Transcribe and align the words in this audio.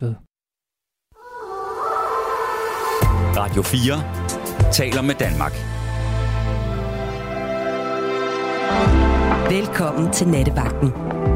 ved. 0.00 0.14
Radio 3.36 3.62
4 3.62 4.72
taler 4.72 5.02
med 5.02 5.14
Danmark. 5.14 5.52
Velkommen 9.50 10.12
til 10.12 10.28
Nattevagten. 10.28 10.88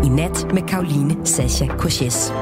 I 0.04 0.08
nat 0.08 0.54
med 0.54 0.62
Karoline 0.68 1.26
Sasha 1.26 1.66
Koches. 1.66 2.32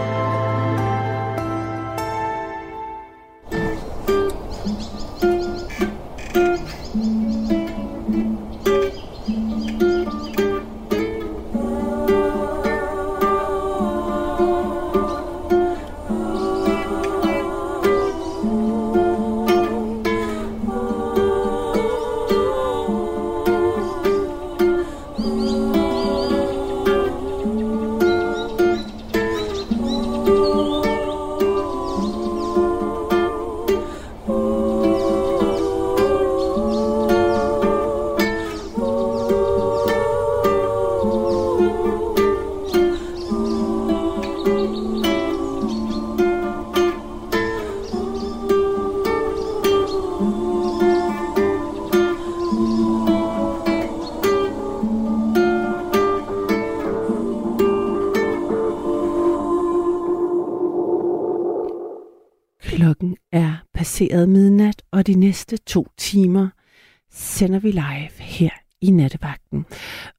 Vi 67.70 67.74
live 67.80 68.10
her 68.18 68.50
i 68.80 68.90
nattevagten. 68.90 69.66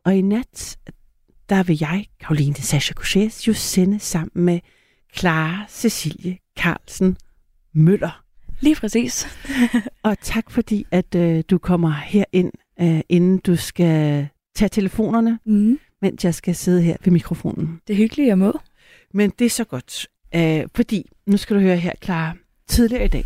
Og 0.06 0.16
i 0.16 0.22
nat, 0.22 0.78
der 1.50 1.64
vil 1.64 1.78
jeg, 1.80 2.06
Karoline 2.20 2.56
Sascha 2.56 2.94
Couchet, 2.94 3.48
jo 3.48 3.54
sende 3.54 4.00
sammen 4.00 4.46
med 4.46 4.60
Clara 5.18 5.66
Cecilie 5.70 6.38
Carlsen 6.60 7.18
Møller. 7.74 8.24
Lige 8.60 8.76
præcis. 8.76 9.28
Og 10.04 10.20
tak 10.22 10.52
fordi, 10.52 10.86
at 10.92 11.16
øh, 11.16 11.44
du 11.50 11.58
kommer 11.58 11.92
herind, 11.92 12.52
øh, 12.82 13.00
inden 13.10 13.38
du 13.38 13.56
skal 13.56 14.28
tage 14.56 14.70
telefonerne, 14.70 15.40
Mm. 15.46 15.80
mens 16.02 16.26
jeg 16.26 16.36
skal 16.36 16.56
sidde 16.56 16.82
her 16.82 16.96
ved 17.04 17.12
mikrofonen. 17.14 17.82
Det 17.88 17.94
er 17.94 17.98
hyggeligt, 17.98 18.28
jeg 18.28 18.38
må. 18.38 18.60
Men 19.14 19.30
det 19.40 19.46
er 19.46 19.50
så 19.50 19.64
godt, 19.64 20.08
øh, 20.36 20.64
fordi, 20.76 21.10
nu 21.28 21.38
skal 21.38 21.56
du 21.56 21.62
høre 21.62 21.78
her, 21.78 21.92
Clara. 22.04 22.34
Tidligere 22.68 23.06
i 23.06 23.08
dag, 23.08 23.26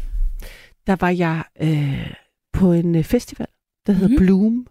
der 0.87 0.95
var 0.99 1.09
jeg 1.09 1.43
øh, 1.61 2.13
på 2.53 2.71
en 2.71 2.95
øh, 2.95 3.03
festival, 3.03 3.47
der 3.87 3.93
hedder 3.93 4.07
Mhm. 4.07 4.13
mm-hmm. 4.13 4.25
Bloom, 4.25 4.67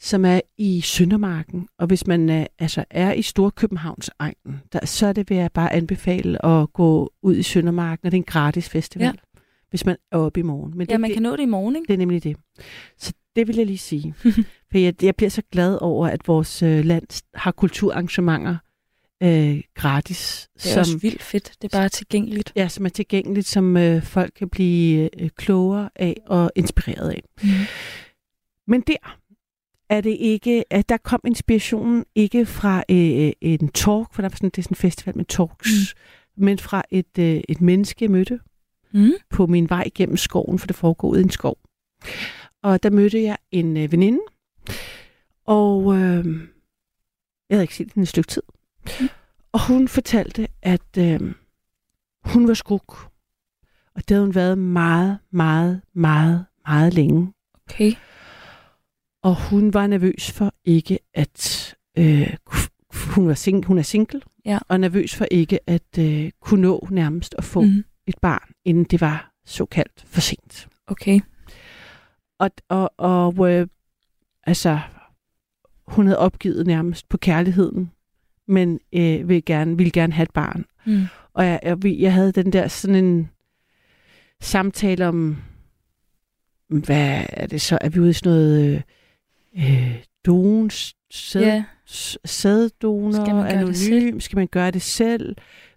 som 0.00 0.24
er 0.24 0.40
i 0.58 0.80
Søndermarken. 0.80 1.68
Og 1.78 1.86
hvis 1.86 2.06
man 2.06 2.30
øh, 2.30 2.46
altså 2.58 2.84
er 2.90 3.12
i 3.12 3.22
Storkøbenhavns 3.22 4.10
egnen, 4.18 4.60
der, 4.72 4.86
så 4.86 5.06
er 5.06 5.12
det 5.12 5.30
vil 5.30 5.36
jeg 5.36 5.52
bare 5.52 5.72
anbefale 5.72 6.44
at 6.46 6.72
gå 6.72 7.12
ud 7.22 7.36
i 7.36 7.42
Søndermarken, 7.42 8.06
og 8.06 8.12
det 8.12 8.16
er 8.16 8.20
en 8.20 8.24
gratis 8.24 8.68
festival, 8.68 9.04
Ja. 9.06 9.12
hvis 9.70 9.86
man 9.86 9.96
er 10.12 10.16
oppe 10.16 10.40
i 10.40 10.42
morgen. 10.42 10.72
Men 10.78 10.86
Ja, 10.88 10.92
det, 10.94 11.00
man 11.00 11.10
det, 11.10 11.14
kan 11.14 11.22
nå 11.22 11.32
det 11.36 11.42
i 11.42 11.46
morgen, 11.46 11.76
ikke? 11.76 11.86
det 11.88 11.94
er 11.94 11.98
nemlig 11.98 12.24
det. 12.24 12.36
Så 12.98 13.12
det 13.36 13.48
vil 13.48 13.56
jeg 13.56 13.66
lige 13.66 13.78
sige. 13.78 14.14
For 14.70 14.78
jeg, 14.78 15.02
jeg 15.02 15.16
bliver 15.16 15.30
så 15.30 15.42
glad 15.52 15.78
over, 15.80 16.06
at 16.08 16.20
vores 16.28 16.62
øh, 16.62 16.84
land 16.84 17.22
har 17.34 17.50
kulturarrangementer 17.52 18.56
øh, 19.22 19.60
gratis. 19.74 20.48
Det 20.56 20.66
er 20.66 20.70
som, 20.72 20.80
også 20.80 20.98
vildt 20.98 21.22
fedt. 21.22 21.52
Det 21.62 21.74
er 21.74 21.78
bare 21.78 21.88
tilgængeligt. 21.88 22.52
ja, 22.56 22.68
som 22.68 22.84
er 22.84 22.88
tilgængeligt, 22.90 23.46
som 23.46 23.76
øh, 23.76 24.02
folk 24.02 24.32
kan 24.36 24.48
blive 24.48 25.20
øh, 25.22 25.30
klogere 25.36 25.90
af 25.96 26.16
og 26.26 26.50
inspireret 26.56 27.10
af. 27.10 27.22
Mm. 27.42 27.48
Men 28.66 28.80
der 28.80 29.16
er 29.90 30.00
det 30.00 30.16
ikke, 30.20 30.64
at 30.70 30.88
der 30.88 30.96
kom 30.96 31.20
inspirationen 31.26 32.04
ikke 32.14 32.46
fra 32.46 32.84
øh, 32.90 33.32
en 33.40 33.68
talk, 33.68 34.14
for 34.14 34.22
der 34.22 34.28
var 34.28 34.36
sådan, 34.36 34.50
det 34.50 34.58
er 34.58 34.62
sådan 34.62 34.72
en 34.72 34.76
festival 34.76 35.16
med 35.16 35.24
talks, 35.24 35.94
mm. 36.36 36.44
men 36.44 36.58
fra 36.58 36.82
et, 36.90 37.18
øh, 37.18 37.40
et 37.48 37.60
menneske, 37.60 38.04
jeg 38.04 38.10
mødte 38.10 38.40
Mm. 38.92 39.12
på 39.30 39.46
min 39.46 39.70
vej 39.70 39.90
gennem 39.94 40.16
skoven, 40.16 40.58
for 40.58 40.66
det 40.66 40.76
foregår 40.76 41.14
i 41.16 41.20
en 41.20 41.30
skov. 41.30 41.58
Og 42.62 42.82
der 42.82 42.90
mødte 42.90 43.22
jeg 43.22 43.36
en 43.50 43.76
øh, 43.76 43.92
veninde, 43.92 44.20
og 45.46 45.94
øh, 45.96 46.26
jeg 47.48 47.56
havde 47.56 47.64
ikke 47.64 47.74
set 47.74 47.92
hende 47.92 48.02
et 48.02 48.08
stykke 48.08 48.28
tid. 48.28 48.42
Mm. 49.00 49.08
Og 49.52 49.66
hun 49.66 49.88
fortalte, 49.88 50.48
at 50.62 50.98
øh, 50.98 51.20
hun 52.24 52.48
var 52.48 52.54
skruk. 52.54 53.10
Og 53.94 54.08
det 54.08 54.10
havde 54.10 54.26
hun 54.26 54.34
været 54.34 54.58
meget, 54.58 55.18
meget, 55.32 55.82
meget, 55.94 56.46
meget 56.66 56.94
længe. 56.94 57.32
Okay. 57.70 57.92
Og 59.22 59.48
hun 59.50 59.74
var 59.74 59.86
nervøs 59.86 60.30
for 60.30 60.54
ikke 60.64 60.98
at... 61.14 61.74
Øh, 61.98 62.34
hun, 63.14 63.28
var 63.28 63.34
sing, 63.34 63.64
hun 63.66 63.78
er 63.78 63.82
single, 63.82 64.20
Ja. 64.46 64.58
og 64.68 64.80
nervøs 64.80 65.14
for 65.14 65.26
ikke 65.30 65.58
at 65.70 65.98
øh, 65.98 66.30
kunne 66.40 66.62
nå 66.62 66.88
nærmest 66.90 67.34
at 67.38 67.44
få 67.44 67.60
Mm. 67.60 67.84
et 68.06 68.18
barn, 68.22 68.50
inden 68.64 68.84
det 68.84 69.00
var 69.00 69.32
såkaldt 69.46 70.04
for 70.06 70.20
sent. 70.20 70.68
Okay. 70.86 71.20
Og, 72.38 72.50
og, 72.68 72.92
og 72.96 73.52
øh, 73.52 73.66
altså, 74.46 74.78
hun 75.86 76.06
havde 76.06 76.18
opgivet 76.18 76.66
nærmest 76.66 77.08
på 77.08 77.16
kærligheden, 77.16 77.90
men 78.48 78.80
øh, 78.92 79.28
ville, 79.28 79.42
gerne, 79.42 79.76
ville 79.76 79.90
gerne 79.90 80.12
have 80.12 80.22
et 80.24 80.30
barn. 80.32 80.64
Mm. 80.86 81.04
Og 81.32 81.46
jeg, 81.46 81.60
jeg, 81.62 81.78
jeg 81.84 82.12
havde 82.14 82.32
den 82.32 82.52
der 82.52 82.68
sådan 82.68 83.04
en 83.04 83.30
samtale 84.40 85.08
om, 85.08 85.36
hvad 86.68 87.24
er 87.28 87.46
det 87.46 87.60
så? 87.60 87.78
Er 87.80 87.88
vi 87.88 88.00
ude 88.00 88.10
i 88.10 88.12
sådan 88.12 88.32
noget 88.32 88.82
øh, 89.58 90.02
don, 90.26 90.70
sæd, 91.10 91.62
s- 91.88 92.18
sæddonor, 92.24 93.12
Skal 93.24 93.34
man 93.34 93.44
gøre 93.54 93.66
det 93.66 93.76
selv? 93.76 93.94
anonym? 93.96 94.20
Skal 94.20 94.36
man 94.36 94.46
gøre 94.48 94.70
det 94.70 94.82
selv? 94.82 95.36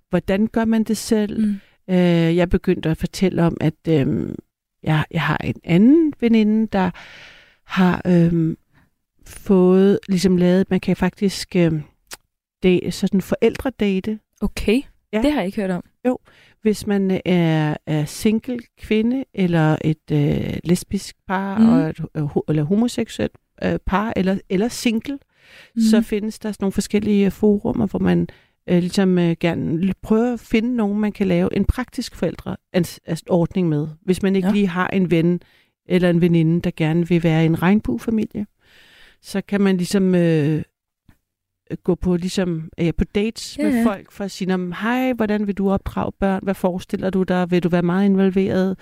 Hvordan 0.09 0.47
gør 0.47 0.65
man 0.65 0.83
det 0.83 0.97
selv? 0.97 1.45
Mm. 1.47 1.55
Øh, 1.89 2.35
jeg 2.35 2.49
begyndte 2.49 2.89
at 2.89 2.97
fortælle 2.97 3.43
om, 3.43 3.57
at 3.61 3.87
øh, 3.89 4.29
jeg, 4.83 5.05
jeg 5.11 5.21
har 5.21 5.37
en 5.37 5.55
anden 5.63 6.13
veninde, 6.19 6.67
der 6.67 6.91
har 7.65 8.01
øh, 8.07 8.55
fået, 9.25 9.99
ligesom 10.09 10.37
lavet, 10.37 10.69
man 10.69 10.79
kan 10.79 10.95
faktisk 10.95 11.55
øh, 11.55 11.71
det, 12.63 12.93
sådan 12.93 13.21
forældredate, 13.21 14.19
Okay. 14.41 14.81
Ja. 15.13 15.21
Det 15.21 15.31
har 15.31 15.39
jeg 15.39 15.45
ikke 15.45 15.61
hørt 15.61 15.71
om. 15.71 15.83
hvis 16.61 16.87
man 16.87 17.11
øh, 17.11 17.19
er, 17.25 17.77
er 17.87 18.05
single 18.05 18.59
kvinde, 18.79 19.23
eller 19.33 19.77
et 19.83 20.11
øh, 20.11 20.57
lesbisk 20.63 21.15
par, 21.27 21.57
mm. 21.57 21.69
og 21.69 21.79
et, 21.89 21.99
øh, 22.17 22.23
eller 22.49 22.63
homoseksuelt 22.63 23.31
øh, 23.63 23.79
par, 23.85 24.13
eller, 24.15 24.37
eller 24.49 24.67
single, 24.67 25.19
mm. 25.75 25.81
så 25.81 26.01
findes 26.01 26.39
der 26.39 26.51
sådan 26.51 26.63
nogle 26.63 26.71
forskellige 26.71 27.31
forumer, 27.31 27.87
hvor 27.87 27.99
man 27.99 28.27
øh, 28.69 28.77
ligesom 28.79 29.17
øh, 29.19 29.35
gerne 29.39 29.93
prøver 30.01 30.33
at 30.33 30.39
finde 30.39 30.75
nogen, 30.75 30.99
man 30.99 31.11
kan 31.11 31.27
lave 31.27 31.55
en 31.55 31.65
praktisk 31.65 32.15
forældreordning 32.15 33.69
med, 33.69 33.87
hvis 34.01 34.21
man 34.23 34.35
ikke 34.35 34.47
Ja. 34.47 34.53
lige 34.53 34.67
har 34.67 34.87
en 34.87 35.11
ven 35.11 35.41
eller 35.85 36.09
en 36.09 36.21
veninde, 36.21 36.61
der 36.61 36.71
gerne 36.77 37.07
vil 37.07 37.23
være 37.23 37.45
en 37.45 37.61
regnbuefamilie. 37.61 38.45
Så 39.21 39.41
kan 39.41 39.61
man 39.61 39.77
ligesom 39.77 40.15
øh, 40.15 40.61
gå 41.83 41.95
på 41.95 42.15
ligesom 42.15 42.69
ja, 42.77 42.91
på 42.97 43.03
dates 43.03 43.57
Ja, 43.57 43.63
ja, 43.63 43.69
med 43.73 43.83
folk 43.83 44.11
for 44.11 44.23
at 44.23 44.31
sige, 44.31 44.57
"Nå, 44.57 44.73
hej, 44.81 45.13
hvordan 45.13 45.47
vil 45.47 45.55
du 45.57 45.71
opdrage 45.71 46.11
børn? 46.19 46.39
Hvad 46.43 46.53
forestiller 46.53 47.09
du 47.09 47.23
dig? 47.23 47.51
Vil 47.51 47.63
du 47.63 47.69
være 47.69 47.81
meget 47.81 48.05
involveret? 48.05 48.77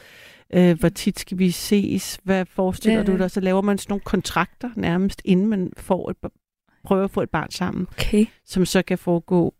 Øh, 0.53 0.79
hvor 0.79 0.89
tit 0.89 1.19
skal 1.19 1.37
vi 1.39 1.51
ses? 1.51 2.19
Hvad 2.23 2.45
forestiller 2.45 2.97
Ja, 2.99 3.03
du 3.05 3.17
dig? 3.17 3.31
Så 3.31 3.39
laver 3.39 3.61
man 3.61 3.77
sådan 3.77 3.91
nogle 3.91 4.01
kontrakter 4.01 4.69
nærmest, 4.75 5.21
inden 5.25 5.47
man 5.47 5.71
får 5.77 6.09
et, 6.09 6.17
prøver 6.83 7.03
at 7.03 7.11
få 7.11 7.21
et 7.21 7.29
barn 7.29 7.51
sammen, 7.51 7.87
Okay. 7.91 8.25
som 8.45 8.65
så 8.65 8.81
kan 8.81 8.97
foregå 8.97 9.53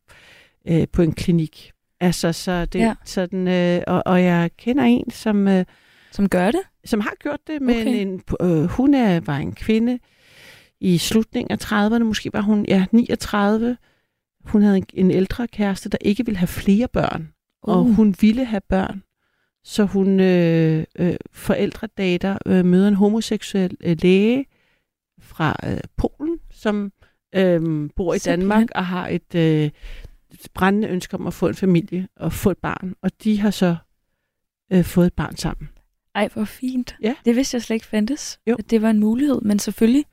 øh, 0.68 0.88
på 0.94 1.02
en 1.02 1.12
klinik. 1.14 1.72
Altså, 2.00 2.34
så 2.34 2.66
det 2.66 2.80
Ja. 2.80 2.96
sådan, 3.06 3.48
øh, 3.48 3.82
og, 3.88 4.04
og 4.06 4.24
jeg 4.24 4.50
kender 4.58 4.84
en, 4.84 5.12
som, 5.12 5.48
øh, 5.48 5.66
Som 6.12 6.30
gør 6.30 6.52
det? 6.52 6.62
som 6.86 7.00
har 7.00 7.14
gjort 7.22 7.40
det, 7.48 7.62
men 7.62 7.76
Okay. 7.82 8.02
en, 8.02 8.22
øh, 8.42 8.64
hun 8.64 8.94
er, 8.94 9.20
var 9.20 9.38
en 9.38 9.54
kvinde 9.56 10.00
i 10.80 10.98
slutningen 10.98 11.52
af 11.52 11.58
30'erne, 11.66 12.04
måske 12.04 12.34
var 12.34 12.42
hun 12.42 12.66
ja, 12.68 12.86
39. 12.92 13.78
Hun 14.46 14.62
havde 14.62 14.78
en, 14.78 14.86
en 14.94 15.12
ældre 15.12 15.48
kæreste, 15.48 15.90
der 15.90 15.98
ikke 16.02 16.26
ville 16.26 16.38
have 16.38 16.48
flere 16.48 16.88
børn, 16.88 17.22
uh. 17.68 17.76
og 17.78 17.84
hun 17.84 18.16
ville 18.22 18.46
have 18.46 18.62
børn. 18.70 19.04
Så 19.64 19.84
hun 19.86 20.20
øh, 20.20 20.84
øh, 21.00 21.14
forældredater 21.32 22.38
øh, 22.46 22.66
møder 22.66 22.88
en 22.88 22.94
homoseksuel 22.94 23.78
øh, 23.84 23.98
læge 24.02 24.46
fra 25.22 25.56
øh, 25.66 25.78
Polen, 25.98 26.38
som 26.52 26.92
øh, 27.36 27.90
bor 27.96 28.14
i 28.14 28.20
Simpelthen. 28.20 28.40
Danmark 28.50 28.68
og 28.76 28.86
har 28.86 29.08
et 29.08 29.36
øh, 29.36 29.70
brændende 30.54 30.88
ønske 30.88 31.16
om 31.18 31.28
at 31.28 31.34
få 31.34 31.48
en 31.48 31.56
familie 31.56 32.08
og 32.16 32.34
få 32.34 32.52
et 32.52 32.58
barn. 32.58 32.96
Og 33.02 33.12
de 33.24 33.40
har 33.40 33.52
så 33.52 33.76
øh, 34.74 34.84
fået 34.84 35.08
et 35.08 35.14
barn 35.14 35.38
sammen. 35.38 35.70
Ej, 36.16 36.30
hvor 36.34 36.44
fint. 36.46 36.96
Ja. 37.02 37.16
Det 37.26 37.36
vidste 37.36 37.56
jeg 37.56 37.62
slet 37.62 37.76
ikke 37.76 37.86
fandtes. 37.86 38.40
Jo. 38.48 38.56
At 38.60 38.70
det 38.72 38.82
var 38.82 38.90
en 38.90 39.00
mulighed, 39.00 39.42
men 39.42 39.60
selvfølgelig. 39.60 40.06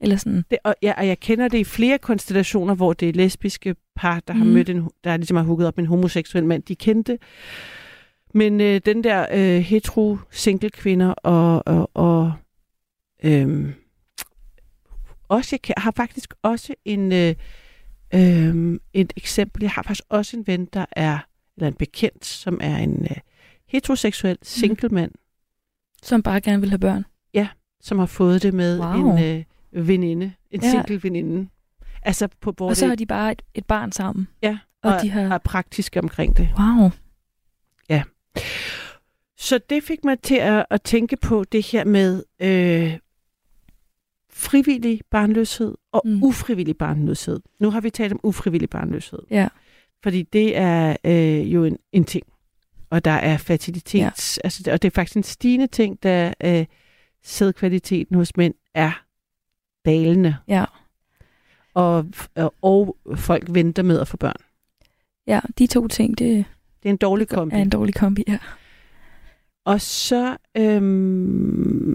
Eller 0.00 0.16
sådan, 0.16 0.44
Det, 0.50 0.58
og, 0.64 0.74
ja, 0.82 0.94
og 0.98 1.06
jeg 1.06 1.20
kender 1.20 1.48
det 1.48 1.58
i 1.58 1.64
flere 1.64 1.98
konstellationer, 1.98 2.74
hvor 2.74 2.92
det 2.92 3.08
er 3.08 3.12
lesbiske 3.12 3.76
par, 3.96 4.20
der 4.20 4.34
har 4.34 4.44
Mhm. 4.44 4.52
mødt 4.52 4.68
en, 4.68 4.90
der 5.04 5.16
ligesom 5.16 5.36
har 5.36 5.44
hugget 5.44 5.68
op 5.68 5.78
en 5.78 5.86
homoseksuel 5.86 6.44
mand, 6.44 6.62
de 6.62 6.74
kendte. 6.76 7.18
Men 8.36 8.60
øh, 8.60 8.80
den 8.86 9.04
der 9.04 9.26
øh, 9.32 9.60
hetero 9.60 10.18
single 10.30 10.70
kvinder 10.70 11.08
og, 11.08 11.62
og, 11.66 11.90
og 11.94 12.32
øhm, 13.24 13.74
også, 15.28 15.58
jeg 15.68 15.74
har 15.76 15.90
faktisk 15.90 16.34
også 16.42 16.74
en, 16.84 17.12
øh, 17.12 17.34
øh, 18.14 18.78
et 18.92 19.12
eksempel. 19.16 19.62
Jeg 19.62 19.70
har 19.70 19.82
faktisk 19.82 20.04
også 20.08 20.36
en 20.36 20.46
ven, 20.46 20.64
der 20.72 20.84
er, 20.92 21.18
eller 21.56 21.68
en 21.68 21.74
bekendt, 21.74 22.24
som 22.24 22.58
er 22.62 22.76
en 22.76 23.02
øh, 23.10 23.16
heteroseksuel 23.68 24.38
single 24.42 24.88
mand, 24.88 25.10
som 26.02 26.22
bare 26.22 26.40
gerne 26.40 26.60
vil 26.60 26.70
have 26.70 26.78
børn. 26.78 27.04
som 27.80 27.98
har 27.98 28.06
fået 28.06 28.42
det 28.42 28.54
med 28.54 28.80
Wow. 28.80 29.16
en 29.16 29.24
øh, 29.24 29.44
veninde, 29.88 30.32
en 30.50 30.60
Ja. 30.62 30.70
single 30.70 31.02
veninde. 31.02 31.48
Altså 32.02 32.28
på 32.40 32.52
hvor 32.56 32.68
Og 32.68 32.76
så 32.76 32.80
det 32.84 32.88
har 32.88 32.96
de 32.96 33.06
bare 33.06 33.32
et, 33.32 33.42
et 33.54 33.66
barn 33.66 33.92
sammen. 33.92 34.28
Ja, 34.42 34.58
Og, 34.82 34.94
og 34.94 35.02
de 35.02 35.10
har... 35.10 35.34
er 35.34 35.38
praktiske 35.38 36.00
omkring 36.00 36.36
det. 36.36 36.48
Wow. 36.58 36.90
Så 39.38 39.58
det 39.70 39.82
fik 39.82 40.04
mig 40.04 40.20
til 40.20 40.34
at, 40.36 40.66
at 40.70 40.82
tænke 40.82 41.16
på 41.16 41.44
det 41.44 41.66
her 41.66 41.84
med 41.84 42.22
øh, 42.40 42.98
frivillig 44.30 45.00
barnløshed 45.10 45.74
og 45.92 46.02
Mm. 46.04 46.22
ufrivillig 46.22 46.76
barnløshed. 46.78 47.40
Nu 47.58 47.70
har 47.70 47.80
vi 47.80 47.90
talt 47.90 48.12
om 48.12 48.20
ufrivillig 48.22 48.70
barnløshed. 48.70 49.18
Ja. 49.30 49.48
Fordi 50.02 50.22
det 50.22 50.56
er 50.56 50.96
øh, 51.04 51.52
jo 51.54 51.64
en, 51.64 51.78
en 51.92 52.04
ting. 52.04 52.26
Og 52.90 53.04
der 53.04 53.10
er 53.10 53.36
fertilitet. 53.36 53.98
Ja. 53.98 54.10
Altså, 54.44 54.70
og 54.72 54.82
det 54.82 54.88
er 54.88 54.94
faktisk 54.94 55.16
en 55.16 55.22
stigende 55.22 55.66
ting, 55.66 56.02
da 56.02 56.32
øh, 56.44 56.66
sædkvaliteten 57.22 58.16
hos 58.16 58.36
mænd 58.36 58.54
er 58.74 59.04
dalende. 59.84 60.36
Ja. 60.48 60.64
Og, 61.74 62.06
og, 62.34 62.54
og 62.62 62.96
folk 63.16 63.44
venter 63.50 63.82
med 63.82 64.00
at 64.00 64.08
få 64.08 64.16
børn. 64.16 64.36
Ja, 65.26 65.40
de 65.58 65.66
to 65.66 65.88
ting, 65.88 66.18
det 66.18 66.44
Det 66.86 66.90
er 66.90 66.94
en 66.94 66.96
dårlig 66.96 67.28
kombi. 67.28 67.54
er 67.54 67.58
en 67.58 67.70
dårlig 67.70 67.94
kombi, 67.94 68.24
ja. 68.28 68.38
Og 69.64 69.80
så 69.80 70.36
øhm, 70.56 71.94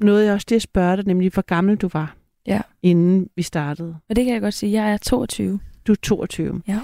nåede 0.00 0.24
jeg 0.24 0.34
også 0.34 0.46
det 0.48 0.56
at 0.56 0.62
spørge 0.62 0.96
dig, 0.96 1.06
nemlig 1.06 1.32
hvor 1.32 1.42
gammel 1.42 1.76
du 1.76 1.88
var, 1.92 2.16
Ja. 2.46 2.60
inden 2.82 3.28
vi 3.36 3.42
startede. 3.42 3.96
Og 4.08 4.16
det 4.16 4.24
kan 4.24 4.34
jeg 4.34 4.40
godt 4.42 4.54
sige. 4.54 4.82
Jeg 4.82 4.92
er 4.92 4.96
22. 4.96 5.60
Du 5.86 5.92
er 5.92 5.96
22. 6.02 6.62
Ja. 6.68 6.80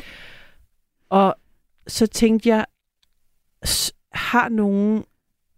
Og 1.11 1.35
så 1.87 2.07
tænkte 2.07 2.49
jeg, 2.49 2.67
har 4.13 4.49
nogen 4.49 5.05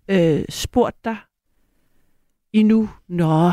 øh, 0.08 0.44
spurgt 0.48 1.04
dig 1.04 1.16
endnu, 2.52 2.90
Nå, 3.08 3.52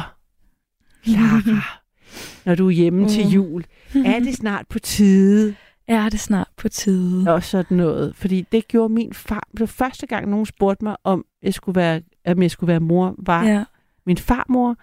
Clara, 1.06 1.80
når 2.46 2.56
du 2.56 2.68
er 2.68 2.72
hjemme 2.72 3.02
mm. 3.02 3.08
til 3.10 3.30
jul, 3.30 3.66
er 4.06 4.20
det 4.20 4.36
snart 4.36 4.68
på 4.68 4.80
tide? 4.80 5.56
Er 6.00 6.10
det 6.10 6.20
snart 6.20 6.48
på 6.58 6.70
tide? 6.70 7.34
og 7.34 7.44
sådan 7.44 7.78
noget. 7.78 8.16
Fordi 8.16 8.46
det 8.52 8.68
gjorde 8.68 8.94
min 8.94 9.14
far. 9.14 9.48
Det 9.58 9.70
første 9.70 10.08
gang, 10.08 10.30
nogen 10.30 10.46
spurgte 10.46 10.84
mig, 10.86 10.96
om 11.04 11.26
jeg 11.44 11.54
skulle 11.54 11.76
være, 11.76 12.02
om 12.28 12.42
jeg 12.42 12.52
skulle 12.52 12.68
være 12.68 12.80
mor, 12.80 13.16
var 13.18 13.44
ja. 13.46 13.64
Min 14.06 14.18
farmor. 14.18 14.76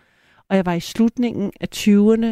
Og 0.50 0.56
jeg 0.56 0.66
var 0.66 0.72
i 0.72 0.80
slutningen 0.80 1.52
af 1.60 1.68
20'erne, 1.76 2.26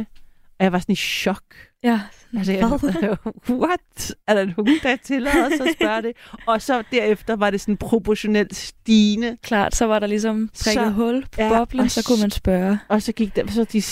og 0.59 0.65
jeg 0.65 0.73
var 0.73 0.79
sådan 0.79 0.93
i 0.93 0.97
chok. 0.97 1.43
Ja. 1.83 2.01
Altså, 2.37 2.53
jeg, 2.53 2.67
Hvad? 2.69 3.17
what? 3.67 4.15
Er 4.27 4.35
der 4.35 4.45
nogen, 4.57 4.75
der 4.83 4.97
tillader 5.05 5.47
os 5.47 5.53
at 5.61 5.75
spørge 5.81 6.03
det? 6.03 6.13
Og 6.47 6.63
så 6.63 6.83
derefter 6.93 7.37
var 7.37 7.51
det 7.51 7.61
sådan 7.61 7.77
proportionelt 7.77 8.57
stigende. 8.57 9.37
Klart, 9.43 9.75
så 9.75 9.85
var 9.87 9.99
der 9.99 10.07
ligesom 10.07 10.51
Så- 10.55 10.65
prikket 10.71 10.93
hul 10.95 11.23
på 11.33 11.43
ja, 11.43 11.49
boblen, 11.59 11.81
og 11.85 11.91
så 11.91 12.05
kunne 12.09 12.21
man 12.21 12.31
spørge. 12.31 12.79
Og 12.89 13.03
så 13.03 13.13
gik 13.13 13.37
der 13.37 13.47
så 13.47 13.65
de, 13.65 13.83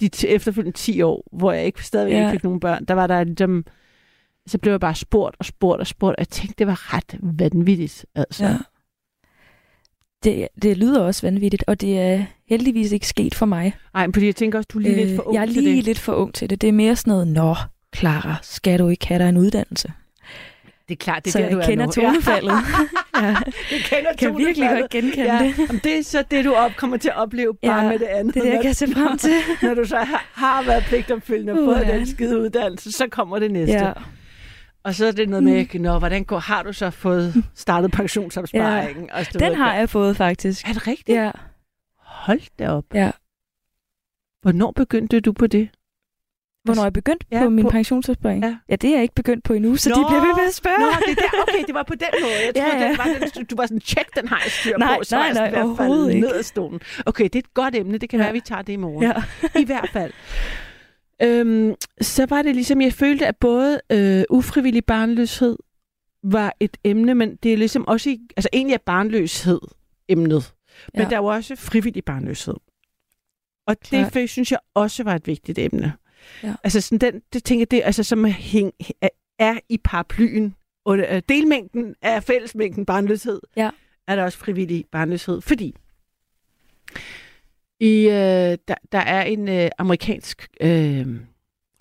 de, 0.00 0.08
de 0.08 0.28
efterfølgende 0.28 0.78
10 0.78 1.02
år, 1.02 1.24
hvor 1.32 1.52
jeg 1.52 1.64
ikke 1.66 1.84
stadigvæk. 1.84 2.14
Ja. 2.16 2.20
ikke 2.20 2.30
fik 2.30 2.44
nogen 2.44 2.60
børn, 2.60 2.84
der 2.84 2.94
var 2.94 3.06
der 3.06 3.24
ligesom, 3.24 3.64
så 4.46 4.58
blev 4.58 4.72
jeg 4.72 4.80
bare 4.80 4.94
spurgt 4.94 5.36
og 5.38 5.44
spurgt 5.44 5.80
og 5.80 5.86
spurgt, 5.86 6.16
og 6.16 6.20
jeg 6.20 6.28
tænkte, 6.28 6.54
det 6.58 6.66
var 6.66 6.94
ret 6.94 7.16
vanvittigt. 7.22 8.06
Altså. 8.14 8.44
Ja. 8.44 8.56
Det, 10.24 10.48
det 10.62 10.76
lyder 10.76 11.00
også 11.02 11.26
vanvittigt, 11.26 11.64
og 11.66 11.80
det 11.80 12.00
er 12.00 12.24
heldigvis 12.48 12.92
ikke 12.92 13.06
sket 13.08 13.34
for 13.34 13.46
mig. 13.46 13.74
Nej, 13.94 14.06
fordi 14.14 14.26
jeg 14.26 14.36
tænker 14.36 14.58
også, 14.58 14.68
du 14.72 14.78
er 14.78 14.82
lige 14.82 15.00
øh, 15.02 15.06
lidt 15.06 15.16
for 15.16 15.22
ung 15.26 15.34
jeg 15.34 15.42
er 15.42 15.46
til 15.46 15.62
lige 15.62 15.76
det. 15.76 15.84
lidt 15.84 15.98
for 15.98 16.12
ung 16.12 16.34
til 16.34 16.50
det. 16.50 16.60
Det 16.60 16.68
er 16.68 16.72
mere 16.72 16.96
sådan 16.96 17.10
noget, 17.10 17.28
nå, 17.28 17.54
Clara, 17.96 18.36
skal 18.42 18.78
du 18.78 18.88
ikke 18.88 19.06
have 19.06 19.18
dig 19.22 19.28
en 19.28 19.36
uddannelse? 19.36 19.92
Det 20.88 20.94
er 20.94 20.96
klart, 20.98 21.24
det 21.24 21.30
er 21.30 21.32
så 21.32 21.38
der, 21.38 21.50
du 21.50 21.56
jeg 21.58 21.64
er 21.64 21.68
kender 21.70 21.86
tonefaldet. 21.92 22.50
ja. 22.50 22.56
Ja, 23.22 23.26
jeg 23.70 23.80
kender 23.84 24.10
kan 24.18 24.38
virkelig 24.38 24.68
godt 24.80 24.90
genkende 24.90 25.34
ja. 25.34 25.44
det. 25.44 25.58
Jamen, 25.58 25.80
det 25.84 25.98
er 25.98 26.02
så 26.02 26.24
det, 26.30 26.44
du 26.44 26.52
op, 26.54 26.70
kommer 26.76 26.96
til 26.96 27.08
at 27.08 27.16
opleve 27.16 27.54
bare 27.54 27.82
Ja, 27.82 27.88
med 27.88 27.98
det 27.98 28.06
andet. 28.06 28.34
Det 28.34 28.40
er 28.40 28.44
det, 28.46 28.52
jeg 28.54 28.62
kan 28.62 28.74
se 28.74 28.86
frem 28.86 29.18
til. 29.24 29.30
Når 29.62 29.74
du 29.74 29.84
så 29.84 29.96
har, 29.96 30.26
har 30.32 30.62
været 30.64 30.84
pligtopfyldende 30.88 31.52
og 31.52 31.58
fået 31.64 31.80
Uh, 31.82 31.88
ja. 31.88 31.96
den 31.96 32.06
skide 32.06 32.40
uddannelse, 32.40 32.92
så 32.92 33.06
kommer 33.10 33.38
det 33.38 33.50
næste. 33.50 33.74
Ja. 33.74 33.92
Og 34.84 34.94
så 34.94 35.06
er 35.06 35.12
det 35.12 35.28
noget 35.28 35.42
med, 35.44 35.78
nå, 35.80 35.98
hvordan 35.98 36.24
går, 36.24 36.38
har 36.38 36.62
du 36.62 36.72
så 36.72 36.90
fået 36.90 37.44
startet 37.54 37.92
pensionsopsparingen? 37.92 39.06
Ja. 39.06 39.18
Og 39.18 39.24
så 39.24 39.38
Den 39.38 39.54
har 39.54 39.74
jeg 39.74 39.88
fået 39.90 40.16
faktisk. 40.16 40.68
Er 40.68 40.72
det 40.72 40.86
rigtigt? 40.86 41.18
Ja. 41.18 41.30
Hold 41.98 42.40
da 42.58 42.70
op. 42.70 42.84
Ja. 42.94 43.10
Hvornår 44.42 44.70
begyndte 44.70 45.20
du 45.20 45.32
på 45.32 45.46
det? 45.46 45.68
Hvornår 46.64 46.82
jeg 46.82 46.92
begyndte 46.92 47.26
Ja, 47.30 47.42
på 47.42 47.48
min 47.50 47.64
på- 47.64 47.70
pensionsopsparing? 47.70 48.44
Ja. 48.44 48.56
ja, 48.68 48.76
det 48.76 48.90
er 48.90 48.94
jeg 48.94 49.02
ikke 49.02 49.14
begyndt 49.14 49.44
på 49.44 49.52
endnu, 49.52 49.76
så 49.76 49.90
Nå, 49.90 49.94
de 49.96 50.04
bliver 50.08 50.20
ved 50.26 50.34
med 50.34 50.44
at 50.48 50.54
spørge. 50.54 50.78
Nå, 50.78 50.86
det 51.08 51.18
der, 51.18 51.42
okay, 51.42 51.64
det 51.66 51.74
var 51.74 51.82
på 51.82 51.94
den 51.94 52.08
måde. 52.22 52.32
Jeg 52.44 52.52
Ja, 52.56 52.62
troede, 52.62 52.84
ja. 52.84 52.90
det 52.90 52.98
var 52.98 53.28
den, 53.34 53.44
du 53.44 53.56
var 53.56 53.66
sådan, 53.66 53.80
tjek, 53.80 54.06
den 54.16 54.28
har 54.28 54.40
jeg 54.44 54.50
styr 54.52 54.76
Nej, 54.78 54.98
på. 54.98 55.04
Så 55.04 55.16
nej, 55.16 55.22
er 55.22 55.26
jeg 55.26 55.36
sådan 55.52 55.90
nej, 55.90 56.14
ned 56.20 56.32
af 56.34 56.44
stolen. 56.44 56.80
Okay, 57.06 57.24
det 57.24 57.34
er 57.34 57.38
et 57.38 57.54
godt 57.54 57.74
emne. 57.74 57.98
Det 57.98 58.08
kan 58.08 58.18
Ja. 58.18 58.22
være, 58.22 58.28
at 58.28 58.34
vi 58.34 58.40
tager 58.40 58.62
det 58.62 58.72
i 58.72 58.76
morgen. 58.76 59.02
Ja. 59.02 59.12
I 59.60 59.64
hvert 59.64 59.88
fald. 59.92 60.12
Øhm, 61.22 61.74
så 62.00 62.26
var 62.26 62.42
det 62.42 62.54
ligesom, 62.54 62.80
jeg 62.80 62.92
følte, 62.92 63.26
at 63.26 63.36
både 63.36 63.80
øh, 63.92 64.24
ufrivillig 64.30 64.84
barnløshed 64.84 65.56
var 66.22 66.54
et 66.60 66.76
emne, 66.84 67.14
men 67.14 67.36
det 67.36 67.52
er 67.52 67.56
ligesom 67.56 67.88
også, 67.88 68.10
i, 68.10 68.20
altså 68.36 68.48
egentlig 68.52 68.74
er 68.74 68.78
barnløshed 68.86 69.60
emnet, 70.08 70.54
men 70.94 71.02
Ja. 71.02 71.08
der 71.08 71.16
er 71.16 71.20
jo 71.20 71.26
også 71.26 71.56
frivillig 71.56 72.04
barnløshed. 72.04 72.54
Og 73.66 73.76
det 73.90 74.10
Klart. 74.12 74.28
synes 74.30 74.50
jeg 74.52 74.58
også 74.74 75.04
var 75.04 75.14
et 75.14 75.26
vigtigt 75.26 75.58
emne. 75.58 75.92
Ja. 76.42 76.54
Altså 76.64 76.80
sådan 76.80 76.98
den, 77.12 77.22
det 77.32 77.44
tænker 77.44 77.66
det 77.66 77.82
altså 77.84 78.02
som 78.02 78.24
hæng, 78.24 78.72
er, 79.00 79.08
er 79.38 79.58
i 79.68 79.78
paraplyen, 79.84 80.54
og 80.84 80.98
øh, 80.98 81.22
delmængden 81.28 81.94
af 82.02 82.24
fællesmængden 82.24 82.86
barnløshed, 82.86 83.40
Ja. 83.56 83.70
er 84.08 84.16
der 84.16 84.24
også 84.24 84.38
frivillig 84.38 84.84
barnløshed, 84.92 85.40
fordi 85.40 85.74
i, 87.84 88.08
øh, 88.08 88.58
der, 88.68 88.74
der 88.92 88.98
er 88.98 89.22
en 89.22 89.48
øh, 89.48 89.70
amerikansk 89.78 90.48
øh, 90.60 91.06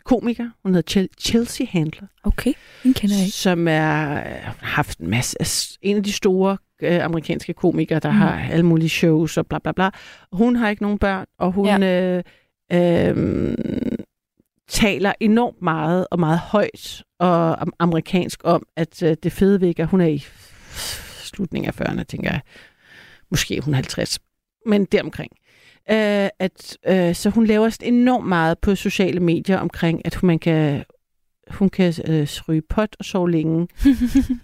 komiker, 0.05 0.50
hun 0.63 0.74
hedder 0.75 0.91
Chel- 1.01 1.22
Chelsea 1.22 1.67
Handler, 1.69 2.07
Okay, 2.24 2.53
den 2.83 2.93
kender 2.93 3.15
jeg 3.15 3.25
ikke. 3.25 3.38
som 3.38 3.67
er 3.67 4.12
øh, 4.12 4.25
har 4.43 4.55
haft 4.62 5.00
en 5.00 5.10
masse, 5.10 5.38
en 5.81 5.98
af 5.98 6.03
de 6.03 6.12
store 6.12 6.57
øh, 6.81 7.03
amerikanske 7.05 7.53
komikere, 7.53 8.00
der 8.00 8.12
mm. 8.12 8.17
Har 8.17 8.39
alle 8.51 8.65
mulige 8.65 8.89
shows 8.89 9.38
og 9.38 9.48
bla 9.48 9.60
bla 9.60 9.72
bla. 9.72 9.89
Hun 10.31 10.55
har 10.55 10.69
ikke 10.69 10.81
nogen 10.83 10.98
børn, 11.00 11.25
og 11.38 11.51
hun 11.51 11.65
ja. 11.65 11.79
øh, 12.17 12.24
øh, 12.74 13.57
taler 14.67 15.13
enormt 15.19 15.62
meget 15.62 16.07
og 16.12 16.19
meget 16.19 16.39
højt 16.39 17.03
og 17.19 17.62
am- 17.62 17.75
amerikansk 17.79 18.39
om, 18.43 18.63
at 18.75 19.03
øh, 19.03 19.17
det 19.24 19.31
fede 19.31 19.62
ved 19.62 19.79
at 19.79 19.88
hun 19.88 20.01
er 20.01 20.07
i 20.07 20.24
slutningen 21.24 21.67
af 21.77 21.81
40'erne, 21.81 22.03
tænker 22.03 22.31
jeg. 22.31 22.41
Måske 23.31 23.62
hun 23.62 23.74
50, 23.74 24.19
men 24.65 24.86
deromkring. 24.86 25.31
Øh, 25.91 26.29
at, 26.39 26.77
øh, 26.87 27.15
så 27.15 27.29
hun 27.29 27.45
laver 27.45 27.77
enormt 27.81 28.27
meget 28.27 28.59
på 28.59 28.75
sociale 28.75 29.19
medier 29.19 29.57
omkring, 29.57 30.01
at 30.05 30.23
man 30.23 30.39
kan, 30.39 30.83
hun 31.51 31.69
kan 31.69 31.93
øh, 32.07 32.27
ryge 32.47 32.61
pot 32.69 32.95
og 32.99 33.05
sove 33.05 33.31
længe. 33.31 33.53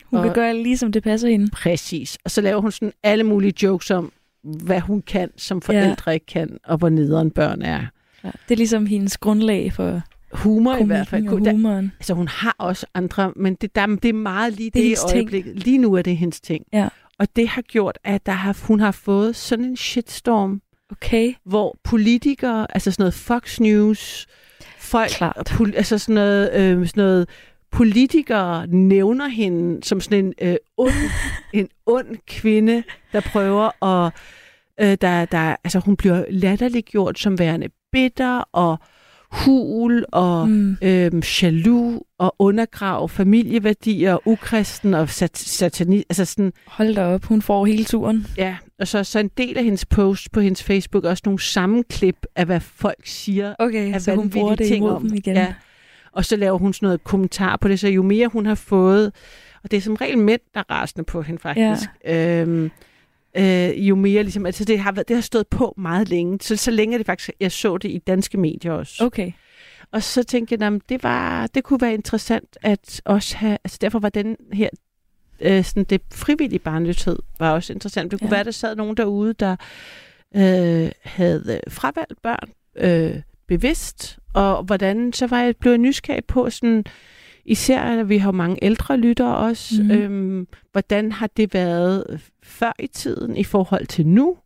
Hun 0.10 0.22
kan 0.22 0.30
Og- 0.30 0.34
gøre 0.36 0.54
lige 0.64 0.78
som 0.78 0.92
det 0.92 1.04
passer 1.04 1.30
hende. 1.30 1.50
Præcis. 1.52 2.18
Og 2.26 2.32
så 2.32 2.42
laver 2.42 2.62
hun 2.62 2.72
sådan 2.72 2.92
alle 3.04 3.24
mulige 3.24 3.54
jokes 3.64 3.92
om, 3.92 4.12
hvad 4.44 4.80
hun 4.80 5.02
kan, 5.02 5.30
som 5.38 5.62
forældre 5.62 6.04
ja. 6.08 6.12
ikke 6.14 6.26
kan, 6.26 6.58
og 6.66 6.78
hvor 6.78 6.90
nederen 6.90 7.32
børn 7.32 7.62
er. 7.62 7.86
Ja. 8.24 8.30
Det 8.50 8.52
er 8.52 8.56
ligesom 8.56 8.86
hendes 8.86 9.18
grundlag 9.18 9.74
for 9.74 10.02
Humor 10.34 10.76
i 10.76 10.84
hvert 10.84 11.08
fald. 11.08 11.28
og 11.28 11.42
Der, 11.42 11.52
humoren. 11.52 11.92
altså 12.00 12.14
hun 12.14 12.28
har 12.28 12.56
også 12.58 12.86
andre, 12.94 13.34
men 13.36 13.56
det, 13.56 13.76
der, 13.76 13.86
det 13.86 14.10
er 14.10 14.14
meget 14.14 14.54
lige 14.54 14.70
Det 14.70 14.84
det, 14.84 14.98
ting. 15.10 15.14
øjeblik. 15.16 15.46
Lige 15.66 15.78
nu 15.78 15.94
er 15.94 16.02
det 16.02 16.18
hendes 16.18 16.42
ting. 16.42 16.66
Ja. 16.74 16.88
Og 17.20 17.28
det 17.36 17.48
har 17.48 17.62
gjort, 17.62 17.98
at 18.04 18.26
der 18.26 18.32
har, 18.32 18.58
hun 18.68 18.80
har 18.80 18.92
fået 18.92 19.36
sådan 19.36 19.66
en 19.66 19.78
shitstorm, 19.78 20.62
Okay. 20.92 21.34
hvor 21.46 21.78
politikere, 21.84 22.68
altså 22.76 22.92
sådan 22.92 23.02
noget 23.04 23.14
Fox 23.14 23.60
News, 23.60 24.28
folk, 24.80 25.10
Klart. 25.10 25.52
pol, 25.58 25.74
altså 25.76 25.98
sådan 25.98 26.16
noget, 26.16 26.54
øh, 26.54 26.88
sådan 26.88 27.04
noget 27.04 27.30
politikere 27.72 28.68
nævner 28.68 29.28
hende 29.28 29.84
som 29.84 30.02
sådan 30.02 30.26
en 30.26 30.34
øh, 30.42 30.56
ond, 30.78 30.94
en 31.54 31.68
ond 31.86 32.08
kvinde, 32.28 32.84
der 33.14 33.22
prøver 33.22 33.84
at, 33.86 34.14
øh, 34.82 34.98
der, 35.02 35.26
der, 35.26 35.56
altså 35.64 35.80
hun 35.80 35.96
bliver 35.98 36.26
latterliggjort 36.30 37.20
som 37.20 37.40
værende 37.40 37.68
bitter, 37.92 38.44
og 38.52 38.78
hul 39.32 40.06
og 40.12 40.50
Mm. 40.50 40.78
øhm, 40.82 41.22
jaloux 41.42 42.02
og 42.18 42.36
undergrave 42.40 43.10
familieværdier 43.10 44.28
ukristen 44.28 44.94
og 44.94 45.10
sat- 45.10 45.38
satani. 45.38 45.98
Altså 46.10 46.26
sådan, 46.26 46.54
Hold 46.68 46.96
da 46.96 47.06
op, 47.06 47.26
hun 47.26 47.42
får 47.42 47.66
hele 47.66 47.84
turen. 47.86 48.28
ja. 48.38 48.56
Og 48.80 48.88
så, 48.88 49.04
så 49.04 49.20
en 49.20 49.32
del 49.38 49.58
af 49.58 49.64
hendes 49.64 49.86
post 49.86 50.32
på 50.32 50.40
hendes 50.40 50.64
Facebook 50.64 51.04
også 51.04 51.22
nogle 51.26 51.42
sammenklip 51.42 52.26
af, 52.36 52.46
hvad 52.46 52.60
folk 52.60 53.06
siger 53.06 53.56
Okay, 53.60 53.94
af 53.94 54.02
så 54.02 54.16
hun 54.16 54.30
bruger 54.30 54.56
det 54.56 54.68
ting 54.68 54.90
om. 54.90 55.08
dem 55.08 55.14
igen. 55.18 55.36
Ja. 55.36 55.54
Og 56.12 56.26
så 56.26 56.36
laver 56.36 56.58
hun 56.58 56.74
sådan 56.74 56.86
noget 56.86 57.04
kommentar 57.04 57.58
på 57.58 57.68
det, 57.68 57.80
så 57.80 57.88
jo 57.88 58.04
mere 58.04 58.28
hun 58.28 58.46
har 58.46 58.56
fået, 58.56 59.12
og 59.64 59.72
det 59.72 59.78
er 59.78 59.82
som 59.82 59.96
regel 59.96 60.18
mænd, 60.18 60.42
der 60.54 60.60
er 60.60 60.72
rasende 60.72 61.04
på 61.04 61.22
hende 61.22 61.42
faktisk, 61.42 61.90
ja. 62.06 62.42
øhm, 62.42 62.72
øh, 63.38 63.88
jo 63.90 63.96
mere 63.96 64.24
ligesom, 64.24 64.46
altså 64.46 64.66
det 64.66 64.80
har, 64.80 64.92
været, 64.92 65.08
det 65.08 65.16
har 65.16 65.22
stået 65.22 65.48
på 65.48 65.74
meget 65.78 66.10
længe, 66.10 66.38
så, 66.42 66.56
så 66.56 66.72
længe 66.72 66.98
det 66.98 67.06
faktisk, 67.06 67.30
jeg 67.40 67.52
så 67.52 67.78
det 67.78 67.90
i 67.90 67.98
danske 67.98 68.38
medier 68.38 68.72
også. 68.72 69.06
Okay. 69.06 69.32
Og 69.92 70.04
så 70.04 70.24
tænkte 70.24 70.54
jeg, 70.54 70.62
jamen, 70.62 70.82
det, 70.90 71.04
var, 71.04 71.48
det 71.48 71.64
kunne 71.64 71.82
være 71.82 71.94
interessant 71.94 72.58
at 72.62 73.02
også 73.06 73.38
have, 73.38 73.58
altså 73.64 73.78
derfor 73.82 74.00
var 74.00 74.10
den 74.10 74.36
her, 74.54 74.70
øh, 75.42 75.64
sådan 75.64 75.84
det 75.84 76.02
frivillige 76.14 76.60
barnløshed 76.60 77.16
var 77.40 77.52
også 77.52 77.74
interessant. 77.74 78.12
Det 78.12 78.20
kunne 78.20 78.30
Ja. 78.30 78.36
være, 78.36 78.44
der 78.44 78.52
sad 78.52 78.76
nogen 78.76 78.98
derude, 78.98 79.34
der 79.34 79.56
øh, 80.36 80.92
havde 81.04 81.60
fravalgt 81.70 82.22
børn 82.22 82.50
øh, 82.78 83.22
bevidst, 83.48 84.20
og 84.34 84.64
hvordan, 84.64 85.14
så 85.14 85.28
var 85.28 85.42
jeg 85.42 85.56
blevet 85.58 85.80
nysgerrig 85.80 86.26
på 86.26 86.50
sådan, 86.50 86.86
især, 87.46 87.82
at 87.82 88.10
vi 88.10 88.18
har 88.18 88.32
mange 88.32 88.58
ældre 88.62 88.98
lyttere 88.98 89.38
også, 89.38 89.84
mm. 89.84 89.92
øhm, 89.92 90.48
hvordan 90.72 91.12
har 91.12 91.30
det 91.38 91.54
været 91.54 92.20
før 92.44 92.72
i 92.80 92.88
tiden 92.88 93.38
i 93.38 93.44
forhold 93.44 93.86
til 93.88 94.08
nu? 94.08 94.38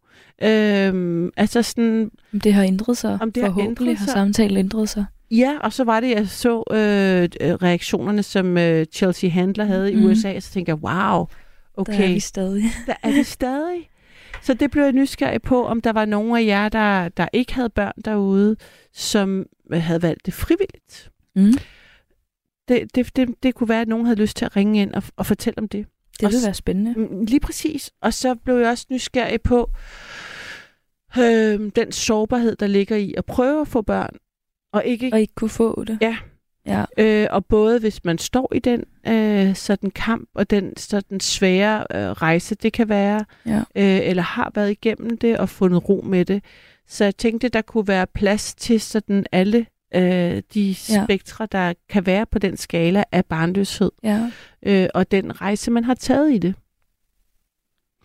Øhm, 0.44 1.30
altså 1.38 1.62
sådan, 1.62 2.12
Om 2.34 2.40
det 2.40 2.54
har 2.54 2.64
ændret 2.64 2.98
sig. 2.98 3.18
Om 3.22 3.32
det 3.32 3.44
har 3.44 3.50
Forhåbentlig 3.50 3.88
ændret 3.90 3.98
har 3.98 4.06
sig. 4.06 4.14
samtalen 4.14 4.58
ændret 4.58 4.90
sig. 4.90 5.06
Ja, 5.38 5.58
og 5.62 5.74
så 5.74 5.84
var 5.84 6.00
det, 6.00 6.10
jeg 6.10 6.28
så 6.28 6.64
øh, 6.72 7.24
øh, 7.50 7.54
reaktionerne, 7.56 8.24
som 8.24 8.58
øh, 8.58 8.86
Chelsea 8.94 9.30
Handler 9.30 9.66
havde 9.66 9.92
i 9.92 9.96
Mhm. 9.96 10.06
USA, 10.06 10.36
og 10.36 10.44
så 10.44 10.52
tænkte 10.52 10.70
jeg, 10.70 10.76
wow, 10.84 11.26
okay, 11.78 11.98
Der 11.98 12.04
er 12.10 12.14
vi 12.14 12.20
stadig. 12.20 12.64
der 12.88 12.94
er 13.04 13.12
det 13.12 13.26
stadig. 13.26 13.90
Så 14.42 14.54
det 14.54 14.72
blev 14.72 14.84
jeg 14.84 14.92
nysgerrig 14.92 15.42
på, 15.42 15.66
om 15.66 15.82
der 15.82 15.92
var 15.94 16.06
nogen 16.06 16.38
af 16.38 16.46
jer, 16.46 16.70
der, 16.70 17.10
der 17.10 17.28
ikke 17.34 17.54
havde 17.54 17.70
børn 17.70 17.94
derude, 18.06 18.56
som 18.94 19.46
øh, 19.74 19.82
havde 19.82 20.02
valgt 20.02 20.26
det 20.26 20.34
frivilligt. 20.34 21.10
Mm. 21.36 21.54
Det, 22.68 22.96
det, 22.96 23.16
det, 23.16 23.30
det 23.44 23.56
kunne 23.56 23.70
være, 23.70 23.82
at 23.82 23.88
nogen 23.88 24.06
havde 24.06 24.20
lyst 24.20 24.38
til 24.38 24.46
at 24.46 24.56
ringe 24.56 24.82
ind 24.82 24.94
og, 24.94 25.04
og 25.16 25.26
fortælle 25.26 25.58
om 25.58 25.68
det. 25.68 25.86
Det 26.20 26.26
Og 26.26 26.32
vil 26.32 26.40
s- 26.40 26.46
være 26.46 26.54
spændende. 26.54 26.94
Mm, 26.98 27.26
Lige 27.26 27.40
præcis. 27.40 27.92
Og 28.02 28.14
så 28.14 28.36
blev 28.36 28.56
jeg 28.56 28.70
også 28.70 28.86
nysgerrig 28.90 29.42
på 29.42 29.70
øh, 31.18 31.72
den 31.76 31.92
sårbarhed, 31.92 32.56
der 32.56 32.68
ligger 32.68 32.96
i 32.96 33.14
at 33.18 33.26
prøve 33.26 33.62
at 33.62 33.68
få 33.68 33.82
børn, 33.82 34.16
og 34.74 34.86
ikke 34.86 35.10
Og 35.14 35.20
ikke 35.22 35.34
kunne 35.36 35.50
få 35.50 35.84
det. 35.84 35.98
Ja. 36.02 36.18
Ja. 36.66 36.86
Øh, 36.98 37.28
og 37.32 37.46
både 37.46 37.80
hvis 37.80 38.04
man 38.06 38.18
står 38.18 38.52
i 38.56 38.60
den 38.60 38.84
øh, 39.08 39.56
sådan 39.56 39.92
kamp 39.92 40.30
og 40.36 40.50
den 40.50 40.78
sådan 40.78 41.20
svære 41.20 41.78
øh, 41.92 42.12
rejse, 42.12 42.56
det 42.56 42.74
kan 42.74 42.90
være, 42.90 43.26
Ja. 43.46 43.58
øh, 43.58 44.00
eller 44.10 44.24
har 44.24 44.52
været 44.56 44.72
igennem 44.72 45.18
det 45.18 45.38
og 45.38 45.50
fundet 45.50 45.90
ro 45.90 46.02
med 46.06 46.26
det. 46.26 46.44
Så 46.88 47.04
jeg 47.04 47.16
tænkte, 47.18 47.50
der 47.50 47.62
kunne 47.62 47.88
være 47.88 48.08
plads 48.08 48.56
til 48.56 48.82
sådan 48.82 49.26
alle 49.32 49.66
øh, 49.96 50.42
de 50.54 50.76
Ja. 50.90 51.04
spektre, 51.04 51.48
der 51.52 51.74
kan 51.90 52.06
være 52.06 52.26
på 52.26 52.40
den 52.40 52.58
skala 52.58 53.04
af 53.12 53.26
barnløshed, 53.26 53.92
ja, 54.04 54.32
øh, 54.66 54.88
og 54.94 55.12
den 55.12 55.42
rejse, 55.42 55.72
man 55.72 55.84
har 55.84 55.94
taget 55.94 56.34
i 56.34 56.38
det. 56.38 56.56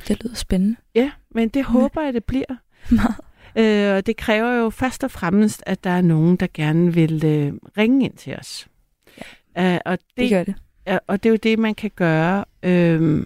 det 0.09 0.23
lyder 0.25 0.35
spændende. 0.35 0.77
Ja, 0.95 1.11
men 1.31 1.49
det 1.49 1.65
håber 1.65 2.03
jeg, 2.03 2.15
det 2.15 2.25
bliver. 2.25 2.57
Meget. 2.91 3.15
Øh, 3.57 3.95
og 3.97 4.07
det 4.07 4.17
kræver 4.17 4.53
jo 4.55 4.71
først 4.71 5.05
og 5.05 5.11
fremmest, 5.11 5.63
at 5.67 5.85
der 5.85 5.91
er 5.91 6.01
nogen, 6.03 6.37
der 6.37 6.47
gerne 6.55 6.95
vil 6.95 7.25
øh, 7.25 7.53
ringe 7.79 8.05
ind 8.05 8.15
til 8.15 8.37
os. 8.37 8.69
Ja. 9.57 9.75
Øh, 9.75 9.81
og, 9.85 9.99
Det 9.99 10.09
det, 10.17 10.31
gør 10.31 10.45
det. 10.45 10.55
ja, 10.87 10.99
og 11.07 11.23
det 11.23 11.29
er 11.29 11.31
jo 11.31 11.39
det, 11.43 11.59
man 11.59 11.75
kan 11.75 11.91
gøre 11.97 12.45
øh, 12.63 13.25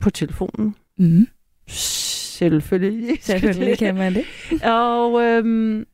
på 0.00 0.10
telefonen. 0.10 0.76
Mm. 0.98 1.26
Selvfølgelig. 1.68 3.18
Selvfølgelig 3.22 3.78
kan 3.78 3.94
man 3.94 4.14
det. 4.14 4.24
Og 4.64 5.22
øhm, 5.22 5.86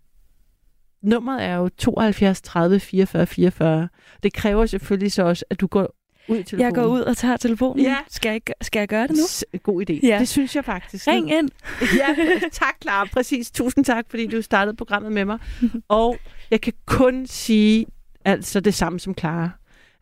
nummeret 1.02 1.44
er 1.44 1.54
jo 1.54 1.68
72 1.68 2.42
30 2.42 2.80
44 2.80 3.26
44. 3.26 3.88
Det 4.22 4.32
kræver 4.32 4.66
selvfølgelig 4.66 5.12
så 5.12 5.22
også, 5.22 5.44
at 5.50 5.60
du 5.60 5.66
går 5.66 5.94
ud 6.28 6.36
telefonen. 6.36 6.60
Jeg 6.60 6.74
går 6.74 6.84
ud 6.86 7.00
og 7.00 7.16
tager 7.16 7.36
telefonen. 7.36 7.84
Ja. 7.84 7.96
Skal, 8.08 8.30
jeg, 8.30 8.40
skal 8.60 8.78
jeg 8.80 8.88
gøre 8.88 9.02
det 9.06 9.10
nu? 9.16 9.22
S- 9.28 9.44
God 9.62 9.84
idé. 9.90 10.06
Ja. 10.06 10.18
Det 10.18 10.28
synes 10.28 10.56
jeg 10.56 10.64
faktisk. 10.64 11.06
Ring 11.06 11.30
ind. 11.32 11.48
Ja, 11.98 12.06
tak 12.52 12.74
Clara. 12.82 13.04
Præcis. 13.12 13.50
Tusind 13.50 13.84
tak, 13.84 14.06
fordi 14.10 14.26
du 14.26 14.42
startede 14.42 14.76
programmet 14.76 15.12
med 15.12 15.24
mig. 15.24 15.38
Og 15.88 16.16
jeg 16.50 16.60
kan 16.60 16.72
kun 16.86 17.26
sige 17.26 17.86
altså 18.24 18.60
det 18.60 18.74
samme 18.74 19.00
som 19.00 19.14
Clara. 19.18 19.50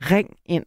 Ring 0.00 0.36
ind. 0.46 0.64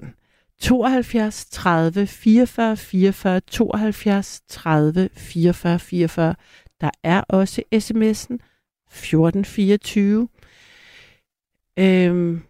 72 0.62 1.46
30 1.46 2.08
44 2.08 2.78
44 2.78 3.40
72 3.40 4.42
30 4.48 5.10
44 5.18 5.80
44. 5.80 6.36
Der 6.82 6.90
er 7.04 7.22
også 7.22 7.62
sms'en 7.76 8.38
1424. 8.90 10.28
Øhm, 11.80 12.42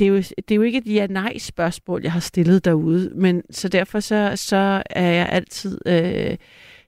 det, 0.00 0.06
er 0.06 0.08
jo, 0.08 0.16
det 0.16 0.50
er 0.50 0.54
jo 0.54 0.62
ikke 0.62 0.78
et 0.78 0.94
ja-nej-spørgsmål, 0.94 2.02
jeg 2.02 2.12
har 2.12 2.20
stillet 2.20 2.64
derude, 2.64 3.10
men 3.14 3.42
så 3.50 3.68
derfor 3.68 4.00
så, 4.00 4.32
så 4.36 4.82
er 4.90 5.10
jeg 5.10 5.28
altid... 5.28 5.78
Øh, 5.86 6.36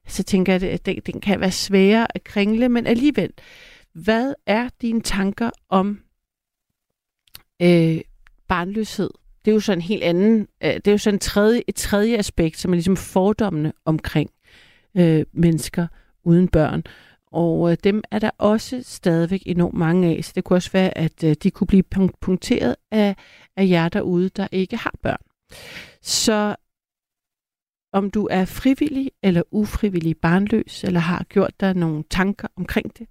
så 0.06 0.22
tænker 0.22 0.52
jeg, 0.52 0.62
at 0.62 0.86
den, 0.86 1.00
den 1.06 1.20
kan 1.20 1.40
være 1.40 1.50
sværere 1.50 2.06
at 2.14 2.24
kringle, 2.24 2.68
men 2.68 2.86
alligevel, 2.86 3.30
hvad 3.92 4.34
er 4.46 4.68
dine 4.82 5.00
tanker 5.00 5.50
om 5.68 6.00
øh, 7.62 8.00
barnløshed? 8.48 9.10
Det 9.44 9.50
er 9.50 9.54
jo 9.54 9.60
sådan 9.60 9.78
en 9.78 9.82
helt 9.82 10.02
anden, 10.02 10.48
øh, 10.64 10.74
det 10.74 10.86
er 10.86 10.92
jo 10.92 10.98
sådan 10.98 11.14
en 11.14 11.20
tredje, 11.20 11.62
et 11.68 11.74
tredje 11.74 12.16
aspekt, 12.16 12.58
som 12.58 12.70
er 12.70 12.74
ligesom 12.74 12.96
fordommene 12.96 13.72
omkring 13.84 14.30
øh, 14.96 15.24
mennesker 15.32 15.86
uden 16.24 16.48
børn. 16.48 16.82
Og 17.32 17.70
øh, 17.70 17.76
dem 17.84 18.02
er 18.10 18.18
der 18.18 18.30
også 18.38 18.82
stadigvæk 18.82 19.42
enormt 19.46 19.74
mange 19.74 20.16
af, 20.16 20.24
så 20.24 20.32
det 20.34 20.44
kunne 20.44 20.56
også 20.56 20.72
være, 20.72 20.98
at 20.98 21.24
øh, 21.24 21.36
de 21.42 21.50
kunne 21.50 21.66
blive 21.66 21.82
punkteret 22.20 22.76
af, 22.90 23.16
af 23.56 23.68
jer 23.68 23.88
derude, 23.88 24.28
der 24.28 24.48
ikke 24.52 24.76
har 24.76 24.94
børn. 25.02 25.20
Så 26.02 26.56
om 27.92 28.10
du 28.10 28.28
er 28.30 28.44
frivillig 28.44 29.10
eller 29.22 29.42
ufrivillig 29.50 30.16
barnløs, 30.16 30.84
eller 30.84 31.00
har 31.00 31.24
gjort 31.28 31.60
dig 31.60 31.74
nogle 31.74 32.04
tanker 32.10 32.48
omkring 32.56 32.98
det, 32.98 33.06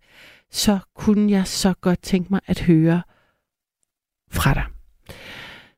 så 0.52 0.80
kunne 0.96 1.32
jeg 1.32 1.48
så 1.48 1.74
godt 1.82 2.02
tænke 2.02 2.28
mig 2.30 2.42
at 2.46 2.60
høre 2.60 3.02
fra 4.32 4.54
dig. 4.54 4.66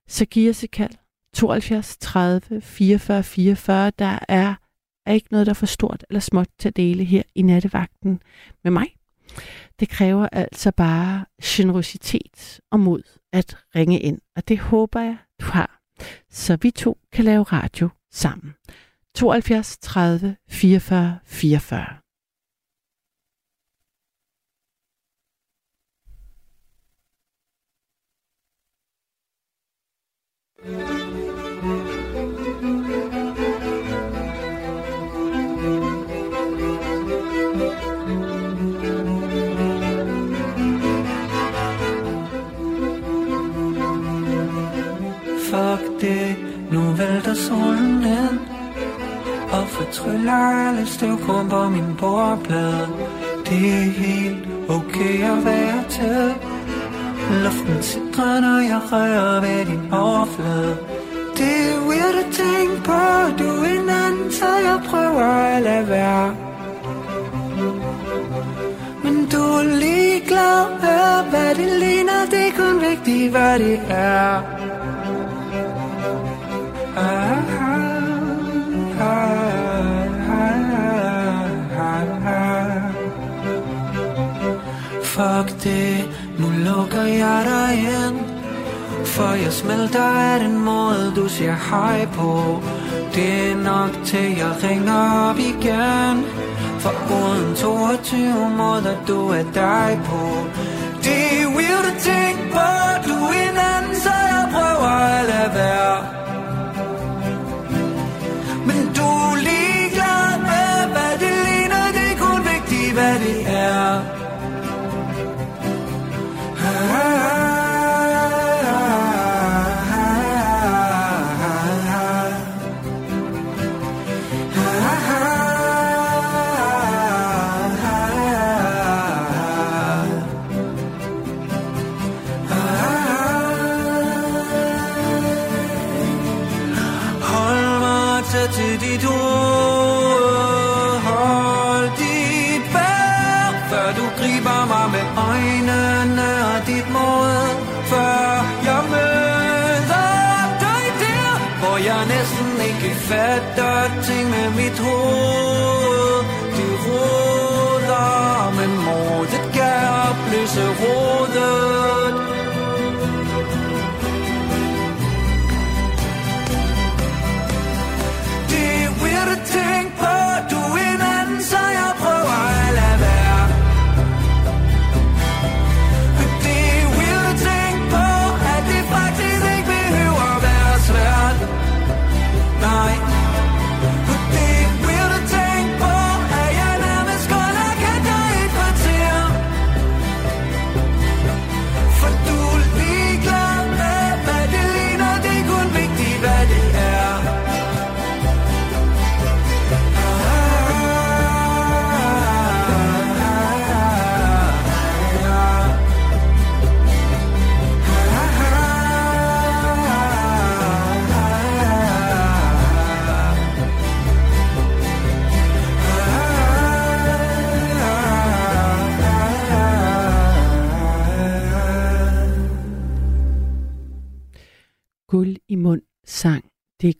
Så 0.08 0.26
giv 0.26 0.50
os 0.50 0.64
et 0.64 0.72
kald. 0.72 0.94
72 1.34 1.98
30 1.98 2.62
44 2.62 3.24
44. 3.24 3.92
Der 4.00 4.20
er, 4.28 4.56
er 5.06 5.14
ikke 5.14 5.28
noget, 5.32 5.46
der 5.48 5.52
er 5.52 5.54
for 5.54 5.66
stort 5.66 6.06
eller 6.10 6.20
småt 6.20 6.48
til 6.60 6.68
at 6.68 6.76
dele 6.76 7.04
her 7.04 7.24
i 7.36 7.42
nattevagten 7.42 8.22
med 8.64 8.72
mig. 8.72 8.88
Det 9.80 9.90
kræver 9.90 10.30
altså 10.32 10.72
bare 10.72 11.26
generositet 11.44 12.60
og 12.72 12.80
mod 12.80 13.04
at 13.34 13.58
ringe 13.76 14.00
ind. 14.00 14.20
Og 14.36 14.48
det 14.48 14.60
håber 14.60 15.00
jeg, 15.00 15.18
du 15.42 15.46
har. 15.46 15.80
Så 16.30 16.58
vi 16.62 16.72
to 16.72 16.98
kan 17.12 17.26
lave 17.26 17.44
radio 17.44 17.90
sammen. 18.12 18.54
72 19.16 19.78
30 19.78 20.36
44 20.50 21.20
44. 21.26 21.86
Fuck 30.66 31.03
vælter 47.34 47.48
solen 47.50 48.00
ned 48.00 48.40
Og 49.52 49.68
fortryller 49.68 50.68
alle 50.68 50.86
støvkorn 50.86 51.50
på 51.50 51.70
min 51.70 51.96
bordplade. 52.00 52.88
Det 53.50 53.70
er 53.70 53.90
helt 54.04 54.48
okay 54.70 55.24
at 55.32 55.46
være 55.46 55.84
til. 55.90 56.34
Luften 57.44 57.84
sidder, 57.84 58.42
når 58.42 58.60
jeg 58.60 58.82
rører 58.92 59.42
ved 59.42 59.66
din 59.66 59.94
overflade. 59.94 60.78
Det 61.38 61.56
er 61.70 61.80
weird 61.88 62.16
at 62.26 62.30
tænke 62.32 62.78
på, 62.84 63.02
du 63.40 63.50
er 63.64 63.82
en 63.82 63.90
anden, 63.90 64.32
så 64.32 64.46
jeg 64.46 64.80
prøver 64.90 65.24
at 65.56 65.62
lade 65.64 65.90
være. 65.90 66.36
Men 69.04 69.16
du 69.32 69.44
er 69.60 69.64
ligeglad, 69.64 70.62
med, 70.82 71.30
hvad 71.30 71.56
det 71.56 71.80
ligner, 71.80 72.26
det 72.32 72.48
er 72.48 72.52
kun 72.58 72.82
vigtigt, 72.90 73.32
hvad 73.32 73.60
det 73.60 73.82
er. 73.90 74.73
Fuck 85.14 85.64
det, 85.64 86.10
Nu 86.40 86.48
lukker 86.66 87.04
jeg 87.04 87.46
dig 87.46 87.78
ind. 87.78 88.20
For 89.06 89.34
jeg 89.44 89.54
smelter 89.54 90.04
af 90.04 90.40
den 90.40 90.58
måde 90.60 91.14
du 91.16 91.28
siger 91.30 91.56
hej 91.70 92.06
på. 92.06 92.62
Det 93.16 93.52
er 93.52 93.56
nok 93.56 94.06
til 94.06 94.38
jeg 94.38 94.54
ringer 94.64 95.30
op 95.30 95.38
igen. 95.38 96.26
For 96.80 96.94
uden 97.22 97.56
22 97.56 98.50
måder 98.58 98.96
du 99.08 99.28
er 99.30 99.44
dig 99.54 100.00
på. 100.06 100.22
Det 101.04 101.42
er 101.42 101.48
weird 101.58 101.86
at 101.94 101.98
tænke 102.00 102.44
på 102.52 102.68
Du 103.08 103.16
er 103.26 103.50
en 103.50 103.58
anden 103.76 103.96
så 103.96 104.10
jeg 104.10 104.50
prøver 104.54 104.90
at 104.90 105.26
lade 105.26 105.52
være. 105.56 106.23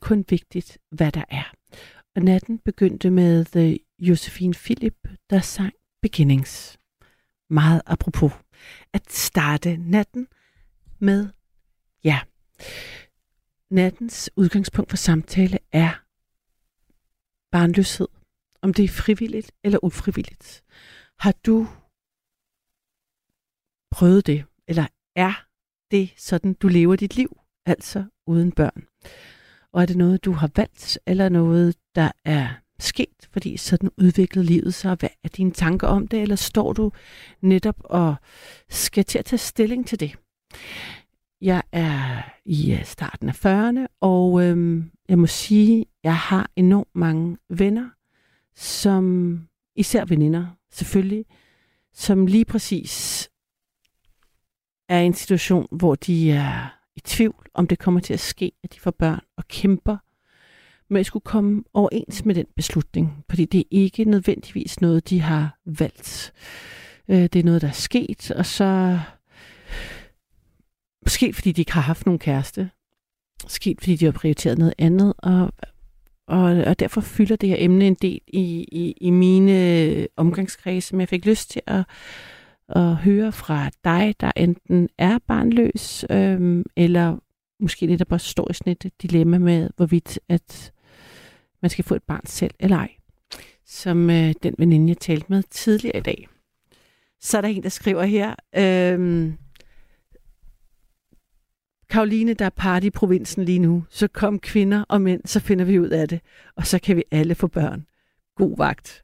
Kun 0.04 0.24
vigtigt, 0.28 0.78
hvad 0.90 1.12
der 1.12 1.24
er. 1.28 1.52
Og 2.16 2.22
natten 2.22 2.58
begyndte 2.58 3.10
med 3.10 3.44
The 3.44 3.78
Josephine 3.98 4.54
Philip, 4.54 5.08
der 5.30 5.40
sang 5.40 5.72
Beginnings. 6.02 6.78
Meget 7.50 7.82
apropos. 7.86 8.32
At 8.92 9.12
starte 9.12 9.76
natten 9.76 10.28
med, 10.98 11.28
ja, 12.04 12.20
nattens 13.70 14.30
udgangspunkt 14.36 14.90
for 14.90 14.96
samtale 14.96 15.58
er 15.72 16.04
barnløshed. 17.52 18.08
Om 18.62 18.74
det 18.74 18.84
er 18.84 18.88
frivilligt 18.88 19.52
eller 19.64 19.84
ufrivilligt. 19.84 20.64
Har 21.18 21.34
du 21.46 21.68
prøvet 23.90 24.26
det, 24.26 24.44
eller 24.68 24.86
er 25.16 25.46
det 25.90 26.14
sådan, 26.16 26.54
du 26.54 26.68
lever 26.68 26.96
dit 26.96 27.16
liv? 27.16 27.40
altså 27.66 28.04
uden 28.26 28.52
børn. 28.52 28.86
Og 29.74 29.82
er 29.82 29.86
det 29.86 29.96
noget, 29.96 30.24
du 30.24 30.32
har 30.32 30.50
valgt, 30.56 30.98
eller 31.06 31.28
noget, 31.28 31.76
der 31.94 32.10
er 32.24 32.48
sket, 32.78 33.28
fordi 33.32 33.56
sådan 33.56 33.90
udviklede 33.98 34.46
livet 34.46 34.74
sig? 34.74 34.96
Hvad 35.00 35.08
er 35.24 35.28
dine 35.28 35.50
tanker 35.50 35.86
om 35.88 36.08
det, 36.08 36.22
eller 36.22 36.36
står 36.36 36.72
du 36.72 36.92
netop 37.40 37.76
og 37.84 38.14
skal 38.68 39.04
til 39.04 39.18
at 39.18 39.24
tage 39.24 39.38
stilling 39.38 39.86
til 39.86 40.00
det? 40.00 40.16
Jeg 41.40 41.62
er 41.72 42.22
i 42.44 42.72
øh, 42.72 42.84
starten 42.84 43.28
af 43.28 43.46
40'erne, 43.46 43.86
og 44.00 44.44
øhm, 44.44 44.90
jeg 45.08 45.18
må 45.18 45.26
sige, 45.26 45.86
jeg 46.02 46.16
har 46.16 46.50
enormt 46.56 46.94
mange 46.94 47.36
venner, 47.50 47.90
som 48.54 49.38
især 49.76 50.04
veninder 50.04 50.46
selvfølgelig, 50.72 51.24
som 51.92 52.26
lige 52.26 52.44
præcis 52.44 53.28
er 54.88 54.98
i 54.98 55.06
en 55.06 55.14
situation, 55.14 55.68
hvor 55.70 55.94
de 55.94 56.30
er 56.30 56.83
i 56.96 57.00
tvivl, 57.00 57.46
om 57.54 57.66
det 57.66 57.78
kommer 57.78 58.00
til 58.00 58.14
at 58.14 58.20
ske, 58.20 58.52
at 58.64 58.74
de 58.74 58.80
får 58.80 58.90
børn 58.90 59.20
og 59.36 59.48
kæmper 59.48 59.96
med 60.90 61.00
at 61.00 61.06
skulle 61.06 61.22
komme 61.22 61.62
overens 61.74 62.24
med 62.24 62.34
den 62.34 62.46
beslutning. 62.56 63.24
Fordi 63.28 63.44
det 63.44 63.60
er 63.60 63.64
ikke 63.70 64.04
nødvendigvis 64.04 64.80
noget, 64.80 65.10
de 65.10 65.20
har 65.20 65.58
valgt. 65.64 66.32
Øh, 67.08 67.22
det 67.22 67.36
er 67.36 67.44
noget, 67.44 67.62
der 67.62 67.68
er 67.68 67.72
sket, 67.72 68.30
og 68.30 68.46
så 68.46 69.00
sket, 71.06 71.34
fordi 71.34 71.52
de 71.52 71.60
ikke 71.60 71.72
har 71.72 71.80
haft 71.80 72.06
nogen 72.06 72.18
kæreste. 72.18 72.70
Sket, 73.46 73.80
fordi 73.80 73.96
de 73.96 74.04
har 74.04 74.12
prioriteret 74.12 74.58
noget 74.58 74.74
andet, 74.78 75.14
og, 75.18 75.52
og, 76.28 76.42
og 76.42 76.80
derfor 76.80 77.00
fylder 77.00 77.36
det 77.36 77.48
her 77.48 77.56
emne 77.58 77.86
en 77.86 77.94
del 77.94 78.20
i, 78.26 78.66
i, 78.72 78.94
i 79.00 79.10
mine 79.10 80.06
omgangskredse, 80.16 80.94
men 80.94 81.00
jeg 81.00 81.08
fik 81.08 81.26
lyst 81.26 81.50
til 81.50 81.62
at, 81.66 81.84
at 82.68 82.96
høre 82.96 83.32
fra 83.32 83.70
dig, 83.84 84.14
der 84.20 84.32
enten 84.36 84.88
er 84.98 85.18
barnløs, 85.18 86.04
øhm, 86.10 86.64
eller 86.76 87.18
måske 87.60 87.86
lidt 87.86 88.12
også 88.12 88.28
står 88.28 88.50
i 88.50 88.54
sådan 88.54 88.70
et 88.70 88.92
dilemma 89.02 89.38
med, 89.38 89.70
hvorvidt 89.76 90.18
at 90.28 90.72
man 91.62 91.70
skal 91.70 91.84
få 91.84 91.94
et 91.94 92.02
barn 92.02 92.26
selv 92.26 92.54
eller 92.60 92.76
ej. 92.76 92.90
Som 93.66 94.10
øh, 94.10 94.34
den 94.42 94.54
veninde, 94.58 94.88
jeg 94.88 94.98
talte 94.98 95.26
med 95.28 95.42
tidligere 95.42 95.98
i 95.98 96.02
dag. 96.02 96.28
Så 97.20 97.36
er 97.36 97.40
der 97.40 97.48
en, 97.48 97.62
der 97.62 97.68
skriver 97.68 98.02
her, 98.02 98.34
øhm, 98.56 99.38
Karoline, 101.88 102.34
der 102.34 102.44
er 102.44 102.50
party 102.50 102.86
i 102.86 102.90
provinsen 102.90 103.44
lige 103.44 103.58
nu, 103.58 103.84
så 103.90 104.08
kom 104.08 104.38
kvinder 104.38 104.84
og 104.88 105.00
mænd, 105.00 105.20
så 105.24 105.40
finder 105.40 105.64
vi 105.64 105.78
ud 105.78 105.88
af 105.88 106.08
det, 106.08 106.20
og 106.56 106.66
så 106.66 106.78
kan 106.78 106.96
vi 106.96 107.02
alle 107.10 107.34
få 107.34 107.46
børn. 107.46 107.86
God 108.36 108.56
vagt. 108.56 109.02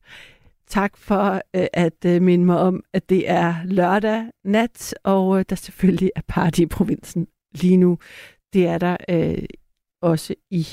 Tak 0.70 0.96
for 0.96 1.42
øh, 1.56 1.66
at 1.72 2.04
øh, 2.06 2.22
minde 2.22 2.44
mig 2.44 2.58
om, 2.58 2.84
at 2.92 3.10
det 3.10 3.30
er 3.30 3.54
lørdag 3.64 4.24
nat, 4.44 4.94
og 5.04 5.38
øh, 5.38 5.44
der 5.48 5.56
selvfølgelig 5.56 6.10
er 6.16 6.20
party 6.28 6.60
i 6.60 6.66
provinsen 6.66 7.26
lige 7.54 7.76
nu. 7.76 7.98
Det 8.52 8.66
er 8.66 8.78
der 8.78 8.96
øh, 9.08 9.44
også 10.02 10.34
i 10.50 10.66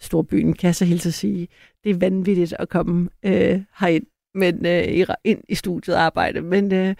storbyen, 0.00 0.52
kan 0.52 0.66
jeg 0.66 0.74
så 0.74 0.84
hilse 0.84 1.08
at 1.08 1.14
sige. 1.14 1.48
Det 1.84 1.90
er 1.90 1.98
vanvittigt 1.98 2.54
at 2.58 2.68
komme 2.68 3.08
øh, 3.22 3.62
herind, 3.78 4.06
men, 4.34 4.66
øh, 4.66 5.06
ind 5.24 5.42
i 5.48 5.54
studiet 5.54 5.96
og 5.96 6.02
arbejde. 6.02 6.40
Men 6.40 6.72
øh, 6.72 6.94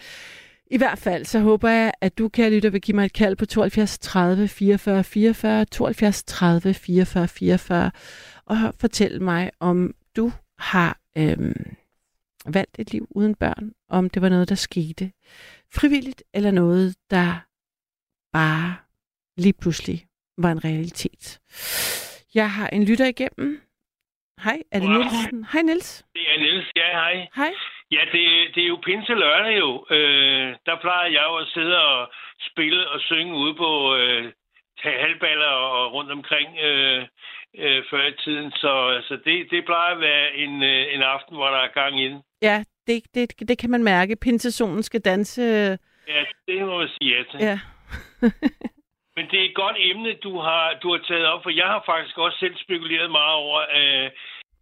i 0.71 0.77
hvert 0.77 0.99
fald, 0.99 1.25
så 1.25 1.41
håber 1.41 1.69
jeg, 1.69 1.93
at 2.01 2.19
du, 2.19 2.29
kære 2.29 2.51
lytter, 2.51 2.71
vil 2.71 2.81
give 2.81 2.95
mig 2.95 3.05
et 3.05 3.12
kald 3.12 3.37
på 3.37 3.47
72 3.47 3.99
30 3.99 4.49
44 4.49 5.05
44, 5.05 5.65
72 5.65 6.25
30 6.25 6.75
44 6.75 7.29
44, 7.29 7.91
og 8.47 8.57
fortæl 8.81 9.23
mig, 9.23 9.51
om 9.61 9.95
du 10.17 10.33
har 10.59 10.99
øh, 11.19 11.55
valgt 12.55 12.79
et 12.79 12.93
liv 12.93 13.07
uden 13.11 13.35
børn, 13.35 13.73
om 13.91 14.11
det 14.11 14.23
var 14.23 14.29
noget, 14.29 14.49
der 14.49 14.55
skete 14.55 15.13
frivilligt, 15.75 16.23
eller 16.35 16.51
noget, 16.51 16.97
der 17.11 17.29
bare 18.33 18.77
lige 19.37 19.55
pludselig 19.63 20.07
var 20.39 20.51
en 20.53 20.65
realitet. 20.65 21.41
Jeg 22.35 22.51
har 22.51 22.69
en 22.69 22.85
lytter 22.85 23.07
igennem. 23.07 23.61
Hej, 24.45 24.59
er 24.73 24.79
det 24.81 24.89
Wow. 24.89 24.99
Nielsen? 24.99 25.45
Hej 25.53 25.63
Niels. 25.63 26.05
Det 26.15 26.23
er 26.33 26.39
Niels. 26.39 26.69
Ja, 26.77 26.89
hej. 26.93 27.27
Hej. 27.37 27.53
Ja, 27.91 28.03
det, 28.13 28.25
det 28.55 28.63
er 28.65 28.69
jo 28.69 28.79
pinse 28.87 29.15
lørdag 29.15 29.59
jo. 29.59 29.87
Øh, 29.91 30.49
der 30.67 30.77
plejer 30.81 31.09
jeg 31.17 31.25
jo 31.31 31.37
at 31.37 31.49
sidde 31.55 31.77
og 31.89 32.13
spille 32.51 32.89
og 32.89 33.01
synge 33.01 33.35
ude 33.35 33.55
på 33.55 33.97
øh, 33.97 34.33
halvballer 34.79 35.53
og 35.77 35.93
rundt 35.93 36.11
omkring 36.11 36.49
øh, 36.69 37.07
øh, 37.59 37.83
før 37.90 38.07
i 38.07 38.14
tiden. 38.25 38.51
Så 38.51 38.88
altså, 38.97 39.14
det, 39.25 39.51
det 39.51 39.64
plejer 39.64 39.95
at 39.95 40.01
være 40.01 40.35
en, 40.35 40.62
øh, 40.62 40.95
en 40.95 41.03
aften, 41.03 41.37
hvor 41.37 41.49
der 41.49 41.59
er 41.59 41.77
gang 41.81 42.01
i 42.01 42.09
den. 42.09 42.23
Ja, 42.42 42.64
det, 42.87 43.03
det, 43.14 43.49
det 43.49 43.59
kan 43.59 43.71
man 43.71 43.85
mærke. 43.85 44.16
Pinsesonen 44.16 44.83
skal 44.83 45.01
danse. 45.01 45.42
Ja, 46.09 46.25
det 46.47 46.66
må 46.66 46.79
man 46.79 46.88
sige 46.88 47.16
ja 47.16 47.23
til. 47.31 47.40
Ja. 47.40 47.59
Men 49.16 49.25
det 49.31 49.40
er 49.40 49.45
et 49.45 49.55
godt 49.55 49.77
emne, 49.79 50.12
du 50.12 50.38
har, 50.38 50.79
du 50.83 50.92
har 50.92 51.01
taget 51.09 51.27
op, 51.27 51.42
for 51.42 51.51
jeg 51.51 51.66
har 51.66 51.83
faktisk 51.87 52.19
også 52.19 52.38
selv 52.38 52.57
spekuleret 52.57 53.11
meget 53.11 53.35
over, 53.35 53.59
øh, 53.79 54.11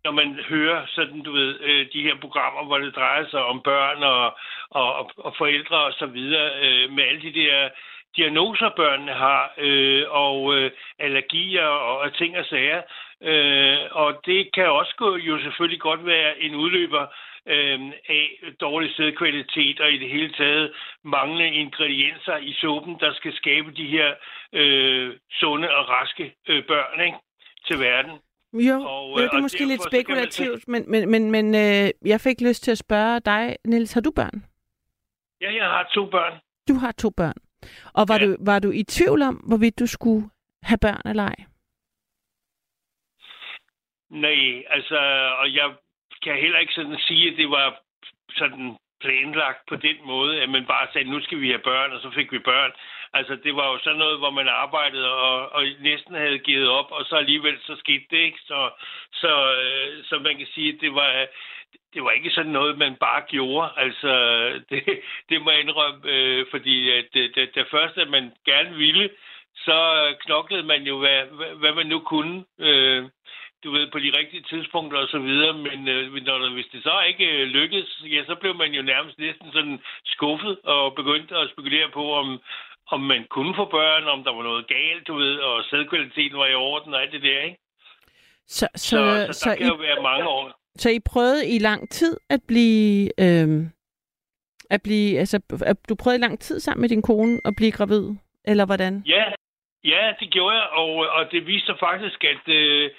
når 0.04 0.12
man 0.20 0.28
hører 0.48 0.86
sådan, 0.88 1.20
du 1.22 1.32
ved, 1.32 1.60
øh, 1.60 1.86
de 1.92 2.02
her 2.02 2.16
programmer, 2.20 2.64
hvor 2.64 2.78
det 2.78 2.96
drejer 2.96 3.24
sig 3.30 3.44
om 3.44 3.60
børn 3.62 4.02
og, 4.02 4.26
og, 4.70 5.10
og 5.16 5.34
forældre 5.38 5.76
og 5.76 5.92
så 5.92 6.06
videre, 6.06 6.48
øh, 6.64 6.92
med 6.92 7.04
alle 7.04 7.22
de 7.22 7.34
der 7.40 7.68
diagnoser, 8.16 8.70
børnene 8.76 9.12
har, 9.12 9.52
øh, 9.58 10.04
og 10.08 10.54
øh, 10.56 10.70
allergier 10.98 11.66
og, 11.66 11.98
og 11.98 12.14
ting 12.14 12.38
og 12.38 12.44
sager. 12.44 12.82
Øh, 13.22 13.78
og 13.90 14.20
det 14.26 14.54
kan 14.54 14.68
også 14.68 14.94
gå, 14.96 15.16
jo 15.16 15.38
selvfølgelig 15.42 15.80
godt 15.80 16.06
være 16.06 16.40
en 16.40 16.54
udløber 16.54 17.06
øh, 17.46 17.80
af 18.08 18.26
dårlig 18.60 18.94
sædkvalitet 18.96 19.80
og 19.80 19.92
i 19.92 19.98
det 19.98 20.10
hele 20.10 20.32
taget 20.32 20.72
manglende 21.04 21.54
ingredienser 21.54 22.36
i 22.36 22.52
suppen, 22.52 22.96
der 23.00 23.14
skal 23.14 23.32
skabe 23.34 23.70
de 23.70 23.86
her 23.86 24.14
øh, 24.52 25.16
sunde 25.30 25.70
og 25.70 25.88
raske 25.88 26.34
øh, 26.48 26.64
børn 26.66 27.00
ikke, 27.06 27.18
til 27.66 27.80
verden. 27.80 28.12
Jo, 28.52 28.74
og, 28.74 29.20
jo, 29.20 29.24
det 29.24 29.34
er 29.34 29.40
måske 29.40 29.64
lidt 29.66 29.82
spekulativt, 29.82 30.68
men, 30.68 30.90
men, 30.90 31.10
men, 31.10 31.30
men 31.30 31.54
øh, 31.54 31.90
jeg 32.06 32.20
fik 32.20 32.40
lyst 32.40 32.62
til 32.64 32.70
at 32.70 32.78
spørge 32.78 33.20
dig, 33.20 33.56
Niels, 33.64 33.92
har 33.92 34.00
du 34.00 34.10
børn? 34.16 34.44
Ja, 35.40 35.54
jeg 35.54 35.64
har 35.64 35.90
to 35.94 36.06
børn. 36.06 36.32
Du 36.68 36.74
har 36.74 36.92
to 36.92 37.10
børn. 37.10 37.43
Og 37.94 38.04
var, 38.08 38.18
ja. 38.18 38.26
du, 38.26 38.36
var 38.40 38.58
du 38.58 38.70
i 38.70 38.82
tvivl 38.82 39.22
om, 39.22 39.34
hvorvidt 39.34 39.78
du 39.78 39.86
skulle 39.86 40.30
have 40.62 40.78
børn 40.78 41.02
eller 41.10 41.22
ej? 41.22 41.36
Nej, 44.10 44.64
altså, 44.70 44.98
og 45.40 45.54
jeg 45.54 45.74
kan 46.22 46.36
heller 46.36 46.58
ikke 46.58 46.72
sådan 46.72 46.98
sige, 46.98 47.30
at 47.30 47.36
det 47.36 47.50
var 47.50 47.80
sådan 48.30 48.76
planlagt 49.00 49.62
på 49.68 49.76
den 49.76 49.96
måde, 50.12 50.42
at 50.42 50.48
man 50.56 50.66
bare 50.66 50.86
sagde, 50.92 51.10
nu 51.10 51.20
skal 51.22 51.40
vi 51.40 51.48
have 51.48 51.68
børn, 51.72 51.92
og 51.92 52.00
så 52.00 52.10
fik 52.10 52.32
vi 52.32 52.38
børn. 52.38 52.72
Altså, 53.18 53.34
det 53.44 53.52
var 53.56 53.66
jo 53.72 53.78
sådan 53.78 54.02
noget, 54.04 54.18
hvor 54.18 54.30
man 54.30 54.48
arbejdede 54.48 55.10
og, 55.26 55.52
og 55.56 55.62
næsten 55.80 56.14
havde 56.14 56.38
givet 56.48 56.68
op, 56.68 56.88
og 56.90 57.04
så 57.04 57.14
alligevel 57.16 57.56
så 57.66 57.74
skete 57.76 58.06
det 58.10 58.20
ikke. 58.26 58.40
Så, 58.50 58.70
så, 59.12 59.32
øh, 59.62 60.04
så 60.08 60.14
man 60.18 60.36
kan 60.38 60.46
sige, 60.54 60.68
at 60.74 60.80
det 60.80 60.94
var, 60.94 61.26
det 61.94 62.04
var 62.04 62.10
ikke 62.10 62.30
sådan 62.30 62.52
noget, 62.52 62.78
man 62.78 62.96
bare 62.96 63.22
gjorde. 63.28 63.70
Altså, 63.76 64.12
det, 64.70 64.82
det 65.28 65.42
må 65.42 65.50
jeg 65.50 65.60
indrømme, 65.60 66.00
øh, 66.04 66.46
fordi 66.50 66.90
at 66.90 67.04
det, 67.14 67.34
det, 67.34 67.54
det 67.54 67.66
første, 67.70 68.00
at 68.00 68.10
man 68.10 68.32
gerne 68.46 68.76
ville, 68.76 69.10
så 69.56 69.78
knoklede 70.20 70.62
man 70.62 70.82
jo, 70.82 70.98
hvad, 70.98 71.18
hvad 71.60 71.74
man 71.74 71.86
nu 71.86 71.98
kunne. 71.98 72.44
Øh, 72.58 73.04
du 73.64 73.70
ved, 73.70 73.90
på 73.90 73.98
de 73.98 74.12
rigtige 74.18 74.42
tidspunkter 74.42 74.98
og 74.98 75.08
så 75.08 75.18
videre, 75.18 75.52
men 75.52 75.88
øh, 75.88 76.14
når, 76.26 76.52
hvis 76.52 76.66
det 76.72 76.82
så 76.82 77.00
ikke 77.08 77.26
øh, 77.26 77.46
lykkedes, 77.46 78.02
ja, 78.04 78.24
så 78.26 78.34
blev 78.34 78.54
man 78.54 78.72
jo 78.72 78.82
nærmest 78.82 79.18
næsten 79.18 79.52
sådan 79.52 79.78
skuffet 80.04 80.58
og 80.64 80.94
begyndte 80.94 81.36
at 81.36 81.50
spekulere 81.50 81.90
på, 81.90 82.14
om, 82.14 82.40
om 82.90 83.00
man 83.00 83.26
kunne 83.30 83.54
få 83.54 83.64
børn, 83.64 84.04
om 84.04 84.24
der 84.24 84.32
var 84.32 84.42
noget 84.42 84.66
galt, 84.66 85.06
du 85.06 85.14
ved, 85.14 85.36
og 85.38 85.64
sædkvaliteten 85.70 86.38
var 86.38 86.46
i 86.46 86.54
orden 86.54 86.94
og 86.94 87.02
alt 87.02 87.12
det 87.12 87.22
der, 87.22 87.40
ikke? 87.40 87.58
Så, 88.46 88.68
så, 88.74 88.80
så, 88.80 88.96
så 88.96 89.26
der 89.26 89.32
så 89.32 89.56
kan 89.58 89.66
I, 89.66 89.68
jo 89.68 89.74
være 89.74 90.02
mange 90.02 90.28
år. 90.28 90.63
Så 90.76 90.90
I 90.90 91.00
prøvede 91.00 91.48
i 91.48 91.58
lang 91.58 91.90
tid 91.90 92.16
at 92.30 92.40
blive... 92.48 93.10
Øh, 93.20 93.66
at 94.70 94.80
blive, 94.82 95.18
altså, 95.18 95.40
at 95.66 95.76
du 95.88 95.94
prøvede 95.94 96.18
i 96.18 96.24
lang 96.26 96.40
tid 96.40 96.60
sammen 96.60 96.80
med 96.80 96.88
din 96.88 97.02
kone 97.02 97.40
at 97.44 97.52
blive 97.56 97.72
gravid, 97.72 98.04
eller 98.44 98.66
hvordan? 98.66 99.02
Ja, 99.06 99.24
ja 99.84 100.12
det 100.20 100.30
gjorde 100.30 100.56
jeg, 100.56 100.68
og, 100.72 100.90
og 101.16 101.32
det 101.32 101.46
viste 101.46 101.66
sig 101.66 101.76
faktisk, 101.80 102.24
at, 102.24 102.44
øh, 102.48 102.90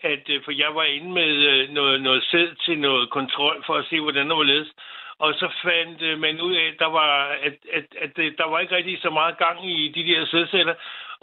at 0.00 0.24
øh, 0.28 0.44
for 0.44 0.52
jeg 0.52 0.74
var 0.74 0.84
inde 0.84 1.10
med 1.12 1.32
øh, 1.50 1.70
noget, 1.70 2.02
noget 2.02 2.22
sæd 2.30 2.48
til 2.64 2.78
noget 2.78 3.10
kontrol 3.10 3.62
for 3.66 3.74
at 3.74 3.86
se, 3.90 4.00
hvordan 4.00 4.28
det 4.28 4.36
var 4.36 4.42
ledes. 4.42 4.72
Og 5.18 5.34
så 5.34 5.48
fandt 5.62 6.02
øh, 6.02 6.18
man 6.18 6.40
ud 6.40 6.54
af, 6.54 6.66
at 6.72 6.78
der 6.78 6.90
var, 7.00 7.12
at, 7.46 7.56
at, 7.72 7.86
at 8.04 8.16
der 8.16 8.48
var 8.50 8.60
ikke 8.60 8.76
rigtig 8.76 8.98
så 9.02 9.10
meget 9.10 9.38
gang 9.38 9.70
i 9.70 9.88
de 9.88 10.02
der 10.12 10.26
sædceller. 10.26 10.74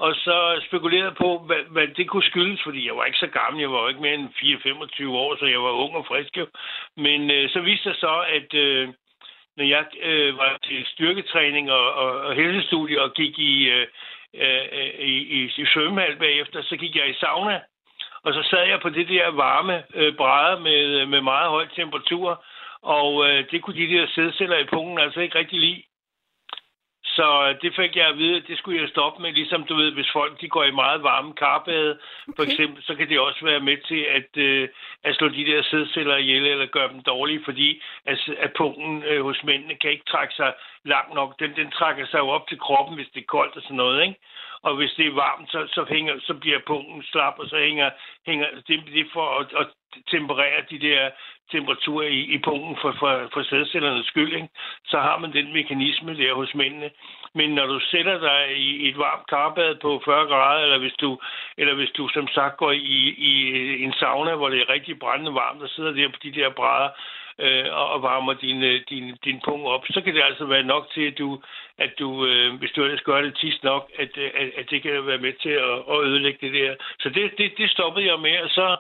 Og 0.06 0.16
så 0.16 0.62
spekulerede 0.68 1.16
på, 1.24 1.30
hvad, 1.48 1.64
hvad 1.70 1.88
det 1.88 2.10
kunne 2.10 2.32
skyldes, 2.32 2.62
fordi 2.64 2.88
jeg 2.88 2.96
var 2.96 3.06
ikke 3.06 3.24
så 3.26 3.28
gammel. 3.28 3.62
Jeg 3.62 3.72
var 3.72 3.82
jo 3.82 3.88
ikke 3.88 4.02
mere 4.02 4.14
end 4.14 4.30
4-25 4.30 5.08
år, 5.10 5.36
så 5.36 5.46
jeg 5.46 5.62
var 5.64 5.72
ung 5.84 5.96
og 5.96 6.06
frisk. 6.06 6.38
Men 6.98 7.32
øh, 7.32 7.50
så 7.50 7.60
viste 7.60 7.90
det 7.90 7.98
så, 7.98 8.16
at 8.38 8.54
øh, 8.54 8.90
når 9.58 9.66
jeg 9.66 9.86
øh, 10.02 10.38
var 10.38 10.58
til 10.64 10.86
styrketræning 10.86 11.72
og, 11.72 11.94
og, 11.94 12.12
og 12.22 12.36
helsestudie 12.36 13.02
og 13.02 13.14
gik 13.14 13.40
i, 13.40 13.70
øh, 13.70 13.88
øh, 14.34 14.66
øh, 14.72 14.94
i, 15.00 15.16
i, 15.38 15.52
i 15.58 15.66
svømmehal 15.74 16.16
bagefter, 16.16 16.62
så 16.62 16.78
gik 16.78 16.96
jeg 16.96 17.10
i 17.10 17.20
sauna. 17.20 17.62
Og 18.24 18.34
så 18.34 18.44
sad 18.44 18.64
jeg 18.68 18.80
på 18.82 18.90
det 18.90 19.08
der 19.10 19.28
varme 19.28 19.84
øh, 19.96 20.16
brædder 20.16 20.60
med, 20.60 21.02
øh, 21.02 21.08
med 21.08 21.22
meget 21.22 21.50
høj 21.50 21.68
temperatur, 21.76 22.44
og 22.82 23.30
øh, 23.30 23.52
det 23.52 23.62
kunne 23.62 23.80
de 23.82 23.94
der 23.94 24.08
sædceller 24.08 24.58
i 24.58 24.72
pungen 24.74 25.00
altså 25.00 25.20
ikke 25.20 25.38
rigtig 25.38 25.60
lide. 25.60 25.84
Så 27.20 27.56
det 27.62 27.72
fik 27.76 27.96
jeg 27.96 28.08
at 28.08 28.18
vide, 28.18 28.38
at 28.38 28.48
det 28.48 28.58
skulle 28.58 28.82
jeg 28.82 28.90
stoppe 28.90 29.22
med. 29.22 29.32
Ligesom 29.32 29.64
du 29.64 29.76
ved, 29.76 29.92
hvis 29.92 30.12
folk 30.14 30.42
de 30.42 30.50
går 30.50 30.64
i 30.64 30.80
meget 30.84 31.04
varme 31.04 31.34
karbade, 31.34 31.92
okay. 31.92 32.36
for 32.36 32.44
eksempel, 32.44 32.84
så 32.84 32.96
kan 32.96 33.10
det 33.10 33.20
også 33.20 33.42
være 33.46 33.60
med 33.60 33.78
til 33.90 34.02
at, 34.18 34.32
øh, 34.38 34.70
at 35.04 35.16
slå 35.16 35.28
de 35.30 35.46
der 35.46 35.62
sædceller 35.64 36.18
ihjel 36.18 36.46
eller 36.46 36.66
gøre 36.66 36.90
dem 36.94 37.02
dårlige, 37.04 37.42
fordi 37.46 37.82
at, 38.06 38.18
at 38.46 38.52
pungen 38.58 39.04
øh, 39.04 39.24
hos 39.24 39.44
mændene 39.44 39.76
kan 39.76 39.92
ikke 39.92 40.12
trække 40.12 40.34
sig 40.34 40.54
langt 40.86 41.14
nok. 41.14 41.40
Den, 41.40 41.56
den 41.56 41.72
trækker 41.72 42.06
sig 42.06 42.20
jo 42.20 42.28
op 42.28 42.48
til 42.48 42.60
kroppen, 42.60 42.96
hvis 42.96 43.12
det 43.14 43.22
er 43.22 43.34
koldt 43.36 43.56
og 43.56 43.62
sådan 43.62 43.78
noget, 43.78 44.02
ikke? 44.02 44.20
Og 44.62 44.76
hvis 44.76 44.94
det 44.98 45.06
er 45.08 45.22
varmt, 45.26 45.52
så, 45.52 45.68
så, 45.76 45.86
hænger, 45.90 46.14
så 46.20 46.34
bliver 46.34 46.60
pungen 46.68 47.04
slap, 47.04 47.36
og 47.40 47.48
så 47.50 47.58
hænger, 47.58 47.90
hænger 48.26 48.48
det, 48.68 48.80
det 48.94 49.08
for 49.14 49.28
at, 49.40 49.48
at 49.62 49.68
temperere 50.12 50.62
de 50.70 50.80
der 50.80 51.10
temperaturer 51.52 52.08
i, 52.08 52.20
i 52.36 52.38
pungen 52.38 52.78
for, 52.82 52.92
for, 53.00 53.30
for 53.34 53.44
sædcellernes 53.44 54.06
skyld, 54.06 54.34
ikke? 54.36 54.50
så 54.86 54.98
har 55.00 55.18
man 55.18 55.34
den 55.34 55.54
mekanisme 55.54 56.18
der 56.18 56.34
hos 56.34 56.56
mændene. 56.56 56.90
Men 57.34 57.50
når 57.50 57.66
du 57.66 57.80
sætter 57.80 58.20
dig 58.20 58.58
i 58.58 58.90
et 58.90 58.98
varmt 58.98 59.28
karbad 59.28 59.76
på 59.76 60.02
40 60.06 60.28
grader, 60.28 60.64
eller 60.64 60.78
hvis 60.78 60.94
du, 60.94 61.20
eller 61.58 61.74
hvis 61.74 61.90
du 61.98 62.08
som 62.08 62.28
sagt 62.28 62.58
går 62.58 62.72
i, 62.72 63.00
i 63.18 63.34
en 63.84 63.94
sauna, 63.94 64.36
hvor 64.36 64.50
det 64.50 64.62
er 64.62 64.70
rigtig 64.70 65.00
brændende 65.00 65.34
varmt, 65.34 65.64
og 65.64 65.70
sidder 65.70 65.92
der 65.92 66.08
på 66.10 66.20
de 66.24 66.32
der 66.32 66.50
brædder, 66.50 66.90
øh, 67.40 67.66
og 67.94 68.02
varmer 68.02 68.34
din, 68.34 68.64
øh, 68.64 68.82
din, 68.90 69.16
din 69.26 69.42
pung 69.46 69.68
op, 69.68 69.84
så 69.90 70.02
kan 70.02 70.16
det 70.16 70.24
altså 70.24 70.46
være 70.46 70.64
nok 70.64 70.90
til, 70.94 71.02
at 71.02 71.18
du, 71.18 71.42
at 71.78 71.92
du 72.00 72.26
øh, 72.26 72.54
hvis 72.60 72.72
du 72.72 72.84
ellers 72.84 73.02
gør 73.02 73.22
det 73.22 73.38
tis 73.38 73.64
nok, 73.64 73.92
at, 74.00 74.18
at, 74.18 74.50
at 74.58 74.66
det 74.70 74.82
kan 74.82 75.08
være 75.08 75.18
med 75.18 75.34
til 75.34 75.50
at, 75.50 75.76
at 75.92 75.98
ødelægge 76.08 76.40
det 76.42 76.54
der. 76.54 76.76
Så 77.00 77.10
det, 77.10 77.32
det, 77.38 77.58
det 77.58 77.70
stoppede 77.72 78.06
jeg 78.12 78.20
med, 78.20 78.40
og 78.40 78.50
så, 78.50 78.78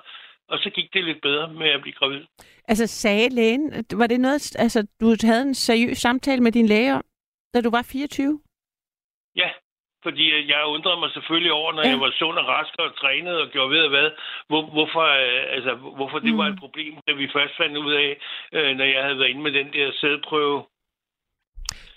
og 0.51 0.59
så 0.59 0.69
gik 0.69 0.93
det 0.93 1.03
lidt 1.03 1.21
bedre 1.21 1.53
med 1.53 1.69
at 1.69 1.81
blive 1.81 1.93
gravid. 1.93 2.23
Altså 2.67 2.87
sagde 2.87 3.29
lægen, 3.29 3.85
var 3.93 4.07
det 4.07 4.19
noget, 4.19 4.55
altså 4.59 4.87
du 5.01 5.15
havde 5.23 5.41
en 5.41 5.53
seriøs 5.53 5.97
samtale 5.97 6.41
med 6.41 6.51
din 6.51 6.65
læge 6.65 6.93
om, 6.93 7.03
da 7.53 7.61
du 7.61 7.69
var 7.69 7.81
24? 7.81 8.39
Ja, 9.35 9.49
fordi 10.03 10.25
jeg 10.51 10.65
undrede 10.65 10.99
mig 10.99 11.11
selvfølgelig 11.11 11.51
over, 11.51 11.73
når 11.73 11.83
ja. 11.83 11.89
jeg 11.89 11.99
var 11.99 12.11
sund 12.19 12.37
og 12.37 12.47
rask 12.47 12.73
og 12.79 12.95
trænet 13.01 13.41
og 13.41 13.49
gjorde 13.49 13.71
ved 13.75 13.89
hvad, 13.89 14.09
hvor, 14.47 14.61
hvorfor, 14.75 15.05
øh, 15.23 15.55
altså, 15.55 15.75
hvorfor 15.75 16.19
det 16.19 16.31
mm. 16.33 16.37
var 16.37 16.47
et 16.47 16.59
problem, 16.59 16.93
da 17.07 17.11
vi 17.13 17.29
først 17.33 17.53
fandt 17.57 17.77
ud 17.77 17.93
af, 17.93 18.09
øh, 18.53 18.77
når 18.77 18.85
jeg 18.85 19.03
havde 19.03 19.19
været 19.19 19.29
inde 19.29 19.41
med 19.41 19.51
den 19.51 19.73
der 19.73 19.91
sædprøve. 20.01 20.63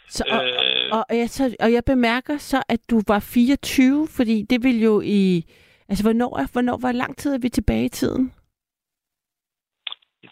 Så, 0.09 0.25
og, 0.31 0.45
øh, 0.47 0.89
og, 0.93 1.05
og, 1.11 1.17
jeg, 1.19 1.31
så, 1.31 1.57
og 1.61 1.73
jeg 1.73 1.83
bemærker 1.87 2.37
så, 2.37 2.63
at 2.69 2.81
du 2.91 3.01
var 3.09 3.21
24, 3.35 4.09
fordi 4.17 4.43
det 4.51 4.63
ville 4.63 4.83
jo 4.85 5.01
i... 5.05 5.43
Altså, 5.89 6.05
hvornår, 6.05 6.53
hvornår 6.53 6.77
hvor 6.77 6.93
lang 6.93 7.17
tid 7.17 7.35
er 7.35 7.39
vi 7.39 7.49
tilbage 7.49 7.85
i 7.85 7.89
tiden? 7.89 8.33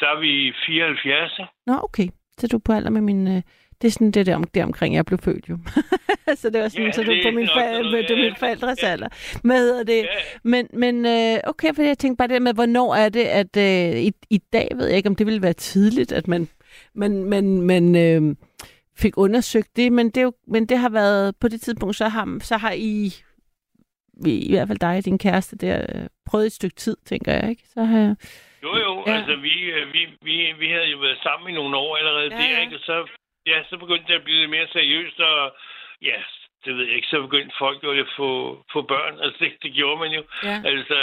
Der 0.00 0.06
er 0.06 0.20
vi 0.20 0.52
74. 0.66 1.40
Nå, 1.66 1.80
okay. 1.82 2.08
Så 2.38 2.46
du 2.46 2.58
på 2.58 2.72
alder 2.72 2.90
med 2.90 3.00
min... 3.00 3.28
Øh, 3.28 3.42
det 3.82 3.88
er 3.88 3.92
sådan 3.92 4.10
det 4.10 4.26
der, 4.26 4.36
om, 4.36 4.44
der 4.44 4.64
omkring, 4.64 4.94
jeg 4.94 5.06
blev 5.06 5.18
født 5.18 5.48
jo. 5.48 5.58
så 6.40 6.50
det 6.50 6.60
var 6.60 6.68
sådan, 6.68 6.86
ja, 6.86 6.92
så 6.92 7.02
du 7.02 7.14
på 7.24 7.30
min, 7.30 7.48
fa- 7.48 7.92
med, 7.92 8.04
ja, 8.08 8.16
min 8.16 8.36
forældres 8.38 8.82
ja. 8.82 8.88
alder. 8.88 9.08
Med 9.44 9.84
det. 9.84 9.96
Ja. 9.96 10.06
Men, 10.44 10.66
men 10.72 11.06
øh, 11.06 11.38
okay, 11.46 11.74
for 11.74 11.82
jeg 11.82 11.98
tænkte 11.98 12.16
bare 12.16 12.28
det 12.28 12.42
med, 12.42 12.54
hvornår 12.54 12.94
er 12.94 13.08
det, 13.08 13.24
at 13.24 13.56
øh, 13.56 14.00
i, 14.00 14.12
i 14.30 14.38
dag 14.52 14.68
ved 14.76 14.86
jeg 14.86 14.96
ikke, 14.96 15.08
om 15.08 15.16
det 15.16 15.26
ville 15.26 15.42
være 15.42 15.52
tidligt, 15.52 16.12
at 16.12 16.28
man, 16.28 16.48
man, 16.94 17.24
man, 17.24 17.62
man 17.62 17.96
øh, 17.96 18.36
fik 18.96 19.18
undersøgt 19.18 19.76
det, 19.76 19.92
men 19.92 20.10
det, 20.10 20.22
jo, 20.22 20.32
men 20.46 20.66
det 20.66 20.78
har 20.78 20.88
været, 20.88 21.36
på 21.36 21.48
det 21.48 21.60
tidspunkt, 21.60 21.96
så 21.96 22.08
har, 22.08 22.38
så 22.42 22.56
har 22.56 22.72
I, 22.72 23.12
i 24.26 24.52
hvert 24.52 24.68
fald 24.68 24.78
dig 24.78 24.96
og 24.96 25.04
din 25.04 25.18
kæreste 25.18 25.56
der, 25.56 26.06
prøvet 26.26 26.46
et 26.46 26.52
stykke 26.52 26.76
tid, 26.76 26.96
tænker 27.06 27.32
jeg, 27.32 27.50
ikke? 27.50 27.62
Så 27.74 27.84
har 27.84 28.00
jo, 28.00 28.14
jo, 29.06 29.12
ja. 29.12 29.16
altså 29.18 29.36
vi, 29.36 29.54
vi, 29.92 30.02
vi, 30.22 30.52
vi 30.58 30.68
havde 30.68 30.90
jo 30.94 30.98
været 30.98 31.18
sammen 31.22 31.50
i 31.50 31.54
nogle 31.54 31.76
år 31.76 31.96
allerede 31.96 32.30
ja, 32.30 32.36
der, 32.36 32.50
ja. 32.56 32.60
ikke? 32.60 32.76
Og 32.76 32.82
så 32.84 33.06
ja, 33.46 33.62
så 33.70 33.76
begyndte 33.76 34.08
det 34.08 34.18
at 34.18 34.24
blive 34.24 34.40
lidt 34.40 34.50
mere 34.50 34.68
seriøst, 34.72 35.20
og 35.20 35.56
ja, 36.02 36.18
det 36.64 36.76
ved 36.76 36.84
jeg 36.86 36.96
ikke, 36.96 37.08
så 37.08 37.20
begyndte 37.22 37.54
folk 37.58 37.84
jo 37.84 37.90
at 37.90 38.06
få, 38.16 38.30
få 38.72 38.82
børn. 38.82 39.20
Altså, 39.20 39.38
det, 39.44 39.52
det 39.62 39.72
gjorde 39.72 40.00
man 40.00 40.12
jo. 40.12 40.22
Ja. 40.42 40.62
Altså, 40.64 40.98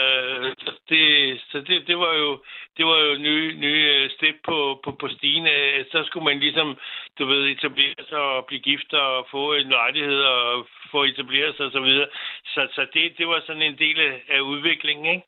så 0.60 0.72
det, 0.90 1.06
så 1.52 1.62
det, 1.62 1.88
det 1.88 1.98
var 1.98 2.14
jo, 2.14 2.44
det 2.78 2.86
var 2.86 3.00
jo 3.00 3.18
nye, 3.18 3.54
nye 3.54 4.10
step 4.10 4.36
på, 4.46 4.80
på, 4.84 4.92
på 4.92 5.08
stigen. 5.08 5.48
Øh, 5.48 5.86
Så 5.92 6.04
skulle 6.04 6.26
man 6.26 6.40
ligesom, 6.40 6.78
du 7.20 7.26
ved, 7.26 7.48
etablere 7.48 8.04
sig 8.10 8.20
og 8.20 8.46
blive 8.46 8.62
gift 8.62 8.94
og 8.94 9.28
få 9.32 9.54
en 9.54 9.70
lejlighed 9.70 10.22
og 10.22 10.68
få 10.92 11.04
etableret 11.04 11.56
sig 11.58 11.66
og 11.66 11.72
så 11.72 11.80
videre. 11.80 12.08
Så, 12.46 12.68
så 12.76 12.88
det, 12.94 13.18
det 13.18 13.28
var 13.28 13.44
sådan 13.46 13.62
en 13.62 13.78
del 13.78 14.00
af, 14.00 14.22
af 14.30 14.40
udviklingen, 14.40 15.06
ikke? 15.06 15.26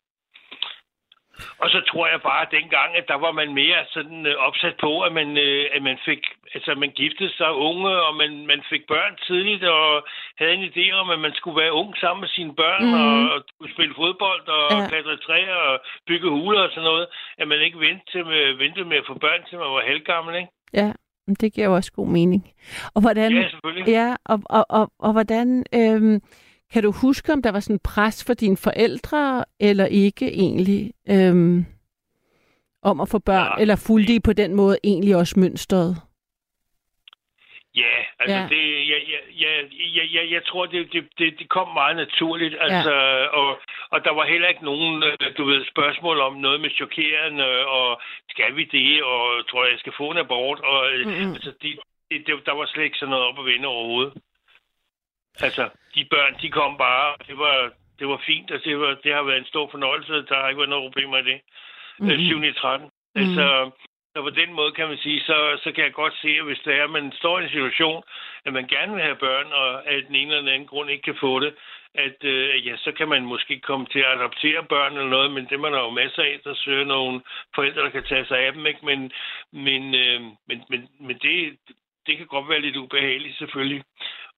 Og 1.61 1.67
så 1.73 1.79
tror 1.89 2.05
jeg 2.13 2.21
bare, 2.29 2.41
at 2.45 2.51
dengang, 2.59 2.89
at 2.99 3.05
der 3.11 3.17
var 3.25 3.31
man 3.31 3.49
mere 3.61 3.79
sådan 3.95 4.19
øh, 4.25 4.35
opsat 4.47 4.75
på, 4.85 4.91
at 5.07 5.11
man, 5.19 5.29
øh, 5.37 5.65
at 5.75 5.81
man 5.89 5.97
fik, 6.07 6.21
altså 6.55 6.71
man 6.83 6.91
giftede 7.01 7.33
sig 7.39 7.51
unge, 7.69 7.91
og 8.07 8.11
man, 8.21 8.31
man 8.51 8.61
fik 8.71 8.83
børn 8.93 9.13
tidligt, 9.27 9.63
og 9.63 10.07
havde 10.39 10.53
en 10.53 10.69
idé 10.71 10.85
om, 11.01 11.09
at 11.09 11.19
man 11.19 11.33
skulle 11.39 11.61
være 11.63 11.73
ung 11.81 11.91
sammen 11.97 12.21
med 12.21 12.29
sine 12.37 12.53
børn, 12.61 12.83
mm. 12.85 12.93
og, 13.03 13.15
og 13.61 13.67
spille 13.73 13.93
fodbold, 14.01 14.47
og 14.57 14.63
Ja. 14.71 14.87
klatre 14.89 15.17
træer, 15.27 15.55
og 15.69 15.75
bygge 16.07 16.29
huler 16.29 16.61
og 16.61 16.69
sådan 16.75 16.89
noget. 16.91 17.07
At 17.41 17.47
man 17.47 17.59
ikke 17.65 17.79
ventede, 17.79 18.07
til, 18.11 18.25
med, 18.25 18.53
ventede 18.63 18.85
med 18.85 18.97
at 18.97 19.07
få 19.07 19.13
børn, 19.25 19.41
til 19.49 19.57
man 19.57 19.67
var 19.75 19.83
halvgammel, 19.91 20.35
ikke? 20.35 20.51
Ja, 20.73 20.91
det 21.41 21.53
giver 21.53 21.67
jo 21.67 21.73
også 21.75 21.91
god 21.91 22.07
mening. 22.07 22.41
Og 22.95 23.01
hvordan, 23.01 23.31
Ja, 23.33 23.49
selvfølgelig. 23.49 23.87
ja, 23.87 24.15
og, 24.25 24.39
og, 24.45 24.65
og, 24.69 24.91
og 24.99 25.11
hvordan 25.11 25.65
øhm, 25.73 26.21
kan 26.73 26.83
du 26.83 26.91
huske, 27.01 27.33
om 27.33 27.41
der 27.41 27.51
var 27.51 27.59
sådan 27.59 27.79
pres 27.83 28.25
for 28.25 28.33
dine 28.33 28.57
forældre, 28.57 29.45
eller 29.59 29.85
ikke 29.85 30.25
egentlig, 30.27 30.93
øhm, 31.09 31.65
om 32.83 33.01
at 33.01 33.09
få 33.09 33.19
børn, 33.19 33.51
Ja. 33.57 33.61
eller 33.61 33.83
fulgte 33.87 34.13
de 34.13 34.19
på 34.19 34.33
den 34.33 34.55
måde 34.55 34.77
egentlig 34.83 35.15
også 35.15 35.39
mønstret? 35.39 35.95
Ja, 37.75 37.95
altså 38.19 38.37
Ja. 38.37 38.47
det, 38.55 38.89
jeg, 38.91 39.01
jeg, 39.43 39.53
jeg, 39.95 40.05
jeg, 40.15 40.31
jeg, 40.31 40.41
tror, 40.45 40.65
det, 40.65 40.93
det, 40.93 41.39
det, 41.39 41.49
kom 41.49 41.67
meget 41.67 41.95
naturligt, 41.95 42.55
altså, 42.59 42.93
ja. 42.93 43.25
og, 43.39 43.59
og 43.89 44.03
der 44.05 44.13
var 44.13 44.25
heller 44.25 44.47
ikke 44.47 44.65
nogen, 44.65 45.03
øh, 45.03 45.17
du 45.37 45.43
ved, 45.45 45.65
spørgsmål 45.65 46.19
om 46.19 46.33
noget 46.33 46.61
med 46.61 46.69
chokerende, 46.69 47.65
og 47.67 48.01
skal 48.29 48.55
vi 48.55 48.63
det, 48.63 49.03
og 49.03 49.47
tror 49.49 49.63
jeg, 49.63 49.71
jeg 49.71 49.79
skal 49.79 49.93
få 49.97 50.11
en 50.11 50.17
abort, 50.17 50.59
og 50.59 50.79
mm-hmm. 51.05 51.33
altså, 51.33 51.51
det, 51.61 51.79
det, 52.11 52.45
der 52.45 52.53
var 52.53 52.65
slet 52.65 52.83
ikke 52.83 52.97
sådan 52.97 53.09
noget 53.09 53.25
op 53.25 53.39
at 53.39 53.45
vende 53.45 53.67
overhovedet. 53.67 54.13
Altså, 55.43 55.69
de 55.95 56.05
børn, 56.13 56.33
de 56.41 56.49
kom 56.49 56.77
bare, 56.77 57.07
og 57.13 57.27
det 57.27 57.37
var, 57.37 57.71
det 57.99 58.07
var 58.07 58.21
fint, 58.25 58.51
og 58.51 58.59
det, 58.65 58.79
var, 58.79 58.97
det 59.03 59.13
har 59.13 59.23
været 59.23 59.37
en 59.37 59.51
stor 59.53 59.69
fornøjelse, 59.71 60.13
der 60.13 60.35
har 60.35 60.47
ikke 60.49 60.59
været 60.59 60.69
noget 60.69 60.87
problemer 60.87 61.17
i 61.17 61.23
det. 61.31 61.39
Mm-hmm. 61.99 62.15
Mhm. 62.15 62.25
7. 62.25 62.43
i 62.43 62.53
13. 62.53 62.87
Mhm. 62.87 63.23
Altså, 63.23 63.71
så 64.13 64.21
på 64.21 64.29
den 64.29 64.53
måde 64.53 64.71
kan 64.71 64.87
man 64.87 64.97
sige, 64.97 65.19
så, 65.21 65.59
så 65.63 65.71
kan 65.71 65.83
jeg 65.83 65.93
godt 65.93 66.13
se, 66.21 66.29
at 66.39 66.45
hvis 66.45 66.61
det 66.65 66.73
er, 66.75 66.83
at 66.83 66.89
man 66.89 67.11
står 67.11 67.39
i 67.39 67.43
en 67.43 67.49
situation, 67.49 68.03
at 68.45 68.53
man 68.53 68.67
gerne 68.67 68.93
vil 68.93 69.03
have 69.03 69.15
børn, 69.15 69.47
og 69.51 69.91
af 69.91 70.03
den 70.07 70.15
ene 70.15 70.31
eller 70.31 70.41
den 70.45 70.53
anden 70.53 70.67
grund 70.67 70.89
ikke 70.89 71.03
kan 71.03 71.17
få 71.19 71.39
det, 71.39 71.53
at 71.93 72.23
øh, 72.23 72.67
ja, 72.67 72.77
så 72.77 72.91
kan 72.91 73.07
man 73.07 73.25
måske 73.25 73.59
komme 73.59 73.85
til 73.85 73.99
at 73.99 74.11
adoptere 74.17 74.63
børn 74.63 74.93
eller 74.93 75.09
noget, 75.09 75.31
men 75.31 75.45
det 75.49 75.59
man 75.59 75.73
har 75.73 75.79
jo 75.79 75.89
masser 75.89 76.23
af, 76.23 76.39
der 76.43 76.53
søger 76.53 76.85
nogle 76.85 77.21
forældre, 77.55 77.81
der 77.81 77.89
kan 77.89 78.03
tage 78.03 78.25
sig 78.25 78.39
af 78.39 78.53
dem, 78.53 78.65
ikke? 78.65 78.85
Men, 78.85 79.11
men, 79.51 79.95
øh, 79.95 80.21
men, 80.47 80.63
men, 80.69 80.89
men 80.99 81.17
det, 81.17 81.57
det 82.07 82.17
kan 82.17 82.27
godt 82.27 82.49
være 82.49 82.61
lidt 82.61 82.77
ubehageligt 82.77 83.37
selvfølgelig. 83.37 83.83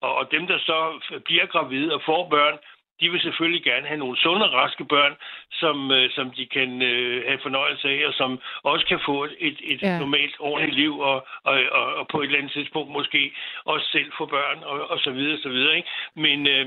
Og, 0.02 0.16
og 0.16 0.26
dem, 0.32 0.48
der 0.48 0.58
så 0.60 0.78
bliver 1.26 1.46
gravide 1.46 1.94
og 1.96 2.02
får 2.06 2.30
børn, 2.30 2.58
de 3.02 3.10
vil 3.12 3.22
selvfølgelig 3.22 3.64
gerne 3.64 3.88
have 3.88 4.00
nogle 4.04 4.18
sunde 4.18 4.46
og 4.50 4.54
raske 4.54 4.86
børn, 4.86 5.14
som, 5.52 5.92
øh, 5.92 6.10
som 6.16 6.32
de 6.38 6.46
kan 6.46 6.82
øh, 6.82 7.24
have 7.28 7.40
fornøjelse 7.48 7.88
af, 7.90 8.08
og 8.08 8.14
som 8.14 8.40
også 8.64 8.86
kan 8.86 9.00
få 9.06 9.24
et, 9.48 9.58
et 9.72 9.82
Ja. 9.82 10.00
normalt, 10.00 10.36
ordentligt 10.40 10.78
liv, 10.82 11.00
og, 11.00 11.18
og, 11.50 11.56
og, 11.72 11.86
og 12.00 12.08
på 12.12 12.22
et 12.22 12.26
eller 12.26 12.38
andet 12.40 12.52
tidspunkt 12.52 12.92
måske 12.92 13.22
også 13.66 13.88
selv 13.92 14.10
få 14.18 14.26
børn, 14.26 14.58
og, 14.64 14.78
og 14.92 15.00
så 15.00 15.12
videre, 15.12 15.38
så 15.46 15.50
videre. 15.50 15.76
Ikke? 15.78 15.90
Men, 16.16 16.48
øh, 16.48 16.66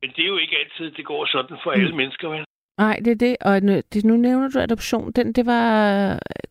men 0.00 0.08
det 0.16 0.22
er 0.24 0.28
jo 0.34 0.36
ikke 0.36 0.56
altid, 0.62 0.90
det 0.96 1.04
går 1.04 1.26
sådan 1.26 1.56
for 1.62 1.70
alle 1.70 1.96
mennesker. 1.96 2.28
Vel? 2.28 2.44
Nej, 2.78 2.96
det 3.04 3.10
er 3.10 3.20
det. 3.26 3.36
Og 3.40 3.60
nu, 3.62 3.72
det, 3.92 4.04
nu 4.04 4.16
nævner 4.16 4.48
du 4.48 4.58
adoption. 4.58 5.12
Den, 5.12 5.32
det 5.32 5.46
var 5.46 5.68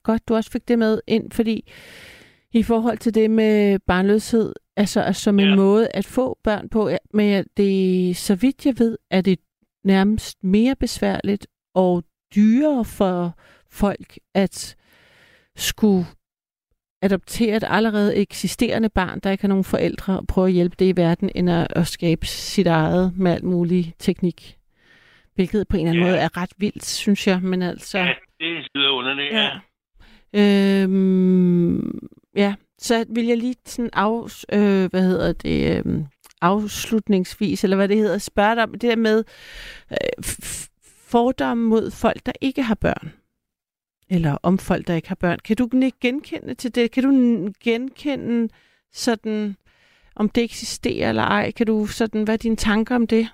godt, 0.04 0.30
du 0.30 0.36
også 0.36 0.52
fik 0.52 0.68
det 0.68 0.80
med 0.80 1.02
ind, 1.08 1.32
fordi 1.32 1.58
i 2.54 2.64
forhold 2.64 2.98
til 2.98 3.16
det 3.16 3.32
med 3.32 3.80
barnløshed, 3.88 4.54
altså, 4.80 5.02
altså 5.02 5.22
som 5.24 5.40
en 5.40 5.50
Ja. 5.50 5.56
måde 5.56 5.88
at 5.94 6.06
få 6.06 6.38
børn 6.44 6.70
på, 6.70 6.90
men 7.14 7.46
det, 7.58 8.18
så 8.18 8.36
vidt 8.36 8.66
jeg 8.66 8.80
ved, 8.80 8.98
er 9.12 9.22
det 9.22 9.40
nærmest 9.84 10.44
mere 10.44 10.76
besværligt 10.76 11.48
og 11.76 12.04
dyrere 12.36 12.86
for 12.86 13.38
folk 13.72 14.18
at 14.34 14.76
skulle 15.56 16.06
adoptere 17.02 17.56
et 17.58 17.64
allerede 17.68 18.16
eksisterende 18.16 18.90
barn, 18.90 19.20
der 19.20 19.32
ikke 19.32 19.42
har 19.44 19.48
nogen 19.48 19.64
forældre, 19.64 20.20
og 20.20 20.28
prøve 20.28 20.48
at 20.48 20.54
hjælpe 20.54 20.76
det 20.80 20.86
i 20.86 20.98
verden, 20.98 21.30
end 21.36 21.50
at, 21.50 21.68
at 21.76 21.88
skabe 21.88 22.26
sit 22.26 22.68
eget 22.68 23.14
med 23.18 23.32
alt 23.32 23.44
mulig 23.44 23.94
teknik. 24.00 24.56
Hvilket 25.36 25.68
på 25.68 25.78
en 25.78 25.88
eller 25.88 25.92
anden 25.92 26.06
Ja. 26.06 26.12
måde 26.12 26.20
er 26.22 26.38
ret 26.38 26.52
vildt, 26.58 26.86
synes 26.86 27.28
jeg. 27.28 27.42
Men 27.42 27.62
altså, 27.62 27.98
Ja, 27.98 28.14
det 28.40 28.68
lyder 28.76 28.90
underligt. 28.90 29.34
Ja. 29.34 29.50
Ja. 30.34 30.84
øhm, 30.84 32.00
ja, 32.36 32.56
så 32.80 33.06
vil 33.10 33.26
jeg 33.26 33.38
lige 33.38 33.56
sådan 33.66 33.90
af, 33.94 34.46
øh, 34.54 34.90
hvad 34.90 35.02
hedder 35.02 35.34
det, 35.34 35.78
øhm, 35.78 36.06
afslutningsvis, 36.42 37.64
eller 37.64 37.78
hvad 37.78 37.88
det 37.88 37.98
hedder, 37.98 38.18
spørge 38.18 38.56
dig 38.56 38.64
om 38.64 38.72
det 38.72 38.82
der 38.82 38.96
med 38.96 39.24
øh, 39.92 40.24
fordomme 41.12 41.68
mod 41.68 41.92
folk, 41.92 42.26
der 42.26 42.32
ikke 42.42 42.64
har 42.64 42.76
børn. 42.76 43.14
Eller 44.10 44.38
om 44.44 44.58
folk, 44.58 44.88
der 44.88 44.96
ikke 44.96 45.08
har 45.08 45.16
børn. 45.16 45.40
Kan 45.40 45.56
du 45.56 45.70
genkende 46.02 46.54
til 46.54 46.76
det? 46.76 46.92
Kan 46.92 47.04
du 47.04 47.12
genkende 47.64 48.50
sådan, 48.92 49.56
om 50.16 50.30
det 50.30 50.44
eksisterer 50.44 51.10
eller 51.10 51.24
ej? 51.24 51.52
Kan 51.52 51.68
du 51.68 51.86
sådan, 51.86 52.24
hvad 52.24 52.34
er 52.34 52.38
dine 52.38 52.56
tanker 52.56 52.96
om 52.96 53.08
det? 53.08 53.28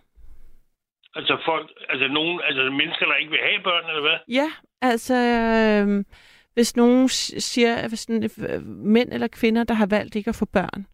Altså 1.15 1.37
folk, 1.45 1.69
altså 1.89 2.07
nogen, 2.07 2.41
altså 2.43 2.63
mennesker, 2.63 3.05
der 3.05 3.15
ikke 3.15 3.31
vil 3.31 3.39
have 3.49 3.63
børn, 3.63 3.89
eller 3.89 4.01
hvad? 4.01 4.17
Ja, 4.27 4.49
altså 4.81 5.15
øh, 5.15 6.03
hvis 6.55 6.75
nogen 6.75 7.09
siger, 7.09 7.75
at 7.75 7.99
sådan, 7.99 8.29
øh, 8.49 8.61
mænd 8.65 9.13
eller 9.13 9.27
kvinder, 9.27 9.63
der 9.63 9.73
har 9.73 9.85
valgt 9.85 10.15
ikke 10.15 10.29
at 10.29 10.35
få 10.35 10.45
børn, 10.45 10.87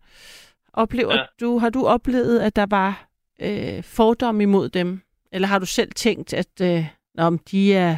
oplever 0.74 1.16
ja. 1.16 1.24
Du, 1.40 1.58
har 1.60 1.70
du 1.70 1.86
oplevet, 1.86 2.40
at 2.40 2.56
der 2.56 2.66
var 2.70 3.08
øh, 3.42 3.84
fordom 3.84 4.42
imod 4.42 4.70
dem? 4.70 5.02
Eller 5.32 5.48
har 5.48 5.60
du 5.60 5.66
selv 5.66 5.92
tænkt, 5.92 6.34
at 6.34 6.62
øh, 6.62 6.86
om 7.18 7.40
de 7.40 7.74
er, 7.74 7.96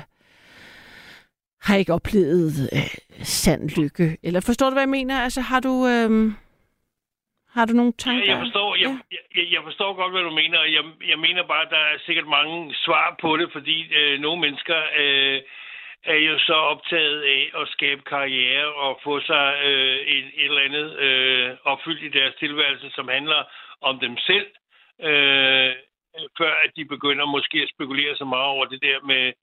har 1.61 1.75
ikke 1.75 1.93
oplevet 1.93 2.69
øh, 2.73 3.23
sand 3.23 3.69
lykke? 3.81 4.17
Eller 4.23 4.41
forstår 4.41 4.69
du, 4.69 4.73
hvad 4.73 4.83
jeg 4.83 4.89
mener? 4.99 5.19
Altså 5.19 5.41
har 5.41 5.59
du, 5.59 5.87
øh, 5.87 6.31
har 7.55 7.65
du 7.65 7.73
nogle 7.73 7.93
tanker? 7.97 8.25
Jeg 8.31 8.39
forstår, 8.39 8.75
jeg, 8.75 8.97
jeg, 9.11 9.45
jeg 9.51 9.61
forstår 9.63 9.95
godt, 9.95 10.11
hvad 10.11 10.21
du 10.21 10.33
mener. 10.41 10.57
og 10.59 10.71
Jeg, 10.77 10.83
jeg 11.11 11.19
mener 11.19 11.43
bare, 11.47 11.65
at 11.65 11.71
der 11.71 11.83
er 11.93 11.97
sikkert 12.05 12.27
mange 12.27 12.75
svar 12.75 13.17
på 13.21 13.37
det, 13.37 13.49
fordi 13.51 13.77
øh, 13.99 14.19
nogle 14.19 14.41
mennesker 14.41 14.79
øh, 15.01 15.41
er 16.05 16.15
jo 16.15 16.39
så 16.39 16.53
optaget 16.53 17.21
af 17.21 17.51
at 17.61 17.67
skabe 17.67 18.01
karriere 18.01 18.73
og 18.73 18.99
få 19.03 19.19
sig 19.21 19.59
øh, 19.63 19.97
et, 19.97 20.25
et 20.25 20.45
eller 20.45 20.61
andet 20.61 20.97
øh, 20.97 21.57
opfyldt 21.63 22.03
i 22.03 22.19
deres 22.19 22.35
tilværelse, 22.35 22.91
som 22.91 23.07
handler 23.07 23.43
om 23.81 23.99
dem 23.99 24.17
selv, 24.17 24.47
øh, 25.01 25.73
før 26.37 26.53
at 26.63 26.71
de 26.75 26.85
begynder 26.85 27.25
måske 27.25 27.57
at 27.57 27.69
spekulere 27.75 28.15
så 28.15 28.25
meget 28.25 28.45
over 28.45 28.65
det 28.65 28.81
der 28.81 29.01
med, 29.01 29.33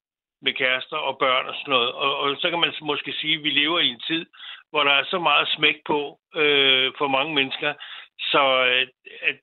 med 0.43 0.53
kærester 0.53 0.97
og 0.97 1.19
børn 1.19 1.47
og 1.47 1.55
sådan 1.55 1.71
noget. 1.71 1.93
Og, 1.93 2.19
og 2.19 2.37
så 2.41 2.51
kan 2.51 2.61
man 2.61 2.73
måske 2.83 3.13
sige, 3.13 3.37
at 3.37 3.45
vi 3.45 3.51
lever 3.51 3.79
i 3.79 3.89
en 3.89 4.01
tid, 4.01 4.27
hvor 4.71 4.85
der 4.85 4.93
er 4.93 5.05
så 5.05 5.19
meget 5.19 5.49
smæk 5.49 5.77
på 5.87 6.19
øh, 6.35 6.93
for 6.99 7.09
mange 7.09 7.35
mennesker, 7.35 7.75
så 8.19 8.43
at, 8.83 8.91
at 9.23 9.37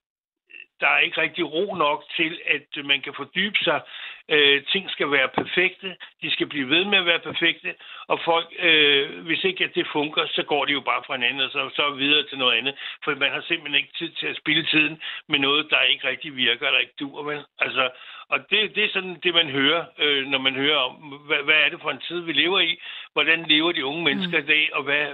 der 0.80 0.88
er 0.88 0.99
ikke 0.99 1.21
rigtig 1.21 1.53
ro 1.53 1.75
nok 1.75 2.03
til, 2.15 2.41
at 2.45 2.86
man 2.86 3.01
kan 3.01 3.13
fordybe 3.13 3.58
sig. 3.63 3.82
Øh, 4.30 4.63
ting 4.63 4.90
skal 4.90 5.12
være 5.12 5.28
perfekte. 5.28 5.96
De 6.22 6.32
skal 6.32 6.48
blive 6.48 6.70
ved 6.70 6.86
med 6.86 6.98
at 6.98 7.06
være 7.06 7.20
perfekte. 7.20 7.76
Og 8.08 8.20
folk, 8.26 8.48
øh, 8.60 9.26
hvis 9.26 9.44
ikke 9.44 9.63
at 9.63 9.76
det 9.76 9.88
fungerer, 9.92 10.28
så 10.28 10.44
går 10.44 10.66
de 10.66 10.72
jo 10.72 10.82
bare 10.82 11.04
fra 11.08 11.16
hinanden, 11.16 11.42
og 11.42 11.52
så, 11.52 11.70
så 11.76 11.90
videre 11.90 12.24
til 12.24 12.38
noget 12.38 12.58
andet. 12.58 12.76
For 13.04 13.16
man 13.16 13.32
har 13.32 13.42
simpelthen 13.42 13.82
ikke 13.82 13.98
tid 13.98 14.10
til 14.10 14.28
at 14.28 14.38
spille 14.38 14.66
tiden 14.66 15.02
med 15.28 15.40
noget, 15.40 15.70
der 15.70 15.82
ikke 15.82 16.08
rigtig 16.08 16.36
virker, 16.36 16.68
eller 16.68 16.80
ikke 16.80 17.00
dur. 17.00 17.24
Vel? 17.24 17.44
Altså, 17.60 17.90
og 18.30 18.40
det, 18.50 18.76
det 18.76 18.84
er 18.84 18.90
sådan 18.94 19.20
det, 19.24 19.34
man 19.34 19.50
hører, 19.50 19.86
øh, 20.00 20.26
når 20.26 20.38
man 20.38 20.56
hører 20.56 20.78
om, 20.78 20.94
hvad, 21.28 21.42
hvad 21.44 21.56
er 21.56 21.70
det 21.70 21.82
for 21.82 21.92
en 21.92 22.06
tid, 22.08 22.20
vi 22.20 22.34
lever 22.34 22.60
i? 22.60 22.80
Hvordan 23.13 23.44
lever 23.44 23.72
de 23.72 23.86
unge 23.86 24.04
mennesker 24.04 24.40
mm. 24.40 24.44
i 24.44 24.48
dag, 24.48 24.70
og 24.74 24.84
hvad, 24.84 25.06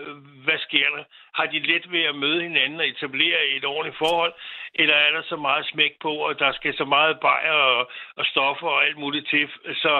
hvad 0.45 0.59
sker 0.59 0.87
der? 0.95 1.03
Har 1.33 1.45
de 1.45 1.59
let 1.59 1.91
ved 1.91 2.03
at 2.03 2.15
møde 2.15 2.41
hinanden 2.41 2.79
og 2.79 2.87
etablere 2.87 3.47
et 3.47 3.65
ordentligt 3.65 3.97
forhold? 3.97 4.33
Eller 4.75 4.95
er 4.95 5.11
der 5.11 5.21
så 5.21 5.35
meget 5.35 5.65
smæk 5.65 5.93
på, 6.01 6.11
og 6.27 6.39
der 6.39 6.51
skal 6.53 6.77
så 6.77 6.85
meget 6.85 7.19
bajer 7.19 7.51
og, 7.51 7.91
og 8.15 8.25
stoffer 8.25 8.67
og 8.67 8.85
alt 8.85 8.97
muligt 9.03 9.25
til? 9.33 9.43
Så, 9.83 9.93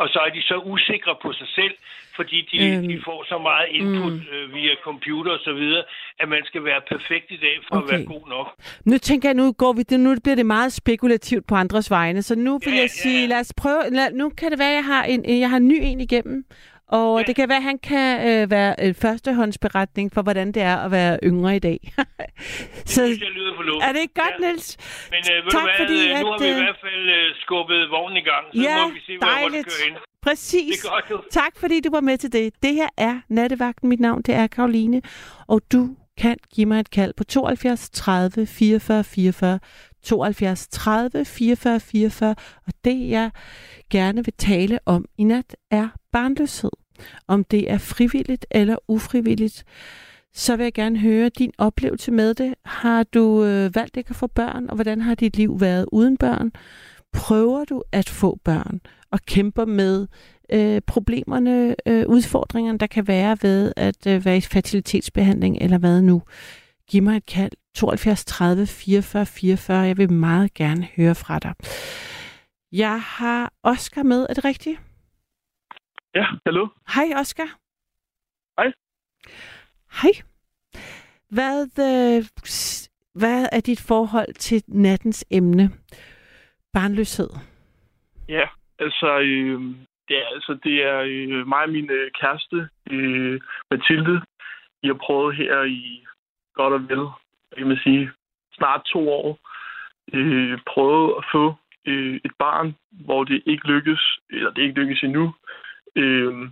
og 0.00 0.06
så 0.12 0.18
er 0.26 0.30
de 0.36 0.42
så 0.50 0.56
usikre 0.72 1.14
på 1.22 1.32
sig 1.40 1.48
selv, 1.58 1.74
fordi 2.16 2.38
de, 2.52 2.56
Øhm, 2.66 2.88
de 2.88 2.96
får 3.04 3.20
så 3.32 3.38
meget 3.38 3.68
input 3.78 4.12
mm. 4.12 4.32
øh, 4.34 4.54
via 4.54 4.74
computer 4.88 5.32
og 5.32 5.42
så 5.48 5.52
videre, 5.52 5.82
at 6.18 6.28
man 6.28 6.42
skal 6.44 6.64
være 6.64 6.80
perfekt 6.92 7.28
i 7.30 7.36
dag 7.46 7.56
for 7.68 7.76
okay. 7.76 7.84
At 7.86 7.92
være 7.92 8.04
god 8.14 8.24
nok. 8.28 8.46
Nu 8.84 8.98
tænker 8.98 9.28
jeg, 9.28 9.36
nu 9.42 9.52
går 9.52 9.72
vi 9.72 9.82
det, 9.82 10.00
nu 10.00 10.10
bliver 10.24 10.36
det 10.36 10.46
meget 10.46 10.72
spekulativt 10.72 11.44
på 11.46 11.54
andres 11.54 11.90
vegne, 11.90 12.22
så 12.22 12.34
nu 12.34 12.52
vil 12.64 12.72
Ja, 12.74 12.80
jeg 12.80 12.90
ja. 12.96 13.02
sige, 13.02 13.26
lad 13.26 13.40
os 13.40 13.52
prøve, 13.62 13.82
lad, 13.90 14.12
nu 14.12 14.30
kan 14.38 14.50
det 14.50 14.58
være, 14.58 14.68
at 14.70 14.74
jeg 14.74 14.84
har 14.84 15.04
en, 15.04 15.40
jeg 15.40 15.50
har 15.50 15.56
en 15.56 15.68
ny 15.68 15.78
en 15.82 16.00
igennem, 16.00 16.44
Og 16.98 17.18
Ja. 17.18 17.24
det 17.26 17.36
kan 17.36 17.48
være, 17.48 17.56
at 17.64 17.68
han 17.72 17.78
kan 17.78 18.28
øh, 18.28 18.50
være 18.50 18.80
en 18.84 18.94
førstehåndsberetning 18.94 20.12
for, 20.14 20.22
hvordan 20.22 20.52
det 20.52 20.62
er 20.62 20.76
at 20.76 20.90
være 20.90 21.18
yngre 21.24 21.56
i 21.56 21.58
dag. 21.58 21.78
så 22.94 23.02
Det 23.02 23.20
jeg 23.20 23.30
lyder 23.38 23.52
forlåbent. 23.56 23.84
er 23.84 23.92
det 23.92 24.00
ikke 24.00 24.14
godt, 24.14 24.34
Ja. 24.40 24.46
Niels? 24.46 24.76
Men 25.10 25.22
øh, 25.32 25.44
ved 25.44 25.50
Tak, 25.52 25.60
du 25.62 25.66
hvad, 25.66 25.86
fordi, 25.86 25.98
øh, 26.10 26.20
nu 26.20 26.32
at, 26.32 26.32
har 26.32 26.38
vi 26.38 26.46
i 26.46 26.50
øh, 26.50 26.56
hvert 26.56 26.80
fald 26.86 27.04
øh, 27.16 27.26
skubbet 27.42 27.80
vognen 27.90 28.16
i 28.16 28.24
gang, 28.30 28.44
så 28.54 28.60
Ja, 28.62 28.86
må 28.86 28.92
vi 28.92 29.00
se, 29.06 29.12
hvor 29.18 29.26
hurtigt 29.26 29.52
dejligt. 29.52 29.66
kører 29.68 29.88
ind. 29.88 29.96
Præcis. 30.22 30.80
Det 30.82 30.90
godt. 30.90 31.24
Tak 31.30 31.52
fordi 31.56 31.80
du 31.80 31.90
var 31.90 32.00
med 32.00 32.18
til 32.18 32.32
det. 32.32 32.54
Det 32.62 32.74
her 32.74 32.88
er 32.96 33.20
Nattevagten. 33.28 33.88
Mit 33.88 34.00
navn 34.00 34.22
det 34.22 34.34
er 34.34 34.46
Karoline. 34.46 35.02
Og 35.48 35.60
du 35.72 35.96
kan 36.18 36.36
give 36.54 36.66
mig 36.66 36.80
et 36.80 36.90
kald 36.90 37.12
på 37.16 37.24
72 37.24 37.90
30 37.90 38.46
44 38.46 39.04
44. 39.04 39.58
72 40.02 40.68
30 40.68 41.24
44 41.24 41.80
44. 41.80 42.34
Og 42.66 42.72
det 42.84 43.08
jeg 43.08 43.30
gerne 43.90 44.24
vil 44.24 44.34
tale 44.38 44.78
om 44.86 45.04
i 45.18 45.24
nat 45.24 45.56
er 45.70 45.88
barnløshed. 46.12 46.70
Om 47.26 47.44
det 47.44 47.70
er 47.70 47.78
frivilligt 47.78 48.46
eller 48.50 48.76
ufrivilligt. 48.88 49.64
Så 50.34 50.56
vil 50.56 50.64
jeg 50.64 50.72
gerne 50.72 50.98
høre 50.98 51.28
din 51.28 51.52
oplevelse 51.58 52.10
med 52.10 52.34
det. 52.34 52.54
Har 52.64 53.02
du 53.02 53.44
øh, 53.44 53.74
valgt 53.74 53.96
ikke 53.96 54.10
at 54.10 54.16
få 54.16 54.26
børn, 54.26 54.66
og 54.68 54.74
hvordan 54.74 55.00
har 55.00 55.14
dit 55.14 55.36
liv 55.36 55.60
været 55.60 55.86
uden 55.92 56.16
børn? 56.16 56.52
Prøver 57.12 57.64
du 57.64 57.82
at 57.92 58.08
få 58.08 58.38
børn 58.44 58.80
og 59.10 59.20
kæmper 59.26 59.64
med 59.64 60.06
øh, 60.52 60.80
problemerne, 60.86 61.76
øh, 61.86 62.06
udfordringerne, 62.06 62.78
der 62.78 62.86
kan 62.86 63.08
være 63.08 63.36
ved 63.42 63.72
at 63.76 64.06
øh, 64.06 64.24
være 64.24 64.36
i 64.36 64.40
fertilitetsbehandling 64.40 65.58
eller 65.60 65.78
hvad 65.78 66.02
nu. 66.02 66.22
Giv 66.90 67.02
mig 67.02 67.16
et 67.16 67.26
kald 67.26 67.52
72 67.74 68.24
30 68.24 68.66
44 68.66 69.26
44. 69.26 69.78
Jeg 69.78 69.96
vil 69.96 70.12
meget 70.12 70.54
gerne 70.54 70.88
høre 70.96 71.14
fra 71.14 71.38
dig. 71.38 71.54
Jeg 72.72 73.00
har 73.00 73.52
Oscar 73.62 74.02
med. 74.02 74.26
Er 74.28 74.34
det 74.34 74.44
rigtigt? 74.44 74.78
Ja, 76.14 76.26
hallo. 76.46 76.68
Hej, 76.94 77.20
Oscar. 77.20 77.48
Hej. 78.58 78.72
Hej. 80.02 80.12
Hvad, 81.28 81.66
øh, 81.88 82.20
hvad 83.14 83.48
er 83.52 83.60
dit 83.60 83.84
forhold 83.88 84.34
til 84.34 84.62
nattens 84.68 85.24
emne? 85.30 85.70
Barnløshed. 86.72 87.30
Ja, 88.28 88.48
altså, 88.78 89.18
øh, 89.18 89.60
det 90.08 90.16
er, 90.22 90.26
altså, 90.34 90.58
det 90.64 90.82
er 90.82 90.98
øh, 90.98 91.46
mig 91.46 91.62
og 91.62 91.70
min 91.70 91.90
øh, 91.90 92.10
kæreste, 92.20 92.68
øh, 92.90 93.40
Mathilde. 93.70 94.22
Vi 94.82 94.88
har 94.88 94.98
prøvet 95.06 95.36
her 95.36 95.62
i 95.62 96.04
godt 96.54 96.74
og 96.74 96.88
vel, 96.88 97.06
kan 97.56 97.66
man 97.66 97.78
sige, 97.84 98.10
snart 98.52 98.82
to 98.84 99.10
år, 99.10 99.38
øh, 100.12 100.58
prøvet 100.66 101.14
at 101.18 101.24
få 101.32 101.54
øh, 101.86 102.20
et 102.24 102.32
barn, 102.38 102.76
hvor 102.90 103.24
det 103.24 103.42
ikke 103.46 103.66
lykkes, 103.66 104.18
eller 104.30 104.50
det 104.50 104.62
ikke 104.62 104.80
lykkes 104.80 105.02
endnu. 105.02 105.34
Øh, 105.96 106.48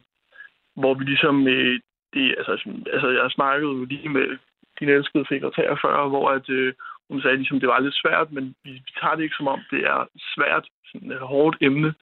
hvor 0.77 0.95
vi 0.95 1.05
ligesom, 1.05 1.49
øh, 1.49 1.81
det, 2.15 2.35
altså, 2.39 2.53
altså, 2.93 3.09
jeg 3.09 3.31
snakkede 3.31 3.73
jo 3.73 3.85
lige 3.85 4.09
med 4.09 4.39
din 4.81 4.89
elskede 4.89 5.27
sekretær 5.29 5.79
før, 5.83 6.09
hvor 6.09 6.31
at, 6.31 6.49
øh, 6.49 6.75
hun 7.11 7.23
sagde, 7.23 7.37
ligesom, 7.37 7.61
det 7.61 7.69
var 7.69 7.81
lidt 7.81 8.01
svært, 8.03 8.33
men 8.33 8.55
vi, 8.65 8.71
vi 8.71 8.93
tager 9.01 9.15
det 9.15 9.23
ikke 9.23 9.39
som 9.39 9.49
om, 9.49 9.61
det 9.71 9.81
er 9.87 10.07
svært, 10.35 10.69
sådan 10.93 11.13
et 11.13 11.19
hårdt 11.19 11.57
emne, 11.61 11.95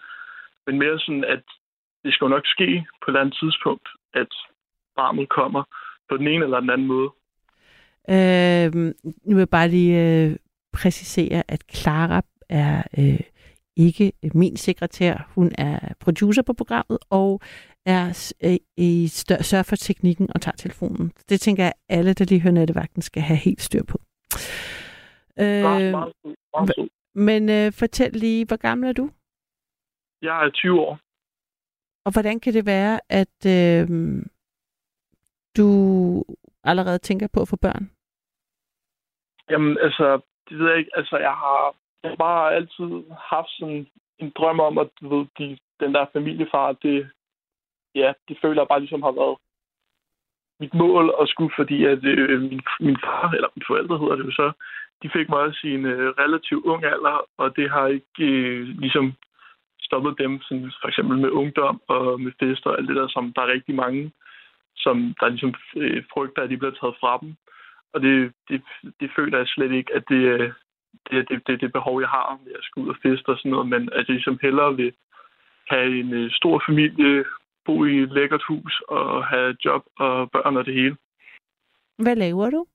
men 0.67 0.79
mere 0.79 0.99
sådan, 0.99 1.25
at 1.25 1.43
det 2.05 2.15
skal 2.15 2.25
jo 2.25 2.29
nok 2.29 2.47
ske 2.47 2.87
på 3.01 3.05
et 3.05 3.13
eller 3.13 3.21
andet 3.21 3.39
tidspunkt, 3.41 3.89
at 4.15 4.33
barnet 4.97 5.29
kommer 5.29 5.63
på 6.09 6.17
den 6.17 6.27
ene 6.29 6.45
eller 6.45 6.61
den 6.61 6.71
anden 6.71 6.87
måde. 6.87 7.11
Øh, 8.11 8.73
nu 9.25 9.33
vil 9.35 9.45
jeg 9.47 9.49
bare 9.59 9.69
lige 9.69 9.95
øh, 10.05 10.37
præcisere, 10.73 11.43
at 11.49 11.63
Clara 11.75 12.23
er 12.49 12.83
øh, 12.99 13.21
ikke 13.77 14.13
min 14.35 14.57
sekretær. 14.57 15.31
Hun 15.35 15.53
er 15.59 15.95
producer 16.01 16.43
på 16.43 16.53
programmet 16.53 16.99
og 17.11 17.41
er 17.87 18.35
øh, 18.45 18.57
i 18.77 19.07
stør- 19.09 19.43
sørger 19.43 19.63
for 19.63 19.77
teknikken 19.77 20.29
og 20.35 20.41
tager 20.41 20.57
telefonen. 20.57 21.13
Det 21.29 21.41
tænker 21.41 21.65
jeg, 21.65 21.73
alle, 21.89 22.15
der 22.15 22.25
lige 22.25 22.41
hører 22.41 22.55
nattevagten, 22.55 23.03
skal 23.03 23.23
have 23.23 23.37
helt 23.37 23.63
styr 23.63 23.83
på. 23.83 23.99
Øh, 25.41 25.63
meget, 25.63 25.91
meget 25.91 26.91
men 27.15 27.49
øh, 27.49 27.73
fortæl 27.73 28.13
lige, 28.13 28.47
hvor 28.47 28.57
gammel 28.57 28.89
er 28.89 28.93
du? 28.93 29.11
Jeg 30.23 30.47
er 30.47 30.51
20 30.51 30.81
år. 30.81 30.99
Og 32.05 32.13
hvordan 32.13 32.41
kan 32.41 32.53
det 32.55 32.67
være, 32.67 33.01
at 33.09 33.39
øh, 33.57 33.87
du 35.57 35.69
allerede 36.65 36.99
tænker 36.99 37.29
på 37.33 37.41
at 37.43 37.49
få 37.49 37.57
børn? 37.57 37.91
Jamen, 39.51 39.79
altså, 39.87 40.21
det 40.49 40.59
ved 40.59 40.69
jeg 40.71 40.79
ikke. 40.79 40.91
Altså, 40.97 41.17
jeg 41.17 41.35
har, 41.43 41.77
jeg 42.03 42.11
har 42.11 42.17
bare 42.17 42.55
altid 42.55 42.91
haft 43.31 43.51
sådan 43.59 43.87
en 44.19 44.33
drøm 44.37 44.61
om, 44.61 44.79
at 44.79 44.89
du 45.01 45.17
ved, 45.17 45.27
de, 45.39 45.59
den 45.81 45.95
der 45.95 46.07
familiefar, 46.13 46.73
det, 46.73 47.11
ja, 47.95 48.13
det 48.29 48.39
føler 48.43 48.63
jeg 48.63 48.69
bare 48.69 48.81
ligesom 48.81 49.03
har 49.03 49.13
været 49.13 49.37
mit 50.61 50.75
mål 50.75 51.15
at 51.21 51.29
skulle, 51.29 51.53
fordi 51.57 51.85
at 51.85 52.05
øh, 52.05 52.41
min, 52.41 52.61
min 52.81 52.99
far, 53.05 53.31
eller 53.37 53.49
mine 53.55 53.69
forældre 53.71 53.99
hedder 53.99 54.17
det 54.17 54.25
jo 54.25 54.31
så, 54.31 54.53
de 55.03 55.11
fik 55.11 55.29
mig 55.29 55.39
også 55.39 55.61
i 55.65 55.75
en 55.75 55.85
øh, 55.85 56.09
relativt 56.23 56.65
ung 56.65 56.85
alder, 56.85 57.19
og 57.39 57.57
det 57.57 57.71
har 57.71 57.87
ikke 57.87 58.25
øh, 58.25 58.69
ligesom 58.69 59.15
stoppet 59.81 60.19
dem, 60.19 60.41
sådan, 60.43 60.73
for 60.81 60.89
eksempel 60.89 61.19
med 61.19 61.31
ungdom 61.31 61.81
og 61.89 62.21
med 62.21 62.33
fester 62.41 62.71
og 62.71 62.79
alt 62.79 62.89
det 62.89 62.97
der, 62.97 63.09
som 63.09 63.33
der 63.33 63.43
er 63.43 63.53
rigtig 63.53 63.75
mange, 63.75 64.13
som 64.77 65.15
der 65.21 65.29
ligesom 65.29 65.55
øh, 65.77 66.05
frygter, 66.13 66.43
at 66.43 66.51
de 66.51 66.57
bliver 66.57 66.77
taget 66.81 66.97
fra 67.01 67.19
dem. 67.23 67.37
Og 67.93 68.03
det, 68.03 68.33
det, 68.49 68.63
det 69.01 69.11
føler 69.17 69.39
jeg 69.39 69.47
slet 69.49 69.73
ikke, 69.73 69.95
at 69.95 70.05
det, 70.09 70.23
øh, 70.35 70.53
det 71.11 71.19
er 71.19 71.23
det, 71.23 71.47
det, 71.47 71.61
det 71.61 71.73
behov, 71.73 72.01
jeg 72.01 72.09
har 72.09 72.41
ved 72.45 72.53
at 72.53 72.65
skulle 72.65 72.85
ud 72.85 72.95
og 72.95 73.01
feste 73.03 73.29
og 73.29 73.39
sådan 73.39 73.51
noget, 73.51 73.69
men 73.69 73.83
at 73.93 74.09
jeg 74.09 74.15
ligesom 74.17 74.39
hellere 74.43 74.77
vil 74.77 74.93
have 75.69 76.01
en 76.01 76.13
øh, 76.13 76.31
stor 76.31 76.63
familie, 76.69 77.25
bo 77.65 77.85
i 77.85 77.97
et 77.99 78.13
lækkert 78.13 78.43
hus 78.49 78.83
og 78.89 79.27
have 79.27 79.57
job 79.65 79.83
og 79.99 80.31
børn 80.31 80.57
og 80.57 80.65
det 80.65 80.75
hele. 80.75 80.97
Hvad 81.99 82.17
laver 82.17 82.51
du? 82.51 82.67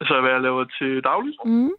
Altså, 0.00 0.20
hvad 0.20 0.30
jeg 0.30 0.40
laver 0.40 0.64
til 0.64 1.04
dagligt. 1.04 1.36
Mm. 1.44 1.70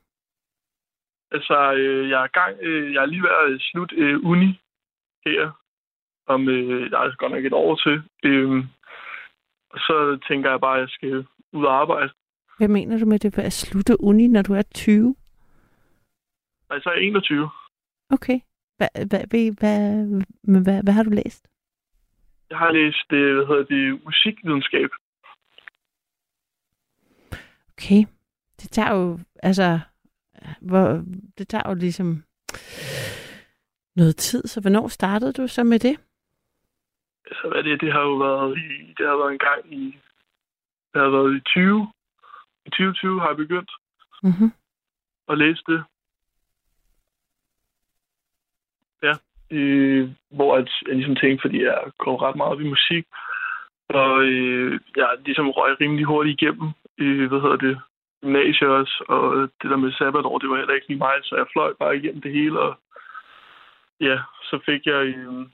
Altså, 1.32 1.74
øh, 1.74 2.10
jeg 2.10 2.24
er 2.24 2.28
gang, 2.28 2.58
øh, 2.62 2.94
jeg 2.94 3.02
er 3.02 3.06
lige 3.06 3.22
ved 3.22 3.30
at 3.30 3.62
slutte 3.62 3.96
øh, 3.96 4.20
uni 4.24 4.62
her, 5.26 5.52
om 6.28 6.50
øh, 6.50 6.92
der 6.92 7.00
er 7.00 7.16
godt 7.16 7.32
nok 7.32 7.46
et 7.46 7.54
år 7.54 7.76
til. 7.76 8.04
Øh, 8.24 8.66
og 9.70 9.80
så 9.80 10.20
tænker 10.28 10.50
jeg 10.50 10.60
bare, 10.60 10.76
at 10.76 10.82
jeg 10.82 10.90
skal 10.90 11.28
ud 11.54 11.66
og 11.66 11.80
arbejde. 11.82 12.10
Hvad 12.58 12.68
mener 12.68 13.00
du 13.00 13.06
med 13.06 13.20
det 13.20 13.40
at 13.40 13.54
slutte 13.54 14.02
uni, 14.02 14.28
når 14.28 14.42
du 14.42 14.54
er 14.54 14.62
20? 14.62 15.16
Altså, 16.70 16.90
jeg 16.92 16.98
er 16.98 17.08
21. 17.08 17.50
Okay. 18.10 18.40
Hvad, 18.78 18.88
hvad, 19.10 19.24
hvad, 19.30 19.52
hvad, 19.60 20.62
hvad, 20.64 20.84
hvad 20.84 20.94
har 20.94 21.04
du 21.04 21.10
læst? 21.10 21.48
Jeg 22.50 22.58
har 22.58 22.72
læst, 22.72 23.12
øh, 23.12 23.36
hvad 23.36 23.46
hedder 23.46 23.64
det, 23.64 24.06
musikvidenskab. 24.06 24.90
Okay. 27.74 28.02
Det 28.62 28.72
tager 28.72 28.94
jo, 28.94 29.20
altså, 29.44 29.80
hvor, 30.62 31.04
det 31.38 31.48
tager 31.48 31.70
jo 31.70 31.76
ligesom 31.76 32.24
noget 33.96 34.16
tid, 34.16 34.44
så 34.48 34.62
hvornår 34.62 34.88
startede 34.88 35.34
du 35.34 35.48
så 35.48 35.64
med 35.64 35.80
det? 35.80 35.96
Altså, 37.26 37.48
hvad 37.48 37.58
er 37.58 37.62
det? 37.62 37.82
Det 37.82 37.92
har 37.94 38.02
jo 38.02 38.16
været 38.16 38.58
i, 38.58 38.94
det 38.98 39.08
har 39.08 39.18
været 39.18 39.32
en 39.32 39.40
gang 39.50 39.74
i, 39.74 39.86
det 40.94 41.02
har 41.02 41.10
været 41.10 41.36
i 41.36 41.40
20. 41.40 41.88
I 42.68 42.70
2020 42.70 43.20
har 43.22 43.28
jeg 43.28 43.38
begyndt 43.38 43.72
Mm-hmm. 44.24 44.52
at 45.30 45.38
læse 45.38 45.64
det. 45.68 45.84
Ja, 49.04 49.14
øh, 49.52 50.10
hvor 50.30 50.58
at 50.58 50.70
jeg 50.88 50.96
ligesom 50.96 51.16
tænkte, 51.16 51.42
fordi 51.42 51.64
jeg 51.64 51.82
går 51.98 52.22
ret 52.22 52.36
meget 52.36 52.52
op 52.52 52.62
i 52.62 52.70
musik, 52.70 53.06
og 53.90 54.24
øh, 54.24 54.80
jeg 54.96 55.10
ligesom 55.26 55.50
røg 55.50 55.82
rimelig 55.82 56.06
hurtigt 56.06 56.42
igennem, 56.42 56.70
øh, 56.98 57.28
hvad 57.28 57.42
hedder 57.42 57.56
det, 57.56 57.82
gymnasiet 58.22 58.70
også, 58.70 59.04
og 59.08 59.50
det 59.62 59.70
der 59.72 59.78
med 59.78 59.92
sabbatår, 59.92 60.38
det 60.38 60.50
var 60.50 60.58
heller 60.58 60.74
ikke 60.74 60.88
lige 60.88 60.98
mig, 60.98 61.16
så 61.24 61.36
jeg 61.36 61.46
fløj 61.54 61.74
bare 61.80 61.98
igennem 61.98 62.22
det 62.22 62.32
hele, 62.32 62.60
og 62.60 62.80
ja, 64.00 64.20
så 64.44 64.60
fik 64.66 64.86
jeg, 64.86 65.02
øh, 65.08 65.46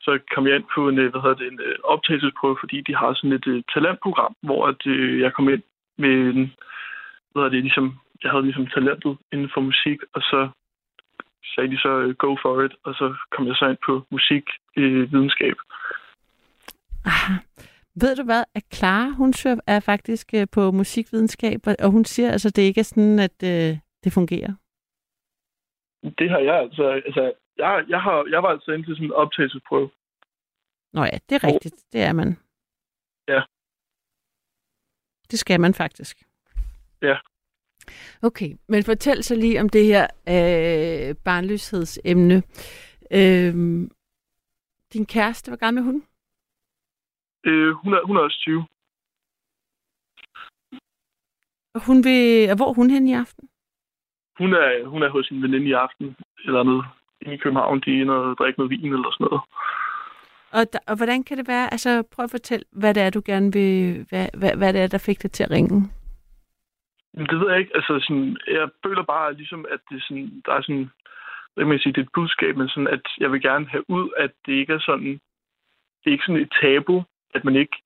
så 0.00 0.18
kom 0.34 0.46
jeg 0.46 0.56
ind 0.56 0.64
på 0.74 0.88
en, 0.88 0.98
øh, 0.98 1.10
hvad 1.10 1.20
hedder 1.20 1.36
det, 1.36 1.52
en 1.52 1.60
øh, 1.60 1.76
optagelsesprøve, 1.84 2.56
fordi 2.60 2.80
de 2.80 2.96
har 2.96 3.14
sådan 3.14 3.32
et 3.32 3.46
øh, 3.46 3.62
talentprogram, 3.74 4.34
hvor 4.42 4.66
at, 4.66 4.86
øh, 4.86 5.20
jeg 5.20 5.32
kom 5.32 5.48
ind 5.48 5.62
med 5.98 6.10
en, 6.34 6.52
hvad 7.30 7.42
hedder 7.42 7.48
det, 7.48 7.62
ligesom, 7.62 7.98
jeg 8.22 8.30
havde 8.30 8.44
ligesom 8.44 8.66
talentet 8.66 9.18
inden 9.32 9.50
for 9.54 9.60
musik, 9.60 9.98
og 10.14 10.20
så 10.22 10.50
sagde 11.54 11.70
de 11.70 11.78
så 11.78 11.92
øh, 12.04 12.14
go 12.14 12.36
for 12.42 12.62
it, 12.62 12.72
og 12.84 12.94
så 12.94 13.14
kom 13.30 13.46
jeg 13.46 13.56
så 13.56 13.66
ind 13.68 13.78
på 13.86 14.06
musik 14.10 14.44
øh, 14.76 15.12
videnskab. 15.12 15.56
Aha. 17.04 17.34
Ved 18.00 18.16
du 18.16 18.24
hvad, 18.24 18.44
at 18.54 18.64
Clara, 18.74 19.08
hun 19.08 19.32
er 19.66 19.80
faktisk 19.80 20.34
øh, 20.34 20.46
på 20.52 20.70
musikvidenskab, 20.70 21.60
og- 21.66 21.76
og 21.84 21.90
hun 21.90 22.04
siger, 22.04 22.30
altså, 22.32 22.50
det 22.50 22.62
ikke 22.62 22.80
er 22.80 22.84
sådan, 22.92 23.18
at 23.18 23.38
øh, 23.44 23.78
det 24.04 24.12
fungerer. 24.12 24.52
Det 26.18 26.30
har 26.30 26.38
jeg 26.38 26.56
altså, 26.58 26.84
altså 26.88 27.32
jeg, 27.56 27.84
jeg, 27.88 28.00
har, 28.02 28.26
jeg 28.30 28.42
var 28.42 28.48
altså 28.48 28.72
inde 28.72 28.86
til 28.86 28.94
sådan 28.96 29.06
en 29.06 29.12
optagelsesprøve. 29.12 29.90
Nå 30.92 31.02
ja, 31.04 31.18
det 31.28 31.34
er 31.34 31.44
rigtigt. 31.48 31.74
Det 31.92 32.00
er 32.02 32.12
man. 32.12 32.38
Ja. 33.28 33.42
Det 35.30 35.38
skal 35.38 35.60
man 35.60 35.74
faktisk. 35.74 36.16
Ja. 37.02 37.16
Okay, 38.22 38.50
men 38.68 38.84
fortæl 38.84 39.22
så 39.22 39.34
lige 39.34 39.60
om 39.60 39.68
det 39.68 39.86
her 39.86 40.06
øh, 40.28 41.14
barnløshedsemne. 41.24 42.42
Øh, 43.10 43.54
din 44.92 45.06
kæreste, 45.06 45.50
hvor 45.50 45.56
gammel 45.56 45.80
er 45.80 45.84
hun? 45.84 46.04
Øh, 47.44 47.72
hun, 47.72 47.94
er, 47.94 48.06
hun 48.06 48.16
er 48.16 48.20
også 48.20 48.38
20. 48.38 48.66
Og 51.74 51.80
hun 51.86 52.04
vil, 52.04 52.50
og 52.50 52.56
hvor 52.56 52.68
er 52.70 52.74
hun 52.74 52.90
hen 52.90 53.08
i 53.08 53.14
aften? 53.14 53.48
Hun 54.38 54.52
er, 54.52 54.86
hun 54.86 55.02
er 55.02 55.10
hos 55.10 55.26
sin 55.26 55.42
veninde 55.42 55.66
i 55.66 55.72
aften, 55.72 56.16
eller 56.44 56.62
noget 56.62 56.84
i 57.20 57.36
København. 57.36 57.80
De 57.80 57.90
er 57.90 58.00
inde 58.00 58.14
og 58.14 58.36
drikke 58.38 58.58
noget 58.58 58.70
vin 58.70 58.92
eller 58.92 59.12
sådan 59.12 59.26
noget. 59.30 59.42
Og, 60.56 60.72
der, 60.72 60.78
og 60.86 60.96
hvordan 60.96 61.22
kan 61.24 61.36
det 61.38 61.48
være? 61.48 61.72
Altså, 61.72 62.02
prøv 62.12 62.24
at 62.24 62.30
fortælle, 62.30 62.64
hvad 62.72 62.94
det 62.94 63.02
er, 63.02 63.10
du 63.10 63.22
gerne 63.24 63.52
vil... 63.52 64.06
Hvad, 64.08 64.28
hvad, 64.38 64.56
hvad 64.56 64.72
det 64.72 64.80
er, 64.80 64.86
der 64.86 65.06
fik 65.06 65.22
dig 65.22 65.32
til 65.32 65.44
at 65.44 65.50
ringe? 65.50 65.90
Det 67.30 67.40
ved 67.40 67.50
jeg 67.50 67.58
ikke. 67.58 67.72
Altså, 67.74 67.92
sådan, 68.06 68.36
jeg 68.46 68.68
føler 68.86 69.02
bare 69.02 69.34
ligesom, 69.34 69.66
at 69.70 69.80
det 69.90 70.02
sådan, 70.02 70.42
der 70.46 70.52
er 70.52 70.62
sådan... 70.62 70.90
Hvad 71.54 71.64
man 71.64 71.78
sige? 71.78 71.92
Det 71.92 72.00
er 72.00 72.04
et 72.04 72.14
budskab, 72.14 72.56
men 72.56 72.68
sådan, 72.68 72.88
at 72.88 73.06
jeg 73.18 73.32
vil 73.32 73.42
gerne 73.42 73.66
have 73.66 73.90
ud, 73.90 74.10
at 74.16 74.30
det 74.46 74.52
ikke 74.52 74.72
er 74.72 74.78
sådan... 74.78 75.12
Det 76.00 76.06
er 76.06 76.16
ikke 76.16 76.24
sådan 76.26 76.42
et 76.42 76.52
tabu, 76.60 77.02
at 77.34 77.44
man 77.44 77.56
ikke 77.56 77.76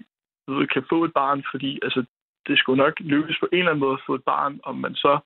ved, 0.49 0.67
kan 0.67 0.85
få 0.89 1.05
et 1.05 1.13
barn, 1.13 1.45
fordi 1.51 1.79
altså, 1.83 2.05
det 2.47 2.59
skulle 2.59 2.83
nok 2.85 3.01
lykkes 3.01 3.37
på 3.41 3.49
en 3.53 3.59
eller 3.59 3.71
anden 3.71 3.81
måde 3.81 3.93
at 3.93 4.07
få 4.07 4.15
et 4.15 4.25
barn, 4.25 4.61
om 4.63 4.77
man 4.77 4.95
så 4.95 5.19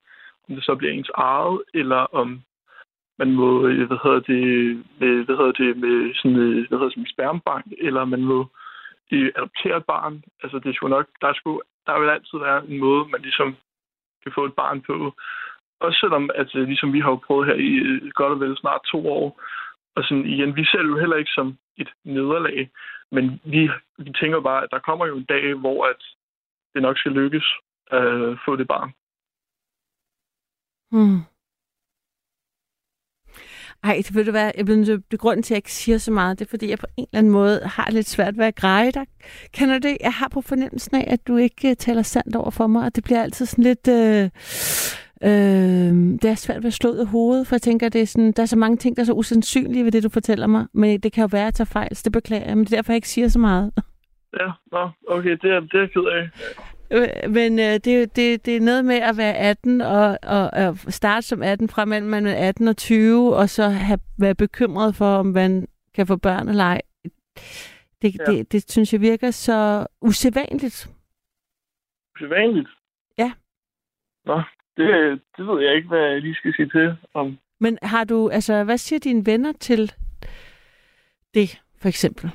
om 0.49 0.55
det 0.55 0.63
så 0.63 0.75
bliver 0.75 0.93
ens 0.93 1.11
eget, 1.13 1.61
eller 1.73 2.01
om 2.21 2.41
man 3.19 3.31
må, 3.31 3.59
hvad 3.61 3.99
hedder 4.03 4.19
det, 4.19 4.45
med, 4.99 5.25
hvad 5.25 5.35
hedder 5.35 5.51
det, 5.51 5.77
med 5.77 6.13
sådan, 6.15 6.37
øh, 6.37 6.67
hvad 6.67 6.77
hedder 6.77 6.91
det, 6.91 6.93
som 6.93 7.05
spermbank, 7.05 7.65
eller 7.77 8.05
man 8.05 8.21
må 8.21 8.39
øh, 9.11 9.31
adoptere 9.35 9.77
et 9.77 9.85
barn. 9.85 10.23
Altså, 10.43 10.59
det 10.59 10.75
skulle 10.75 10.95
nok, 10.95 11.07
der, 11.21 11.33
skulle, 11.33 11.59
der 11.87 11.99
vil 11.99 12.09
altid 12.09 12.37
være 12.39 12.67
en 12.69 12.79
måde, 12.79 13.09
man 13.09 13.21
ligesom 13.21 13.55
kan 14.23 14.31
få 14.35 14.45
et 14.45 14.53
barn 14.53 14.81
på. 14.81 15.15
Også 15.79 15.99
selvom, 15.99 16.29
at 16.35 16.55
øh, 16.55 16.67
ligesom 16.67 16.93
vi 16.93 16.99
har 16.99 17.09
jo 17.09 17.25
prøvet 17.27 17.47
her 17.47 17.55
i 17.69 17.71
øh, 17.89 18.11
godt 18.11 18.33
og 18.33 18.39
vel 18.39 18.57
snart 18.57 18.81
to 18.91 19.07
år, 19.07 19.41
og 19.95 20.03
sådan 20.03 20.25
igen, 20.25 20.55
vi 20.55 20.65
ser 20.65 20.81
det 20.81 20.89
jo 20.89 20.97
heller 20.97 21.15
ikke 21.15 21.31
som 21.35 21.57
et 21.77 21.89
nederlag, 22.03 22.69
men 23.11 23.41
vi, 23.43 23.69
vi 23.97 24.11
tænker 24.19 24.39
bare, 24.41 24.63
at 24.63 24.71
der 24.71 24.79
kommer 24.79 25.05
jo 25.05 25.17
en 25.17 25.25
dag, 25.25 25.53
hvor 25.53 25.85
at 25.85 26.01
det 26.73 26.81
nok 26.81 26.97
skal 26.97 27.11
lykkes 27.11 27.45
at 27.91 28.03
øh, 28.03 28.37
få 28.45 28.55
det 28.55 28.67
barn. 28.67 28.93
Hmm. 30.91 31.32
Ej, 33.83 33.95
det 33.97 34.15
ved 34.15 34.25
du 34.25 34.31
hvad, 34.31 34.51
jeg 34.57 34.65
bliver 34.65 34.99
det 35.11 35.19
grund 35.19 35.43
til, 35.43 35.53
at 35.53 35.55
jeg 35.55 35.57
ikke 35.57 35.73
siger 35.73 35.97
så 35.97 36.11
meget, 36.11 36.39
det 36.39 36.45
er, 36.45 36.49
fordi 36.49 36.69
jeg 36.69 36.79
på 36.79 36.85
en 36.97 37.05
eller 37.11 37.19
anden 37.19 37.31
måde 37.31 37.61
har 37.65 37.91
lidt 37.91 38.09
svært 38.09 38.37
ved 38.37 38.45
at 38.45 38.55
greje 38.55 38.91
dig. 38.91 39.05
Kender 39.53 39.79
du 39.79 39.87
det? 39.87 39.97
Jeg 40.01 40.13
har 40.13 40.27
på 40.27 40.41
fornemmelsen 40.41 40.95
af, 40.95 41.05
at 41.07 41.27
du 41.27 41.37
ikke 41.37 41.69
uh, 41.69 41.73
taler 41.79 42.01
sandt 42.01 42.35
over 42.35 42.49
for 42.49 42.67
mig, 42.67 42.85
og 42.85 42.95
det 42.95 43.03
bliver 43.03 43.23
altid 43.23 43.45
sådan 43.45 43.63
lidt... 43.63 43.87
Øh, 43.87 44.29
øh, 45.23 46.19
det 46.21 46.25
er 46.25 46.35
svært 46.35 46.63
ved 46.63 46.67
at 46.67 46.73
slå 46.73 46.91
ud 46.91 46.97
af 46.97 47.07
hovedet, 47.07 47.47
for 47.47 47.55
jeg 47.55 47.61
tænker, 47.61 47.89
det 47.89 48.01
er 48.01 48.05
sådan, 48.05 48.31
der 48.31 48.41
er 48.41 48.45
så 48.45 48.57
mange 48.57 48.77
ting, 48.77 48.95
der 48.95 49.01
er 49.01 49.05
så 49.05 49.13
usandsynlige 49.13 49.85
ved 49.85 49.91
det, 49.91 50.03
du 50.03 50.09
fortæller 50.09 50.47
mig, 50.47 50.65
men 50.73 50.99
det 50.99 51.13
kan 51.13 51.21
jo 51.21 51.29
være, 51.31 51.41
at 51.41 51.45
jeg 51.45 51.53
tager 51.53 51.65
fejl, 51.65 51.95
så 51.95 52.01
det 52.05 52.11
beklager 52.11 52.45
jeg, 52.45 52.57
men 52.57 52.65
det 52.65 52.73
er 52.73 52.77
derfor, 52.77 52.91
jeg 52.91 52.97
ikke 52.97 53.09
siger 53.09 53.27
så 53.27 53.39
meget. 53.39 53.71
Ja, 54.39 54.47
nå, 54.71 54.89
okay, 55.07 55.37
det 55.41 55.51
er, 55.51 55.59
det 55.59 55.73
er 55.73 55.79
jeg 55.79 55.91
ked 55.91 56.01
af. 56.01 56.29
Øh, 56.93 57.31
men 57.31 57.59
øh, 57.59 57.65
det, 57.65 58.15
det, 58.15 58.45
det 58.45 58.55
er 58.55 58.61
noget 58.61 58.85
med 58.85 58.95
at 58.95 59.17
være 59.17 59.35
18 59.35 59.81
og, 59.81 60.17
og, 60.23 60.49
og 60.53 60.77
starte 60.77 61.27
som 61.27 61.43
18 61.43 61.69
fra 61.69 61.85
mellem 61.85 62.09
man 62.09 62.27
er 62.27 62.47
18 62.47 62.67
og 62.67 62.77
20, 62.77 63.35
og 63.35 63.49
så 63.49 63.63
have, 63.69 63.99
være 64.19 64.35
bekymret 64.35 64.95
for, 64.95 65.05
om 65.05 65.25
man 65.25 65.67
kan 65.95 66.07
få 66.07 66.15
børn 66.15 66.49
eller 66.49 66.63
ej. 66.63 66.81
Det, 68.01 68.15
ja. 68.19 68.31
det, 68.31 68.51
det 68.51 68.71
synes 68.71 68.93
jeg 68.93 69.01
virker 69.01 69.31
så 69.31 69.87
usædvanligt. 70.01 70.89
Usædvanligt? 72.15 72.69
Ja. 73.17 73.31
Nå, 74.25 74.41
det, 74.77 75.21
det 75.37 75.47
ved 75.47 75.61
jeg 75.61 75.75
ikke, 75.75 75.87
hvad 75.87 75.99
jeg 75.99 76.21
lige 76.21 76.35
skal 76.35 76.53
sige 76.53 76.69
til 76.69 76.95
om. 77.13 77.37
Men 77.59 77.77
har 77.81 78.03
du, 78.03 78.29
altså, 78.29 78.63
hvad 78.63 78.77
siger 78.77 78.99
dine 78.99 79.25
venner 79.25 79.51
til 79.51 79.91
det, 81.33 81.61
for 81.81 81.87
eksempel? 81.87 82.29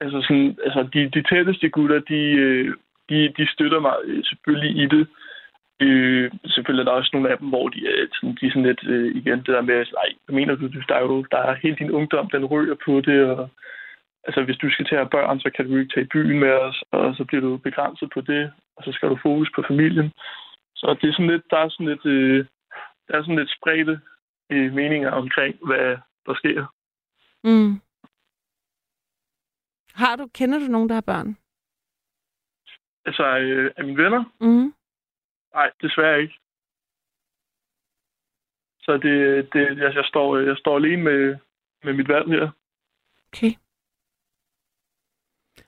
Altså, 0.00 0.22
sådan, 0.28 0.58
altså 0.64 0.88
de, 0.92 1.10
de 1.10 1.22
tætteste 1.22 1.68
gutter, 1.70 2.00
de, 2.00 2.14
øh, 2.14 2.74
de, 3.08 3.18
de 3.36 3.52
støtter 3.52 3.80
mig 3.80 3.94
øh, 4.04 4.24
selvfølgelig 4.24 4.82
i 4.82 4.86
det. 4.86 5.06
Øh, 5.80 6.30
selvfølgelig 6.46 6.82
er 6.82 6.88
der 6.90 6.98
også 6.98 7.10
nogle 7.12 7.30
af 7.30 7.38
dem, 7.38 7.48
hvor 7.48 7.68
de 7.68 7.80
er 7.86 8.06
sådan, 8.12 8.36
de 8.40 8.46
er 8.46 8.50
sådan 8.50 8.68
lidt, 8.70 8.84
øh, 8.84 9.16
igen, 9.16 9.38
det 9.38 9.54
der 9.56 9.60
med, 9.60 9.86
nej, 10.00 10.10
hvad 10.24 10.34
mener 10.34 10.54
du, 10.54 10.66
der 10.88 10.94
er 10.94 11.00
jo, 11.00 11.22
der 11.30 11.38
er 11.38 11.54
hele 11.62 11.76
din 11.76 11.90
ungdom, 11.90 12.30
den 12.30 12.44
rører 12.44 12.76
på 12.86 13.00
det, 13.00 13.24
og 13.24 13.48
altså, 14.26 14.42
hvis 14.42 14.56
du 14.56 14.70
skal 14.70 14.84
til 14.84 14.94
at 14.94 15.00
have 15.00 15.14
børn, 15.16 15.40
så 15.40 15.50
kan 15.54 15.64
du 15.64 15.76
ikke 15.76 15.92
tage 15.94 16.06
i 16.06 16.12
byen 16.14 16.38
med 16.40 16.52
os, 16.52 16.82
og 16.92 17.14
så 17.16 17.24
bliver 17.24 17.40
du 17.40 17.56
begrænset 17.56 18.10
på 18.14 18.20
det, 18.20 18.52
og 18.76 18.84
så 18.84 18.92
skal 18.92 19.08
du 19.08 19.18
fokus 19.22 19.50
på 19.54 19.62
familien. 19.68 20.12
Så 20.76 20.96
det 21.00 21.08
er 21.08 21.12
sådan 21.12 21.30
lidt, 21.30 21.50
der 21.50 21.58
er 21.58 21.68
sådan 21.68 21.88
lidt, 21.92 22.06
øh, 22.06 22.46
der 23.08 23.14
er 23.14 23.22
sådan 23.22 23.38
lidt 23.38 23.56
spredte 23.58 24.00
øh, 24.52 24.72
meninger 24.72 25.10
omkring, 25.10 25.54
hvad 25.66 25.96
der 26.26 26.34
sker. 26.34 26.66
Mm. 27.44 27.80
Har 29.94 30.16
du, 30.16 30.28
kender 30.34 30.58
du 30.58 30.64
nogen, 30.64 30.88
der 30.88 30.94
har 30.94 31.06
børn? 31.12 31.36
Altså, 33.08 33.38
øh, 33.38 33.70
af 33.76 33.84
mine 33.84 34.02
venner? 34.02 34.24
Mm. 34.40 34.74
Nej, 35.54 35.70
desværre 35.82 36.22
ikke. 36.22 36.38
Så 38.82 38.92
det, 38.92 39.48
det, 39.52 39.78
jeg, 39.78 39.94
jeg, 39.94 40.04
står, 40.04 40.38
jeg 40.38 40.56
står 40.56 40.76
alene 40.76 41.02
med, 41.02 41.36
med 41.84 41.92
mit 41.92 42.08
valg 42.08 42.28
her. 42.28 42.50
Okay. 43.28 43.52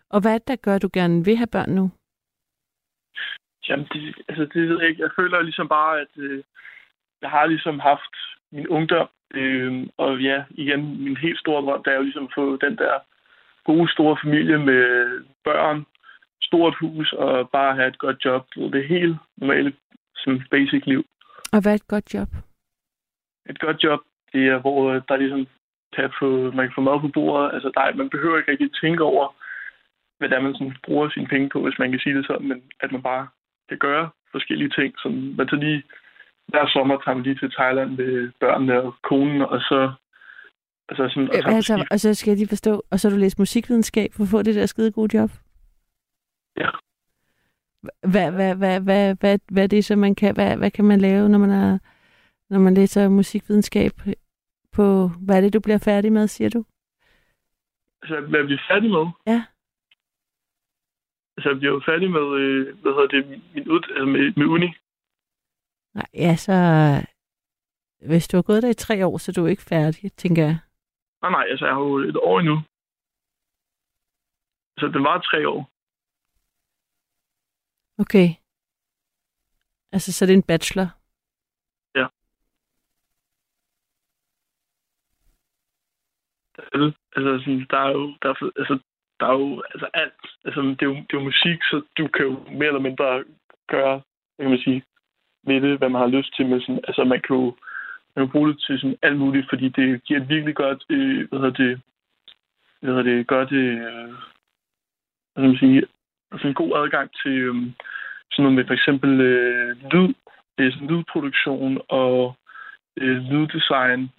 Og 0.09 0.21
hvad 0.21 0.35
er 0.35 0.39
det, 0.39 0.49
der 0.49 0.57
gør, 0.57 0.75
at 0.75 0.83
du 0.83 0.91
gerne 0.93 1.25
vil 1.25 1.37
have 1.37 1.55
børn 1.57 1.71
nu? 1.71 1.91
Jamen, 3.69 3.87
det, 3.93 4.23
altså, 4.29 4.45
det 4.45 4.69
ved 4.69 4.81
jeg 4.81 4.89
ikke. 4.89 5.03
Jeg 5.03 5.11
føler 5.17 5.43
ligesom 5.43 5.69
bare, 5.69 6.01
at 6.01 6.13
øh, 6.17 6.43
jeg 7.23 7.31
har 7.31 7.47
ligesom 7.47 7.79
haft 7.79 8.15
min 8.53 8.69
ungdom. 8.69 9.09
Øh, 9.35 9.87
og 9.97 10.21
ja, 10.21 10.45
igen, 10.51 11.05
min 11.05 11.17
helt 11.17 11.39
store 11.39 11.63
drøm, 11.63 11.83
der 11.83 11.91
er 11.91 11.97
jo 11.97 12.03
ligesom 12.03 12.25
at 12.25 12.35
få 12.35 12.57
den 12.57 12.79
der 12.79 12.99
gode, 13.65 13.93
store 13.93 14.17
familie 14.25 14.59
med 14.59 14.85
børn, 15.45 15.87
stort 16.51 16.75
hus 16.81 17.13
og 17.13 17.51
bare 17.51 17.77
have 17.77 17.89
et 17.89 17.99
godt 17.99 18.25
job. 18.25 18.43
Det 18.57 18.89
helt 18.89 19.17
normale 19.37 19.73
som 20.17 20.41
basic 20.51 20.83
liv. 20.87 21.03
Og 21.53 21.59
hvad 21.63 21.73
er 21.73 21.81
et 21.83 21.93
godt 21.95 22.15
job? 22.15 22.29
Et 23.51 23.59
godt 23.59 23.79
job, 23.85 24.01
det 24.33 24.43
er, 24.53 24.59
hvor 24.59 24.83
der 25.09 25.17
ligesom 25.17 25.47
kan 25.97 26.11
få, 26.21 26.29
man 26.57 26.67
kan 26.67 26.77
få 26.79 26.81
mad 26.81 27.01
på 27.01 27.09
bordet. 27.09 27.55
Altså, 27.55 27.69
der, 27.75 27.95
man 27.95 28.11
behøver 28.11 28.39
ikke 28.39 28.51
rigtig 28.53 28.71
tænke 28.83 29.03
over, 29.13 29.25
hvad 30.19 30.29
det 30.29 30.37
er, 30.37 30.47
man 30.47 30.55
sådan 30.55 30.77
bruger 30.87 31.11
sine 31.11 31.27
penge 31.33 31.49
på, 31.49 31.59
hvis 31.63 31.79
man 31.79 31.91
kan 31.91 32.01
sige 32.01 32.17
det 32.17 32.27
sådan, 32.27 32.49
men 32.49 32.63
at 32.81 32.93
man 32.93 33.03
bare 33.03 33.29
kan 33.69 33.79
gøre 33.79 34.11
forskellige 34.33 34.75
ting. 34.79 34.95
Som 35.03 35.13
man 35.39 35.49
så 35.49 35.57
lige, 35.57 35.83
hver 36.49 36.67
sommer 36.69 36.97
tager 36.97 37.17
man 37.17 37.25
lige 37.25 37.39
til 37.39 37.51
Thailand 37.59 37.91
med 37.97 38.31
børnene 38.41 38.83
og 38.83 38.95
konen, 39.03 39.43
og 39.43 39.61
så 39.61 39.93
Altså, 40.91 41.09
sådan, 41.09 41.29
og, 41.29 41.35
så 41.43 41.57
altså, 41.57 41.87
og 41.91 42.01
så 42.01 42.15
skal 42.15 42.31
jeg 42.31 42.39
lige 42.39 42.49
forstå, 42.49 42.83
og 42.91 43.01
så 43.01 43.09
har 43.09 43.17
du 43.17 43.21
læst 43.21 43.39
musikvidenskab 43.39 44.11
for 44.13 44.23
at 44.23 44.29
få 44.29 44.43
det 44.43 44.55
der 44.55 44.67
skide 44.67 44.93
gode 44.93 45.19
job? 45.19 45.31
Ja. 46.61 46.71
Hvad, 48.13 48.33
hvad, 48.33 48.57
hvad, 48.57 48.81
hvad, 48.81 49.15
hvad, 49.21 49.39
hvad 49.53 49.63
er 49.63 49.67
det 49.67 49.85
så, 49.85 49.97
man 49.97 50.15
kan, 50.15 50.35
hvad, 50.35 50.57
hvad 50.57 50.71
kan 50.71 50.85
man 50.85 51.01
lave, 51.01 51.29
når 51.29 51.39
man, 51.39 51.51
er, 51.51 51.79
når 52.51 52.59
man 52.59 52.75
læser 52.75 53.09
musikvidenskab 53.09 53.93
på, 54.73 55.09
hvad 55.09 55.37
er 55.37 55.41
det, 55.41 55.53
du 55.53 55.61
bliver 55.61 55.79
færdig 55.79 56.13
med, 56.13 56.27
siger 56.27 56.51
du? 56.51 56.65
Altså, 58.03 58.21
hvad 58.21 58.45
bliver 58.45 58.61
færdig 58.69 58.91
med? 58.91 59.07
Ja. 59.27 59.45
Altså, 61.37 61.49
jeg 61.51 61.59
bliver 61.59 61.75
jo 61.75 61.83
færdig 61.87 62.11
med, 62.11 62.27
øh, 62.41 62.79
hvad 62.83 62.93
hedder 62.93 63.07
det, 63.07 63.43
min 63.55 63.69
ud, 63.71 63.83
altså 63.91 64.05
med, 64.05 64.33
med 64.37 64.47
uni. 64.47 64.71
Nej, 65.95 66.07
ja, 66.15 66.37
så 66.37 66.55
hvis 68.09 68.29
du 68.29 68.37
har 68.37 68.43
gået 68.43 68.63
der 68.63 68.71
i 68.71 68.75
tre 68.75 69.07
år, 69.07 69.19
så 69.19 69.31
er 69.31 69.43
du 69.43 69.47
ikke 69.47 69.63
færdig, 69.63 70.13
tænker 70.13 70.43
jeg. 70.43 70.59
Nej, 71.23 71.31
nej, 71.31 71.45
altså 71.51 71.65
jeg 71.67 71.75
har 71.75 71.83
jo 71.83 71.99
et 71.99 72.17
år 72.17 72.39
endnu. 72.41 72.57
Så 74.79 74.87
det 74.95 75.03
var 75.03 75.21
tre 75.21 75.49
år. 75.49 75.71
Okay. 78.01 78.29
Altså, 79.93 80.13
så 80.13 80.27
det 80.27 80.35
en 80.35 80.43
bachelor? 80.43 80.89
Ja. 81.95 82.07
Altså, 86.75 86.93
sådan, 87.45 87.67
der 87.71 87.79
er 87.79 87.91
jo, 87.91 88.15
der 88.23 88.29
er, 88.29 88.51
altså, 88.61 88.79
der 89.21 89.27
er 89.27 89.33
jo 89.33 89.63
altså 89.75 89.89
alt. 89.95 90.23
Altså, 90.45 90.61
det, 90.61 90.83
er 90.83 90.87
jo, 90.87 90.95
det 90.95 91.13
er 91.13 91.19
jo 91.19 91.31
musik, 91.31 91.63
så 91.63 91.83
du 91.99 92.09
kan 92.09 92.25
jo 92.27 92.35
mere 92.59 92.67
eller 92.73 92.87
mindre 92.89 93.25
gøre, 93.69 94.03
hvad 94.37 94.45
kan 94.45 94.51
man 94.51 94.65
sige, 94.65 94.83
ved 95.43 95.61
det, 95.61 95.79
hvad 95.79 95.89
man 95.89 96.01
har 96.01 96.09
lyst 96.17 96.37
til. 96.37 96.47
Men 96.47 96.61
sådan, 96.61 96.85
altså, 96.89 97.05
man 97.05 97.21
kan 97.27 97.37
jo 97.37 97.57
man 98.15 98.27
kan 98.27 98.33
bruge 98.33 98.49
det 98.49 98.61
til 98.61 98.79
sådan 98.79 98.99
alt 99.03 99.19
muligt, 99.19 99.47
fordi 99.51 99.69
det 99.69 100.05
giver 100.05 100.21
et 100.21 100.29
virkelig 100.29 100.55
godt, 100.55 100.85
øh, 100.89 101.29
hvad 101.29 101.39
hedder 101.39 101.57
det, 101.65 101.81
hvad 102.81 102.91
hedder 102.91 103.11
det, 103.11 103.27
godt, 103.27 103.53
øh, 103.53 104.09
hvad 105.33 105.43
skal 105.43 105.49
man 105.49 105.59
sige, 105.59 105.87
altså 106.33 106.47
en 106.49 106.55
god 106.55 106.73
adgang 106.77 107.11
til 107.23 107.33
øh, 107.33 107.55
sådan 108.31 108.43
noget 108.43 108.55
med 108.57 108.67
for 108.67 108.75
eksempel 108.75 109.21
øh, 109.21 109.77
lyd, 109.93 110.15
øh, 110.59 110.73
lydproduktion 110.89 111.81
og 111.89 112.37
øh, 112.97 113.17
lyddesign. 113.17 114.11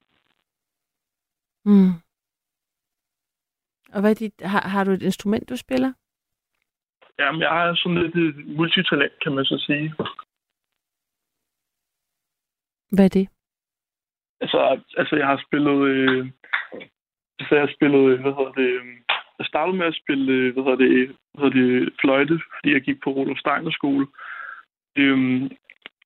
Mm. 1.65 1.93
Og 3.93 4.01
hvad 4.01 4.11
er 4.11 4.15
dit, 4.15 4.41
har, 4.41 4.67
har 4.67 4.83
du 4.83 4.91
et 4.91 5.01
instrument, 5.01 5.49
du 5.49 5.57
spiller? 5.57 5.93
Jamen, 7.19 7.41
jeg 7.41 7.67
er 7.67 7.75
sådan 7.75 7.97
lidt 7.97 8.15
et 8.15 8.47
multitalent, 8.57 9.13
kan 9.23 9.35
man 9.35 9.45
så 9.45 9.57
sige. 9.67 9.93
Hvad 12.91 13.05
er 13.05 13.09
det? 13.09 13.29
Altså, 14.41 14.81
altså 14.97 15.15
jeg 15.15 15.27
har 15.27 15.43
spillet... 15.47 15.87
Øh, 15.87 16.31
så 17.49 17.55
jeg 17.55 17.69
spillede, 17.75 18.17
hvad 18.21 18.33
hedder 18.37 18.51
det, 18.51 18.69
øhm, 18.79 19.00
jeg 19.41 19.47
startede 19.47 19.77
med 19.77 19.85
at 19.91 19.99
spille, 20.01 20.33
øh, 20.33 20.53
hvad 20.53 20.63
hedder 20.63 20.81
det, 20.85 21.15
hvad 21.33 21.39
hedder 21.43 21.59
det 21.61 21.93
fløjte, 22.01 22.35
fordi 22.55 22.69
jeg 22.73 22.81
gik 22.81 22.99
på 23.01 23.09
Rolof 23.11 23.37
Steiner 23.37 23.71
skole. 23.71 24.07
Øhm, 25.01 25.43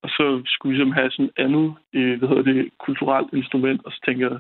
og 0.04 0.10
så 0.16 0.26
skulle 0.46 0.72
jeg 0.72 0.78
ligesom 0.78 0.98
have 1.00 1.12
sådan 1.12 1.26
et 1.32 1.40
andet, 1.46 1.68
øh, 1.98 2.18
hvad 2.18 2.30
hedder 2.30 2.48
det, 2.52 2.70
kulturelt 2.86 3.30
instrument, 3.34 3.82
og 3.86 3.92
så 3.92 4.00
tænker 4.06 4.26
jeg, 4.30 4.40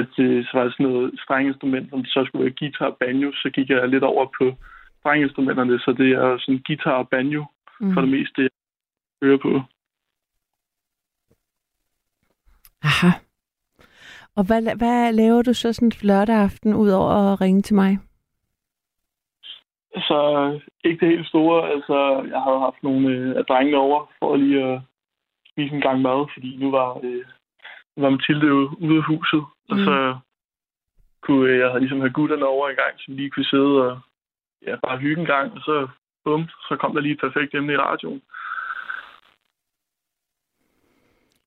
at 0.00 0.12
øh, 0.24 0.44
så 0.44 0.50
var 0.54 0.64
det 0.64 0.72
sådan 0.72 0.86
noget 0.86 1.20
strenginstrument, 1.24 1.90
som 1.90 2.04
så 2.04 2.20
skulle 2.24 2.44
være 2.44 2.58
guitar 2.60 2.86
og 2.86 2.96
banjo, 3.00 3.32
så 3.32 3.50
gik 3.54 3.68
jeg 3.70 3.88
lidt 3.88 4.04
over 4.04 4.26
på 4.38 4.44
strenginstrumenterne, 5.00 5.78
så 5.78 5.90
det 5.98 6.10
er 6.12 6.38
sådan 6.38 6.62
guitar 6.66 6.96
og 7.02 7.08
banjo 7.08 7.44
mm. 7.80 7.92
for 7.92 8.00
det 8.00 8.10
meste, 8.10 8.40
jeg 8.42 8.50
hører 9.22 9.42
på. 9.46 9.52
Aha. 12.82 13.10
Og 14.36 14.44
hvad, 14.46 14.76
hvad 14.76 15.12
laver 15.12 15.42
du 15.42 15.52
så 15.52 15.72
sådan 15.72 15.92
lørdag 16.02 16.36
aften, 16.36 16.74
ud 16.74 16.88
over 16.88 17.10
at 17.10 17.40
ringe 17.40 17.62
til 17.62 17.74
mig? 17.74 17.98
Altså, 19.94 20.18
ikke 20.84 21.00
det 21.00 21.08
helt 21.08 21.28
store. 21.28 21.70
Altså, 21.70 21.98
jeg 22.32 22.40
havde 22.42 22.60
haft 22.60 22.82
nogle 22.82 23.08
øh, 23.08 23.36
af 23.36 23.44
drengene 23.44 23.78
over 23.78 24.12
for 24.18 24.36
lige 24.36 24.64
at 24.64 24.80
spise 25.50 25.74
en 25.74 25.80
gang 25.80 26.00
mad, 26.00 26.26
fordi 26.34 26.56
nu 26.56 26.70
var, 26.70 27.00
øh, 27.02 27.24
var 27.96 28.10
Mathilde 28.10 28.46
jo 28.46 28.76
ude 28.80 28.96
af 28.96 29.04
huset. 29.04 29.42
Mm. 29.68 29.72
Og 29.72 29.78
så 29.78 30.18
kunne 31.20 31.50
øh, 31.50 31.58
jeg 31.58 31.68
havde 31.68 31.80
ligesom 31.80 32.00
have 32.00 32.12
gutterne 32.18 32.46
over 32.46 32.68
en 32.68 32.76
gang, 32.76 32.92
så 32.98 33.04
vi 33.08 33.14
lige 33.16 33.30
kunne 33.30 33.52
sidde 33.52 33.74
og 33.86 34.00
ja, 34.66 34.76
bare 34.86 34.98
hygge 34.98 35.20
en 35.20 35.26
gang. 35.26 35.52
Og 35.52 35.60
så, 35.60 35.88
bum, 36.24 36.48
så 36.68 36.76
kom 36.80 36.94
der 36.94 37.00
lige 37.00 37.14
et 37.14 37.20
perfekt 37.20 37.54
emne 37.54 37.72
i 37.72 37.76
radioen. 37.76 38.22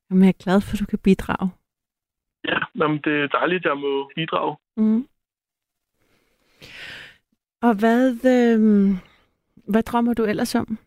Jamen, 0.10 0.24
jeg 0.24 0.30
er 0.30 0.44
glad 0.44 0.62
for, 0.62 0.74
at 0.74 0.80
du 0.80 0.86
kan 0.86 1.00
bidrage. 1.10 1.50
Ja, 2.52 2.60
men 2.74 2.98
det 3.06 3.16
er 3.24 3.28
dejligt, 3.28 3.66
at 3.66 3.70
jeg 3.70 3.78
må 3.78 4.12
bidrage. 4.16 4.56
Mm. 4.78 5.08
Og 7.62 7.74
hvad, 7.80 8.12
øh, 8.36 8.60
hvad 9.72 9.84
drømmer 9.84 10.14
du 10.14 10.24
ellers 10.24 10.56
om? 10.56 10.78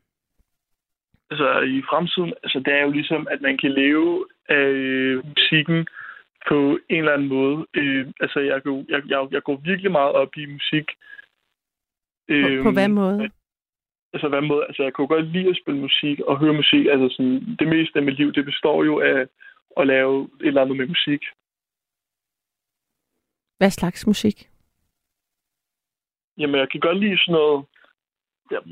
Altså 1.31 1.61
i 1.61 1.83
fremtiden, 1.91 2.33
altså 2.43 2.59
det 2.59 2.73
er 2.75 2.83
jo 2.83 2.91
ligesom, 2.91 3.27
at 3.31 3.41
man 3.41 3.59
kan 3.59 3.73
leve 3.73 4.27
af 4.49 4.69
øh, 4.69 5.27
musikken 5.27 5.87
på 6.49 6.79
en 6.89 6.99
eller 6.99 7.13
anden 7.13 7.29
måde. 7.29 7.67
Øh, 7.75 8.07
altså 8.21 8.41
jeg, 8.41 8.63
går, 8.63 8.85
jeg, 8.89 9.03
jeg, 9.09 9.29
jeg 9.31 9.43
går 9.43 9.57
virkelig 9.57 9.93
meget 9.93 10.13
op 10.13 10.37
i 10.37 10.47
musik. 10.47 10.87
På, 12.29 12.63
på 12.63 12.71
hvad 12.71 12.89
måde? 12.89 13.31
Altså 14.13 14.29
hvad 14.29 14.41
måde? 14.41 14.65
Altså 14.69 14.83
jeg 14.83 14.93
kunne 14.93 15.07
godt 15.07 15.27
lide 15.27 15.49
at 15.49 15.59
spille 15.63 15.81
musik 15.81 16.21
og 16.21 16.39
høre 16.39 16.53
musik. 16.53 16.87
Altså 16.87 17.17
sådan, 17.17 17.57
det 17.59 17.69
meste 17.69 17.99
af 17.99 18.05
mit 18.05 18.17
liv, 18.17 18.33
det 18.33 18.45
består 18.45 18.85
jo 18.85 19.01
af 19.01 19.27
at 19.77 19.87
lave 19.87 20.25
et 20.41 20.47
eller 20.47 20.63
andet 20.63 20.77
med 20.77 20.87
musik. 20.87 21.23
Hvad 23.59 23.71
slags 23.71 24.07
musik? 24.07 24.54
Jamen, 26.39 26.61
jeg 26.61 26.69
kan 26.71 26.81
godt 26.81 26.99
lide 27.01 27.19
sådan 27.19 27.33
noget... 27.33 27.65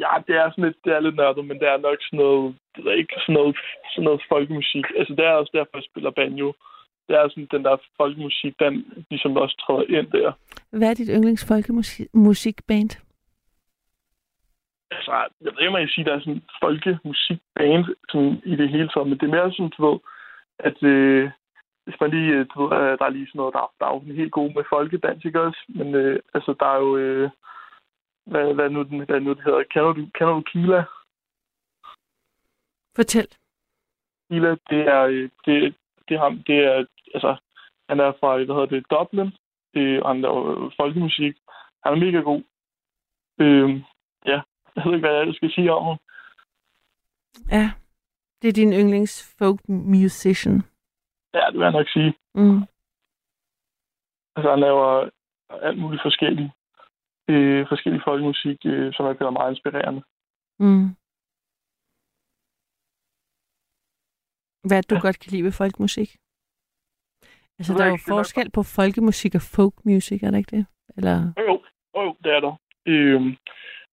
Ja, 0.02 0.12
det 0.26 0.34
er 0.36 0.50
sådan 0.50 0.64
lidt, 0.64 0.76
det 0.84 0.92
er 0.92 1.00
lidt 1.00 1.16
nørdet, 1.16 1.44
men 1.44 1.58
det 1.60 1.68
er 1.68 1.76
nok 1.76 1.98
sådan 2.00 2.18
noget, 2.24 2.54
det 2.76 2.86
er 2.86 2.92
ikke 2.92 3.14
sådan 3.20 3.34
noget, 3.34 3.56
sådan 3.92 4.04
noget 4.04 4.22
folkemusik. 4.28 4.84
Altså, 4.98 5.14
det 5.14 5.24
er 5.24 5.32
også 5.32 5.52
derfor, 5.54 5.76
jeg 5.78 5.88
spiller 5.90 6.10
banjo. 6.10 6.52
Det 7.08 7.16
er 7.16 7.28
sådan, 7.28 7.48
den 7.50 7.64
der 7.64 7.76
folkemusik, 7.96 8.54
den 8.58 8.74
ligesom 9.10 9.36
også 9.36 9.56
træder 9.64 9.98
ind 9.98 10.10
der. 10.10 10.32
Hvad 10.70 10.90
er 10.90 10.94
dit 10.94 11.10
yndlings 11.14 11.44
folkemusikband? 11.48 12.90
Altså, 14.90 15.12
jeg 15.40 15.50
ved 15.52 15.60
ikke, 15.60 15.68
om 15.68 15.80
jeg 15.80 15.88
siger, 15.88 16.04
der 16.04 16.14
er 16.14 16.20
sådan 16.20 16.32
en 16.32 16.42
folkemusikband 16.62 17.84
sådan 18.10 18.42
i 18.44 18.56
det 18.56 18.68
hele 18.68 18.88
taget, 18.88 19.08
men 19.08 19.18
det 19.18 19.26
er 19.26 19.36
mere 19.36 19.52
sådan, 19.52 19.72
du 19.76 19.80
ved, 19.86 19.98
at 20.58 20.82
øh, 20.82 21.30
hvis 21.84 22.00
man 22.00 22.10
lige, 22.10 22.32
øh, 22.32 22.46
du 22.54 22.56
ved, 22.62 22.76
øh, 22.78 22.98
der 22.98 23.04
er 23.04 23.16
lige 23.16 23.26
sådan 23.26 23.38
noget, 23.38 23.54
der, 23.54 23.72
der 23.78 23.86
er 23.86 23.94
jo 23.94 24.14
helt 24.20 24.32
god 24.32 24.48
med 24.54 24.64
folkedans, 24.68 25.24
ikke 25.24 25.40
også? 25.40 25.60
Men 25.68 25.94
øh, 25.94 26.20
altså, 26.34 26.54
der 26.60 26.66
er 26.66 26.78
jo, 26.86 26.96
øh, 26.96 27.30
hvad, 28.26 28.54
hvad, 28.54 28.70
nu, 28.70 28.82
den, 28.82 29.04
hvad 29.04 29.20
nu 29.20 29.34
det 29.34 29.44
hedder, 29.44 29.62
kender 29.62 29.92
du, 29.92 30.06
kender 30.14 30.34
du 30.34 30.40
Kila? 30.40 30.84
Fortæl. 32.96 33.28
Kila, 34.30 34.50
det 34.70 34.80
er, 34.96 35.02
øh, 35.02 35.30
det, 35.44 35.74
det, 36.08 36.18
ham, 36.18 36.42
det 36.46 36.58
er, 36.58 36.86
altså, 37.14 37.36
han 37.88 38.00
er 38.00 38.12
fra, 38.20 38.36
hvad 38.36 38.46
hedder 38.46 38.66
det, 38.66 38.90
Dublin, 38.90 39.30
øh, 39.74 40.02
og 40.02 40.08
han 40.08 40.20
laver 40.20 40.70
folkemusik. 40.80 41.36
Han 41.84 41.92
er 41.92 41.96
mega 41.96 42.18
god. 42.18 42.42
Øh, 43.40 43.70
ja, 44.26 44.42
jeg 44.76 44.84
ved 44.84 44.94
ikke, 44.94 45.08
hvad 45.08 45.24
jeg 45.24 45.34
skal 45.34 45.52
sige 45.52 45.72
om 45.72 45.84
ham. 45.84 45.98
Ja, 47.50 47.72
det 48.42 48.48
er 48.48 48.52
din 48.52 48.72
yndlings 48.72 49.34
folk 49.38 49.60
musician. 49.68 50.62
Ja, 51.34 51.46
det 51.46 51.54
vil 51.54 51.64
jeg 51.64 51.72
nok 51.72 51.88
sige. 51.88 52.14
Mm. 52.34 52.62
Altså, 54.36 54.50
han 54.50 54.60
laver 54.60 55.10
alt 55.50 55.78
muligt 55.78 56.02
forskelligt. 56.02 56.50
Øh, 57.28 57.66
forskellig 57.68 58.02
folkemusik, 58.04 58.58
øh, 58.66 58.92
som 58.94 59.06
er 59.06 59.30
meget 59.30 59.50
inspirerende. 59.50 60.02
Mm. 60.58 60.86
Hvad 64.66 64.76
er 64.76 64.80
det, 64.80 64.90
du 64.90 64.94
ja. 64.94 65.00
godt 65.00 65.18
kan 65.18 65.32
lide 65.32 65.44
ved 65.44 65.52
folkemusik? 65.52 66.10
Altså, 67.58 67.72
der 67.74 67.84
er 67.84 67.90
jo 67.90 67.98
forskel 68.08 68.50
på 68.50 68.62
folkemusik 68.62 69.34
og 69.34 69.42
folkmusik, 69.56 70.22
er 70.22 70.30
der 70.30 70.38
ikke 70.38 70.56
det? 70.56 70.66
Eller? 70.96 71.32
Jo, 71.38 71.62
jo, 71.96 72.16
det 72.24 72.32
er 72.32 72.40
der. 72.40 72.54
Øh, 72.86 73.20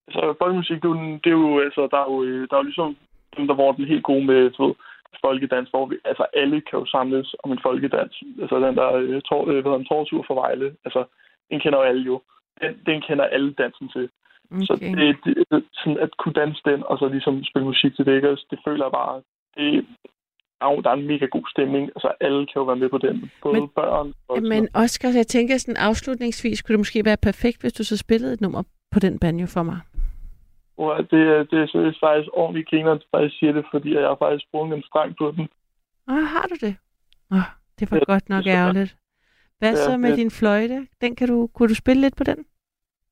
altså, 0.08 0.36
folkemusik, 0.42 0.78
det 0.82 0.90
er, 0.90 0.96
jo, 0.96 1.20
det 1.24 1.30
er 1.30 1.38
jo, 1.42 1.60
altså, 1.60 1.82
der 1.92 1.98
er 1.98 2.08
jo, 2.12 2.24
øh, 2.24 2.48
der 2.50 2.56
er 2.56 2.60
jo 2.60 2.70
ligesom 2.70 2.98
dem, 3.38 3.48
der 3.48 3.56
var 3.56 3.72
den 3.72 3.86
helt 3.86 4.04
gode 4.04 4.26
med, 4.26 4.52
du 4.52 4.66
ved, 4.66 4.76
folkedans, 5.22 5.70
hvor 5.70 5.86
vi, 5.86 5.96
altså 6.06 6.26
alle 6.34 6.62
kan 6.62 6.80
jo 6.80 6.86
samles 6.86 7.36
om 7.44 7.52
en 7.52 7.60
folkedans. 7.62 8.24
Altså 8.42 8.56
den 8.66 8.76
der 8.76 8.92
øh, 8.94 9.22
tor, 9.22 9.42
øh, 9.52 9.62
hvad 9.62 9.72
en 9.72 9.86
tortur 9.86 10.24
for 10.28 10.36
Vejle, 10.42 10.76
altså 10.86 11.02
den 11.50 11.60
kender 11.60 11.80
jo 11.80 11.86
alle 11.86 12.04
jo. 12.12 12.22
Den, 12.62 12.72
den 12.86 13.02
kender 13.02 13.26
alle 13.26 13.54
dansen 13.54 13.90
til. 13.90 14.10
Okay. 14.52 14.66
Så 14.66 14.74
det, 14.82 15.18
det, 15.26 15.46
det, 15.52 15.64
sådan 15.74 16.00
at 16.00 16.18
kunne 16.18 16.34
danse 16.34 16.62
den, 16.66 16.84
og 16.84 16.98
så 16.98 17.08
ligesom 17.08 17.44
spille 17.44 17.66
musik 17.66 17.96
til 17.96 18.06
det, 18.06 18.16
ikke? 18.16 18.28
Altså, 18.28 18.46
det 18.52 18.60
føler 18.68 18.86
jeg 18.86 18.92
bare, 18.92 19.22
det, 19.58 19.86
der 20.84 20.90
er 20.90 20.94
en 20.94 21.08
mega 21.08 21.26
god 21.26 21.46
stemning. 21.54 21.84
Altså, 21.96 22.12
alle 22.22 22.46
kan 22.46 22.60
jo 22.62 22.64
være 22.64 22.82
med 22.84 22.90
på 22.90 22.98
den. 22.98 23.32
Både 23.44 23.60
men, 23.60 23.70
børn 23.70 24.14
og... 24.28 24.42
Men 24.42 24.68
Oscar, 24.74 25.10
jeg 25.10 25.28
tænker 25.28 25.58
sådan 25.58 25.78
afslutningsvis, 25.78 26.62
kunne 26.62 26.74
det 26.74 26.80
måske 26.80 27.06
være 27.06 27.18
perfekt, 27.22 27.62
hvis 27.62 27.74
du 27.74 27.84
så 27.84 27.98
spillede 27.98 28.34
et 28.34 28.42
nummer 28.42 28.64
på 28.92 29.00
den 29.00 29.20
banjo 29.20 29.46
for 29.46 29.64
mig? 29.64 29.80
Og 30.78 30.98
det, 31.12 31.52
det 31.52 31.60
er 31.60 31.94
faktisk 32.00 32.30
ordentligt 32.34 32.70
griner, 32.70 32.92
at 32.92 33.02
du 33.02 33.06
faktisk 33.16 33.40
siger 33.40 33.54
det, 33.54 33.66
fordi 33.72 33.94
jeg 33.94 34.08
har 34.08 34.18
faktisk 34.20 34.46
sprunget 34.48 34.78
en 34.78 34.84
streng 34.84 35.16
på 35.18 35.34
den. 35.36 35.48
Ah, 36.08 36.24
har 36.34 36.46
du 36.52 36.56
det? 36.66 36.76
Oh, 37.32 37.48
det 37.80 37.92
var 37.92 37.98
ja, 37.98 38.04
godt 38.14 38.30
nok 38.30 38.46
ærgerligt. 38.48 38.96
Hvad 39.60 39.76
så 39.76 39.98
med 39.98 40.10
ja. 40.10 40.16
din 40.16 40.32
fløjte? 40.32 40.88
Den 41.02 41.16
kan 41.16 41.28
du, 41.28 41.48
kunne 41.54 41.70
du 41.70 41.76
spille 41.76 42.02
lidt 42.02 42.16
på 42.16 42.24
den? 42.24 42.46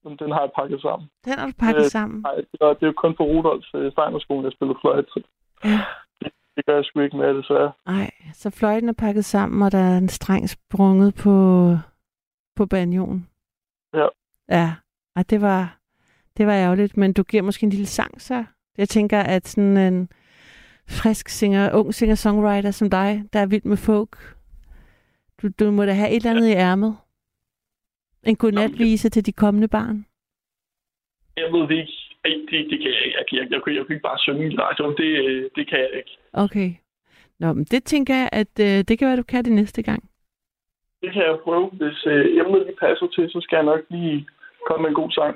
Den 0.04 0.32
har 0.32 0.42
jeg 0.42 0.52
pakket 0.56 0.82
sammen. 0.82 1.10
Den 1.26 1.34
har 1.40 1.46
du 1.48 1.54
pakket 1.60 1.84
øh, 1.84 1.90
sammen? 1.90 2.22
Nej, 2.22 2.36
det 2.36 2.62
er, 2.62 2.74
det 2.74 2.84
er 2.84 2.88
jo 2.88 2.94
kun 2.98 3.16
på 3.16 3.24
Rudolfs 3.24 3.72
øh, 3.76 3.92
Steinerskolen, 3.92 4.46
jeg 4.46 4.52
spiller 4.52 4.76
fløjte. 4.82 5.24
Ja. 5.64 5.80
Det, 6.22 6.32
det 6.56 6.66
gør 6.66 6.76
jeg 6.76 6.86
sgu 6.86 7.00
ikke 7.00 7.18
med, 7.18 7.34
desværre. 7.34 7.72
Nej, 7.86 8.12
så 8.34 8.50
fløjten 8.50 8.90
er 8.90 8.94
pakket 8.94 9.26
sammen, 9.26 9.62
og 9.62 9.72
der 9.72 9.78
er 9.78 9.98
en 9.98 10.10
streng 10.10 10.50
sprunget 10.50 11.16
på, 11.16 11.36
på 12.56 12.66
banjoen. 12.66 13.28
Ja. 13.94 14.08
Ja, 14.50 14.76
og 15.16 15.30
det 15.30 15.42
var, 15.42 15.78
det 16.38 16.48
var 16.48 16.54
ærgerligt, 16.54 16.98
men 16.98 17.14
du 17.14 17.24
giver 17.24 17.44
måske 17.44 17.64
en 17.64 17.70
lille 17.70 17.86
sang, 17.86 18.22
så? 18.22 18.46
Jeg 18.78 18.90
tænker, 18.90 19.20
at 19.20 19.48
sådan 19.48 19.78
en 19.78 20.10
frisk 20.90 21.30
singer, 21.30 21.74
ung 21.74 21.94
singer-songwriter 21.94 22.72
som 22.72 22.90
dig, 22.90 23.24
der 23.34 23.40
er 23.40 23.46
vild 23.46 23.64
med 23.64 23.78
folk, 23.78 24.37
du, 25.42 25.48
du 25.60 25.72
må 25.72 25.86
da 25.86 25.94
have 25.94 26.10
et 26.10 26.16
eller 26.16 26.32
andet 26.32 26.50
ja. 26.50 26.56
i 26.56 26.58
ærmet. 26.58 26.98
En 28.24 28.36
godnatvise 28.36 29.10
til 29.10 29.26
de 29.26 29.32
kommende 29.32 29.68
barn. 29.68 30.06
Jeg 31.38 31.54
ved 31.54 31.62
det 31.68 31.78
ikke. 31.78 31.94
Det, 32.26 32.68
det 32.70 32.80
kan 32.82 32.92
jeg 32.96 33.06
ikke. 33.06 33.18
Jeg, 33.18 33.26
jeg, 33.32 33.52
jeg, 33.52 33.62
jeg, 33.68 33.76
jeg 33.76 33.86
kan 33.86 33.94
ikke 33.96 34.08
bare 34.10 34.20
synge 34.20 34.54
i 34.54 34.58
radioen. 34.58 34.98
Det, 34.98 35.10
det 35.56 35.70
kan 35.70 35.80
jeg 35.80 35.92
ikke. 35.98 36.18
Okay. 36.34 36.70
Nå, 37.40 37.54
men 37.54 37.64
det 37.64 37.84
tænker 37.84 38.16
jeg, 38.16 38.30
at 38.32 38.60
øh, 38.60 38.84
det 38.88 39.00
kan 39.00 39.08
være, 39.08 39.18
du 39.18 39.24
kan 39.24 39.46
det 39.46 39.54
næste 39.54 39.84
gang. 39.84 40.10
Det 41.02 41.14
kan 41.14 41.22
jeg 41.22 41.38
prøve. 41.44 41.70
Hvis 41.70 42.06
øh, 42.06 42.40
emnet 42.40 42.66
lige 42.66 42.78
passer 42.80 43.08
til, 43.08 43.30
så 43.30 43.40
skal 43.42 43.56
jeg 43.56 43.66
nok 43.66 43.80
lige 43.90 44.28
komme 44.68 44.82
med 44.82 44.90
en 44.90 44.96
god 44.96 45.12
sang. 45.12 45.36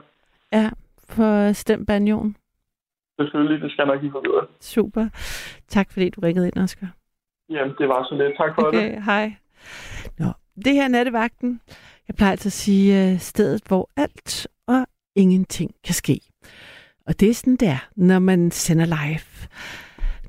Ja, 0.53 0.69
for 1.09 1.51
Stem 1.53 1.85
Banjon. 1.85 2.35
Selvfølgelig, 3.19 3.61
det 3.61 3.71
skal 3.71 3.83
jeg 3.83 3.93
nok 3.93 4.01
lige 4.01 4.11
forvide. 4.11 4.47
Super. 4.59 5.05
Tak 5.67 5.91
fordi 5.93 6.09
du 6.09 6.21
ringede 6.21 6.47
ind, 6.47 6.63
Oscar. 6.63 6.87
Jamen, 7.49 7.75
det 7.79 7.87
var 7.87 8.03
så 8.03 8.15
lidt. 8.15 8.37
Tak 8.37 8.55
for 8.55 8.67
okay, 8.67 8.91
det. 8.95 9.03
hej. 9.03 9.35
Nå, 10.19 10.31
det 10.65 10.73
her 10.73 10.83
er 10.83 10.87
nattevagten. 10.87 11.61
Jeg 12.07 12.15
plejer 12.15 12.31
altså 12.31 12.49
at 12.49 12.53
sige 12.53 13.11
øh, 13.11 13.19
stedet, 13.19 13.61
hvor 13.67 13.89
alt 13.97 14.47
og 14.67 14.87
ingenting 15.15 15.71
kan 15.83 15.93
ske. 15.93 16.19
Og 17.07 17.19
det 17.19 17.29
er 17.29 17.33
sådan 17.33 17.55
der, 17.55 17.89
når 17.95 18.19
man 18.19 18.51
sender 18.51 18.85
live. 18.85 19.49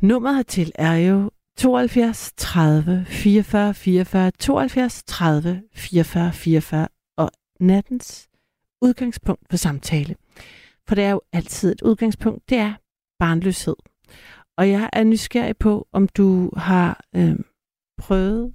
Nummeret 0.01 0.37
hertil 0.37 0.73
er 0.75 0.95
jo 0.95 1.31
72 1.57 2.33
30 2.37 3.05
44 3.09 3.75
44 3.75 4.31
72 4.31 5.03
30 5.07 5.63
44 5.75 6.33
44 6.33 6.89
og 7.17 7.31
nattens 7.61 8.29
udgangspunkt 8.83 9.43
for 9.51 9.57
samtale. 9.57 10.17
For 10.89 10.95
det 10.95 11.05
er 11.05 11.11
jo 11.11 11.21
altid 11.33 11.73
et 11.73 11.83
udgangspunkt, 11.83 12.49
det 12.49 12.59
er 12.59 12.73
barnløshed. 13.19 13.77
Og 14.57 14.71
jeg 14.71 14.91
er 14.93 15.05
nysgerrig 15.05 15.57
på, 15.57 15.89
om 15.93 16.09
du 16.09 16.51
har 16.57 17.05
øh, 17.17 17.37
prøvet 17.99 18.53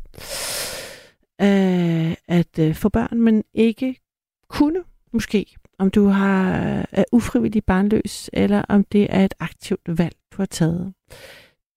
øh, 1.42 2.16
at 2.28 2.60
øh, 2.60 2.76
få 2.76 2.90
børn, 2.90 3.22
men 3.22 3.44
ikke 3.54 3.96
kunne 4.50 4.84
måske, 5.14 5.56
om 5.80 5.90
du 5.90 6.08
har, 6.08 6.52
er 6.92 7.04
ufrivillig 7.12 7.64
barnløs, 7.66 8.30
eller 8.34 8.62
om 8.70 8.84
det 8.84 9.08
er 9.10 9.26
et 9.26 9.34
aktivt 9.40 9.82
valg, 9.98 10.16
du 10.32 10.38
har 10.38 10.46
taget. 10.46 10.94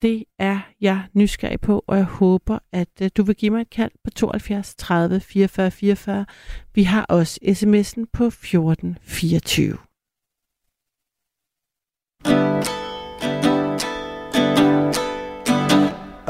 Det 0.03 0.25
er 0.39 0.61
jeg 0.81 1.03
nysgerrig 1.15 1.61
på, 1.61 1.85
og 1.87 1.97
jeg 1.97 2.05
håber, 2.05 2.59
at 2.73 2.89
øh, 3.03 3.11
du 3.17 3.23
vil 3.23 3.35
give 3.35 3.51
mig 3.51 3.61
et 3.61 3.71
kald 3.71 3.93
på 4.05 4.11
72 4.11 4.75
30 4.75 5.21
44 5.21 5.71
44. 5.71 6.27
Vi 6.75 6.83
har 6.83 7.05
også 7.05 7.41
sms'en 7.43 8.05
på 8.13 8.31
14 8.31 8.99
24. 9.03 9.79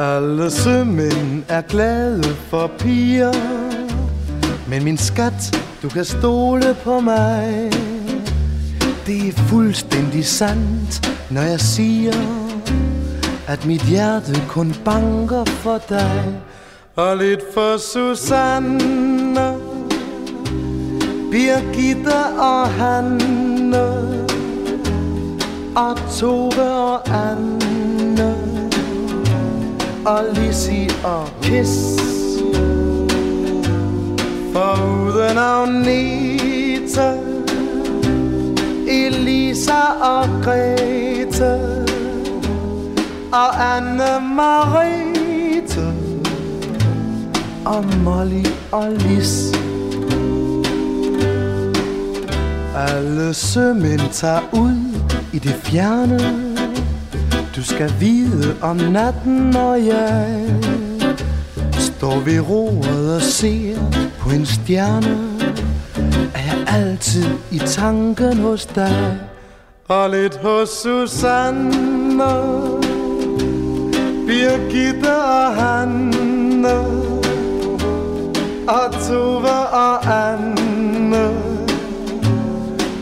Alle 0.00 0.50
sømænd 0.50 1.42
er 1.48 1.60
glade 1.60 2.24
for 2.24 2.70
piger. 2.78 3.32
Men 4.68 4.84
min 4.84 4.98
skat, 4.98 5.58
du 5.82 5.88
kan 5.88 6.04
stole 6.04 6.76
på 6.84 7.00
mig. 7.00 7.70
Det 9.06 9.28
er 9.28 9.32
fuldstændig 9.32 10.24
sandt, 10.24 11.16
når 11.30 11.40
jeg 11.40 11.60
siger 11.60 12.12
At 13.46 13.66
mit 13.66 13.82
hjerte 13.82 14.42
kun 14.48 14.74
banker 14.84 15.44
for 15.44 15.80
dig. 15.88 16.24
Og 16.96 17.16
lidt 17.16 17.42
for 17.54 17.76
Susanne 17.76 19.54
Birgitte 21.30 22.16
og 22.38 22.68
Hanne. 22.68 23.86
Og 25.76 25.96
Tove 26.18 26.70
og 26.72 27.08
Anne 27.08 27.69
og 30.10 30.24
Lizzie 30.34 30.90
og 31.04 31.28
Kiss 31.42 31.70
Foruden 34.52 35.38
Agneta 35.38 37.12
Elisa 38.88 39.80
og 40.02 40.28
Grete 40.44 41.60
Og 43.32 43.76
Anne 43.76 44.34
Marete 44.34 45.86
Og 47.64 47.84
Molly 48.04 48.44
og 48.72 48.92
Lis 48.92 49.52
Alle 52.76 53.34
sømænd 53.34 54.00
tager 54.12 54.40
ud 54.52 54.76
i 55.32 55.38
det 55.38 55.54
fjerne 55.54 56.49
du 57.60 57.64
skal 57.64 57.92
vide 58.00 58.56
om 58.62 58.76
natten, 58.76 59.36
når 59.36 59.74
jeg 59.74 60.46
står 61.78 62.20
ved 62.20 62.40
roret 62.40 63.16
og 63.16 63.22
ser 63.22 63.76
på 64.18 64.30
en 64.30 64.46
stjerne, 64.46 65.18
er 66.34 66.40
jeg 66.40 66.64
altid 66.68 67.26
i 67.50 67.58
tanken 67.58 68.38
hos 68.38 68.66
dig 68.66 69.18
og 69.88 70.10
lidt 70.10 70.36
hos 70.36 70.68
Susanne, 70.68 72.32
Birgitte 74.26 75.16
og 75.16 75.54
Hanne, 75.54 76.78
og 78.68 78.92
Tove 79.08 79.68
og 79.72 80.28
Anne, 80.28 81.28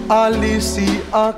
og 0.09 0.33
Lissi 0.33 0.89
og 1.13 1.35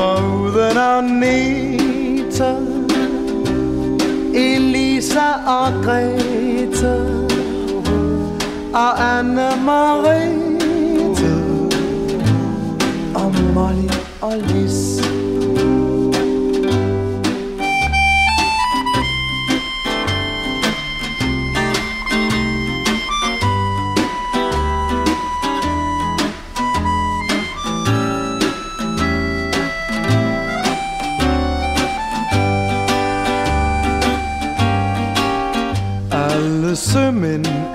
Kiss 0.00 0.06
foruden 0.06 0.76
Agneta 0.76 2.56
Elisa 4.34 5.28
og 5.46 5.84
Grete 5.84 6.94
Og 8.74 9.18
Anne 9.18 9.48
Marete 9.64 11.32
Og 13.14 13.34
Molly 13.54 13.90
og 14.20 14.38
Lis 14.38 15.19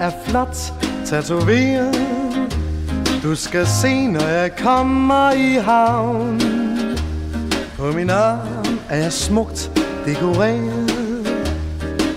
er 0.06 0.12
flot. 0.26 0.74
Tatoveret. 1.06 1.96
Du 3.24 3.36
skal 3.36 3.68
se, 3.68 4.08
når 4.08 4.28
jeg 4.28 4.56
kommer 4.56 5.32
i 5.32 5.54
havn. 5.54 6.42
På 7.78 7.92
min 7.92 8.10
arm 8.10 8.80
er 8.90 8.98
jeg 8.98 9.14
smukt 9.14 9.72
dekoreret. 10.06 10.92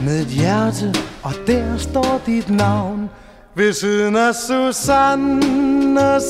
Med 0.01 0.21
et 0.21 0.27
hjerte, 0.27 0.95
og 1.23 1.33
der 1.47 1.77
står 1.77 2.21
dit 2.27 2.51
navn. 2.51 3.11
Ved 3.55 3.73
siden 3.73 4.17
af 4.17 4.35
Susannes 4.35 6.25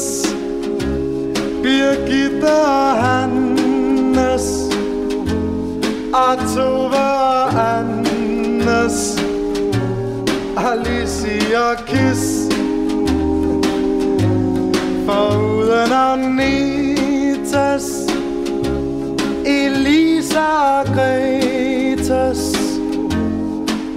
Birgitte 1.62 2.52
og 2.66 3.04
Hannes. 3.04 4.42
Og 6.12 6.38
Tove 6.54 6.96
og 6.96 7.78
Annes. 7.78 9.38
Alicia 10.59 11.76
Kiss. 11.86 12.48
For 15.06 15.28
uden 15.38 15.92
Anitas. 15.92 17.86
Elisa 19.44 20.80
og 20.80 20.86
Gretas. 20.86 22.42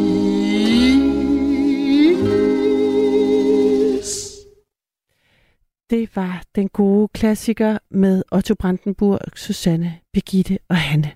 Det 5.91 6.17
var 6.17 6.43
den 6.55 6.69
gode 6.69 7.09
klassiker 7.09 7.79
med 7.91 8.23
Otto 8.33 8.55
Brandenburg, 8.55 9.19
Susanne, 9.37 9.99
Birgitte 10.13 10.59
og 10.69 10.77
Hanne. 10.77 11.13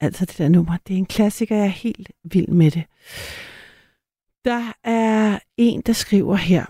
Altså 0.00 0.24
det 0.24 0.38
der 0.38 0.48
nummer, 0.48 0.76
det 0.86 0.94
er 0.94 0.98
en 0.98 1.06
klassiker, 1.06 1.56
jeg 1.56 1.64
er 1.64 1.68
helt 1.68 2.10
vild 2.24 2.48
med 2.48 2.70
det. 2.70 2.84
Der 4.44 4.72
er 4.84 5.38
en, 5.56 5.80
der 5.80 5.92
skriver 5.92 6.34
her. 6.36 6.66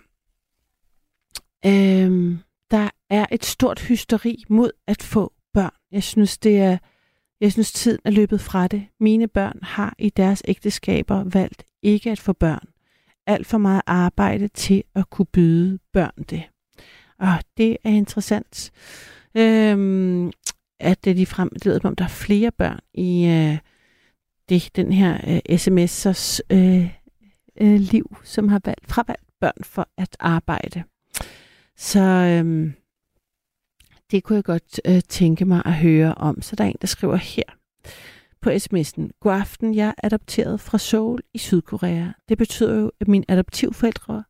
Øhm, 1.66 2.38
der 2.70 2.90
er 3.10 3.26
et 3.32 3.44
stort 3.44 3.80
hysteri 3.80 4.44
mod 4.48 4.70
at 4.86 5.02
få 5.02 5.32
børn. 5.54 5.74
Jeg 5.92 6.02
synes, 6.02 6.38
det 6.38 6.60
er, 6.60 6.78
jeg 7.40 7.52
synes, 7.52 7.72
tiden 7.72 8.00
er 8.04 8.10
løbet 8.10 8.40
fra 8.40 8.68
det. 8.68 8.86
Mine 9.00 9.28
børn 9.28 9.58
har 9.62 9.94
i 9.98 10.10
deres 10.10 10.42
ægteskaber 10.48 11.24
valgt 11.24 11.64
ikke 11.82 12.10
at 12.10 12.20
få 12.20 12.32
børn. 12.32 12.68
Alt 13.26 13.46
for 13.46 13.58
meget 13.58 13.82
arbejde 13.86 14.48
til 14.48 14.84
at 14.94 15.10
kunne 15.10 15.26
byde 15.26 15.78
børn 15.92 16.24
det. 16.30 16.42
Og 17.18 17.38
det 17.56 17.76
er 17.84 17.90
interessant, 17.90 18.72
øhm, 19.34 20.32
at 20.80 21.04
de 21.04 21.26
frem, 21.26 21.50
det 21.50 21.66
ved, 21.66 21.84
om 21.84 21.96
der 21.96 22.04
er 22.04 22.08
flere 22.08 22.50
børn 22.50 22.80
i 22.94 23.26
øh, 23.26 23.58
det, 24.48 24.76
den 24.76 24.92
her 24.92 25.14
øh, 25.26 25.40
sms'ers 25.58 26.40
øh, 26.50 26.90
øh, 27.60 27.80
liv, 27.80 28.16
som 28.24 28.48
har 28.48 28.60
valgt, 28.64 28.90
fravalgt 28.90 29.28
børn 29.40 29.64
for 29.64 29.88
at 29.96 30.16
arbejde. 30.20 30.84
Så 31.76 32.00
øhm, 32.00 32.74
det 34.10 34.24
kunne 34.24 34.36
jeg 34.36 34.44
godt 34.44 34.80
øh, 34.84 35.02
tænke 35.08 35.44
mig 35.44 35.62
at 35.64 35.74
høre 35.74 36.14
om. 36.14 36.42
Så 36.42 36.56
der 36.56 36.64
er 36.64 36.68
en, 36.68 36.76
der 36.80 36.86
skriver 36.86 37.16
her 37.16 37.42
på 38.40 38.50
sms'en. 38.50 39.10
God 39.20 39.32
aften, 39.32 39.74
jeg 39.74 39.88
er 39.88 40.06
adopteret 40.06 40.60
fra 40.60 40.78
Seoul 40.78 41.20
i 41.34 41.38
Sydkorea. 41.38 42.06
Det 42.28 42.38
betyder 42.38 42.74
jo, 42.80 42.90
at 43.00 43.08
mine 43.08 43.24
adoptivforældre 43.28 44.24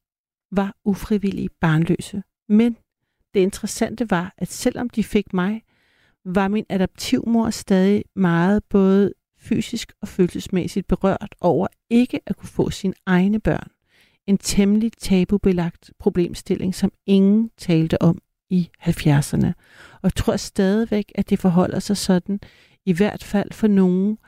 var 0.53 0.77
ufrivillige 0.85 1.49
barnløse. 1.61 2.23
Men 2.49 2.77
det 3.35 3.41
interessante 3.41 4.11
var, 4.11 4.35
at 4.39 4.49
selvom 4.49 4.91
de 4.91 5.05
fik 5.05 5.35
mig, 5.35 5.63
var 6.25 6.49
min 6.49 6.65
adoptivmor 6.69 7.51
stadig 7.51 8.05
meget 8.17 8.65
både 8.65 9.13
fysisk 9.41 9.93
og 10.03 10.09
følelsesmæssigt 10.09 10.89
berørt 10.89 11.35
over 11.41 11.67
ikke 11.91 12.21
at 12.27 12.37
kunne 12.37 12.49
få 12.49 12.71
sine 12.71 12.95
egne 13.07 13.41
børn. 13.41 13.71
En 14.27 14.39
temmelig 14.39 14.93
tabubelagt 14.93 15.91
problemstilling, 15.99 16.75
som 16.75 16.93
ingen 17.07 17.51
talte 17.59 18.03
om 18.03 18.19
i 18.51 18.71
70'erne. 18.83 19.53
Og 20.03 20.15
tror 20.15 20.37
stadigvæk, 20.37 21.13
at 21.15 21.31
det 21.31 21.39
forholder 21.39 21.79
sig 21.79 21.97
sådan, 21.97 22.41
i 22.87 22.93
hvert 22.93 23.25
fald 23.25 23.53
for 23.53 23.67
nogen. 23.67 24.19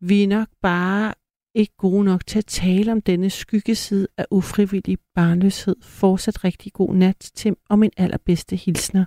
Vi 0.00 0.22
er 0.22 0.28
nok 0.28 0.48
bare 0.62 1.14
ikke 1.54 1.76
gode 1.76 2.04
nok 2.04 2.26
til 2.26 2.38
at 2.38 2.46
tale 2.46 2.92
om 2.92 3.02
denne 3.02 3.30
skyggeside 3.30 4.08
af 4.16 4.26
ufrivillig 4.30 4.98
barnløshed. 5.14 5.76
Fortsat 5.82 6.44
rigtig 6.44 6.72
god 6.72 6.94
nat, 6.94 7.30
Tim, 7.34 7.56
og 7.68 7.78
min 7.78 7.90
allerbedste 7.96 8.56
hilsner, 8.56 9.04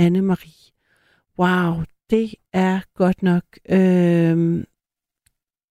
Anne-Marie. 0.00 0.70
Wow, 1.38 1.84
det 2.10 2.34
er 2.52 2.80
godt 2.94 3.22
nok 3.22 3.44
øh, 3.68 4.64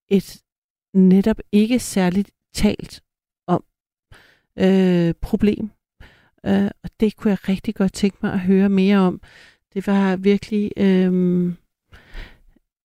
et 0.08 0.42
netop 0.94 1.40
ikke 1.52 1.78
særligt 1.78 2.30
talt 2.54 3.02
om 3.46 3.64
øh, 4.58 5.14
problem. 5.20 5.70
Øh, 6.46 6.70
og 6.82 6.90
det 7.00 7.16
kunne 7.16 7.30
jeg 7.30 7.48
rigtig 7.48 7.74
godt 7.74 7.92
tænke 7.92 8.18
mig 8.22 8.32
at 8.32 8.40
høre 8.40 8.68
mere 8.68 8.98
om. 8.98 9.20
Det 9.74 9.86
var 9.86 10.16
virkelig, 10.16 10.72
øh, 10.76 11.52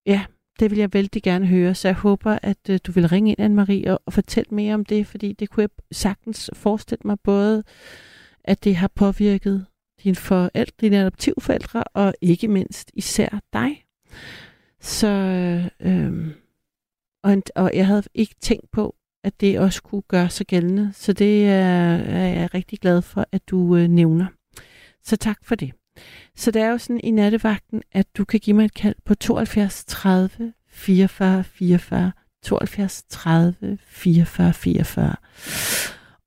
ja, 0.05 0.25
det 0.59 0.71
vil 0.71 0.79
jeg 0.79 0.93
vældig 0.93 1.23
gerne 1.23 1.47
høre, 1.47 1.75
så 1.75 1.87
jeg 1.87 1.95
håber, 1.95 2.39
at 2.43 2.57
øh, 2.69 2.79
du 2.87 2.91
vil 2.91 3.07
ringe 3.07 3.35
ind, 3.35 3.39
Anne-Marie, 3.39 3.91
og, 3.91 4.01
og 4.05 4.13
fortælle 4.13 4.55
mere 4.55 4.73
om 4.73 4.85
det, 4.85 5.07
fordi 5.07 5.33
det 5.33 5.49
kunne 5.49 5.61
jeg 5.61 5.69
sagtens 5.91 6.49
forestille 6.53 7.01
mig 7.05 7.19
både, 7.19 7.63
at 8.43 8.63
det 8.63 8.75
har 8.75 8.87
påvirket 8.95 9.65
dine 10.03 10.15
forældre, 10.15 10.73
dine 10.81 10.97
adoptivforældre, 10.97 11.83
og 11.83 12.13
ikke 12.21 12.47
mindst 12.47 12.91
især 12.93 13.39
dig. 13.53 13.85
Så, 14.81 15.07
øh, 15.79 16.27
og, 17.23 17.37
og 17.55 17.71
jeg 17.73 17.87
havde 17.87 18.03
ikke 18.13 18.35
tænkt 18.41 18.71
på, 18.71 18.95
at 19.23 19.41
det 19.41 19.59
også 19.59 19.83
kunne 19.83 20.01
gøre 20.01 20.29
sig 20.29 20.47
gældende, 20.47 20.91
så 20.93 21.13
det 21.13 21.47
er, 21.47 21.95
er 21.95 22.39
jeg 22.39 22.53
rigtig 22.53 22.79
glad 22.79 23.01
for, 23.01 23.25
at 23.31 23.49
du 23.49 23.75
øh, 23.75 23.87
nævner. 23.87 24.25
Så 25.03 25.17
tak 25.17 25.37
for 25.43 25.55
det. 25.55 25.71
Så 26.35 26.51
det 26.51 26.61
er 26.61 26.69
jo 26.69 26.77
sådan 26.77 27.01
i 27.03 27.11
nattevagten, 27.11 27.83
at 27.91 28.17
du 28.17 28.25
kan 28.25 28.39
give 28.39 28.55
mig 28.55 28.65
et 28.65 28.73
kald 28.73 28.95
på 29.05 29.15
72 29.15 29.85
30 29.85 30.53
44 30.69 31.43
44, 31.43 32.11
72 32.43 33.03
30 33.03 33.77
44 33.81 34.53
44. 34.53 35.15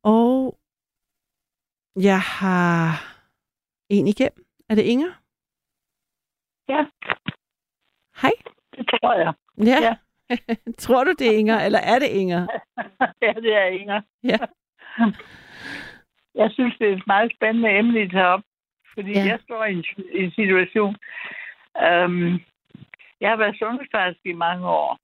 Og 0.02 0.58
jeg 1.96 2.20
har 2.20 3.04
en 3.90 4.06
igennem. 4.06 4.44
Er 4.68 4.74
det 4.74 4.82
Inger? 4.82 5.12
Ja. 6.68 6.84
Hej. 8.22 8.32
Det 8.76 8.86
tror 8.90 9.14
jeg. 9.14 9.32
Ja. 9.58 9.78
ja. 9.86 9.94
tror 10.84 11.04
du, 11.04 11.14
det 11.18 11.26
er 11.26 11.38
Inger, 11.38 11.60
eller 11.60 11.78
er 11.78 11.98
det 11.98 12.08
Inger? 12.08 12.46
ja, 13.26 13.32
det 13.32 13.54
er 13.54 13.66
Inger. 13.66 14.00
Ja. 14.22 14.38
Jeg 16.34 16.50
synes, 16.52 16.74
det 16.78 16.88
er 16.88 16.96
et 16.96 17.06
meget 17.06 17.32
spændende 17.36 17.78
emne, 17.78 18.02
I 18.02 18.08
tager 18.08 18.26
op. 18.26 18.42
Fordi 18.98 19.12
ja. 19.12 19.24
jeg 19.24 19.38
står 19.44 19.64
i 19.64 19.72
en, 19.72 19.84
i 20.12 20.24
en 20.24 20.30
situation. 20.30 20.96
Um, 21.88 22.40
jeg 23.20 23.30
har 23.30 23.36
været 23.36 23.58
sundhedsplejerske 23.58 24.28
i 24.28 24.32
mange 24.46 24.68
år. 24.68 24.98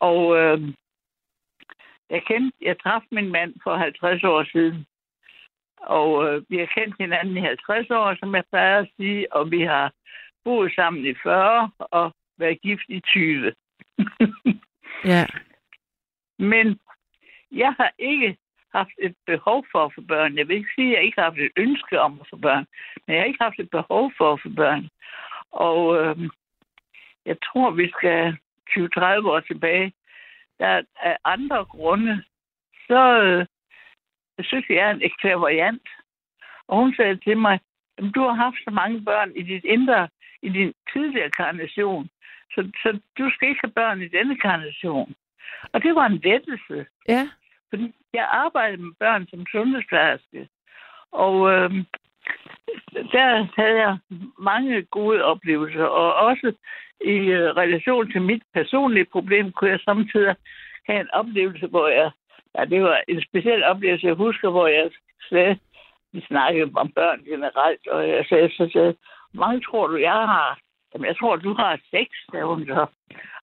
Og 0.00 0.36
øhm, 0.38 0.74
jeg 2.10 2.22
kendte, 2.22 2.56
jeg 2.60 2.78
traf 2.78 3.02
min 3.10 3.32
mand 3.32 3.54
for 3.62 3.76
50 3.76 4.24
år 4.24 4.44
siden. 4.52 4.86
Og 5.76 6.26
øh, 6.26 6.42
vi 6.48 6.58
har 6.58 6.66
kendt 6.66 6.94
hinanden 6.98 7.36
i 7.36 7.40
50 7.40 7.90
år, 7.90 8.14
som 8.14 8.34
jeg 8.34 8.44
plejer 8.50 8.78
at 8.78 8.88
sige, 8.96 9.32
og 9.32 9.50
vi 9.50 9.60
har 9.60 9.92
boet 10.44 10.72
sammen 10.74 11.06
i 11.06 11.14
40 11.22 11.70
og 11.78 12.12
været 12.38 12.60
gift 12.60 12.88
i 12.88 13.00
20. 13.00 13.52
ja. 15.12 15.26
Men 16.38 16.80
jeg 17.52 17.74
har 17.78 17.92
ikke 17.98 18.36
haft 18.74 18.96
et 18.98 19.14
behov 19.26 19.66
for 19.72 19.84
at 19.84 19.92
få 19.94 20.00
børn. 20.00 20.36
Jeg 20.36 20.48
vil 20.48 20.56
ikke 20.56 20.74
sige, 20.74 20.90
at 20.90 20.96
jeg 20.96 21.04
ikke 21.04 21.20
har 21.20 21.30
haft 21.30 21.38
et 21.38 21.52
ønske 21.56 22.00
om 22.00 22.20
at 22.20 22.26
få 22.30 22.36
børn, 22.36 22.66
men 23.06 23.14
jeg 23.14 23.22
har 23.22 23.26
ikke 23.26 23.44
haft 23.44 23.58
et 23.58 23.70
behov 23.70 24.12
for 24.18 24.32
at 24.32 24.40
få 24.42 24.48
børn. 24.56 24.88
Og 25.50 25.80
øh, 26.00 26.16
jeg 27.26 27.36
tror, 27.46 27.70
vi 27.70 27.88
skal 27.88 28.36
20-30 28.70 29.28
år 29.32 29.40
tilbage. 29.40 29.92
Der 30.58 30.82
er 31.02 31.16
andre 31.24 31.64
grunde. 31.64 32.22
Så 32.88 33.22
øh, 33.22 33.46
jeg 34.38 34.44
synes, 34.44 34.66
jeg 34.68 34.76
er 34.76 34.90
en 34.90 35.02
ekstravagant. 35.02 35.88
Og 36.68 36.76
hun 36.76 36.94
sagde 36.94 37.16
til 37.16 37.38
mig, 37.38 37.60
at 37.98 38.04
du 38.14 38.20
har 38.20 38.32
haft 38.32 38.56
så 38.64 38.70
mange 38.70 39.04
børn 39.04 39.32
i 39.36 39.42
dit 39.42 39.64
indre, 39.64 40.08
i 40.42 40.48
din 40.48 40.72
tidligere 40.92 41.30
karnation, 41.30 42.08
så, 42.54 42.70
så 42.82 43.00
du 43.18 43.30
skal 43.30 43.48
ikke 43.48 43.60
have 43.64 43.72
børn 43.72 44.02
i 44.02 44.08
denne 44.08 44.36
karnation. 44.36 45.14
Og 45.72 45.82
det 45.82 45.94
var 45.94 46.06
en 46.06 46.20
lettelse. 46.24 46.86
Ja. 47.08 47.28
Fordi 47.70 47.92
jeg 48.12 48.28
arbejdede 48.30 48.82
med 48.82 48.92
børn 48.98 49.26
som 49.30 49.46
sundhedsplejerske. 49.52 50.48
Og 51.12 51.52
øh, 51.52 51.70
der 53.12 53.46
havde 53.56 53.78
jeg 53.86 53.98
mange 54.38 54.82
gode 54.82 55.24
oplevelser. 55.24 55.84
Og 55.84 56.14
også 56.14 56.52
i 57.00 57.16
øh, 57.16 57.56
relation 57.56 58.12
til 58.12 58.22
mit 58.22 58.42
personlige 58.54 59.04
problem, 59.12 59.52
kunne 59.52 59.70
jeg 59.70 59.80
samtidig 59.80 60.36
have 60.86 61.00
en 61.00 61.10
oplevelse, 61.10 61.66
hvor 61.66 61.88
jeg... 61.88 62.10
Ja, 62.58 62.64
det 62.64 62.82
var 62.82 63.00
en 63.08 63.22
speciel 63.22 63.64
oplevelse, 63.64 64.06
jeg 64.06 64.14
husker, 64.14 64.50
hvor 64.50 64.66
jeg 64.66 64.90
sagde, 65.28 65.58
vi 66.12 66.20
snakkede 66.20 66.70
om 66.74 66.92
børn 66.92 67.24
generelt, 67.24 67.86
og 67.88 68.08
jeg 68.08 68.24
sagde, 68.28 68.50
så 68.50 68.70
sagde, 68.72 68.94
mange 69.34 69.60
tror 69.60 69.86
du, 69.86 69.96
jeg 69.96 70.12
har? 70.12 70.58
Jamen, 70.94 71.06
jeg 71.06 71.16
tror, 71.16 71.36
du 71.36 71.54
har 71.54 71.80
seks, 71.90 72.16
sagde 72.30 72.46
hun 72.46 72.66
så. 72.66 72.86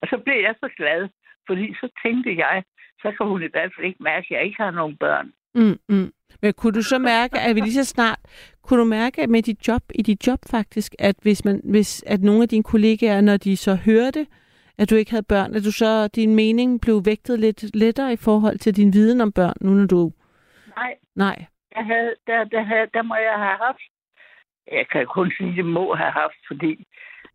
Og 0.01 0.07
så 0.09 0.17
blev 0.17 0.35
jeg 0.41 0.55
så 0.59 0.69
glad, 0.77 1.09
fordi 1.47 1.73
så 1.73 1.89
tænkte 2.03 2.37
jeg, 2.37 2.63
så 3.01 3.13
kan 3.17 3.27
hun 3.27 3.43
i 3.43 3.51
hvert 3.51 3.71
fald 3.75 3.85
ikke 3.85 4.03
mærke, 4.03 4.25
at 4.25 4.31
jeg 4.31 4.45
ikke 4.45 4.63
har 4.63 4.71
nogen 4.71 4.97
børn. 4.97 5.31
Mm, 5.55 5.79
mm. 5.89 6.11
Men 6.41 6.53
kunne 6.53 6.73
du 6.73 6.81
så 6.81 6.97
mærke, 6.97 7.39
at 7.39 7.55
vi 7.55 7.61
lige 7.61 7.73
så 7.73 7.85
snart, 7.85 8.19
kunne 8.63 8.79
du 8.79 8.85
mærke 8.85 9.27
med 9.27 9.41
dit 9.41 9.67
job, 9.67 9.81
i 9.95 10.01
dit 10.01 10.27
job 10.27 10.39
faktisk, 10.51 10.95
at 10.99 11.15
hvis, 11.21 11.45
man, 11.45 11.61
hvis 11.63 12.03
at 12.07 12.21
nogle 12.21 12.41
af 12.43 12.49
dine 12.49 12.63
kollegaer, 12.63 13.21
når 13.21 13.37
de 13.37 13.57
så 13.57 13.75
hørte, 13.75 14.27
at 14.77 14.89
du 14.89 14.95
ikke 14.95 15.11
havde 15.11 15.25
børn, 15.29 15.55
at 15.55 15.63
du 15.63 15.71
så, 15.71 16.07
din 16.07 16.35
mening 16.35 16.81
blev 16.81 17.01
vægtet 17.05 17.39
lidt 17.39 17.75
lettere 17.75 18.13
i 18.13 18.17
forhold 18.17 18.57
til 18.57 18.75
din 18.75 18.93
viden 18.93 19.21
om 19.21 19.31
børn, 19.31 19.55
nu 19.61 19.71
når 19.71 19.87
du... 19.87 20.11
Nej. 20.75 20.93
Nej. 21.15 21.45
Jeg 21.75 21.85
havde, 21.85 22.15
der, 22.27 22.43
der, 22.43 22.63
havde, 22.63 22.87
der 22.93 23.01
må 23.01 23.15
jeg 23.15 23.37
have 23.45 23.57
haft... 23.65 23.83
Jeg 24.71 24.87
kan 24.91 25.05
kun 25.05 25.31
sige, 25.37 25.49
at 25.49 25.55
det 25.55 25.65
må 25.65 25.95
have 25.95 26.11
haft, 26.11 26.39
fordi 26.47 26.87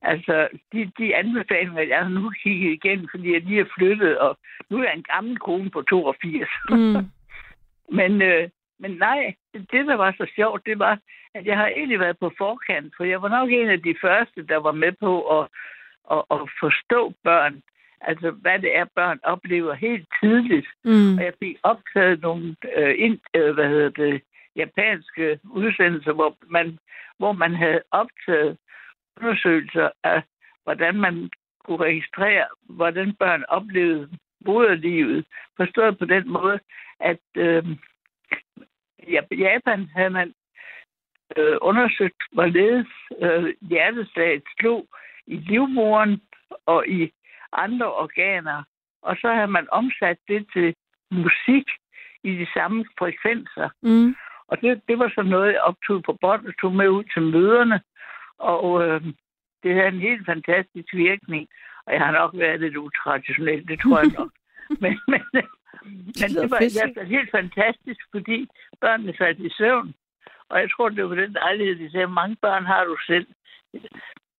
Altså, 0.03 0.49
de, 0.73 0.93
de 0.99 1.17
anbefalinger, 1.17 1.83
jeg 1.83 1.99
har 1.99 2.09
nu 2.09 2.31
kigget 2.43 2.73
igen, 2.73 3.09
fordi 3.11 3.33
jeg 3.33 3.41
lige 3.41 3.61
er 3.61 3.75
flyttet, 3.79 4.19
og 4.19 4.39
nu 4.71 4.79
er 4.79 4.83
jeg 4.83 4.95
en 4.97 5.07
gammel 5.15 5.39
kone 5.39 5.71
på 5.71 5.83
82. 5.83 6.49
Mm. 6.71 7.11
men, 7.99 8.23
øh, 8.23 8.49
men 8.79 8.91
nej, 8.91 9.35
det, 9.53 9.71
det, 9.73 9.87
der 9.87 9.95
var 9.95 10.15
så 10.19 10.27
sjovt, 10.37 10.67
det 10.67 10.79
var, 10.79 10.99
at 11.35 11.47
jeg 11.47 11.57
har 11.57 11.67
egentlig 11.67 12.01
været 12.01 12.19
på 12.19 12.33
forkant, 12.39 12.95
for 12.97 13.05
jeg 13.05 13.23
var 13.23 13.29
nok 13.29 13.51
en 13.51 13.69
af 13.69 13.83
de 13.83 13.95
første, 14.01 14.47
der 14.47 14.57
var 14.57 14.73
med 14.73 14.93
på 15.01 15.39
at, 15.39 15.49
at, 16.11 16.23
at 16.31 16.41
forstå 16.61 17.15
børn. 17.25 17.63
Altså, 18.01 18.31
hvad 18.31 18.59
det 18.59 18.77
er, 18.77 18.85
børn 18.97 19.19
oplever 19.23 19.75
helt 19.75 20.09
tidligt. 20.23 20.69
Mm. 20.85 21.19
Og 21.19 21.25
jeg 21.25 21.33
fik 21.43 21.57
optaget 21.63 22.23
nogle 22.23 22.57
øh, 22.77 22.95
ind, 22.99 23.19
øh, 23.35 23.55
hvad 23.55 23.69
hedder 23.69 23.89
det, 23.89 24.23
japanske 24.57 25.39
udsendelser, 25.45 26.13
hvor 26.13 26.37
man, 26.49 26.79
hvor 27.19 27.33
man 27.33 27.55
havde 27.55 27.83
optaget 27.91 28.57
undersøgelser 29.21 29.91
af, 30.05 30.23
hvordan 30.65 30.95
man 30.97 31.31
kunne 31.65 31.85
registrere, 31.85 32.47
hvordan 32.63 33.15
børn 33.15 33.45
oplevede 33.49 34.09
moderlivet. 34.47 35.27
Forstået 35.57 35.99
på 35.99 36.05
den 36.05 36.29
måde, 36.29 36.59
at 37.01 37.21
øh, 37.37 37.65
ja, 39.09 39.21
Japan 39.31 39.91
havde 39.97 40.11
man 40.11 40.35
øh, 41.37 41.57
undersøgt, 41.61 42.23
hvorledes 42.33 42.89
øh, 43.23 43.55
hjerteslaget 43.61 44.43
slog 44.59 44.87
i 45.27 45.37
livmoren 45.37 46.21
og 46.67 46.89
i 46.89 47.13
andre 47.53 47.93
organer. 47.93 48.63
Og 49.03 49.17
så 49.17 49.33
havde 49.33 49.51
man 49.51 49.67
omsat 49.71 50.19
det 50.29 50.47
til 50.53 50.75
musik 51.11 51.67
i 52.25 52.31
de 52.37 52.47
samme 52.55 52.85
frekvenser. 52.99 53.69
Mm. 53.83 54.17
Og 54.49 54.61
det, 54.61 54.83
det 54.89 54.99
var 54.99 55.13
så 55.15 55.23
noget, 55.23 55.53
jeg 55.53 55.61
optog 55.61 56.03
på 56.03 56.19
bånd 56.21 56.47
og 56.47 56.55
tog 56.61 56.73
med 56.73 56.89
ud 56.89 57.05
til 57.05 57.23
møderne. 57.23 57.81
Og 58.39 58.85
øh, 58.85 59.03
det 59.63 59.75
havde 59.75 59.89
en 59.89 60.09
helt 60.09 60.27
fantastisk 60.27 60.95
virkning. 60.95 61.49
Og 61.87 61.93
jeg 61.93 62.01
har 62.01 62.13
nok 62.13 62.31
været 62.35 62.61
lidt 62.61 62.77
utraditionel, 62.77 63.69
det 63.69 63.81
tror 63.81 63.99
jeg 63.99 64.13
nok. 64.19 64.33
men, 64.83 65.01
men, 65.09 65.23
men 66.21 66.29
det 66.37 66.51
var 66.51 66.57
altså 66.57 67.03
helt 67.07 67.31
fantastisk, 67.31 68.01
fordi 68.11 68.49
børnene 68.81 69.15
faldt 69.19 69.39
i 69.39 69.51
søvn. 69.51 69.95
Og 70.53 70.61
jeg 70.61 70.71
tror, 70.71 70.89
det 70.89 71.09
var 71.09 71.15
den 71.15 71.33
lejlighed, 71.33 71.77
de 71.77 71.91
sagde, 71.91 72.07
mange 72.07 72.37
børn 72.43 72.65
har 72.65 72.85
du 72.85 72.97
selv. 73.07 73.27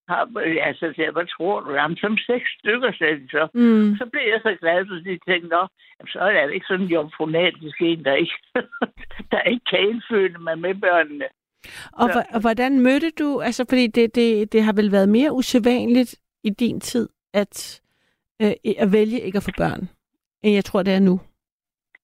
Har, 0.08 0.24
ja, 0.40 0.74
så 0.74 0.80
sagde 0.80 1.04
jeg, 1.04 1.12
hvad 1.12 1.26
tror 1.26 1.60
du? 1.60 1.72
Jamen, 1.74 1.98
som 1.98 2.18
seks 2.18 2.48
stykker, 2.60 2.92
sagde 2.92 3.20
de 3.20 3.30
så. 3.30 3.48
Mm. 3.54 3.96
Så 4.00 4.06
blev 4.12 4.26
jeg 4.34 4.40
så 4.44 4.56
glad, 4.62 4.86
fordi 4.88 5.04
de 5.04 5.20
tænkte, 5.32 5.50
nå, 5.50 5.68
jamen, 5.98 6.12
så 6.14 6.20
er 6.20 6.46
det 6.46 6.54
ikke 6.54 6.66
sådan 6.70 6.86
en 6.86 6.92
jomfronatisk 6.92 7.82
en, 7.82 8.06
der 8.06 8.14
ikke, 8.14 8.38
der 9.32 9.42
ikke 9.42 9.66
kan 9.70 9.80
indføle 9.80 10.38
mig 10.38 10.60
med 10.60 10.76
børnene. 10.76 11.28
Og, 11.94 12.10
så. 12.14 12.24
og 12.34 12.42
hvordan 12.42 12.80
mødte 12.80 13.12
du, 13.12 13.42
altså 13.42 13.66
fordi 13.70 13.88
det, 13.88 14.16
det, 14.16 14.54
det 14.54 14.64
har 14.64 14.74
vel 14.74 14.92
været 14.92 15.10
mere 15.10 15.32
usædvanligt 15.32 16.16
i 16.44 16.50
din 16.50 16.80
tid, 16.80 17.10
at, 17.34 17.82
øh, 18.42 18.52
at 18.80 18.92
vælge 18.92 19.20
ikke 19.20 19.38
at 19.38 19.44
få 19.44 19.52
børn, 19.58 19.90
end 20.44 20.54
jeg 20.54 20.66
tror, 20.66 20.84
det 20.84 20.94
er 20.94 21.00
nu? 21.00 21.20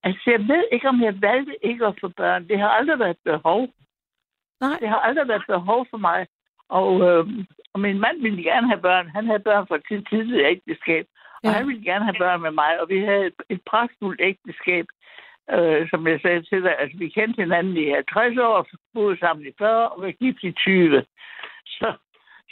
Altså, 0.04 0.32
jeg 0.32 0.40
ved 0.40 0.64
ikke, 0.72 0.88
om 0.90 1.02
jeg 1.02 1.22
valgte 1.22 1.66
ikke 1.66 1.86
at 1.86 1.98
få 2.02 2.08
børn. 2.08 2.48
Det 2.48 2.60
har 2.60 2.70
aldrig 2.70 3.00
været 3.00 3.18
behov. 3.24 3.68
Nej. 4.62 4.78
Det 4.80 4.90
har 4.90 5.00
aldrig 5.00 5.28
været 5.28 5.44
behov 5.48 5.86
for 5.90 5.98
mig. 5.98 6.28
Og, 6.70 7.02
øh, 7.02 7.26
og 7.74 7.80
min 7.80 8.00
mand 8.00 8.22
ville 8.22 8.44
gerne 8.44 8.68
have 8.68 8.82
børn. 8.82 9.08
Han 9.08 9.26
havde 9.26 9.40
børn 9.40 9.68
fra 9.68 9.76
et 9.76 10.08
tidligere 10.10 10.52
ægteskab. 10.52 11.06
Og 11.44 11.50
ja. 11.50 11.52
han 11.52 11.68
ville 11.68 11.84
gerne 11.84 12.06
have 12.06 12.20
børn 12.20 12.42
med 12.42 12.52
mig. 12.52 12.82
Og 12.82 12.90
vi 12.90 13.00
havde 13.00 13.26
et, 13.26 13.40
et 13.50 13.62
pragtfuldt 13.72 14.22
ægteskab. 14.22 14.86
Øh, 15.56 15.90
som 15.90 16.08
jeg 16.08 16.20
sagde 16.22 16.42
til 16.42 16.64
dig, 16.64 16.80
altså 16.80 16.98
vi 16.98 17.10
kendte 17.10 17.42
hinanden 17.42 17.78
i 17.78 17.90
50 17.90 18.38
år, 18.38 18.68
boede 18.94 19.20
sammen 19.20 19.46
i 19.48 19.52
40 19.58 19.90
og 19.90 20.02
var 20.02 20.12
gift 20.12 20.44
i 20.44 20.52
20. 20.52 21.06
Så, 21.66 21.94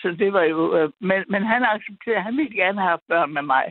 Så 0.02 0.16
det 0.20 0.34
var 0.34 0.44
jo... 0.44 0.76
Øh, 0.78 0.90
men, 1.00 1.24
men 1.30 1.44
han 1.44 1.64
accepterede, 1.64 2.22
han 2.22 2.38
ville 2.38 2.56
gerne 2.56 2.82
have 2.82 3.00
børn 3.10 3.34
med 3.34 3.42
mig. 3.42 3.66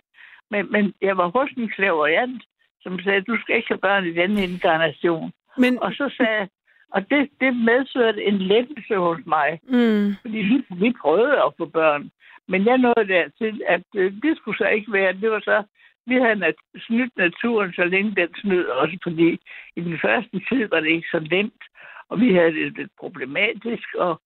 Men, 0.51 0.73
men 0.73 0.95
jeg 1.03 1.17
var 1.17 1.29
hos 1.29 1.51
en 1.51 1.69
klaverjant, 1.69 2.43
som 2.83 3.01
sagde, 3.01 3.21
du 3.21 3.37
skal 3.41 3.57
ikke 3.57 3.69
have 3.69 3.79
børn 3.79 4.07
i 4.07 4.13
denne 4.13 4.43
inkarnation. 4.43 5.33
Men, 5.59 5.83
Og 5.83 5.93
så 5.93 6.15
sagde 6.17 6.49
og 6.91 7.11
det, 7.11 7.31
det 7.41 7.57
medførte 7.57 8.25
en 8.25 8.39
lettelse 8.39 8.97
hos 8.97 9.19
mig. 9.27 9.61
mm, 9.63 10.15
Fordi 10.23 10.39
vi, 10.39 10.65
vi 10.71 10.95
prøvede 11.03 11.43
at 11.47 11.53
få 11.59 11.65
børn. 11.67 12.11
Men 12.49 12.67
jeg 12.67 12.79
nåede 12.79 13.09
dertil, 13.09 13.63
at 13.69 13.83
øh, 13.95 14.13
det 14.23 14.37
skulle 14.37 14.59
så 14.59 14.69
ikke 14.69 14.93
være. 14.93 15.13
Det 15.13 15.31
var 15.31 15.41
så, 15.41 15.63
vi 16.07 16.15
havde 16.15 16.39
nat- 16.45 16.67
snydt 16.87 17.17
naturen, 17.17 17.73
så 17.73 17.85
længe 17.85 18.15
den 18.21 18.29
snød 18.43 18.65
også, 18.65 18.97
fordi 19.03 19.39
i 19.77 19.81
den 19.81 19.99
første 20.05 20.37
tid 20.49 20.69
var 20.73 20.81
det 20.81 20.91
ikke 20.91 21.09
så 21.11 21.21
nemt, 21.31 21.63
og 22.09 22.21
vi 22.21 22.35
havde 22.35 22.53
det 22.55 22.77
lidt 22.79 22.91
problematisk, 23.01 23.89
og, 23.99 24.21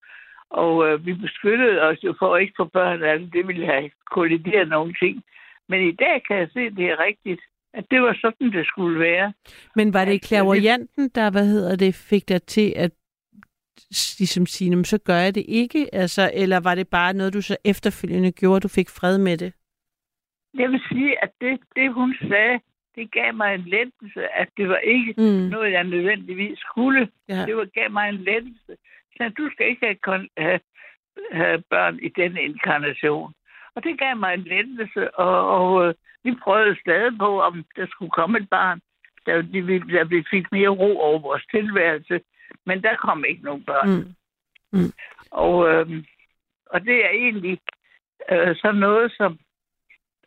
og 0.51 0.73
øh, 0.89 1.07
vi 1.07 1.13
beskyttede 1.15 1.81
os 1.83 1.99
jo 2.05 2.15
for 2.19 2.35
at 2.35 2.43
ikke 2.43 2.55
få 2.57 2.65
børn, 2.65 3.03
altså 3.03 3.29
det 3.33 3.47
ville 3.49 3.67
have 3.67 3.91
kollideret 4.11 4.69
nogle 4.69 4.95
ting. 5.03 5.23
Men 5.69 5.89
i 5.89 5.93
dag 5.93 6.23
kan 6.27 6.37
jeg 6.37 6.49
se, 6.53 6.61
at 6.61 6.73
det 6.77 6.85
er 6.87 7.05
rigtigt, 7.09 7.41
at 7.75 7.85
det 7.91 8.03
var 8.03 8.19
sådan, 8.21 8.53
det 8.53 8.67
skulle 8.67 9.01
være. 9.01 9.33
men 9.77 9.95
var 9.95 10.05
det 10.05 10.23
klaverianten, 10.23 11.09
der, 11.15 11.31
hvad 11.31 11.47
hedder 11.47 11.77
det, 11.77 11.95
fik 11.95 12.29
dig 12.29 12.43
til 12.43 12.73
at 12.77 12.91
ligesom 14.19 14.47
sige, 14.47 14.71
"Jamen, 14.71 14.85
så 14.85 14.99
gør 14.99 15.17
jeg 15.17 15.35
det 15.35 15.45
ikke? 15.49 15.95
Altså, 15.95 16.31
eller 16.35 16.61
var 16.61 16.75
det 16.75 16.89
bare 16.89 17.13
noget, 17.13 17.35
du 17.35 17.43
så 17.43 17.57
efterfølgende 17.65 18.33
gjorde, 18.33 18.61
du 18.61 18.69
fik 18.69 18.89
fred 18.91 19.19
med 19.19 19.37
det? 19.37 19.53
Jeg 20.55 20.71
vil 20.71 20.81
sige, 20.89 21.23
at 21.25 21.31
det, 21.41 21.61
det 21.77 21.93
hun 21.95 22.15
sagde, 22.29 22.61
det 22.95 23.13
gav 23.13 23.35
mig 23.35 23.55
en 23.55 23.61
lettelse, 23.61 24.29
at 24.29 24.49
det 24.57 24.69
var 24.69 24.77
ikke 24.77 25.15
Mm. 25.19 25.49
noget, 25.51 25.73
jeg 25.73 25.85
nødvendigvis 25.85 26.59
skulle. 26.59 27.09
Ja. 27.29 27.47
Det 27.47 27.57
var, 27.57 27.65
gav 27.65 27.91
mig 27.91 28.09
en 28.09 28.15
lettelse. 28.17 28.77
Så 29.17 29.29
du 29.39 29.51
skal 29.53 29.67
ikke 29.69 29.87
have, 29.87 30.29
have, 30.39 30.61
have 31.33 31.63
børn 31.71 31.99
i 32.03 32.09
denne 32.09 32.43
inkarnation. 32.43 33.35
Og 33.75 33.85
det 33.85 33.99
gav 33.99 34.17
mig 34.17 34.35
en 34.35 34.43
lettelse, 34.43 35.15
og, 35.15 35.49
og 35.59 35.89
øh, 35.89 35.95
vi 36.25 36.35
prøvede 36.43 36.81
stadig 36.81 37.19
på, 37.19 37.41
om 37.43 37.65
der 37.77 37.87
skulle 37.87 38.11
komme 38.11 38.39
et 38.39 38.49
barn, 38.49 38.81
der, 39.27 39.43
der 39.43 40.05
vi 40.05 40.25
fik 40.31 40.53
mere 40.53 40.69
ro 40.69 40.99
over 41.01 41.19
vores 41.19 41.45
tilværelse. 41.51 42.21
Men 42.67 42.83
der 42.83 42.97
kom 42.97 43.25
ikke 43.25 43.43
nogen 43.43 43.65
børn. 43.65 43.89
Mm. 43.91 44.15
Mm. 44.73 44.93
Og, 45.31 45.69
øh, 45.69 46.05
og 46.67 46.81
det 46.85 47.05
er 47.05 47.11
egentlig 47.11 47.59
øh, 48.33 48.57
sådan 48.57 48.81
noget, 48.81 49.13
som 49.17 49.39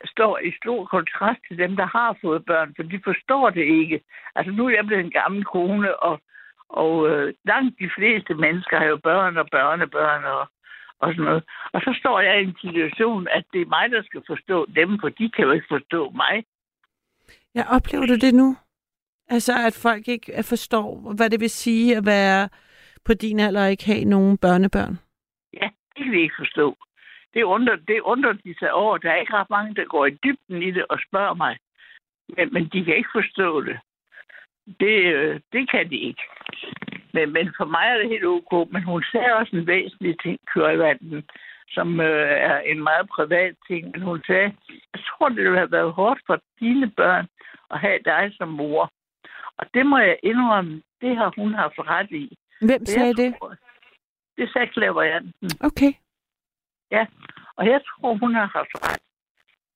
står 0.05 0.39
i 0.39 0.51
stor 0.61 0.85
kontrast 0.85 1.39
til 1.47 1.57
dem, 1.57 1.75
der 1.75 1.85
har 1.85 2.17
fået 2.21 2.45
børn, 2.45 2.73
for 2.75 2.83
de 2.83 2.99
forstår 3.03 3.49
det 3.49 3.65
ikke. 3.65 4.01
Altså 4.35 4.51
nu 4.51 4.65
er 4.65 4.75
jeg 4.75 4.85
blevet 4.85 5.05
en 5.05 5.11
gammel 5.11 5.43
kone, 5.45 6.03
og, 6.03 6.21
og 6.69 7.09
øh, 7.09 7.33
langt 7.45 7.79
de 7.79 7.89
fleste 7.97 8.33
mennesker 8.33 8.77
har 8.77 8.85
jo 8.85 8.97
børn 8.97 9.37
og 9.37 9.47
børnebørn 9.51 10.23
og, 10.23 10.47
og 10.99 11.07
sådan 11.13 11.23
noget. 11.23 11.43
Og 11.73 11.81
så 11.81 11.95
står 11.99 12.19
jeg 12.19 12.41
i 12.41 12.43
en 12.43 12.57
situation, 12.61 13.27
at 13.27 13.43
det 13.53 13.61
er 13.61 13.65
mig, 13.65 13.91
der 13.91 14.03
skal 14.03 14.21
forstå 14.27 14.65
dem, 14.75 14.99
for 14.99 15.09
de 15.09 15.29
kan 15.29 15.45
jo 15.45 15.51
ikke 15.51 15.67
forstå 15.69 16.09
mig. 16.09 16.43
Ja, 17.55 17.63
oplever 17.75 18.05
du 18.05 18.15
det 18.15 18.33
nu? 18.33 18.57
Altså, 19.29 19.53
at 19.67 19.79
folk 19.81 20.07
ikke 20.07 20.43
forstår, 20.43 21.13
hvad 21.15 21.29
det 21.29 21.39
vil 21.39 21.49
sige 21.49 21.97
at 21.97 22.05
være 22.05 22.49
på 23.05 23.13
din 23.13 23.39
alder 23.39 23.63
og 23.63 23.71
ikke 23.71 23.85
have 23.85 24.05
nogen 24.05 24.37
børnebørn? 24.37 24.99
Ja, 25.53 25.69
det 25.95 26.03
kan 26.03 26.13
de 26.13 26.21
ikke 26.21 26.35
forstå. 26.39 26.75
Det 27.33 27.43
undrer, 27.43 27.75
det 27.75 27.99
undrer 28.01 28.33
de 28.33 28.55
sig 28.59 28.73
over. 28.73 28.97
Der 28.97 29.11
er 29.11 29.15
ikke 29.15 29.33
ret 29.33 29.49
mange, 29.49 29.75
der 29.75 29.85
går 29.85 30.05
i 30.05 30.17
dybden 30.23 30.63
i 30.63 30.71
det 30.71 30.85
og 30.89 30.99
spørger 31.07 31.33
mig. 31.33 31.57
Men, 32.37 32.53
men 32.53 32.63
de 32.73 32.85
kan 32.85 32.95
ikke 32.95 33.09
forstå 33.15 33.61
det. 33.61 33.79
Det, 34.79 34.95
øh, 35.15 35.39
det 35.53 35.71
kan 35.71 35.89
de 35.89 35.97
ikke. 35.97 36.21
Men, 37.13 37.33
men 37.33 37.53
for 37.57 37.65
mig 37.65 37.85
er 37.87 37.97
det 37.97 38.09
helt 38.09 38.25
ok. 38.25 38.71
Men 38.71 38.83
hun 38.83 39.03
sagde 39.11 39.33
også 39.33 39.55
en 39.55 39.67
væsentlig 39.67 40.15
ting, 40.19 40.39
Kørvanden, 40.53 41.23
som 41.69 41.99
øh, 41.99 42.29
er 42.51 42.59
en 42.59 42.83
meget 42.83 43.09
privat 43.09 43.55
ting. 43.67 43.91
Men 43.91 44.01
hun 44.01 44.23
sagde, 44.27 44.53
jeg 44.93 45.01
tror, 45.07 45.29
det 45.29 45.37
ville 45.37 45.57
have 45.57 45.71
været 45.71 45.93
hårdt 45.93 46.19
for 46.27 46.39
dine 46.59 46.91
børn 46.91 47.27
at 47.71 47.79
have 47.79 47.99
dig 48.05 48.31
som 48.37 48.47
mor. 48.47 48.91
Og 49.57 49.65
det 49.73 49.85
må 49.85 49.97
jeg 49.97 50.17
indrømme, 50.23 50.81
det 51.01 51.17
har 51.17 51.33
hun 51.37 51.53
haft 51.53 51.79
ret 51.79 52.11
i. 52.11 52.37
Hvem 52.59 52.69
jeg 52.79 52.87
sagde 52.87 53.13
det? 53.13 53.35
tror- 53.39 53.55
Det 54.37 54.49
sagde 54.53 54.67
klaverjanten. 54.67 55.49
Okay. 55.61 55.93
Og 57.57 57.65
jeg 57.67 57.81
tror, 57.87 58.13
hun 58.23 58.33
har 58.35 58.45
haft 58.45 58.73
ret. 58.75 59.01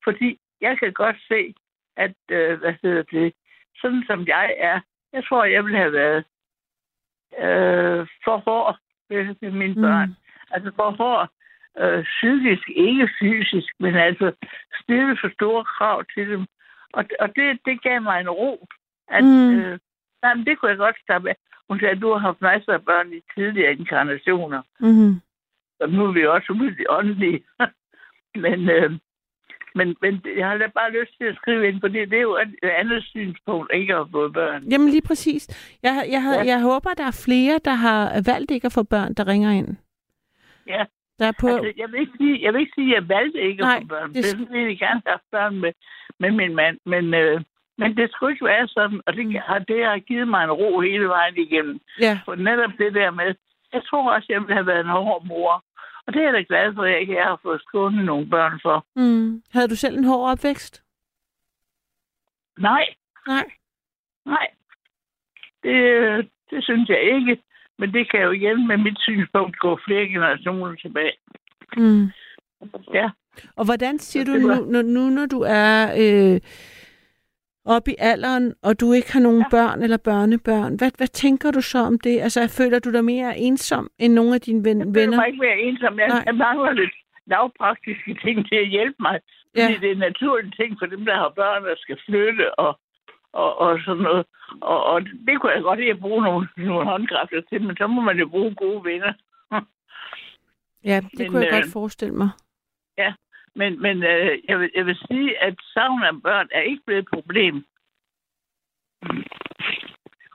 Fordi 0.03 0.39
jeg 0.61 0.79
kan 0.79 0.93
godt 0.93 1.15
se, 1.27 1.53
at, 1.97 2.15
øh, 2.31 2.59
hvad 2.59 2.73
hedder 2.83 3.03
det, 3.03 3.33
sådan 3.81 4.03
som 4.07 4.27
jeg 4.27 4.55
er, 4.57 4.79
jeg 5.13 5.23
tror, 5.25 5.43
jeg 5.45 5.63
ville 5.65 5.77
have 5.77 5.93
været 5.93 6.23
øh, 7.43 8.07
for 8.23 8.37
hård 8.37 8.77
ved, 9.09 9.35
ved 9.41 9.51
mine 9.51 9.73
Mm. 9.73 9.81
børn. 9.81 10.15
Altså 10.51 10.71
for 10.75 10.91
hård 10.91 11.29
øh, 11.79 12.03
psykisk, 12.03 12.69
ikke 12.69 13.09
fysisk, 13.19 13.73
men 13.79 13.95
altså 13.95 14.31
stille 14.81 15.17
for 15.21 15.29
store 15.33 15.63
krav 15.65 16.03
til 16.13 16.29
dem. 16.29 16.45
Og, 16.93 17.05
og 17.19 17.35
det, 17.35 17.59
det 17.65 17.81
gav 17.81 18.01
mig 18.01 18.21
en 18.21 18.29
ro. 18.29 18.67
At, 19.07 19.23
Mm. 19.23 19.59
øh, 19.59 19.79
nej, 20.21 20.33
men 20.33 20.45
det 20.45 20.57
kunne 20.59 20.69
jeg 20.69 20.77
godt 20.77 20.99
stoppe 21.03 21.29
af. 21.29 21.35
Hun 21.69 21.79
sagde, 21.79 21.91
at 21.95 22.01
du 22.01 22.11
har 22.11 22.17
haft 22.19 22.41
masser 22.41 22.73
af 22.73 22.85
børn 22.85 23.13
i 23.13 23.21
tidligere 23.35 23.71
inkarnationer. 23.71 24.61
Mm-hmm. 24.79 25.21
Og 25.79 25.89
nu 25.89 26.05
er 26.05 26.11
vi 26.11 26.25
også 26.25 26.53
ude 26.61 26.75
åndelige. 26.89 27.43
men, 28.45 28.69
øh, 28.69 28.91
men, 29.75 29.95
men 30.01 30.21
jeg 30.37 30.47
har 30.47 30.57
da 30.57 30.67
bare 30.67 30.91
lyst 30.91 31.11
til 31.17 31.25
at 31.27 31.35
skrive 31.35 31.67
ind, 31.67 31.81
for 31.81 31.87
det, 31.87 32.13
er 32.13 32.21
jo 32.21 32.35
et 32.37 32.55
et 32.63 32.69
andet 32.69 33.03
synspunkt, 33.03 33.71
ikke 33.73 33.95
at 33.95 34.07
få 34.11 34.29
børn. 34.29 34.63
Jamen 34.63 34.89
lige 34.89 35.01
præcis. 35.07 35.43
Jeg, 35.83 35.93
jeg, 35.95 36.05
jeg, 36.11 36.45
Ja. 36.45 36.51
jeg 36.51 36.61
håber, 36.61 36.89
der 36.93 37.03
er 37.03 37.21
flere, 37.25 37.59
der 37.65 37.73
har 37.73 38.21
valgt 38.25 38.51
ikke 38.51 38.65
at 38.65 38.73
få 38.73 38.83
børn, 38.83 39.13
der 39.13 39.27
ringer 39.27 39.51
ind. 39.51 39.77
Ja, 40.67 40.85
Der 41.19 41.25
er 41.25 41.31
på... 41.41 41.47
altså, 41.47 41.73
jeg, 41.77 41.91
vil 41.91 41.99
ikke 41.99 42.17
sige, 42.17 42.43
jeg 42.43 42.53
vil 42.53 42.59
ikke 42.61 42.71
sige, 42.75 42.95
at 42.95 43.01
jeg 43.01 43.09
valgte 43.09 43.41
ikke 43.41 43.61
Nej, 43.61 43.75
at 43.75 43.81
få 43.83 43.87
børn. 43.87 44.13
det- 44.13 44.23
Det... 44.23 44.39
Jeg 44.39 44.47
ville 44.49 44.77
gerne 44.77 45.01
have 45.05 45.11
haft 45.15 45.27
børn 45.31 45.59
med, 45.59 45.71
med 46.19 46.31
min 46.31 46.55
mand, 46.55 46.77
men, 46.85 47.13
øh, 47.13 47.41
men 47.77 47.97
det 47.97 48.11
skulle 48.11 48.31
ikke 48.33 48.45
være 48.45 48.67
sådan, 48.67 49.01
og 49.05 49.13
det 49.13 49.41
har, 49.47 49.59
det 49.59 49.85
har 49.85 49.99
givet 49.99 50.27
mig 50.27 50.43
en 50.43 50.51
ro 50.51 50.79
hele 50.79 51.07
vejen 51.07 51.37
igennem. 51.37 51.79
Ja. 51.99 52.19
For 52.25 52.35
netop 52.35 52.71
det 52.77 52.93
der 52.93 53.11
med, 53.11 53.35
jeg 53.73 53.81
tror 53.89 54.11
også, 54.13 54.25
jeg 54.29 54.41
ville 54.41 54.53
have 54.53 54.67
været 54.67 54.79
en 54.85 54.95
hård 54.99 55.25
mor. 55.25 55.63
Og 56.07 56.13
det 56.13 56.19
er 56.21 56.25
jeg 56.25 56.33
da 56.33 56.43
glad 56.47 56.73
for, 56.75 56.81
at 56.83 56.91
jeg 56.91 57.01
ikke 57.01 57.13
har 57.15 57.39
fået 57.43 57.61
skånet 57.61 58.05
nogle 58.05 58.29
børn 58.29 58.59
for. 58.61 58.85
Mm. 58.95 59.43
Havde 59.53 59.67
du 59.67 59.75
selv 59.75 59.97
en 59.97 60.03
hård 60.03 60.31
opvækst? 60.31 60.83
Nej, 62.59 62.85
Nej. 63.27 63.45
Nej, 64.25 64.47
det, 65.63 66.29
det 66.49 66.63
synes 66.63 66.89
jeg 66.89 67.01
ikke. 67.01 67.43
Men 67.79 67.93
det 67.93 68.11
kan 68.11 68.21
jo 68.21 68.31
igen 68.31 68.67
med 68.67 68.77
mit 68.77 68.97
synspunkt 68.99 69.59
gå 69.59 69.79
flere 69.85 70.05
generationer 70.07 70.75
tilbage. 70.75 71.13
Mm. 71.77 72.07
Ja, 72.93 73.09
Og 73.55 73.65
hvordan 73.65 73.99
siger 73.99 74.25
du 74.25 74.31
nu, 74.31 74.53
nu, 74.65 74.81
nu 74.81 75.09
når 75.09 75.25
du 75.25 75.39
er 75.47 75.91
øh, 76.03 76.41
oppe 77.75 77.91
i 77.91 77.95
alderen, 77.99 78.53
og 78.63 78.79
du 78.81 78.93
ikke 78.93 79.13
har 79.13 79.19
nogen 79.19 79.43
ja. 79.45 79.49
børn 79.55 79.83
eller 79.85 79.97
børnebørn, 79.97 80.75
hvad, 80.79 80.91
hvad 80.97 81.07
tænker 81.07 81.51
du 81.51 81.61
så 81.61 81.79
om 81.79 81.99
det? 81.99 82.15
Altså, 82.25 82.39
føler 82.59 82.79
du 82.79 82.91
dig 82.91 83.05
mere 83.05 83.37
ensom 83.37 83.89
end 83.99 84.13
nogle 84.13 84.33
af 84.35 84.41
dine 84.41 84.63
ven, 84.67 84.77
jeg 84.79 84.85
føler 84.87 84.99
venner? 84.99 85.17
mig 85.17 85.27
ikke 85.27 85.39
mere 85.47 85.59
ensom. 85.59 85.99
Jeg, 85.99 86.07
Nej. 86.07 86.23
jeg 86.25 86.35
mangler 86.35 86.71
lidt 86.71 86.95
lavpraktiske 87.25 88.13
ting 88.23 88.47
til 88.49 88.55
at 88.55 88.67
hjælpe 88.67 88.95
mig. 88.99 89.19
Fordi 89.51 89.61
Ja. 89.61 89.69
ja. 89.71 89.77
det 89.81 89.91
er 89.91 89.95
naturlige 90.09 90.53
ting 90.59 90.71
for 90.79 90.85
dem, 90.85 91.05
der 91.05 91.15
har 91.15 91.29
børn, 91.29 91.63
der 91.63 91.75
skal 91.77 91.97
flytte 92.05 92.59
og, 92.59 92.79
og, 93.33 93.57
og 93.59 93.79
sådan 93.85 94.03
noget. 94.03 94.25
Og, 94.61 94.83
og 94.85 95.01
det 95.27 95.41
kunne 95.41 95.51
jeg 95.51 95.61
godt 95.61 95.79
lide 95.79 95.91
at 95.91 95.99
bruge 95.99 96.23
nogle, 96.23 96.47
nogle 96.57 96.85
håndkræfter 96.85 97.41
til, 97.49 97.61
men 97.61 97.77
så 97.77 97.87
må 97.87 98.01
man 98.01 98.17
jo 98.17 98.27
bruge 98.27 98.55
gode 98.55 98.83
venner. 98.83 99.13
Ja, 100.83 100.99
det 101.11 101.19
Men, 101.19 101.29
kunne 101.29 101.45
jeg 101.45 101.53
øh, 101.53 101.59
godt 101.59 101.73
forestille 101.73 102.15
mig. 102.15 102.29
Men, 103.57 103.81
men 103.81 104.03
øh, 104.03 104.31
jeg, 104.49 104.59
vil, 104.59 104.69
jeg 104.75 104.85
vil 104.85 104.97
sige, 105.07 105.43
at 105.43 105.55
savn 105.73 106.03
af 106.03 106.21
børn 106.21 106.47
er 106.51 106.61
ikke 106.61 106.83
blevet 106.85 107.01
et 107.01 107.09
problem. 107.13 107.65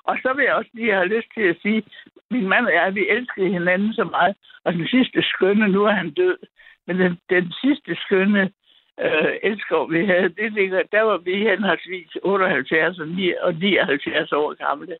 Og 0.04 0.18
så 0.22 0.32
vil 0.32 0.44
jeg 0.44 0.54
også 0.54 0.70
lige 0.74 0.92
have 0.92 1.14
lyst 1.16 1.28
til 1.34 1.42
at 1.42 1.56
sige, 1.62 1.82
min 2.30 2.48
mand 2.48 2.66
og 2.66 2.72
jeg, 2.72 2.94
vi 2.94 3.08
elskede 3.08 3.48
hinanden 3.48 3.92
så 3.92 4.04
meget. 4.04 4.36
Og 4.64 4.72
den 4.72 4.88
sidste 4.88 5.22
skønne, 5.22 5.68
nu 5.68 5.84
er 5.84 5.92
han 5.92 6.10
død. 6.10 6.38
Men 6.86 6.98
den, 6.98 7.18
den 7.30 7.52
sidste 7.62 7.96
skønne 8.04 8.52
øh, 9.00 9.34
elsker, 9.42 9.86
vi 9.86 10.06
havde, 10.06 10.28
det 10.28 10.52
ligger, 10.52 10.82
der 10.92 11.02
var 11.02 11.18
vi 11.18 11.34
henholdsvis 11.36 12.16
78 12.22 12.98
og 12.98 13.08
9 13.08 13.32
og 13.32 13.54
79 13.54 14.32
år 14.32 14.54
gamle. 14.54 14.96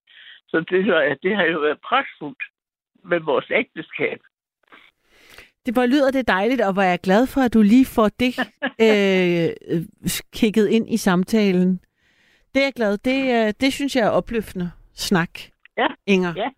Så 0.48 0.60
det, 0.70 0.86
var, 0.86 1.16
det 1.22 1.36
har 1.36 1.44
jo 1.44 1.58
været 1.58 1.80
pragtfuldt 1.80 2.42
med 3.04 3.20
vores 3.20 3.50
ægteskab. 3.50 4.20
Det 5.66 5.76
var 5.76 5.86
lyder 5.86 6.10
det 6.10 6.28
dejligt, 6.28 6.60
og 6.60 6.76
var 6.76 6.82
jeg 6.84 6.98
glad 7.02 7.26
for, 7.26 7.40
at 7.40 7.54
du 7.54 7.62
lige 7.62 7.86
får 7.86 8.08
det 8.20 8.32
øh, 8.86 9.48
øh, 9.72 9.82
kigget 10.34 10.68
ind 10.68 10.90
i 10.90 10.96
samtalen. 10.96 11.80
Det 12.54 12.60
er 12.60 12.64
jeg 12.66 12.72
glad. 12.76 12.98
Det, 12.98 13.18
øh, 13.36 13.52
det 13.60 13.72
synes 13.72 13.96
jeg 13.96 14.06
er 14.06 14.10
opløftende 14.10 14.70
snak, 14.94 15.30
Ja. 15.78 15.86
Inger. 16.06 16.32
Ja. 16.36 16.48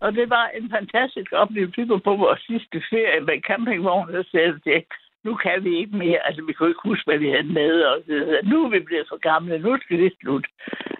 Og 0.00 0.12
det 0.12 0.30
var 0.30 0.46
en 0.58 0.70
fantastisk 0.70 1.32
oplevelse. 1.32 1.80
Vi 1.82 1.88
var 1.88 1.98
på 1.98 2.16
vores 2.16 2.40
sidste 2.40 2.78
ferie 2.90 3.20
med 3.20 3.40
campingvognen, 3.48 4.16
og 4.16 4.24
sagde 4.24 4.60
til, 4.60 4.84
nu 5.24 5.34
kan 5.34 5.64
vi 5.64 5.72
ikke 5.78 5.96
mere. 5.96 6.26
Altså, 6.26 6.42
vi 6.42 6.52
kunne 6.52 6.68
ikke 6.68 6.88
huske, 6.90 7.06
hvad 7.10 7.18
vi 7.18 7.28
havde 7.28 7.52
med. 7.60 7.70
Videre. 8.06 8.42
nu 8.50 8.64
er 8.64 8.70
vi 8.70 8.80
blevet 8.80 9.06
for 9.08 9.18
gamle. 9.30 9.58
Nu 9.58 9.78
skal 9.82 9.98
det 9.98 10.12
slut. 10.20 10.46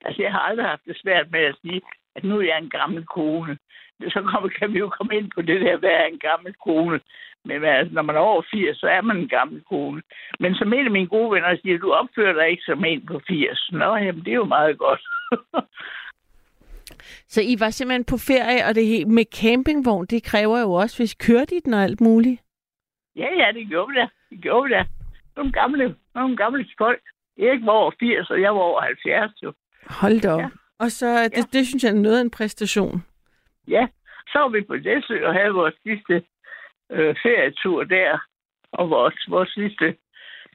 Altså, 0.05 0.23
jeg 0.23 0.33
har 0.33 0.39
aldrig 0.49 0.67
haft 0.67 0.85
det 0.87 0.97
svært 1.03 1.27
med 1.31 1.41
at 1.41 1.57
sige, 1.63 1.81
at 2.17 2.25
nu 2.25 2.39
er 2.39 2.47
jeg 2.51 2.59
en 2.59 2.71
gammel 2.71 3.07
kone. 3.07 3.59
så 4.15 4.23
kommer, 4.31 4.49
kan 4.49 4.73
vi 4.73 4.79
jo 4.79 4.89
komme 4.89 5.17
ind 5.17 5.31
på 5.35 5.43
det 5.43 5.61
der, 5.61 5.77
hvad 5.77 5.91
er 5.91 6.05
en 6.05 6.19
gammel 6.19 6.55
kone. 6.65 7.01
Men 7.45 7.65
altså, 7.65 7.95
når 7.95 8.03
man 8.03 8.17
er 8.17 8.21
over 8.21 8.43
80, 8.51 8.79
så 8.79 8.87
er 8.87 9.01
man 9.01 9.17
en 9.17 9.29
gammel 9.29 9.63
kone. 9.69 10.03
Men 10.41 10.55
som 10.55 10.73
en 10.73 10.85
af 10.85 10.91
mine 10.91 11.07
gode 11.07 11.31
venner 11.31 11.57
siger, 11.63 11.79
du 11.79 11.93
opfører 11.93 12.33
dig 12.33 12.51
ikke 12.51 12.63
som 12.63 12.85
en 12.85 13.07
på 13.07 13.21
80. 13.29 13.69
Nå, 13.73 13.97
jamen, 13.97 14.25
det 14.25 14.31
er 14.31 14.43
jo 14.45 14.45
meget 14.45 14.79
godt. 14.79 15.03
Så 17.29 17.41
I 17.41 17.57
var 17.59 17.71
simpelthen 17.71 18.05
på 18.05 18.17
ferie, 18.17 18.67
og 18.67 18.75
det 18.75 19.09
med 19.09 19.25
campingvogn, 19.41 20.07
det 20.07 20.23
kræver 20.23 20.61
jo 20.61 20.73
også, 20.73 20.97
hvis 20.99 21.15
kørte 21.15 21.55
i 21.57 21.61
den 21.65 21.75
og 21.75 21.83
alt 21.83 22.01
muligt. 22.01 22.41
ja, 23.17 23.29
ja, 23.41 23.53
det 23.53 23.69
gjorde 23.69 23.89
vi 23.89 23.95
da. 24.01 24.07
Det 24.31 24.43
gjorde 24.43 24.65
vi 24.69 24.75
da. 24.75 24.85
Nogle 25.37 25.53
gamle, 25.53 25.95
nogle 26.15 26.37
gamle 26.37 26.67
folk. 26.79 27.03
Erik 27.39 27.67
var 27.67 27.73
over 27.73 27.93
80, 28.01 28.31
og 28.31 28.41
jeg 28.41 28.55
var 28.55 28.61
over 28.61 28.81
70, 28.81 29.43
jo. 29.43 29.53
Hold 29.87 30.21
da 30.21 30.31
op. 30.31 30.41
Ja. 30.41 30.45
Ja. 30.45 30.49
Og 30.79 30.91
så, 30.91 31.23
det, 31.25 31.37
ja. 31.37 31.43
det 31.53 31.67
synes 31.67 31.85
jeg 31.85 31.91
er 31.91 31.95
noget 31.95 32.19
af 32.19 32.23
en 32.23 32.31
præstation. 32.31 33.05
Ja, 33.69 33.87
så 34.33 34.39
var 34.39 34.49
vi 34.49 34.61
på 34.61 34.75
Læsø 34.75 35.27
og 35.27 35.35
havde 35.35 35.59
vores 35.61 35.75
sidste 35.83 36.15
øh, 36.93 37.15
ferietur 37.23 37.85
der, 37.85 38.19
og 38.73 38.91
vores, 38.91 39.25
vores 39.29 39.51
sidste 39.51 39.97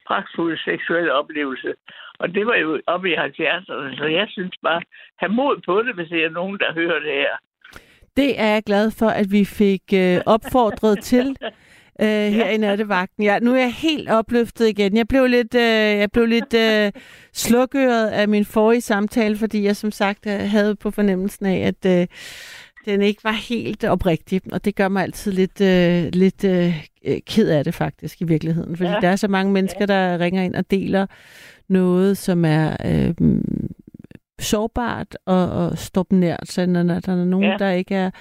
pragtfulde 0.08 0.58
seksuelle 0.58 1.14
oplevelse. 1.14 1.74
Og 2.20 2.34
det 2.36 2.46
var 2.46 2.56
jo 2.56 2.82
oppe 2.88 3.10
i 3.10 3.16
70'erne, 3.16 3.98
så 3.98 4.06
jeg 4.06 4.28
synes 4.30 4.56
bare, 4.64 4.82
have 5.20 5.34
mod 5.34 5.62
på 5.66 5.84
det, 5.84 5.96
hvis 5.96 6.10
der 6.10 6.26
er 6.26 6.30
nogen, 6.30 6.60
der 6.60 6.74
hører 6.74 7.00
det 7.00 7.14
her. 7.14 7.36
Det 8.18 8.40
er 8.40 8.48
jeg 8.54 8.64
glad 8.64 8.92
for, 9.00 9.08
at 9.08 9.28
vi 9.32 9.46
fik 9.46 9.84
øh, 9.94 10.22
opfordret 10.26 11.00
til 11.00 11.28
øh, 12.04 12.28
her 12.38 12.50
i 12.50 12.58
nattevagten. 12.58 13.24
Ja, 13.24 13.40
nu 13.40 13.52
er 13.54 13.60
jeg 13.60 13.74
helt 13.74 14.10
opløftet 14.10 14.68
igen. 14.68 14.98
Jeg 14.98 15.08
blev 15.08 15.26
lidt, 15.26 15.56
øh, 15.56 15.92
jeg 16.02 16.10
blev 16.14 16.26
lidt 16.26 16.54
øh, 16.54 16.92
slukøret 17.34 18.08
af 18.08 18.28
min 18.28 18.46
forrige 18.46 18.82
samtale, 18.82 19.38
fordi 19.38 19.64
jeg 19.64 19.76
som 19.76 19.92
sagt 19.92 20.28
øh, 20.28 20.40
havde 20.40 20.76
på 20.76 20.92
fornemmelsen 20.92 21.46
af, 21.46 21.68
at 21.68 22.02
øh, 22.02 22.08
den 22.86 23.02
ikke 23.02 23.24
var 23.24 23.32
helt 23.32 23.84
oprigtig. 23.84 24.42
Og 24.52 24.66
det 24.66 24.76
gør 24.76 24.88
mig 24.88 25.04
altid 25.04 25.32
lidt, 25.32 25.62
øh, 25.62 26.10
lidt 26.14 26.44
øh, 26.44 26.86
øh, 27.06 27.20
ked 27.28 27.50
af 27.50 27.64
det 27.64 27.74
faktisk 27.74 28.22
i 28.22 28.24
virkeligheden. 28.24 28.78
Fordi 28.78 28.90
ja. 28.90 29.00
Der 29.02 29.08
er 29.08 29.16
så 29.16 29.28
mange 29.28 29.54
mennesker, 29.54 29.86
der 29.86 30.20
ringer 30.20 30.44
ind 30.44 30.56
og 30.56 30.72
deler 30.72 31.06
noget, 31.70 32.18
som 32.18 32.46
er... 32.46 32.78
Øh, 32.86 33.14
sårbart 34.40 35.18
og, 35.26 35.52
og 35.52 35.78
stå 35.78 36.06
dem 36.12 36.20
nært, 36.20 36.52
så 36.52 36.66
når 36.66 36.84
der 36.84 37.12
er 37.12 37.26
nogen, 37.26 37.52
ja. 37.52 37.58
Der 37.60 37.72
ikke 37.72 37.96
er 37.96 38.12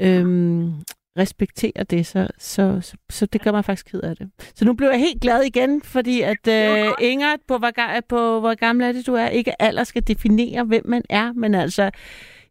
øhm, 0.00 0.72
respekterer 1.18 1.84
det, 1.84 2.06
så, 2.06 2.28
så, 2.38 2.78
så, 2.80 2.96
så 3.10 3.26
det 3.26 3.42
gør 3.42 3.52
mig 3.52 3.64
faktisk 3.64 3.86
ked 3.86 4.00
af 4.00 4.16
det. 4.16 4.30
Så 4.54 4.64
nu 4.64 4.72
blev 4.72 4.88
jeg 4.88 4.98
helt 4.98 5.22
glad 5.22 5.42
igen, 5.42 5.82
fordi 5.82 6.20
at 6.20 6.48
øh, 6.48 6.92
Inger, 7.00 7.36
på 7.48 7.58
hvor, 7.58 7.70
på 8.08 8.40
hvor 8.40 8.54
gammel 8.54 8.86
er 8.86 8.92
det, 8.92 9.06
du 9.06 9.14
er, 9.14 9.28
ikke 9.28 9.62
alder 9.62 9.84
skal 9.84 10.02
definere, 10.08 10.64
hvem 10.64 10.82
man 10.88 11.02
er, 11.10 11.32
men 11.32 11.54
altså, 11.54 11.90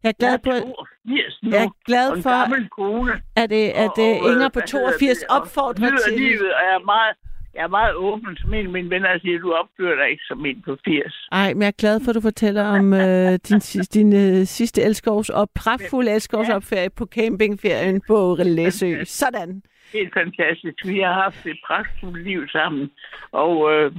jeg 0.04 0.10
er 0.10 0.18
glad 0.18 0.38
på, 0.38 0.50
Jeg 0.50 0.58
er 0.58 0.62
82 0.62 1.42
nu, 1.42 1.50
jeg 1.50 1.64
er 1.64 1.70
glad 1.86 2.10
og 2.10 2.16
en 2.16 2.22
for, 2.22 2.30
gammel 2.40 2.68
kone. 2.68 3.12
at, 3.42 3.52
øh, 3.52 3.68
at 3.84 3.90
og, 3.98 4.04
øh, 4.08 4.22
og, 4.22 4.30
Inger 4.30 4.48
på 4.48 4.60
hvad 4.60 4.68
hedder 4.72 4.90
82 4.98 5.18
det, 5.18 5.28
og 5.30 5.36
opfordrer 5.36 5.90
nyder 5.90 6.08
til... 6.08 6.18
livet, 6.20 6.48
og 6.56 6.62
jeg 6.68 6.74
er 6.80 6.84
meget, 6.94 7.14
jeg 7.54 7.62
er 7.62 7.72
meget 7.78 7.94
åben, 7.94 8.36
som 8.36 8.54
en 8.54 8.66
af 8.66 8.72
mine 8.72 8.90
venner 8.90 9.18
siger, 9.18 9.38
du 9.38 9.52
opfører 9.52 9.96
dig 10.00 10.10
ikke 10.10 10.24
som 10.28 10.46
en 10.46 10.62
på 10.66 10.76
80. 10.84 11.28
Ej, 11.32 11.48
men 11.54 11.62
jeg 11.62 11.68
er 11.68 11.80
glad 11.82 12.00
for, 12.04 12.10
at 12.10 12.14
du 12.14 12.20
fortæller 12.20 12.64
om 12.78 12.92
øh, 12.92 13.32
din, 13.48 13.60
sidste, 13.60 13.98
din 13.98 14.12
øh, 14.12 14.46
sidste 14.46 14.82
elskovs 14.82 15.28
og 15.30 15.50
pragtfulde 15.54 16.10
elskovsopferie 16.12 16.90
på 16.90 17.06
campingferien 17.06 18.00
på 18.06 18.36
Læsø. 18.44 19.04
Sådan. 19.04 19.62
Helt 19.92 20.12
fantastisk. 20.14 20.76
Vi 20.86 20.98
har 20.98 21.12
haft 21.22 21.46
et 21.46 21.58
pragtfuldt 21.66 22.24
liv 22.24 22.48
sammen, 22.48 22.90
og 23.32 23.72
øh, 23.72 23.92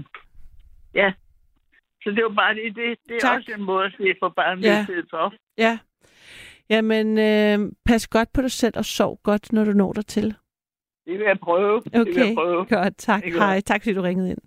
ja, 0.95 1.11
så 2.03 2.11
det 2.11 2.23
var 2.23 2.29
bare 2.43 2.53
det. 2.55 2.75
Det, 2.75 2.97
det 3.07 3.15
er 3.15 3.19
Tak. 3.19 3.37
også 3.37 3.51
en 3.57 3.63
måde 3.63 3.85
at 3.85 3.93
se 3.97 4.13
på 4.21 4.29
barnløshed 4.29 5.03
ja. 5.13 5.17
for. 5.17 5.33
Ja. 5.57 5.77
Jamen, 6.69 7.17
øh, 7.17 7.71
pas 7.85 8.07
godt 8.07 8.33
på 8.33 8.41
dig 8.41 8.51
selv 8.51 8.73
og 8.77 8.85
sov 8.85 9.19
godt, 9.23 9.53
når 9.53 9.63
du 9.63 9.71
når 9.73 9.93
dig 9.93 10.05
til. 10.05 10.23
Det 11.05 11.13
vil 11.19 11.25
jeg 11.27 11.39
prøve. 11.43 11.81
Det 11.83 11.93
vil 11.93 12.01
Okay, 12.01 12.27
jeg 12.27 12.35
prøve. 12.35 12.65
godt. 12.65 12.97
Tak. 12.97 13.23
Hej. 13.23 13.61
Tak, 13.61 13.83
fordi 13.83 13.93
du 13.93 14.01
ringede 14.01 14.29
ind. 14.29 14.37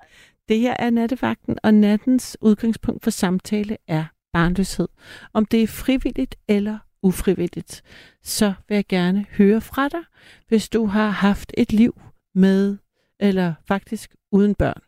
Det 0.49 0.59
her 0.59 0.77
er 0.79 0.91
nattevagten, 0.91 1.59
og 1.63 1.75
nattens 1.75 2.37
udgangspunkt 2.41 3.05
for 3.05 3.11
samtale 3.11 3.77
er 3.89 4.05
barnløshed. 4.33 4.89
Om 5.33 5.45
det 5.45 5.63
er 5.63 5.67
frivilligt 5.67 6.37
eller 6.49 6.79
ufrivilligt, 7.03 7.83
så 8.23 8.53
vil 8.69 8.75
jeg 8.75 8.87
gerne 8.87 9.27
høre 9.39 9.61
fra 9.61 9.89
dig, 9.89 10.01
hvis 10.49 10.69
du 10.69 10.87
har 10.87 11.09
haft 11.09 11.53
et 11.59 11.73
liv 11.73 12.01
med, 12.35 12.77
eller 13.21 13.55
faktisk 13.69 14.15
uden 14.33 14.55
børn. 14.55 14.81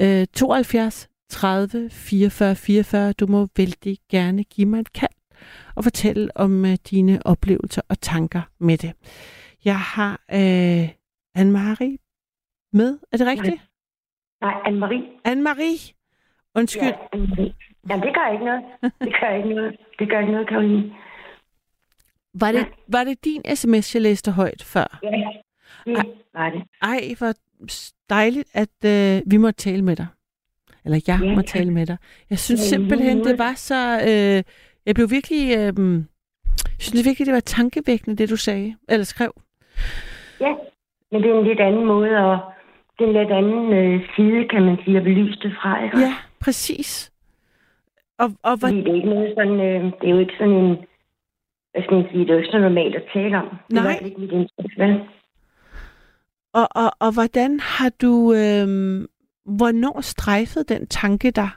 Øh, 0.00 0.26
72 0.34 1.08
30 1.30 1.90
44 1.90 2.54
44. 2.56 3.12
Du 3.12 3.26
må 3.26 3.48
vældig 3.56 3.98
gerne 4.10 4.44
give 4.44 4.66
mig 4.68 4.80
et 4.80 4.92
kald 4.92 5.10
og 5.74 5.84
fortælle 5.84 6.36
om 6.36 6.64
øh, 6.64 6.76
dine 6.90 7.26
oplevelser 7.26 7.82
og 7.88 8.00
tanker 8.00 8.42
med 8.58 8.78
det. 8.78 8.92
Jeg 9.64 9.78
har 9.78 10.12
øh, 10.32 10.88
Anne-Marie 11.38 11.96
med. 12.72 12.98
Er 13.12 13.16
det 13.16 13.26
rigtigt? 13.26 13.62
Nej, 14.40 14.54
Anne-Marie. 14.54 15.04
Anne-Marie? 15.28 15.92
Undskyld. 16.54 16.82
Ja, 16.88 16.92
Anne-Marie. 17.14 17.52
Jamen, 17.90 18.06
det 18.06 18.14
gør 18.14 18.32
ikke 18.32 18.44
noget. 18.44 18.62
Det 19.00 19.12
gør 19.20 19.36
ikke 19.36 19.48
noget. 19.54 19.76
Det 19.98 20.08
gør 20.10 20.20
ikke 20.20 20.32
noget, 20.32 20.48
Karoline. 20.48 20.92
Var 22.34 22.52
det, 22.52 22.66
var 22.88 23.04
det 23.04 23.24
din 23.24 23.42
sms, 23.54 23.94
jeg 23.94 24.02
læste 24.02 24.30
højt 24.30 24.62
før? 24.62 24.98
Ja, 25.02 25.08
det 25.86 25.96
Ej. 25.96 26.04
var 26.34 26.50
det. 26.50 26.62
Ej, 26.82 27.14
hvor 27.18 27.32
dejligt, 28.10 28.48
at 28.54 28.84
øh, 28.84 29.22
vi 29.26 29.36
må 29.36 29.50
tale 29.50 29.82
med 29.82 29.96
dig. 29.96 30.06
Eller 30.84 31.00
jeg 31.06 31.20
Ja. 31.22 31.34
må 31.34 31.42
tale 31.42 31.70
med 31.70 31.86
dig. 31.86 31.96
Jeg 32.30 32.38
synes 32.38 32.60
Ja, 32.60 32.76
simpelthen, 32.76 33.24
det 33.24 33.38
var 33.38 33.54
så... 33.54 34.00
Øh, 34.08 34.42
jeg 34.86 34.94
blev 34.94 35.10
virkelig... 35.10 35.42
Øh, 35.58 35.72
jeg 36.56 36.84
synes 36.86 37.06
virkelig, 37.06 37.26
det 37.26 37.34
var 37.34 37.40
tankevækkende, 37.40 38.16
det 38.16 38.30
du 38.30 38.36
sagde. 38.36 38.76
Eller 38.88 39.04
skrev. 39.04 39.32
Ja, 40.40 40.52
men 41.12 41.22
det 41.22 41.30
er 41.30 41.38
en 41.38 41.46
lidt 41.46 41.60
anden 41.60 41.84
måde, 41.86 42.10
og 42.16 42.38
det 42.98 43.04
er 43.04 43.08
en 43.08 43.18
lidt 43.20 43.32
anden 43.40 43.72
øh, 43.72 44.00
side, 44.16 44.48
kan 44.48 44.62
man 44.62 44.76
sige, 44.84 44.96
at 44.96 45.02
belyse 45.02 45.38
det 45.42 45.52
fra. 45.62 45.84
Ikke? 45.84 45.98
Ja, 45.98 46.14
præcis. 46.40 47.12
Og, 48.18 48.28
og 48.42 48.58
Fordi 48.60 48.76
det 48.76 48.88
er 48.88 48.94
ikke 48.94 49.08
noget 49.08 49.34
sådan, 49.38 49.60
øh, 49.60 49.84
det 50.00 50.06
er 50.08 50.14
jo 50.16 50.18
ikke 50.18 50.38
sådan 50.38 50.54
en, 50.54 50.76
hvad 51.72 51.82
skal 51.82 51.96
man 51.96 52.06
sige, 52.10 52.20
det 52.20 52.30
er 52.30 52.34
jo 52.34 52.40
ikke 52.40 52.52
så 52.52 52.58
normalt 52.58 52.94
at 52.96 53.04
tale 53.14 53.38
om. 53.38 53.48
Det 53.48 53.78
er 53.78 53.82
Nej. 53.82 53.82
hvert 53.82 53.98
fald 53.98 54.10
ikke 54.10 54.20
mit 54.20 54.32
indtryk, 54.32 54.78
vel? 54.78 55.00
og, 56.52 56.68
og, 56.74 56.90
og 57.00 57.12
hvordan 57.14 57.60
har 57.60 57.90
du... 58.02 58.32
Øh, 58.32 58.68
hvornår 59.44 60.00
strejfede 60.00 60.64
den 60.74 60.86
tanke 60.86 61.30
dig? 61.30 61.50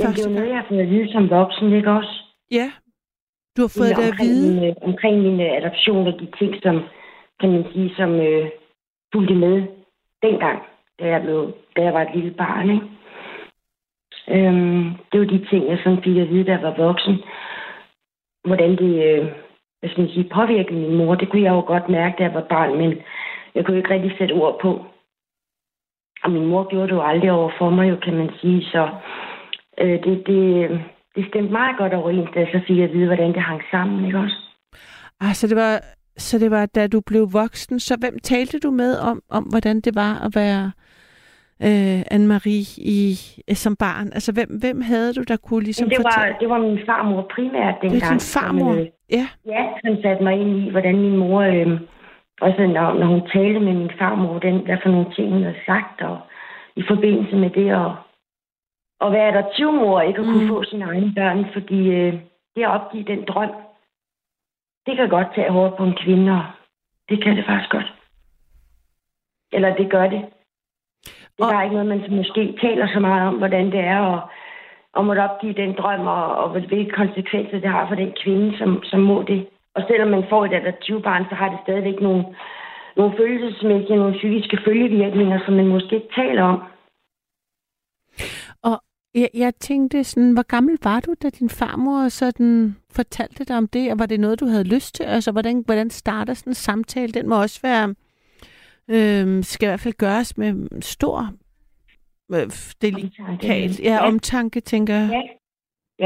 Jamen, 0.00 0.14
det 0.16 0.26
er 0.26 0.30
jo 0.30 0.36
noget, 0.36 0.48
jeg 0.48 0.58
har 0.58 0.66
fået 0.68 0.80
at 0.80 0.90
vide 0.90 1.12
som 1.12 1.30
voksen, 1.30 1.72
ikke 1.72 1.90
også? 1.90 2.14
Ja, 2.50 2.66
du 3.56 3.60
har 3.62 3.72
fået 3.78 3.96
det 3.96 4.02
at 4.02 4.10
omkring, 4.10 4.30
vide. 4.30 4.54
Min, 4.54 4.64
øh, 4.68 4.74
omkring 4.82 5.16
min 5.22 5.40
øh, 5.40 5.56
adoption 5.60 6.06
og 6.06 6.14
de 6.20 6.28
ting, 6.38 6.54
som, 6.62 6.82
kan 7.40 7.52
man 7.52 7.64
sige, 7.72 7.94
som 7.96 8.10
øh, 8.28 8.50
fulgte 9.12 9.34
med 9.34 9.56
dengang, 10.22 10.58
da 11.00 11.04
jeg, 11.06 11.22
blev, 11.22 11.52
da 11.76 11.82
jeg 11.82 11.94
var 11.94 12.02
et 12.02 12.14
lille 12.14 12.30
barn. 12.30 12.70
Ikke? 12.70 12.86
Øhm, 14.34 14.84
det 15.12 15.20
var 15.20 15.26
de 15.26 15.46
ting, 15.50 15.62
jeg 15.70 15.78
sådan 15.84 16.02
fik 16.04 16.16
at 16.16 16.28
vide, 16.28 16.44
da 16.44 16.52
jeg 16.52 16.62
var 16.62 16.76
voksen. 16.76 17.14
Hvordan 18.44 18.70
det 18.70 18.92
øh, 19.08 19.26
hvad 19.80 19.90
skal 19.90 20.02
man 20.02 20.12
sige, 20.12 20.32
påvirkede 20.34 20.80
min 20.80 20.96
mor, 20.96 21.14
det 21.14 21.28
kunne 21.28 21.42
jeg 21.42 21.50
jo 21.52 21.60
godt 21.60 21.88
mærke, 21.88 22.14
da 22.18 22.22
jeg 22.22 22.34
var 22.34 22.46
barn, 22.54 22.78
men 22.78 22.90
jeg 23.54 23.64
kunne 23.64 23.76
ikke 23.76 23.94
rigtig 23.94 24.14
sætte 24.18 24.32
ord 24.32 24.60
på. 24.60 24.84
Og 26.22 26.30
min 26.30 26.46
mor 26.46 26.68
gjorde 26.70 26.88
det 26.88 26.94
jo 26.94 27.02
aldrig 27.02 27.30
over 27.32 27.50
for 27.58 27.70
mig, 27.70 27.90
jo, 27.90 27.96
kan 27.96 28.14
man 28.14 28.30
sige. 28.40 28.62
Så 28.64 28.88
øh, 29.80 30.04
det, 30.04 30.22
det, 30.26 30.70
det 31.14 31.26
stemte 31.28 31.52
meget 31.52 31.76
godt 31.78 31.94
overens, 31.94 32.28
da 32.34 32.40
jeg 32.40 32.48
så 32.52 32.60
fik 32.66 32.78
at 32.78 32.92
vide, 32.92 33.06
hvordan 33.06 33.32
det 33.32 33.42
hang 33.42 33.62
sammen, 33.70 34.04
ikke 34.06 34.18
også? 34.18 34.36
Ah, 35.20 35.34
så 35.34 35.46
det 35.46 35.56
var, 35.56 35.80
så 36.16 36.38
det 36.38 36.50
var, 36.50 36.66
da 36.66 36.86
du 36.86 37.00
blev 37.00 37.32
voksen. 37.32 37.80
Så 37.80 37.96
hvem 38.00 38.18
talte 38.22 38.58
du 38.58 38.70
med 38.70 38.98
om, 38.98 39.22
om 39.30 39.44
hvordan 39.44 39.80
det 39.80 39.94
var 39.94 40.12
at 40.26 40.32
være 40.34 40.72
øh, 41.66 42.00
Anne-Marie 42.14 42.66
i, 42.98 43.18
øh, 43.50 43.54
som 43.54 43.76
barn? 43.76 44.06
Altså, 44.12 44.32
hvem, 44.32 44.48
hvem 44.60 44.80
havde 44.80 45.14
du, 45.14 45.22
der 45.22 45.36
kunne 45.36 45.64
ligesom 45.64 45.88
det 45.88 45.98
var, 45.98 46.12
fortælle? 46.14 46.36
det 46.40 46.48
var 46.48 46.58
min 46.58 46.78
farmor 46.86 47.30
primært 47.34 47.74
dengang. 47.82 48.00
Det 48.00 48.06
er 48.06 48.10
din 48.10 48.20
farmor? 48.20 48.72
Som, 48.72 48.80
øh, 48.80 48.86
Ja. 49.18 49.26
ja, 49.46 49.64
som 49.84 50.02
satte 50.02 50.22
mig 50.22 50.34
ind 50.40 50.50
i, 50.58 50.70
hvordan 50.70 50.96
min 50.96 51.16
mor, 51.16 51.40
øh, 51.40 51.80
også 52.40 52.66
når, 52.66 52.88
når 53.00 53.06
hun 53.06 53.22
talte 53.32 53.60
med 53.60 53.74
min 53.74 53.90
farmor, 53.98 54.38
den, 54.38 54.56
hvad 54.66 54.76
for 54.82 54.90
nogle 54.90 55.14
ting 55.14 55.32
hun 55.32 55.42
havde 55.42 55.64
sagt, 55.66 56.00
og 56.00 56.18
i 56.76 56.82
forbindelse 56.88 57.36
med 57.36 57.50
det, 57.50 57.74
og, 57.74 57.94
og 59.00 59.12
være 59.12 59.28
adoptivmor, 59.38 60.00
ikke 60.00 60.18
at 60.20 60.24
kunne 60.26 60.42
Mm. 60.42 60.48
få 60.48 60.64
sine 60.64 60.84
egne 60.84 61.12
børn, 61.16 61.46
fordi 61.52 61.88
øh, 61.88 62.12
det 62.56 62.62
at 62.62 62.70
opgive 62.70 63.04
den 63.04 63.24
drøm, 63.24 63.50
det 64.86 64.96
kan 64.96 65.08
godt 65.08 65.34
tage 65.34 65.50
hårdt 65.50 65.76
på 65.76 65.84
en 65.84 65.96
kvinde, 65.96 66.32
og 66.32 66.44
det 67.08 67.22
kan 67.24 67.36
det 67.36 67.44
faktisk 67.46 67.70
godt. 67.70 67.92
Eller 69.52 69.76
det 69.76 69.90
gør 69.90 70.06
det. 70.08 70.22
Det 71.04 71.40
er 71.42 71.44
Og- 71.46 71.52
bare 71.52 71.64
ikke 71.64 71.76
noget, 71.76 71.88
man 71.88 72.16
måske 72.16 72.58
taler 72.62 72.86
så 72.94 73.00
meget 73.00 73.28
om, 73.28 73.34
hvordan 73.34 73.66
det 73.66 73.80
er, 73.80 73.98
og 73.98 74.20
om 74.92 75.10
at 75.10 75.18
opgive 75.18 75.52
den 75.52 75.72
drøm, 75.78 76.06
og, 76.06 76.36
og 76.36 76.50
hvilke 76.50 76.90
konsekvenser 76.90 77.58
det 77.60 77.70
har 77.70 77.88
for 77.88 77.94
den 77.94 78.12
kvinde, 78.22 78.58
som, 78.58 78.82
som 78.82 79.00
må 79.00 79.22
det. 79.22 79.46
Og 79.74 79.82
selvom 79.88 80.08
man 80.10 80.24
får 80.28 80.44
et 80.44 80.52
adoptivbarn, 80.54 81.24
så 81.28 81.34
har 81.34 81.48
det 81.48 81.58
stadigvæk 81.62 82.00
nogle, 82.00 82.24
nogle 82.96 83.16
følelsesmæssige, 83.16 83.96
nogle 83.96 84.14
psykiske 84.18 84.58
følgevirkninger, 84.64 85.38
som 85.44 85.54
man 85.54 85.66
måske 85.66 85.94
ikke 85.94 86.14
taler 86.16 86.42
om. 86.42 86.62
Jeg, 89.14 89.28
jeg 89.34 89.54
tænkte 89.54 90.04
sådan, 90.04 90.32
hvor 90.32 90.42
gammel 90.42 90.78
var 90.82 91.00
du, 91.00 91.14
da 91.22 91.30
din 91.30 91.48
farmor 91.48 92.08
sådan 92.08 92.76
fortalte 92.92 93.44
dig 93.44 93.56
om 93.56 93.68
det, 93.68 93.92
og 93.92 93.98
var 93.98 94.06
det 94.06 94.20
noget, 94.20 94.40
du 94.40 94.46
havde 94.46 94.74
lyst 94.74 94.94
til? 94.94 95.04
Altså, 95.04 95.32
hvordan, 95.32 95.62
hvordan 95.66 95.90
starter 95.90 96.34
sådan 96.34 96.50
en 96.50 96.54
samtale? 96.54 97.12
Den 97.12 97.28
må 97.28 97.40
også 97.40 97.60
være, 97.62 97.88
øh, 98.88 99.44
skal 99.44 99.66
i 99.66 99.70
hvert 99.70 99.80
fald 99.80 99.94
gøres 99.94 100.36
med 100.38 100.80
stor 100.82 101.28
øh, 102.34 102.50
delikat, 102.82 103.80
ja, 103.82 103.92
Ja. 103.94 104.06
omtanke, 104.06 104.60
tænker 104.60 104.94
jeg. 104.94 105.08
Ja. 105.12 105.22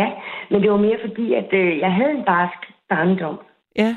Ja, 0.00 0.10
men 0.50 0.62
det 0.62 0.70
var 0.70 0.76
mere 0.76 0.98
fordi, 1.08 1.34
at 1.34 1.48
øh, 1.52 1.78
jeg 1.78 1.92
havde 1.92 2.10
en 2.10 2.24
barsk 2.24 2.72
barndom. 2.88 3.38
Ja. 3.76 3.96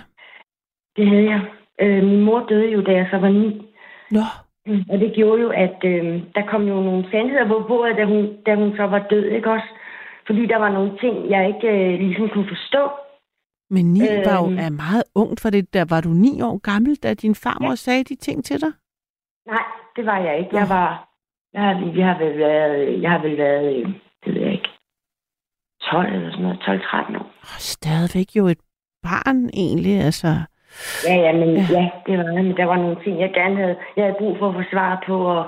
Det 0.96 1.08
havde 1.10 1.24
jeg. 1.24 1.42
Øh, 1.82 2.04
min 2.04 2.22
mor 2.22 2.40
døde 2.50 2.72
jo, 2.72 2.82
da 2.82 2.92
jeg 2.92 3.08
så 3.12 3.18
var 3.18 3.30
ni. 3.30 3.62
Nå, 4.12 4.20
Mm, 4.68 4.84
Og 4.92 5.00
det 5.00 5.14
gjorde 5.16 5.42
jo, 5.42 5.50
at 5.50 5.80
øh, 5.84 6.04
der 6.36 6.44
kom 6.52 6.62
jo 6.68 6.76
nogle 6.88 7.04
sandheder 7.12 7.48
på 7.48 7.66
bordet, 7.68 7.98
da 7.98 8.04
hun, 8.06 8.22
da 8.46 8.56
hun 8.56 8.72
så 8.78 8.84
var 8.84 9.08
død, 9.10 9.26
ikke 9.26 9.52
også? 9.52 9.70
Fordi 10.28 10.46
der 10.46 10.58
var 10.58 10.70
nogle 10.72 10.92
ting, 11.00 11.30
jeg 11.30 11.48
ikke 11.48 11.68
øh, 11.68 12.00
ligesom 12.00 12.30
kunne 12.30 12.48
forstå. 12.56 12.84
men 13.70 13.86
ni 13.94 14.02
øh, 14.02 14.26
var 14.26 14.38
jo 14.44 14.48
er 14.66 14.70
meget 14.86 15.04
ungt, 15.16 15.40
for 15.42 15.50
det 15.50 15.74
der 15.74 15.86
var 15.90 16.02
du 16.02 16.10
ni 16.10 16.42
år 16.42 16.58
gammel, 16.58 16.96
da 16.96 17.14
din 17.14 17.36
farmor 17.36 17.70
ja. 17.70 17.76
sagde 17.76 18.04
de 18.04 18.16
ting 18.16 18.46
til 18.46 18.62
dig. 18.62 18.72
Nej, 19.48 19.66
det 19.96 20.06
var 20.06 20.18
jeg 20.20 20.40
ikke. 20.40 20.56
Jeg 20.56 20.68
var... 20.70 20.90
Jeg 21.54 21.62
har, 21.62 21.74
jeg 21.96 22.06
har 22.06 22.18
vel 22.24 22.38
været... 22.38 23.02
Jeg 23.02 23.12
har 23.12 23.22
vel 23.22 23.38
været... 23.38 23.76
øh, 23.76 23.88
Det 24.26 24.34
ved 24.34 24.42
jeg 24.42 24.52
ikke. 24.52 24.70
12 25.92 26.14
eller 26.14 26.32
sådan 26.32 26.44
noget. 26.44 26.60
12-13 26.60 27.18
år. 27.20 27.26
Oh, 27.26 27.58
stadigvæk 27.74 28.36
jo 28.36 28.48
et 28.48 28.62
barn 29.04 29.50
egentlig, 29.54 30.00
altså. 30.02 30.28
Ja, 31.08 31.16
ja, 31.16 31.32
men 31.34 31.50
Ja. 31.56 31.62
ja. 31.80 31.90
det 32.08 32.18
var 32.18 32.34
Men 32.44 32.58
der 32.58 32.66
var 32.66 32.76
nogle 32.76 32.98
ting, 33.04 33.20
jeg 33.20 33.32
gerne 33.34 33.56
havde... 33.56 33.76
Jeg 33.96 34.04
havde 34.06 34.16
brug 34.20 34.38
for 34.40 34.50
at 34.50 34.56
få 34.56 34.64
svar 34.72 35.04
på, 35.08 35.16
og, 35.26 35.44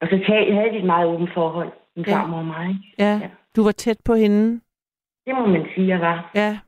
og 0.00 0.08
så 0.10 0.20
tal, 0.28 0.54
havde 0.54 0.70
vi 0.72 0.78
et 0.78 0.84
meget 0.84 1.06
åbent 1.06 1.30
forhold. 1.34 1.70
Min 1.96 2.04
Ja. 2.08 2.14
farmor 2.16 2.38
og 2.38 2.44
mig. 2.44 2.68
ikke? 2.68 2.80
Ja, 2.98 3.18
Ja. 3.22 3.28
du 3.56 3.64
var 3.64 3.72
tæt 3.72 3.96
på 4.04 4.14
hende. 4.14 4.60
Det 5.26 5.34
må 5.38 5.46
man 5.46 5.66
sige, 5.74 5.88
jeg 5.88 6.00
var. 6.00 6.30
Ja. 6.34 6.58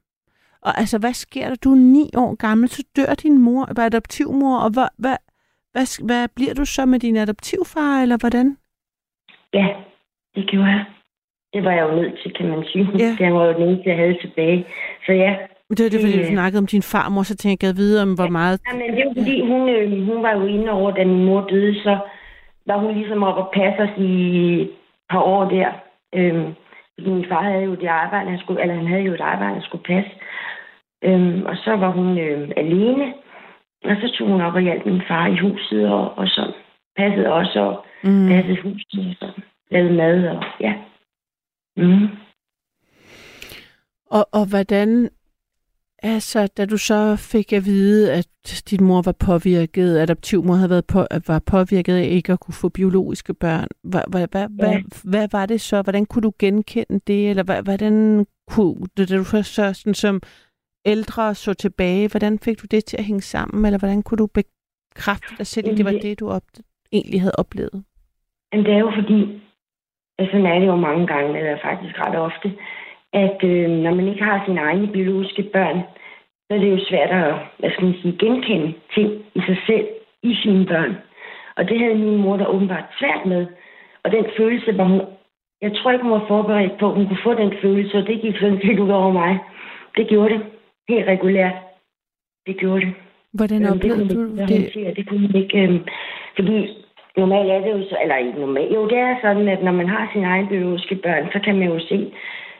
Og 0.62 0.78
altså, 0.78 0.98
hvad 0.98 1.12
sker 1.12 1.48
der? 1.48 1.54
Du 1.64 1.70
er 1.72 1.76
ni 1.76 2.10
år 2.16 2.34
gammel, 2.34 2.68
så 2.68 2.82
dør 2.96 3.14
din 3.14 3.38
mor, 3.42 3.68
var 3.76 3.84
adoptivmor, 3.86 4.58
og 4.58 4.70
hvad, 4.72 4.88
hvad, 4.98 5.16
hvad, 5.72 6.04
hvad 6.06 6.28
bliver 6.36 6.54
du 6.54 6.64
så 6.64 6.86
med 6.86 6.98
din 6.98 7.16
adoptivfar, 7.16 8.02
eller 8.02 8.16
hvordan? 8.20 8.56
Ja, 9.52 9.66
det 10.34 10.46
gjorde 10.50 10.68
jeg. 10.68 10.84
Det 11.52 11.64
var 11.64 11.70
jeg 11.72 11.82
jo 11.88 11.94
nødt 11.94 12.18
til, 12.22 12.34
kan 12.34 12.48
man 12.48 12.64
sige. 12.72 12.88
Ja. 12.98 13.16
Det 13.18 13.32
var 13.34 13.44
jo 13.46 13.52
den 13.52 13.62
eneste, 13.68 13.88
jeg 13.88 13.96
havde 13.98 14.18
tilbage. 14.20 14.66
Så 15.06 15.12
ja, 15.12 15.36
det 15.70 15.84
var 15.84 15.90
det, 15.90 16.00
fordi 16.00 16.12
du 16.12 16.18
Det- 16.18 16.28
snakkede 16.36 16.58
om 16.58 16.66
din 16.66 16.82
farmor, 16.82 17.22
så 17.22 17.36
tænkte 17.36 17.64
jeg, 17.64 17.68
jeg 17.72 17.76
vide 17.76 18.02
om, 18.02 18.14
hvor 18.14 18.28
meget... 18.28 18.60
Jamen, 18.72 18.96
det 18.96 19.04
var 19.06 19.12
fordi, 19.20 19.36
hun, 19.50 19.68
øh, 19.68 20.06
hun 20.06 20.22
var 20.22 20.32
jo 20.38 20.44
inde 20.46 20.70
over, 20.70 20.90
da 20.90 21.04
min 21.04 21.24
mor 21.24 21.40
døde, 21.52 21.74
så 21.82 21.98
var 22.66 22.78
hun 22.78 22.94
ligesom 22.94 23.22
op 23.22 23.36
og 23.36 23.50
passe 23.54 23.82
os 23.82 23.98
i 23.98 24.10
et 24.62 24.70
par 25.10 25.20
år 25.22 25.44
der. 25.50 25.68
Øhm, 26.14 26.46
min 26.98 27.24
far 27.28 27.42
havde 27.42 27.64
jo 27.64 27.74
det 27.74 27.86
arbejde, 27.86 28.30
han 28.30 28.38
skulle, 28.38 28.62
eller 28.62 28.74
han 28.74 28.86
havde 28.86 29.02
jo 29.02 29.14
et 29.14 29.20
arbejde, 29.20 29.54
han 29.54 29.62
skulle 29.62 29.84
passe. 29.84 30.10
Øhm, 31.04 31.42
og 31.46 31.56
så 31.56 31.70
var 31.76 31.90
hun 31.90 32.18
øh, 32.18 32.50
alene, 32.56 33.14
og 33.84 33.96
så 34.00 34.14
tog 34.18 34.28
hun 34.28 34.40
op 34.40 34.54
og 34.54 34.60
hjalp 34.60 34.86
min 34.86 35.02
far 35.08 35.26
i 35.26 35.36
huset, 35.38 35.88
og, 35.88 36.18
og 36.18 36.26
så 36.28 36.52
passede 36.96 37.32
også 37.32 37.60
og 37.60 37.84
Mm. 38.06 38.28
passede 38.28 38.62
huset, 38.62 38.98
og 39.08 39.14
så 39.20 39.40
lavede 39.70 39.94
mad, 39.94 40.26
og 40.28 40.44
ja. 40.60 40.74
Mm. 41.76 42.08
Og, 44.10 44.26
og 44.32 44.48
hvordan... 44.50 45.10
Altså, 46.12 46.46
da 46.56 46.66
du 46.66 46.76
så 46.76 47.16
fik 47.32 47.52
at 47.52 47.64
vide, 47.64 48.12
at 48.12 48.26
din 48.70 48.84
mor 48.84 49.02
var 49.04 49.16
påvirket, 49.26 49.98
adoptivmor 49.98 50.54
havde 50.54 50.70
været 50.70 50.86
på, 50.86 51.00
var 51.26 51.38
påvirket 51.38 51.94
af 51.96 52.04
ikke 52.04 52.32
at 52.32 52.40
kunne 52.40 52.54
få 52.62 52.68
biologiske 52.68 53.34
børn, 53.34 53.68
hvad, 53.82 54.02
hvad, 54.08 54.26
hvad, 54.32 54.46
Ja. 54.50 54.56
hvad, 54.56 54.80
hvad 55.10 55.28
var 55.32 55.46
det 55.46 55.60
så? 55.60 55.82
Hvordan 55.82 56.06
kunne 56.06 56.22
du 56.22 56.32
genkende 56.38 57.00
det? 57.06 57.30
Eller 57.30 57.42
hvad, 57.42 57.62
hvordan 57.62 58.26
kunne, 58.50 58.86
da 58.98 59.04
du 59.04 59.24
først 59.24 59.54
så 59.54 59.72
sådan 59.72 59.94
som 59.94 60.20
ældre 60.86 61.34
så 61.34 61.54
tilbage, 61.54 62.08
hvordan 62.08 62.38
fik 62.38 62.62
du 62.62 62.66
det 62.70 62.84
til 62.84 62.96
at 62.96 63.04
hænge 63.04 63.22
sammen? 63.22 63.64
Eller 63.64 63.78
hvordan 63.78 64.02
kunne 64.02 64.18
du 64.18 64.26
bekræfte 64.26 65.34
dig 65.38 65.46
selv, 65.46 65.68
at 65.70 65.76
det 65.76 65.84
var 65.84 65.90
Jamen, 65.90 66.02
det, 66.02 66.20
du 66.20 66.28
op, 66.28 66.42
egentlig 66.92 67.20
havde 67.20 67.34
oplevet? 67.38 67.84
Men 68.52 68.64
det 68.64 68.72
er 68.72 68.78
jo 68.78 68.92
fordi, 69.00 69.20
altså 70.18 70.30
sådan 70.32 70.46
er 70.46 70.58
det 70.58 70.66
jo 70.66 70.76
mange 70.76 71.06
gange, 71.06 71.38
eller 71.38 71.58
faktisk 71.68 71.94
ret 72.04 72.16
ofte, 72.28 72.48
at 73.14 73.38
øh, 73.44 73.70
når 73.70 73.94
man 73.94 74.08
ikke 74.08 74.24
har 74.24 74.42
sine 74.46 74.60
egne 74.60 74.88
biologiske 74.88 75.42
børn, 75.42 75.78
så 76.46 76.50
er 76.54 76.58
det 76.58 76.70
jo 76.70 76.78
svært 76.88 77.10
at, 77.10 77.34
hvad 77.58 77.70
skal 77.70 77.84
man 77.84 77.94
sige, 78.02 78.18
genkende 78.18 78.74
ting 78.94 79.08
i 79.34 79.40
sig 79.46 79.58
selv, 79.66 79.86
i 80.22 80.34
sine 80.42 80.66
børn. 80.66 80.96
Og 81.56 81.68
det 81.68 81.78
havde 81.78 81.94
min 81.94 82.16
mor 82.16 82.36
da 82.36 82.44
åbenbart 82.44 82.84
svært 82.98 83.26
med. 83.26 83.46
Og 84.04 84.12
den 84.12 84.24
følelse 84.36 84.78
var 84.78 84.84
hun, 84.84 85.00
jeg 85.62 85.72
tror 85.76 85.90
ikke, 85.90 86.02
hun 86.02 86.12
var 86.12 86.24
forberedt 86.28 86.78
på, 86.78 86.86
at 86.88 86.94
hun 86.94 87.06
kunne 87.06 87.24
få 87.24 87.34
den 87.34 87.52
følelse, 87.62 87.98
og 87.98 88.06
det 88.06 88.20
gik 88.20 88.36
sådan 88.36 88.60
set 88.64 88.78
ud 88.78 88.90
over 88.90 89.12
mig. 89.12 89.38
Det 89.96 90.08
gjorde 90.08 90.34
det. 90.34 90.42
Helt 90.88 91.08
regulært. 91.08 91.56
Det 92.46 92.56
gjorde 92.56 92.80
det. 92.80 92.94
Hvordan 93.32 93.60
det 93.60 93.68
kunne 93.68 93.76
oplevede 93.76 94.14
du 94.14 94.22
det? 94.22 94.38
håndtere. 94.38 94.94
Det 94.94 95.08
kunne 95.08 95.22
man 95.26 95.36
ikke, 95.42 95.58
øhm, 95.62 95.80
fordi 96.36 96.56
normalt 97.16 97.50
er 97.50 97.60
det 97.60 97.70
jo 97.70 97.82
så, 97.88 97.96
eller 98.02 98.16
ikke 98.16 98.40
normalt, 98.40 98.74
jo 98.74 98.88
det 98.88 98.98
er 98.98 99.16
sådan, 99.22 99.48
at 99.48 99.62
når 99.62 99.72
man 99.72 99.88
har 99.88 100.10
sine 100.12 100.26
egne 100.26 100.48
biologiske 100.48 100.94
børn, 100.94 101.28
så 101.32 101.38
kan 101.44 101.58
man 101.58 101.68
jo 101.68 101.78
se 101.78 102.12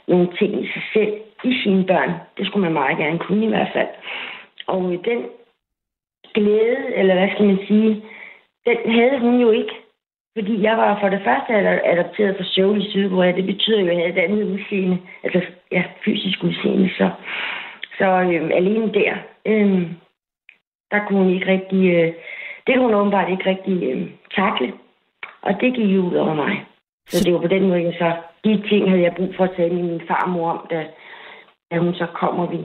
nogle 0.09 0.29
ting 0.39 0.65
i 0.65 0.67
sig 0.67 0.83
selv 0.93 1.13
i 1.45 1.63
sine 1.63 1.85
børn. 1.85 2.13
Det 2.39 2.47
skulle 2.47 2.65
man 2.65 2.73
meget 2.73 2.99
gerne 2.99 3.19
kunne 3.19 3.45
i 3.45 3.49
hvert 3.49 3.71
fald. 3.73 3.89
Og 4.67 4.93
øh, 4.93 5.05
den 5.05 5.25
glæde, 6.35 6.95
eller 6.95 7.15
hvad 7.15 7.29
skal 7.35 7.47
man 7.47 7.59
sige, 7.67 8.03
den 8.67 8.93
havde 8.93 9.19
hun 9.21 9.41
jo 9.41 9.51
ikke. 9.51 9.75
Fordi 10.39 10.63
jeg 10.63 10.77
var 10.77 11.01
for 11.01 11.09
det 11.09 11.21
første 11.25 11.53
ad- 11.55 11.81
adopteret 11.85 12.37
fra 12.37 12.45
Seoul 12.45 12.83
i 12.83 12.91
Sydkorea. 12.91 13.33
Det 13.33 13.47
betyder 13.47 13.81
jo, 13.81 13.87
at 13.87 13.93
jeg 13.93 13.97
havde 13.97 14.19
et 14.19 14.25
andet 14.25 14.45
udseende. 14.45 14.99
Altså, 15.23 15.41
ja, 15.73 15.83
fysisk 16.05 16.45
udseende. 16.45 16.91
Så, 16.99 17.11
så 17.99 18.05
øh, 18.05 18.51
alene 18.55 18.93
der, 18.93 19.15
øh, 19.47 19.83
der 20.91 21.07
kunne 21.07 21.19
hun 21.19 21.35
ikke 21.35 21.47
rigtig... 21.47 21.95
Øh, 21.95 22.13
det 22.67 22.75
kunne 22.75 22.85
hun 22.85 22.95
åbenbart 22.95 23.31
ikke 23.31 23.51
rigtig 23.51 23.83
øh, 23.83 24.11
takle. 24.37 24.73
Og 25.43 25.61
det 25.61 25.75
gik 25.75 25.95
jo 25.97 26.01
ud 26.01 26.15
over 26.15 26.35
mig. 26.35 26.65
Så 27.09 27.25
det 27.25 27.35
var 27.35 27.41
på 27.41 27.49
den 27.49 27.69
måde, 27.69 27.83
jeg 27.83 27.95
så... 27.99 28.13
De 28.45 28.69
ting 28.69 28.89
havde 28.91 29.03
jeg 29.03 29.15
brug 29.17 29.35
for 29.37 29.45
at 29.45 29.51
tale 29.57 29.75
med 29.75 29.83
min 29.83 30.01
farmor 30.09 30.51
om, 30.51 30.67
da, 30.71 30.87
da 31.71 31.79
hun 31.79 31.95
så 31.95 32.07
kom, 32.15 32.39
og 32.39 32.51
vi 32.53 32.59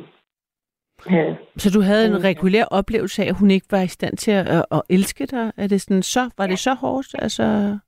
havde... 1.07 1.37
Så 1.57 1.71
du 1.71 1.81
havde 1.81 2.07
en 2.07 2.23
regulær 2.23 2.65
oplevelse 2.71 3.23
af, 3.23 3.27
at 3.29 3.35
hun 3.39 3.51
ikke 3.51 3.65
var 3.71 3.81
i 3.81 3.87
stand 3.87 4.17
til 4.17 4.31
at, 4.31 4.47
at, 4.47 4.65
at 4.71 4.81
elske 4.89 5.25
dig? 5.25 5.51
Er 5.57 5.67
det 5.67 5.81
sådan, 5.81 6.03
så, 6.03 6.29
var 6.37 6.47
det 6.47 6.59
så 6.59 6.73
hårdt? 6.73 7.07
Altså, 7.19 7.43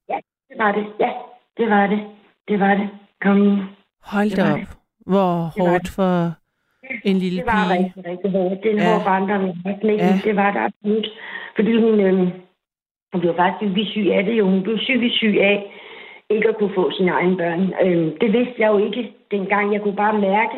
Ja, 0.10 0.18
det 0.50 0.58
var 0.58 0.72
det. 0.72 0.86
Ja, 1.00 1.12
det 1.58 1.70
var 1.70 1.88
det. 1.88 2.00
Det 2.48 2.60
var 2.60 2.74
det. 2.76 2.90
Karoline. 3.22 3.68
hold 4.04 4.30
Det 4.30 4.38
da 4.38 4.52
op. 4.54 4.60
det. 4.60 4.68
Hvor 5.06 5.32
Det 5.56 5.68
hårdt 5.68 5.84
det. 5.84 5.92
for 5.92 6.32
en 7.10 7.18
lille 7.18 7.38
Det 7.38 7.46
var 7.46 7.64
pige. 7.68 7.78
rigtig, 7.84 8.06
rigtig 8.12 8.32
hårdt. 8.32 8.64
Det 8.64 8.70
er 8.72 8.76
en 8.76 8.80
Ja. 8.82 8.94
hård 8.94 9.04
barndom. 9.04 9.44
Ja. 9.84 10.20
Det 10.24 10.36
var 10.36 10.52
det 10.52 10.60
absolut. 10.68 11.08
Fordi 11.56 11.72
hun, 11.84 12.00
øh, 12.00 12.18
hun 13.12 13.20
blev 13.22 13.36
faktisk 13.36 13.92
syg 13.92 14.08
af 14.18 14.24
det 14.26 14.34
jo. 14.40 14.46
Hun 14.50 14.64
blev 14.64 14.78
psykisk 14.78 15.16
syg 15.16 15.36
af 15.42 15.58
ikke 16.32 16.50
at 16.50 16.58
kunne 16.58 16.76
få 16.76 16.92
sine 16.92 17.12
egne 17.12 17.38
børn. 17.38 17.74
Øh, 17.84 18.22
det 18.22 18.34
vidste 18.34 18.56
jeg 18.58 18.72
jo 18.72 18.78
ikke 18.86 19.14
dengang. 19.32 19.74
Jeg 19.74 19.82
kunne 19.82 19.96
bare 19.96 20.20
mærke, 20.20 20.58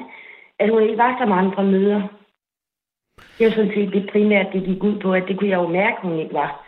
at 0.59 0.69
hun 0.69 0.81
ikke 0.81 0.97
var 0.97 1.17
så 1.19 1.25
mange 1.25 1.51
fra 1.55 1.63
møder. 1.63 2.01
Det 3.37 3.45
var 3.45 3.51
sådan 3.51 3.73
set 3.73 3.93
det 3.93 4.09
primært, 4.11 4.53
det 4.53 4.63
gik 4.63 4.83
ud 4.83 4.99
på, 4.99 5.13
at 5.13 5.23
det 5.27 5.39
kunne 5.39 5.49
jeg 5.49 5.57
jo 5.57 5.67
mærke, 5.67 5.97
hun 6.01 6.19
ikke 6.19 6.33
var. 6.33 6.65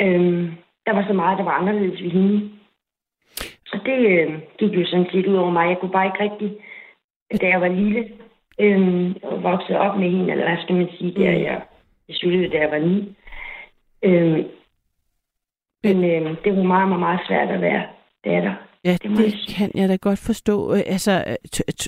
Øh, 0.00 0.52
der 0.86 0.92
var 0.92 1.04
så 1.06 1.12
meget, 1.12 1.38
der 1.38 1.44
var 1.44 1.58
anderledes 1.60 2.02
ved 2.02 2.10
hende. 2.10 2.50
Og 3.72 3.78
det 3.86 3.98
øh, 4.10 4.40
gik 4.58 4.72
jo 4.72 4.86
sådan 4.86 5.10
set 5.12 5.26
ud 5.26 5.34
over 5.34 5.50
mig. 5.50 5.68
Jeg 5.68 5.78
kunne 5.78 5.92
bare 5.92 6.06
ikke 6.06 6.22
rigtig, 6.22 6.56
da 7.40 7.48
jeg 7.48 7.60
var 7.60 7.68
lille, 7.68 8.12
øh, 8.60 9.14
og 9.22 9.42
voksede 9.42 9.78
op 9.78 9.98
med 9.98 10.10
hende, 10.10 10.32
eller 10.32 10.48
hvad 10.48 10.62
skal 10.62 10.76
man 10.76 10.88
sige, 10.98 11.14
der 11.14 11.30
jeg 11.30 11.62
besluttede, 12.06 12.48
da 12.48 12.58
jeg 12.58 12.70
var 12.70 12.78
ni. 12.78 13.16
Øh, 14.02 14.44
men 15.82 16.04
øh, 16.04 16.36
det 16.44 16.56
var 16.56 16.62
meget, 16.62 16.88
meget, 16.88 17.00
meget 17.00 17.20
svært 17.26 17.48
at 17.48 17.60
være 17.60 17.86
Ja, 18.84 18.92
Det 19.02 19.10
må 19.10 19.16
jeg 19.16 19.24
det 19.24 19.32
sige. 19.32 19.54
kan 19.56 19.70
jeg 19.74 19.88
da 19.88 19.96
godt 19.96 20.18
forstå. 20.26 20.74
Øh, 20.74 20.82
Altså, 20.86 21.24
øh, 21.26 21.36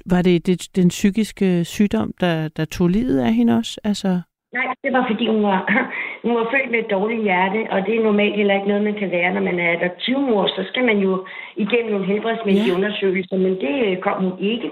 var 0.07 0.23
det, 0.23 0.47
det 0.47 0.77
den 0.77 0.89
psykiske 0.89 1.65
sygdom, 1.65 2.13
der, 2.21 2.49
der 2.49 2.65
tog 2.65 2.89
livet 2.89 3.21
af 3.21 3.33
hende 3.35 3.57
også? 3.57 3.81
Altså, 3.85 4.21
Nej, 4.53 4.75
det 4.85 4.93
var 4.93 5.07
fordi, 5.11 5.27
hun 5.27 5.43
var, 5.43 5.61
hun 6.25 6.35
var 6.35 6.47
født 6.53 6.71
med 6.71 6.79
et 6.79 6.91
dårligt 6.91 7.23
hjerte, 7.23 7.61
og 7.71 7.87
det 7.87 7.97
er 7.97 8.03
normalt 8.05 8.37
heller 8.37 8.55
ikke 8.55 8.69
noget, 8.69 8.85
man 8.85 8.95
kan 8.95 9.11
være, 9.11 9.35
når 9.35 9.41
man 9.41 9.59
er 9.59 9.71
adoptivmor. 9.79 10.47
Så 10.47 10.65
skal 10.71 10.85
man 10.85 10.99
jo 10.99 11.27
igennem 11.57 11.91
nogle 11.93 12.07
helbredsmæssige 12.07 12.67
Ja. 12.67 12.73
ja. 12.73 12.77
undersøgelser, 12.77 13.37
men 13.37 13.53
det 13.65 13.75
øh, 13.87 13.97
kom 14.07 14.25
hun 14.25 14.39
ikke. 14.41 14.71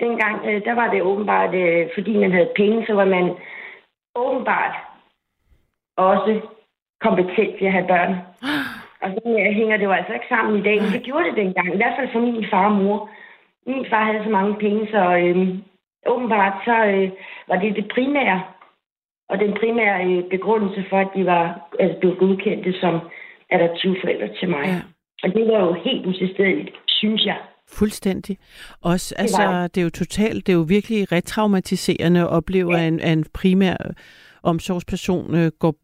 Dengang, 0.00 0.36
øh, 0.48 0.64
der 0.64 0.74
var 0.74 0.90
det 0.92 1.02
åbenbart, 1.02 1.54
øh, 1.54 1.86
fordi 1.94 2.16
man 2.16 2.32
havde 2.32 2.50
penge, 2.56 2.86
så 2.86 2.92
var 2.94 3.04
man 3.04 3.24
åbenbart 4.16 4.74
også 5.96 6.40
kompetent 7.00 7.52
til 7.58 7.64
at 7.64 7.72
have 7.72 7.86
børn. 7.88 8.12
Og 9.02 9.08
så 9.14 9.20
hænger 9.58 9.76
det 9.76 9.84
jo 9.84 9.92
altså 9.92 10.12
ikke 10.12 10.32
sammen 10.34 10.54
i 10.58 10.62
dag, 10.68 10.76
men 10.82 10.92
det 10.96 11.02
gjorde 11.02 11.24
det 11.28 11.36
dengang. 11.36 11.68
I 11.74 11.76
hvert 11.76 11.96
fald 11.98 12.08
for 12.12 12.20
min 12.20 12.46
far 12.50 12.66
og 12.70 12.76
mor. 12.80 13.10
Min 13.66 13.86
far 13.90 14.04
havde 14.04 14.24
så 14.24 14.30
mange 14.30 14.54
penge, 14.64 14.86
så 14.94 15.02
øh, 15.22 15.36
åbenbart 16.06 16.56
så 16.64 16.76
øh, 16.94 17.10
var 17.48 17.56
det 17.62 17.76
det 17.76 17.86
primære 17.94 18.42
og 19.30 19.38
den 19.38 19.52
primære 19.60 19.98
øh, 20.08 20.30
begrundelse 20.30 20.84
for, 20.90 20.98
at 20.98 21.10
de 21.16 21.26
var 21.26 21.68
altså, 21.80 21.98
blev 22.00 22.16
godkendte 22.16 22.72
som 22.80 22.94
adoptivforældre 23.50 24.28
til 24.38 24.48
mig. 24.48 24.64
Ja. 24.64 24.72
Ja. 24.72 24.82
Og 25.22 25.28
det 25.34 25.44
var 25.52 25.60
jo 25.66 25.72
helt 25.72 26.06
utilstedeligt 26.06 26.76
synes 27.02 27.24
jeg. 27.24 27.38
Fuldstændig. 27.78 28.38
Også, 28.82 29.14
var 29.18 29.22
altså, 29.22 29.62
det. 29.62 29.74
det 29.74 29.80
er 29.80 29.84
jo 29.84 29.90
totalt, 29.90 30.46
det 30.46 30.52
er 30.52 30.56
jo 30.56 30.66
virkelig 30.68 31.12
retraumatiserende 31.12 32.20
at 32.20 32.28
opleve, 32.28 32.78
at 32.78 32.88
en, 32.88 33.00
at 33.00 33.12
en 33.12 33.24
primær 33.34 33.76
omsorgsperson 34.50 35.34
øh, 35.40 35.48
går, 35.62 35.74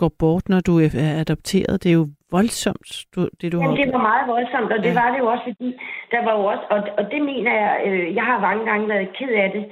går 0.00 0.12
bort, 0.18 0.44
når 0.48 0.60
du 0.68 0.72
er 0.80 0.90
adopteret. 1.22 1.82
Det 1.82 1.88
er 1.92 1.98
jo 2.02 2.06
voldsomt, 2.36 2.90
du, 3.14 3.20
det 3.40 3.52
du 3.52 3.56
har 3.58 3.64
Jamen, 3.64 3.76
det 3.76 3.82
oplevet. 3.84 3.92
var 3.96 4.02
meget 4.10 4.24
voldsomt, 4.34 4.70
og 4.74 4.78
det 4.84 4.92
Ja. 4.94 5.00
var 5.00 5.08
det 5.12 5.18
jo 5.22 5.26
også, 5.32 5.44
fordi 5.50 5.68
der 6.12 6.20
var 6.26 6.32
jo 6.38 6.44
også, 6.52 6.64
og, 6.74 6.80
og 6.98 7.04
det 7.12 7.20
mener 7.30 7.52
jeg, 7.62 7.72
øh, 7.86 8.14
jeg 8.18 8.24
har 8.30 8.38
mange 8.48 8.64
gange 8.70 8.88
været 8.88 9.08
ked 9.18 9.32
af 9.44 9.50
det, 9.56 9.64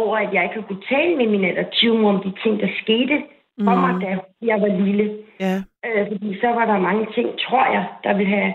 over 0.00 0.16
at 0.24 0.34
jeg 0.34 0.42
ikke 0.44 0.54
har 0.60 0.66
kunne 0.68 0.86
tale 0.94 1.12
med 1.16 1.26
min 1.34 1.44
adoptivmor 1.44 2.08
om 2.14 2.20
de 2.26 2.32
ting, 2.42 2.54
der 2.62 2.68
skete 2.82 3.16
for 3.64 3.74
Mm. 3.74 3.80
mig, 3.84 3.92
da 4.02 4.08
jeg 4.50 4.60
var 4.60 4.70
lille. 4.86 5.06
Ja, 5.40 5.54
Øh, 5.86 6.06
fordi 6.12 6.28
så 6.42 6.48
var 6.58 6.64
der 6.70 6.78
mange 6.88 7.06
ting, 7.16 7.28
tror 7.46 7.64
jeg, 7.76 7.84
der 8.04 8.12
ville 8.18 8.32
have, 8.36 8.52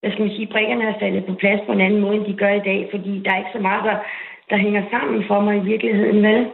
hvad 0.00 0.10
skal 0.10 0.24
man 0.24 0.34
sige, 0.36 0.46
brikkerne 0.54 0.84
har 0.84 0.96
faldet 1.00 1.24
på 1.26 1.34
plads 1.34 1.60
på 1.66 1.72
en 1.72 1.80
anden 1.80 2.00
måde, 2.00 2.16
end 2.16 2.24
de 2.26 2.32
gør 2.42 2.52
i 2.60 2.66
dag, 2.70 2.88
fordi 2.92 3.12
der 3.24 3.30
er 3.32 3.38
ikke 3.38 3.50
så 3.56 3.58
meget, 3.68 3.84
der, 3.84 3.96
der 4.50 4.56
hænger 4.56 4.82
sammen 4.90 5.24
for 5.28 5.40
mig 5.40 5.56
i 5.56 5.68
virkeligheden, 5.72 6.22
vel? 6.22 6.46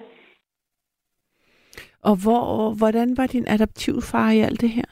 Og 2.09 2.17
hvor, 2.25 2.75
hvordan 2.79 3.09
var 3.17 3.27
din 3.27 3.47
adoptivfar 3.49 4.31
i 4.31 4.41
alt 4.41 4.61
det 4.61 4.71
her? 4.71 4.91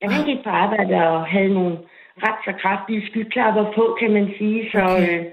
Jeg 0.00 0.10
han 0.10 0.26
gik 0.26 0.44
på 0.44 0.50
arbejde 0.50 0.94
og 1.08 1.26
havde 1.26 1.54
nogle 1.54 1.78
ret 2.16 2.38
så 2.44 2.52
kraftige 2.62 3.06
skyklapper 3.06 3.72
på, 3.72 3.96
kan 4.00 4.12
man 4.12 4.26
sige. 4.38 4.70
Så 4.72 4.78
Okay. 4.78 5.18
øh, 5.18 5.24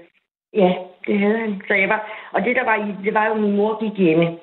ja, 0.52 0.74
det 1.06 1.18
havde 1.18 1.38
han. 1.38 1.62
Så 1.68 1.74
jeg 1.74 1.88
var, 1.88 2.00
og 2.32 2.42
det 2.44 2.56
der 2.56 2.64
var 2.64 2.76
i, 2.86 3.04
det 3.04 3.14
var 3.14 3.26
jo, 3.26 3.34
at 3.34 3.40
min 3.40 3.56
mor 3.56 3.72
gik 3.84 3.98
hjemme. 3.98 4.38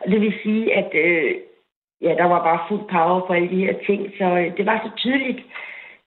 Og 0.00 0.10
det 0.10 0.20
vil 0.20 0.34
sige, 0.42 0.74
at 0.74 0.90
øh, 0.94 1.34
ja, 2.00 2.14
der 2.20 2.24
var 2.24 2.42
bare 2.48 2.64
fuld 2.68 2.84
power 2.90 3.26
på 3.26 3.32
alle 3.32 3.50
de 3.50 3.64
her 3.64 3.74
ting. 3.86 4.12
Så 4.18 4.24
øh, 4.24 4.56
det 4.56 4.66
var 4.66 4.80
så 4.84 4.90
tydeligt. 4.96 5.40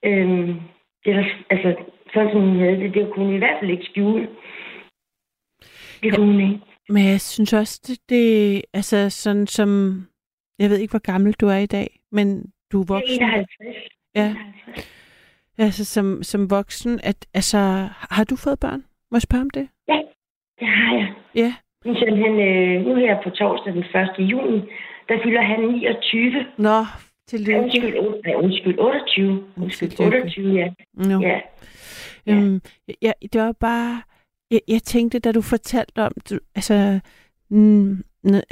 Øh, 0.04 0.48
det 1.06 1.16
der, 1.16 1.26
altså, 1.50 1.76
sådan 2.14 2.32
som 2.32 2.42
hun 2.42 2.60
havde 2.60 2.80
det, 2.80 2.94
det 2.94 3.12
kunne 3.14 3.26
hun 3.26 3.36
i 3.36 3.38
hvert 3.38 3.60
fald 3.60 3.72
ikke 3.72 3.86
skjule. 3.92 4.30
Det 6.04 6.16
kunne 6.16 6.32
hun 6.32 6.42
ikke. 6.42 6.60
Men 6.90 7.06
jeg 7.06 7.22
synes 7.22 7.54
også, 7.54 7.82
det, 7.88 7.98
det 8.10 8.62
altså 8.74 9.10
sådan 9.10 9.48
som, 9.48 10.02
jeg 10.60 10.70
ved 10.70 10.78
ikke, 10.78 10.92
hvor 10.92 11.12
gammel 11.12 11.34
du 11.34 11.48
er 11.48 11.58
i 11.58 11.66
dag, 11.66 12.00
men 12.12 12.52
du 12.72 12.82
er 12.82 12.86
voksen. 12.86 13.24
51. 13.24 13.48
Ja, 14.16 14.30
51. 14.30 14.88
altså 15.58 15.86
som, 15.86 16.24
som 16.24 16.50
voksen, 16.50 17.00
at, 17.04 17.26
altså, 17.34 17.58
har 18.10 18.24
du 18.24 18.36
fået 18.36 18.60
børn? 18.60 18.84
Må 19.12 19.16
jeg 19.16 19.22
spørge 19.22 19.42
om 19.42 19.50
det? 19.50 19.68
Ja, 19.88 20.00
det 20.60 20.68
har 20.68 20.96
jeg. 20.98 21.14
Ja. 21.36 21.54
Min 21.86 21.96
søn, 21.96 22.18
han, 22.18 22.40
øh, 22.40 22.86
nu 22.86 22.96
her 22.96 23.24
på 23.24 23.30
torsdag 23.30 23.74
den 23.74 23.84
1. 23.84 24.32
juni, 24.32 24.60
der 25.10 25.20
fylder 25.24 25.42
han 25.42 25.60
29. 25.60 26.46
Nå, 26.58 26.86
tillykke. 27.28 27.60
Undskyld, 27.60 28.22
nej, 28.26 28.36
undskyld, 28.36 28.80
28. 28.80 29.44
Undskyld, 29.58 29.90
Tillykke. 29.90 30.18
28, 30.18 30.54
ja. 30.60 30.70
Nå. 30.94 31.22
ja. 31.22 31.40
Øhm, 32.30 32.62
ja, 33.02 33.12
det 33.34 33.42
var 33.42 33.52
bare... 33.52 34.02
Jeg, 34.54 34.62
jeg 34.68 34.82
tænkte, 34.94 35.20
da 35.20 35.32
du 35.32 35.42
fortalte 35.42 36.00
om... 36.08 36.12
Du, 36.30 36.36
altså, 36.56 37.00
mm, 37.50 37.98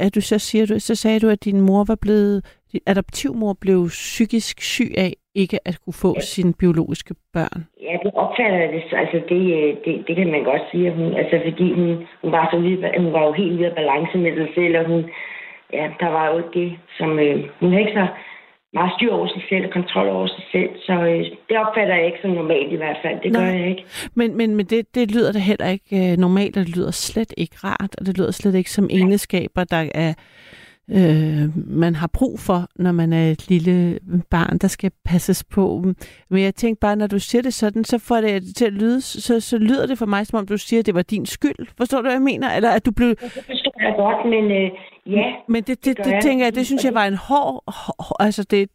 at 0.04 0.14
du 0.14 0.20
så 0.20 0.38
siger, 0.38 0.66
du, 0.66 0.74
så 0.78 0.94
sagde 0.94 1.20
du, 1.20 1.28
at 1.28 1.44
din 1.44 1.60
mor 1.60 1.84
var 1.88 1.98
blevet... 2.04 2.36
Din 2.72 2.80
adoptivmor 2.86 3.52
blev 3.64 3.78
psykisk 3.88 4.60
syg 4.74 4.90
af 4.98 5.12
ikke 5.34 5.58
at 5.68 5.78
kunne 5.84 5.98
få 6.04 6.12
sine 6.20 6.52
biologiske 6.62 7.14
børn. 7.32 7.60
Ja, 7.86 7.94
det 8.04 8.10
opfatter 8.14 8.58
jeg 8.58 8.72
det. 8.72 8.82
så- 8.90 8.96
Altså, 8.96 9.18
det, 9.28 9.42
øh, 9.58 9.70
det, 9.84 9.92
det 10.06 10.14
kan 10.16 10.30
man 10.30 10.44
godt 10.44 10.62
sige. 10.70 10.86
at 10.90 10.94
Hun, 10.98 11.14
altså, 11.20 11.36
fordi 11.48 11.72
hun, 11.78 11.88
hun, 12.22 12.32
var 12.32 12.48
så 12.50 12.56
af- 12.86 13.02
hun 13.02 13.12
var 13.12 13.22
jo 13.26 13.32
helt 13.32 13.52
ude 13.52 13.66
af 13.66 13.74
balance 13.74 14.18
med 14.18 14.32
sig 14.36 14.48
selv, 14.54 14.78
og 14.78 14.84
hun, 14.92 15.00
ja, 15.72 15.84
der 16.00 16.08
var 16.16 16.24
jo 16.30 16.34
ikke 16.38 16.54
det, 16.60 16.78
som... 16.98 17.18
Øh, 17.18 17.36
hun 17.60 17.68
havde 17.70 17.82
ikke 17.86 17.98
så 18.00 18.06
meget 18.74 18.92
styr 18.96 19.12
over 19.12 19.26
sig 19.26 19.42
selv 19.48 19.64
og 19.66 19.72
kontrol 19.72 20.08
over 20.08 20.26
sig 20.26 20.44
selv, 20.52 20.70
så 20.86 20.92
øh, 20.92 21.24
det 21.48 21.56
opfatter 21.58 21.94
jeg 21.94 22.06
ikke 22.06 22.18
som 22.22 22.30
normalt 22.30 22.72
i 22.72 22.76
hvert 22.76 22.96
fald. 23.02 23.16
Det 23.22 23.32
gør 23.34 23.40
Nej. 23.40 23.58
jeg 23.58 23.68
ikke. 23.68 23.84
Men, 24.14 24.36
men, 24.36 24.56
men 24.56 24.66
det, 24.66 24.94
det 24.94 25.10
lyder 25.14 25.32
da 25.32 25.38
heller 25.38 25.68
ikke 25.68 26.12
øh, 26.12 26.18
normalt, 26.18 26.56
og 26.56 26.66
det 26.66 26.76
lyder 26.76 26.90
slet 26.90 27.34
ikke 27.36 27.56
rart, 27.64 27.94
og 27.98 28.06
det 28.06 28.18
lyder 28.18 28.30
slet 28.30 28.54
ikke 28.54 28.70
som 28.70 28.88
egenskaber, 28.90 29.64
der 29.64 29.84
er, 29.94 30.14
øh, 30.90 31.56
man 31.66 31.94
har 31.94 32.10
brug 32.14 32.40
for, 32.40 32.66
når 32.76 32.92
man 32.92 33.12
er 33.12 33.30
et 33.30 33.48
lille 33.48 33.98
barn, 34.30 34.58
der 34.58 34.68
skal 34.68 34.90
passes 35.04 35.44
på. 35.44 35.84
Men 36.30 36.42
jeg 36.42 36.54
tænkte 36.54 36.80
bare, 36.80 36.96
når 36.96 37.06
du 37.06 37.18
siger 37.18 37.42
det 37.42 37.54
sådan, 37.54 37.84
så 37.84 37.98
får 37.98 38.16
det 38.16 38.56
til 38.56 38.64
at 38.64 38.72
lyde, 38.72 39.00
så, 39.00 39.40
så 39.40 39.58
lyder 39.58 39.86
det 39.86 39.98
for 39.98 40.06
mig, 40.06 40.26
som 40.26 40.38
om 40.38 40.46
du 40.46 40.56
siger, 40.56 40.80
at 40.80 40.86
det 40.86 40.94
var 40.94 41.02
din 41.02 41.26
skyld. 41.26 41.66
Forstår 41.76 41.98
du, 41.98 42.02
hvad 42.02 42.12
jeg 42.12 42.22
mener? 42.22 42.50
Eller 42.50 42.70
at 42.70 42.86
du 42.86 42.92
blev... 42.92 43.08
Det 43.08 43.32
forstår 43.32 43.82
jeg 43.82 43.94
godt, 43.96 44.30
men 44.34 44.44
øh, 44.50 44.70
ja, 45.06 45.32
Men 45.48 45.62
det, 45.62 45.84
det, 45.84 45.96
det, 45.98 46.06
jeg. 46.12 46.22
tænker 46.22 46.44
jeg, 46.46 46.54
det 46.54 46.66
synes 46.66 46.84
jeg 46.84 46.94
var 46.94 47.04
en 47.04 47.14
hård... 47.28 47.62
hår, 47.66 48.22
altså, 48.22 48.42
det, 48.50 48.70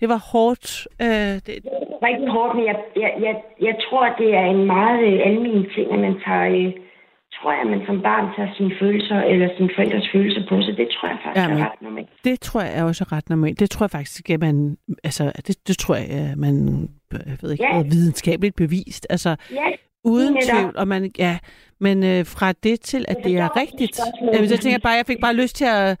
det 0.00 0.08
var 0.08 0.20
hårdt. 0.32 0.86
Øh, 1.02 1.08
det, 1.46 1.54
rigtig 2.06 2.28
hårdt, 2.28 2.56
men 2.56 2.64
jeg, 2.66 2.76
jeg, 2.96 3.10
jeg, 3.26 3.34
jeg 3.60 3.74
tror, 3.84 4.04
at 4.06 4.14
det 4.18 4.34
er 4.34 4.46
en 4.56 4.64
meget 4.66 5.00
øh, 5.12 5.20
almen 5.26 5.66
ting, 5.74 5.92
at 5.92 5.98
man 5.98 6.14
tager, 6.26 6.46
øh, 6.66 6.72
tror 7.36 7.52
jeg, 7.52 7.60
at 7.60 7.66
man 7.74 7.82
som 7.86 8.02
barn 8.02 8.26
tager 8.36 8.50
sine 8.56 8.72
følelser, 8.80 9.20
eller 9.20 9.48
sine 9.56 9.70
forældres 9.76 10.08
følelser 10.12 10.42
på 10.48 10.62
sig. 10.62 10.76
Det 10.76 10.88
tror 10.94 11.08
jeg 11.08 11.18
faktisk 11.24 11.42
Jamen, 11.44 11.58
er 11.58 11.70
ret 11.70 11.82
normalt. 11.82 12.08
Det 12.24 12.40
tror 12.40 12.60
jeg 12.60 12.78
er 12.78 12.84
også 12.84 13.04
ret 13.12 13.28
normalt. 13.28 13.60
Det 13.60 13.70
tror 13.70 13.84
jeg 13.84 13.90
faktisk, 13.90 14.30
at 14.30 14.40
man, 14.40 14.76
altså, 15.04 15.24
det, 15.46 15.68
det 15.68 15.78
tror 15.78 15.94
jeg, 15.94 16.08
at 16.10 16.38
man, 16.38 16.54
jeg 17.12 17.38
ved 17.42 17.50
ikke, 17.52 17.64
Ja. 17.64 17.82
videnskabeligt 17.82 18.56
bevist. 18.56 19.06
Altså, 19.10 19.36
Ja, 19.50 19.66
uden 20.04 20.36
tvivl, 20.42 20.72
og 20.76 20.88
man, 20.88 21.10
ja, 21.18 21.38
men 21.80 22.04
øh, 22.04 22.26
fra 22.26 22.52
det 22.52 22.80
til, 22.80 23.04
at 23.08 23.16
det 23.24 23.36
er 23.36 23.56
rigtigt. 23.56 24.00
Jamen, 24.34 24.50
jeg 24.50 24.60
tænker 24.60 24.78
bare, 24.78 24.92
jeg 24.92 25.06
fik 25.06 25.20
bare 25.20 25.34
lyst 25.34 25.56
til 25.56 25.64
at, 25.64 25.98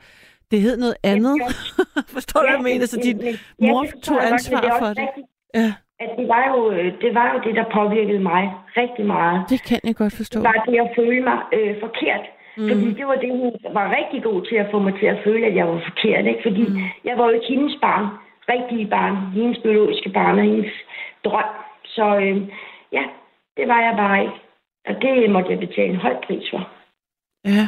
det 0.50 0.60
hed 0.60 0.76
noget 0.76 0.96
andet. 1.02 1.34
Forstår 2.16 2.40
du, 2.40 2.46
hvad 2.46 2.56
jeg 2.56 2.62
mener? 2.62 2.86
Så 2.86 3.00
din 3.02 3.18
mor 3.68 3.86
tog 4.02 4.16
jeg 4.16 4.32
ansvar 4.32 4.60
det 4.60 4.72
for 4.78 4.86
det. 4.86 4.98
rigtigt, 4.98 5.26
Ja, 5.54 5.72
At 6.04 6.10
det 6.18 6.28
var, 6.28 6.42
jo, 6.52 6.72
øh, 6.72 7.00
det 7.02 7.10
var 7.14 7.26
jo 7.34 7.38
det, 7.46 7.54
der 7.60 7.64
påvirkede 7.78 8.22
mig 8.30 8.42
rigtig 8.76 9.06
meget. 9.06 9.38
det 9.50 9.60
kan 9.68 9.80
jeg 9.84 9.96
godt 9.96 10.14
forstå. 10.20 10.38
Det 10.40 10.48
var 10.48 10.64
det 10.68 10.78
at 10.84 10.90
føle 10.96 11.20
mig 11.30 11.38
øh, 11.52 11.74
forkert. 11.80 12.24
Mm. 12.56 12.68
Fordi 12.68 12.88
det 12.98 13.06
var 13.06 13.18
det, 13.24 13.30
hun 13.40 13.50
var 13.78 13.96
rigtig 13.98 14.22
god 14.22 14.38
til 14.48 14.56
at 14.56 14.68
få 14.70 14.78
mig 14.78 14.94
til 15.00 15.06
at 15.06 15.18
føle, 15.24 15.46
at 15.46 15.54
jeg 15.54 15.66
var 15.68 15.80
forkert. 15.88 16.24
Ikke? 16.26 16.42
Fordi 16.48 16.64
mm. 16.68 16.76
jeg 17.04 17.14
var 17.18 17.24
jo 17.28 17.32
ikke 17.36 17.52
hendes 17.54 17.76
barn. 17.86 18.06
Rigtige 18.54 18.86
barn. 18.96 19.14
Hendes 19.38 19.58
biologiske 19.62 20.10
barn 20.18 20.38
og 20.38 20.44
hendes 20.44 20.72
drøm. 21.24 21.50
Så 21.84 22.06
øh, 22.24 22.36
ja, 22.92 23.04
det 23.58 23.68
var 23.68 23.80
jeg 23.80 23.94
bare 23.96 24.20
ikke. 24.20 24.38
Og 24.88 24.94
det 25.02 25.30
måtte 25.30 25.50
jeg 25.50 25.58
betale 25.58 25.88
en 25.88 25.96
høj 25.96 26.16
pris 26.26 26.50
for. 26.50 26.70
Ja. 27.44 27.64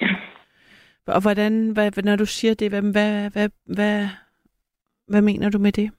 Ja. 0.00 0.08
Og 1.06 1.22
hvordan, 1.22 1.70
hvad, 1.70 2.02
når 2.02 2.16
du 2.16 2.26
siger 2.26 2.54
det, 2.54 2.70
hvad, 2.70 2.82
hvad, 2.92 3.30
hvad, 3.30 3.48
hvad, 3.64 4.06
hvad 5.08 5.22
mener 5.22 5.50
du 5.50 5.58
med 5.58 5.72
det? 5.72 5.90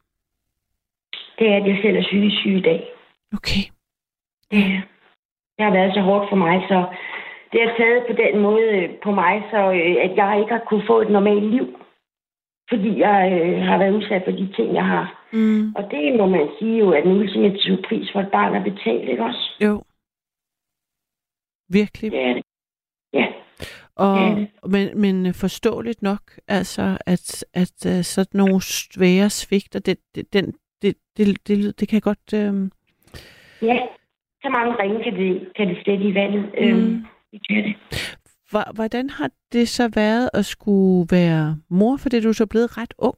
Det 1.39 1.47
er, 1.49 1.57
at 1.57 1.67
jeg 1.67 1.79
selv 1.81 1.97
er 1.97 2.01
psykisk 2.01 2.41
syg 2.41 2.55
i 2.57 2.61
dag. 2.61 2.89
Okay. 3.33 3.63
Det, 4.51 4.63
det 5.55 5.65
har 5.65 5.71
været 5.71 5.93
så 5.93 6.01
hårdt 6.01 6.29
for 6.29 6.35
mig, 6.35 6.65
så 6.67 6.85
det 7.51 7.59
har 7.61 7.73
taget 7.77 8.03
på 8.07 8.13
den 8.13 8.41
måde 8.41 8.61
øh, 8.61 8.89
på 9.03 9.11
mig, 9.11 9.43
så 9.51 9.57
øh, 9.57 9.95
at 10.05 10.17
jeg 10.17 10.39
ikke 10.39 10.51
har 10.51 10.63
kunne 10.69 10.87
få 10.87 11.01
et 11.01 11.11
normalt 11.11 11.43
liv. 11.43 11.79
Fordi 12.69 12.99
jeg 12.99 13.41
øh, 13.41 13.61
har 13.61 13.77
været 13.77 13.93
udsat 13.93 14.21
for 14.25 14.31
de 14.31 14.53
ting, 14.55 14.75
jeg 14.75 14.85
har. 14.85 15.18
Mm. 15.33 15.73
Og 15.75 15.83
det 15.91 16.17
må 16.17 16.25
man 16.27 16.49
sige 16.59 16.77
jo, 16.79 16.91
at 16.91 17.03
den 17.03 17.11
ultimative 17.17 17.77
pris 17.87 18.11
for 18.13 18.19
et 18.19 18.31
barn 18.31 18.55
er 18.55 18.63
betalt, 18.63 19.09
ikke 19.09 19.23
også? 19.23 19.51
Jo. 19.65 19.83
Virkelig. 21.69 22.11
Det 22.11 22.21
er 22.21 22.33
det. 22.33 22.43
Ja. 23.13 23.27
Og, 23.95 24.17
men, 24.69 25.01
men 25.01 25.33
forståeligt 25.33 26.01
nok, 26.01 26.21
altså, 26.47 26.97
at, 27.05 27.45
at 27.53 27.85
uh, 27.85 28.01
sådan 28.01 28.37
nogle 28.37 28.61
svære 28.61 29.29
svigter, 29.29 29.79
det, 29.79 29.97
det, 30.15 30.33
den, 30.33 30.45
det, 30.81 30.95
det, 31.17 31.27
det, 31.27 31.47
det, 31.47 31.79
det 31.79 31.87
kan 31.87 32.01
godt... 32.01 32.33
Øh, 32.33 32.69
Ja. 33.61 33.79
Så 34.41 34.49
mange 34.49 34.75
ringe 34.83 35.03
kan 35.03 35.13
det, 35.15 35.53
kan 35.55 35.67
det 35.67 35.77
sætte 35.85 36.03
i 36.05 36.13
vandet. 36.15 36.43
Mm. 36.43 36.67
Øhm, 36.67 37.05
det 37.31 37.47
kan 37.49 37.63
det. 37.63 37.75
Hvor- 38.51 38.73
Hvordan 38.75 39.09
har 39.09 39.29
det 39.51 39.69
så 39.69 39.87
været 39.95 40.29
at 40.33 40.45
skulle 40.45 41.07
være 41.11 41.57
mor, 41.69 41.97
fordi 41.97 42.21
du 42.21 42.29
er 42.29 42.33
så 42.33 42.45
blevet 42.45 42.77
ret 42.77 42.93
ung? 42.97 43.17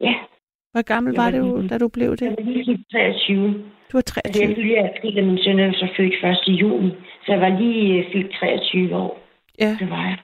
Ja. 0.00 0.14
Hvor 0.72 0.82
gammel 0.82 1.12
Jeg 1.14 1.22
var 1.22 1.30
det, 1.30 1.44
lige- 1.44 1.68
da 1.68 1.78
du 1.78 1.88
blev 1.88 2.08
Jeg 2.10 2.18
det? 2.18 2.28
var 2.30 2.44
lige 2.52 2.64
fyldt 2.70 2.90
23. 2.90 3.46
Du 3.92 3.96
var 3.98 3.98
Altså, 3.98 4.20
jeg 4.24 4.32
23. 4.34 4.54
fylder 4.56 4.88
april, 4.90 5.18
og 5.18 5.24
min 5.24 5.38
søn 5.44 5.58
er 5.60 5.72
så 5.72 5.88
født 5.96 6.14
1. 6.48 6.60
juni. 6.60 6.90
Så 7.26 7.32
jeg 7.32 7.40
var 7.40 7.48
lige 7.60 7.98
øh, 7.98 8.12
fyldt 8.12 8.32
23 8.34 8.96
år. 8.96 9.18
Ja. 9.60 9.76
Det 9.80 9.90
var 9.90 10.02
jeg. 10.10 10.18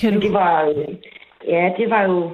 Kan 0.00 0.12
Men 0.12 0.20
du... 0.20 0.26
det 0.26 0.34
var, 0.34 0.64
øh, 0.68 0.94
ja, 1.48 1.72
det 1.78 1.90
var 1.90 2.02
jo, 2.02 2.30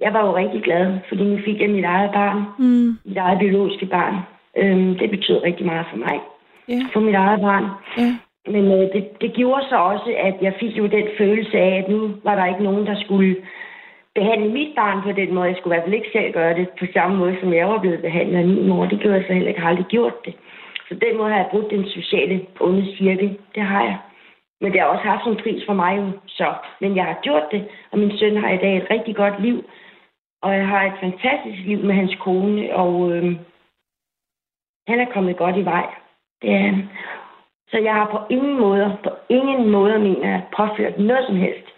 jeg 0.00 0.12
var 0.12 0.26
jo 0.26 0.36
rigtig 0.36 0.62
glad, 0.62 0.98
fordi 1.08 1.22
nu 1.24 1.38
fik 1.44 1.60
jeg 1.60 1.70
mit 1.70 1.84
eget 1.84 2.10
barn, 2.12 2.42
Mm, 2.58 2.98
mit 3.04 3.16
eget 3.16 3.38
biologiske 3.38 3.86
barn. 3.86 4.16
Øhm, 4.56 4.98
det 4.98 5.10
betød 5.10 5.42
rigtig 5.42 5.66
meget 5.66 5.86
for 5.90 5.96
mig, 5.96 6.16
ja, 6.68 6.80
for 6.92 7.00
mit 7.00 7.14
eget 7.14 7.40
barn. 7.40 7.64
ja. 7.98 8.16
Men 8.46 8.64
øh, 8.72 8.92
det, 8.94 9.08
det 9.20 9.32
gjorde 9.32 9.64
så 9.68 9.76
også, 9.76 10.14
at 10.18 10.34
jeg 10.42 10.54
fik 10.60 10.78
jo 10.78 10.86
den 10.86 11.06
følelse 11.18 11.58
af, 11.58 11.78
at 11.78 11.88
nu 11.88 12.10
var 12.24 12.34
der 12.34 12.46
ikke 12.46 12.64
nogen, 12.64 12.86
der 12.86 13.00
skulle 13.04 13.36
behandle 14.14 14.52
mit 14.52 14.74
barn 14.74 15.02
på 15.02 15.12
den 15.12 15.34
måde. 15.34 15.48
Jeg 15.48 15.56
skulle 15.56 15.74
i 15.74 15.76
hvert 15.76 15.86
fald 15.86 16.00
ikke 16.00 16.12
selv 16.12 16.32
gøre 16.32 16.54
det 16.54 16.68
på 16.78 16.86
samme 16.94 17.16
måde, 17.16 17.36
som 17.40 17.52
jeg 17.52 17.68
var 17.68 17.78
blevet 17.78 18.02
behandlet 18.02 18.38
af 18.38 18.46
min 18.46 18.68
mor. 18.68 18.86
Det 18.86 19.00
gjorde 19.00 19.16
jeg 19.16 19.24
så 19.26 19.32
heller 19.32 19.48
ikke. 19.48 19.58
Jeg 19.58 19.64
har 19.64 19.70
aldrig 19.70 19.86
gjort 19.86 20.24
det. 20.24 20.34
Så 20.88 20.94
den 20.94 21.16
måde 21.16 21.30
har 21.30 21.36
jeg 21.36 21.48
brugt 21.50 21.70
den 21.70 21.86
sociale 21.88 22.46
onde 22.60 22.96
cirkel. 22.96 23.38
Det 23.54 23.62
har 23.62 23.82
jeg. 23.82 23.98
Men 24.60 24.72
det 24.72 24.80
har 24.80 24.88
også 24.88 25.04
haft 25.04 25.26
en 25.26 25.42
pris 25.42 25.62
for 25.66 25.72
mig 25.72 25.96
jo. 25.96 26.10
Så. 26.26 26.54
Men 26.80 26.96
jeg 26.96 27.04
har 27.04 27.18
gjort 27.22 27.46
det, 27.52 27.68
og 27.90 27.98
min 27.98 28.18
søn 28.18 28.36
har 28.36 28.50
i 28.50 28.56
dag 28.56 28.76
et 28.76 28.90
rigtig 28.90 29.16
godt 29.16 29.42
liv. 29.42 29.64
Og 30.42 30.54
jeg 30.54 30.66
har 30.66 30.82
et 30.84 31.00
fantastisk 31.00 31.58
liv 31.66 31.78
med 31.84 31.94
hans 31.94 32.14
kone, 32.20 32.76
og 32.76 33.12
øh, 33.12 33.36
Han 34.88 35.00
er 35.00 35.12
kommet 35.12 35.36
godt 35.36 35.56
i 35.56 35.64
vej. 35.64 35.86
Det 36.42 36.54
er. 36.54 36.72
Så 37.68 37.78
jeg 37.78 37.94
har 37.94 38.06
på 38.10 38.18
ingen 38.30 38.60
måde, 38.60 38.98
på 39.04 39.10
ingen 39.28 39.70
måde, 39.70 39.98
mener 39.98 40.28
jeg, 40.28 40.42
påført 40.56 40.98
noget 40.98 41.26
som 41.26 41.36
helst 41.36 41.69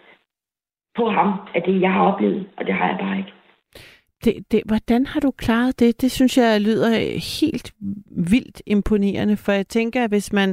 på 0.97 1.09
ham 1.09 1.29
af 1.55 1.61
det, 1.61 1.81
jeg 1.81 1.91
har 1.91 2.03
oplevet, 2.13 2.45
og 2.57 2.65
det 2.67 2.73
har 2.73 2.87
jeg 2.87 2.97
bare 3.01 3.17
ikke. 3.17 3.31
Det, 4.23 4.51
det, 4.51 4.61
hvordan 4.65 5.05
har 5.05 5.19
du 5.19 5.31
klaret 5.31 5.79
det? 5.79 6.01
Det 6.01 6.11
synes 6.11 6.37
jeg 6.37 6.61
lyder 6.61 6.89
helt 7.41 7.73
vildt 8.31 8.61
imponerende, 8.65 9.37
for 9.37 9.51
jeg 9.51 9.67
tænker, 9.67 10.03
at 10.03 10.09
hvis 10.09 10.33
man, 10.33 10.49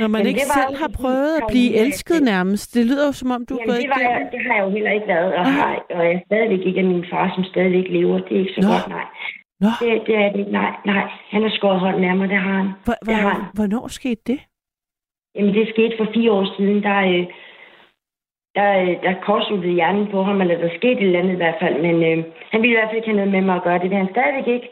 når 0.00 0.08
man 0.08 0.20
Jamen, 0.20 0.26
ikke 0.26 0.40
det 0.40 0.52
selv 0.60 0.76
har 0.82 0.90
prøvet 1.00 1.32
at 1.40 1.44
blive 1.48 1.74
elsket 1.84 2.14
at- 2.16 2.22
nærmest, 2.22 2.74
det 2.74 2.86
lyder 2.86 3.06
jo 3.06 3.12
som 3.12 3.30
om, 3.30 3.46
du 3.46 3.54
Jamen, 3.54 3.68
gået 3.68 3.80
det, 3.82 3.88
var 3.94 4.00
jeg, 4.00 4.10
igennem. 4.12 4.30
det 4.34 4.40
har 4.46 4.54
jeg 4.56 4.64
jo 4.66 4.70
heller 4.76 4.90
ikke 4.96 5.08
været, 5.14 5.30
og, 5.38 5.40
Ah. 5.46 5.52
har, 5.58 5.70
og 5.96 6.02
jeg 6.06 6.14
er 6.14 6.20
stadigvæk 6.26 6.62
ikke 6.66 6.80
af 6.80 6.86
min 6.86 7.04
far, 7.10 7.32
som 7.34 7.44
stadigvæk 7.44 7.86
lever. 7.96 8.18
Det 8.26 8.32
er 8.36 8.40
ikke 8.44 8.54
så 8.58 8.62
Nå. 8.66 8.68
godt, 8.72 8.88
nej. 8.98 9.06
Nå, 9.64 9.70
Det, 9.80 9.88
det 10.06 10.14
er 10.22 10.28
det 10.32 10.38
ikke, 10.42 10.52
nej, 10.62 10.72
nej. 10.92 11.04
Han 11.34 11.42
har 11.42 11.50
skåret 11.58 11.80
hånden 11.80 12.04
af 12.10 12.16
mig, 12.16 12.28
det 12.28 12.38
har 12.46 12.56
han. 12.62 12.68
hvor, 12.84 12.94
det 13.06 13.14
har 13.14 13.28
han. 13.28 13.40
hvor, 13.40 13.50
hvornår 13.58 13.88
skete 13.88 14.22
det? 14.26 14.38
Jamen, 15.34 15.54
det 15.54 15.68
skete 15.74 15.94
for 16.00 16.06
fire 16.14 16.32
år 16.32 16.46
siden, 16.56 16.82
der, 16.82 16.98
øh, 17.12 17.24
der, 18.56 18.70
øh, 18.82 19.02
der 19.02 19.14
kortsluttede 19.22 19.72
hjernen 19.72 20.06
på 20.06 20.22
ham, 20.22 20.40
eller 20.40 20.58
der 20.58 20.68
skete 20.76 21.00
et 21.00 21.02
eller 21.02 21.18
andet 21.18 21.32
i 21.32 21.42
hvert 21.42 21.60
fald, 21.60 21.76
men 21.86 21.96
øh, 22.02 22.24
han 22.50 22.62
ville 22.62 22.74
i 22.74 22.78
hvert 22.78 22.88
fald 22.88 22.96
ikke 22.96 23.08
have 23.08 23.20
noget 23.20 23.32
med 23.32 23.40
mig 23.40 23.56
at 23.56 23.62
gøre. 23.62 23.78
Det 23.78 23.90
vil 23.90 23.98
han 23.98 24.14
stadigvæk 24.14 24.46
ikke. 24.46 24.68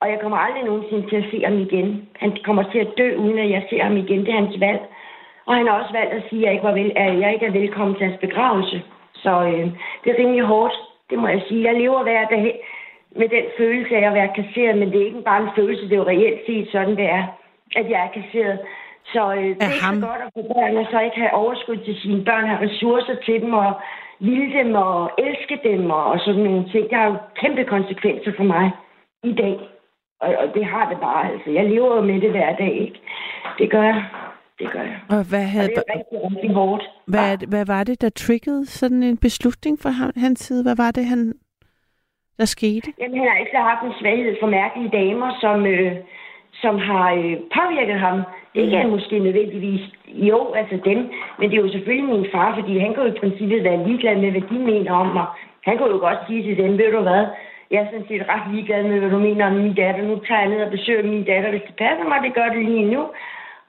Og 0.00 0.10
jeg 0.10 0.18
kommer 0.20 0.38
aldrig 0.38 0.64
nogensinde 0.64 1.08
til 1.08 1.16
at 1.16 1.28
se 1.30 1.44
ham 1.44 1.58
igen. 1.58 2.08
Han 2.16 2.36
kommer 2.44 2.62
til 2.62 2.78
at 2.78 2.92
dø, 2.98 3.16
uden 3.16 3.38
at 3.38 3.50
jeg 3.50 3.62
ser 3.70 3.82
ham 3.82 3.96
igen. 3.96 4.20
Det 4.20 4.28
er 4.28 4.42
hans 4.44 4.60
valg. 4.60 4.80
Og 5.46 5.54
han 5.56 5.66
har 5.66 5.80
også 5.80 5.92
valgt 5.92 6.12
at 6.12 6.22
sige, 6.28 6.40
at 6.40 6.44
jeg 6.44 6.52
ikke, 6.52 6.64
var 6.64 6.72
vel, 6.72 6.92
at 6.96 7.20
jeg 7.20 7.32
ikke 7.34 7.46
er 7.46 7.58
velkommen 7.60 7.96
til 7.96 8.06
hans 8.06 8.20
begravelse. 8.20 8.82
Så 9.14 9.42
øh, 9.42 9.66
det 10.04 10.08
er 10.10 10.18
rimelig 10.18 10.44
hårdt, 10.44 10.74
det 11.10 11.18
må 11.18 11.28
jeg 11.28 11.42
sige. 11.48 11.64
Jeg 11.68 11.80
lever 11.80 12.02
hver 12.02 12.24
dag 12.28 12.60
med 13.16 13.28
den 13.28 13.44
følelse 13.58 13.96
af 13.96 14.08
at 14.08 14.14
være 14.14 14.34
kasseret, 14.36 14.78
men 14.78 14.92
det 14.92 15.00
er 15.00 15.06
ikke 15.06 15.22
bare 15.22 15.42
en 15.42 15.56
følelse, 15.56 15.84
det 15.84 15.92
er 15.92 15.96
jo 15.96 16.06
reelt 16.06 16.40
set 16.46 16.68
sådan, 16.72 16.96
det 16.96 17.08
er, 17.10 17.24
at 17.76 17.90
jeg 17.90 18.00
er 18.04 18.20
kasseret. 18.20 18.58
Så 19.12 19.22
øh, 19.34 19.44
det 19.44 19.62
er 19.62 19.72
ikke 19.72 19.84
ham? 19.84 20.00
så 20.00 20.06
godt 20.06 20.22
at 20.26 20.30
få 20.36 20.42
børn, 20.54 20.76
og 20.76 20.86
så 20.90 21.00
ikke 21.00 21.20
have 21.24 21.34
overskud 21.42 21.76
til 21.76 21.96
sine 22.02 22.24
børn, 22.24 22.46
have 22.46 22.62
ressourcer 22.68 23.16
til 23.26 23.40
dem, 23.42 23.52
og 23.54 23.72
ville 24.20 24.58
dem, 24.58 24.74
og 24.74 25.10
elske 25.18 25.60
dem, 25.68 25.90
og, 25.90 26.04
og 26.04 26.18
sådan 26.24 26.42
nogle 26.42 26.64
ting. 26.72 26.84
Det 26.90 26.96
har 26.98 27.06
jo 27.06 27.16
kæmpe 27.42 27.64
konsekvenser 27.64 28.32
for 28.36 28.44
mig 28.44 28.70
i 29.22 29.32
dag. 29.32 29.56
Og, 30.20 30.28
og 30.42 30.46
det 30.54 30.64
har 30.64 30.88
det 30.90 30.98
bare, 31.00 31.32
altså. 31.32 31.50
Jeg 31.50 31.64
lever 31.64 31.96
jo 31.96 32.02
med 32.02 32.20
det 32.20 32.30
hver 32.30 32.56
dag, 32.56 32.72
ikke? 32.80 33.00
Det 33.58 33.70
gør 33.70 33.82
jeg. 33.82 34.04
Det 34.58 34.70
gør 34.72 34.80
jeg. 34.80 34.98
Og 35.08 35.24
hvad, 35.30 35.40
Og 35.40 35.48
havde, 35.54 35.68
det 35.68 35.82
er 35.88 35.94
rigtig, 35.98 36.18
rigtig 36.24 36.50
hårdt. 36.54 36.84
hvad, 37.06 37.46
hvad 37.48 37.66
var 37.66 37.84
det, 37.84 38.00
der 38.00 38.08
triggede 38.10 38.66
sådan 38.66 39.02
en 39.02 39.16
beslutning 39.16 39.78
fra 39.82 39.90
ham, 39.90 40.10
hans 40.16 40.40
side? 40.40 40.62
Hvad 40.62 40.76
var 40.76 40.90
det, 40.90 41.04
han, 41.06 41.32
der 42.38 42.44
skete? 42.44 42.92
Jamen, 43.00 43.18
han 43.18 43.28
har 43.28 43.38
ikke 43.38 43.56
haft 43.56 43.84
en 43.84 43.94
svaghed 44.00 44.36
for 44.40 44.46
mærkelige 44.46 44.90
damer, 45.00 45.30
som, 45.40 45.66
øh, 45.66 45.92
som 46.62 46.78
har 46.78 47.06
øh, 47.20 47.36
påvirket 47.56 47.98
ham. 48.06 48.22
Det 48.54 48.74
er 48.74 48.86
måske 48.86 49.18
nødvendigvis, 49.18 49.82
jo, 50.08 50.52
altså 50.60 50.76
dem, 50.84 50.98
men 51.38 51.50
det 51.50 51.56
er 51.56 51.62
jo 51.62 51.72
selvfølgelig 51.72 52.08
min 52.14 52.26
far, 52.32 52.54
fordi 52.54 52.78
han 52.78 52.94
kan 52.94 53.02
jo 53.02 53.12
i 53.12 53.20
princippet 53.20 53.64
være 53.64 53.84
ligeglad 53.86 54.16
med, 54.16 54.30
hvad 54.30 54.44
de 54.50 54.58
mener 54.72 54.92
om 54.92 55.06
mig. 55.06 55.26
Han 55.66 55.78
kunne 55.78 55.94
jo 55.96 55.98
godt 55.98 56.18
sige 56.26 56.42
til 56.42 56.64
dem, 56.64 56.78
ved 56.78 56.92
du 56.92 57.00
hvad, 57.00 57.24
jeg 57.70 57.80
er 57.80 57.86
sådan 57.90 58.08
set 58.08 58.28
ret 58.28 58.46
ligeglad 58.54 58.82
med, 58.82 58.98
hvad 59.00 59.10
du 59.10 59.18
mener 59.18 59.46
om 59.46 59.52
min 59.52 59.74
datter. 59.74 60.02
Nu 60.02 60.16
tager 60.26 60.40
jeg 60.40 60.50
ned 60.50 60.62
og 60.62 60.70
besøger 60.70 61.02
min 61.02 61.24
datter, 61.24 61.50
hvis 61.50 61.66
det 61.66 61.76
passer 61.76 62.04
mig, 62.08 62.18
det 62.22 62.34
gør 62.34 62.48
det 62.48 62.64
lige 62.64 62.90
nu. 62.94 63.02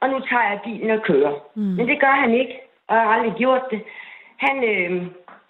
Og 0.01 0.09
nu 0.09 0.19
tager 0.19 0.49
jeg 0.49 0.59
bilen 0.65 0.89
og 0.89 1.01
kører. 1.01 1.33
Mm. 1.55 1.61
Men 1.77 1.87
det 1.87 1.99
gør 1.99 2.15
han 2.23 2.31
ikke, 2.33 2.55
og 2.87 2.95
jeg 2.95 3.03
har 3.03 3.13
aldrig 3.13 3.33
gjort 3.37 3.65
det. 3.71 3.81
Han, 4.37 4.55
øh, 4.71 4.91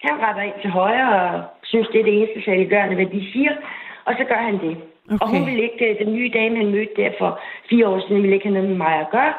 han 0.06 0.16
retter 0.24 0.42
ind 0.42 0.58
til 0.60 0.70
højre 0.70 1.08
og 1.20 1.42
synes, 1.62 1.88
det 1.88 2.00
er 2.00 2.04
det 2.04 2.16
eneste 2.18 2.44
saliggørende, 2.44 2.94
hvad 2.94 3.06
de 3.06 3.32
siger. 3.32 3.52
Og 4.04 4.14
så 4.18 4.24
gør 4.24 4.40
han 4.48 4.58
det. 4.58 4.76
Okay. 5.10 5.18
Og 5.20 5.28
hun 5.28 5.46
ville 5.46 5.62
ikke, 5.62 5.84
øh, 5.90 6.06
den 6.06 6.14
nye 6.14 6.30
dame, 6.34 6.56
han 6.56 6.66
mødte 6.70 6.92
der 6.96 7.10
for 7.18 7.40
fire 7.70 7.88
år 7.88 8.00
siden, 8.08 8.22
ville 8.22 8.34
ikke 8.36 8.46
have 8.46 8.54
noget 8.54 8.68
med 8.68 8.76
mig 8.76 8.94
at 9.00 9.06
gøre. 9.10 9.34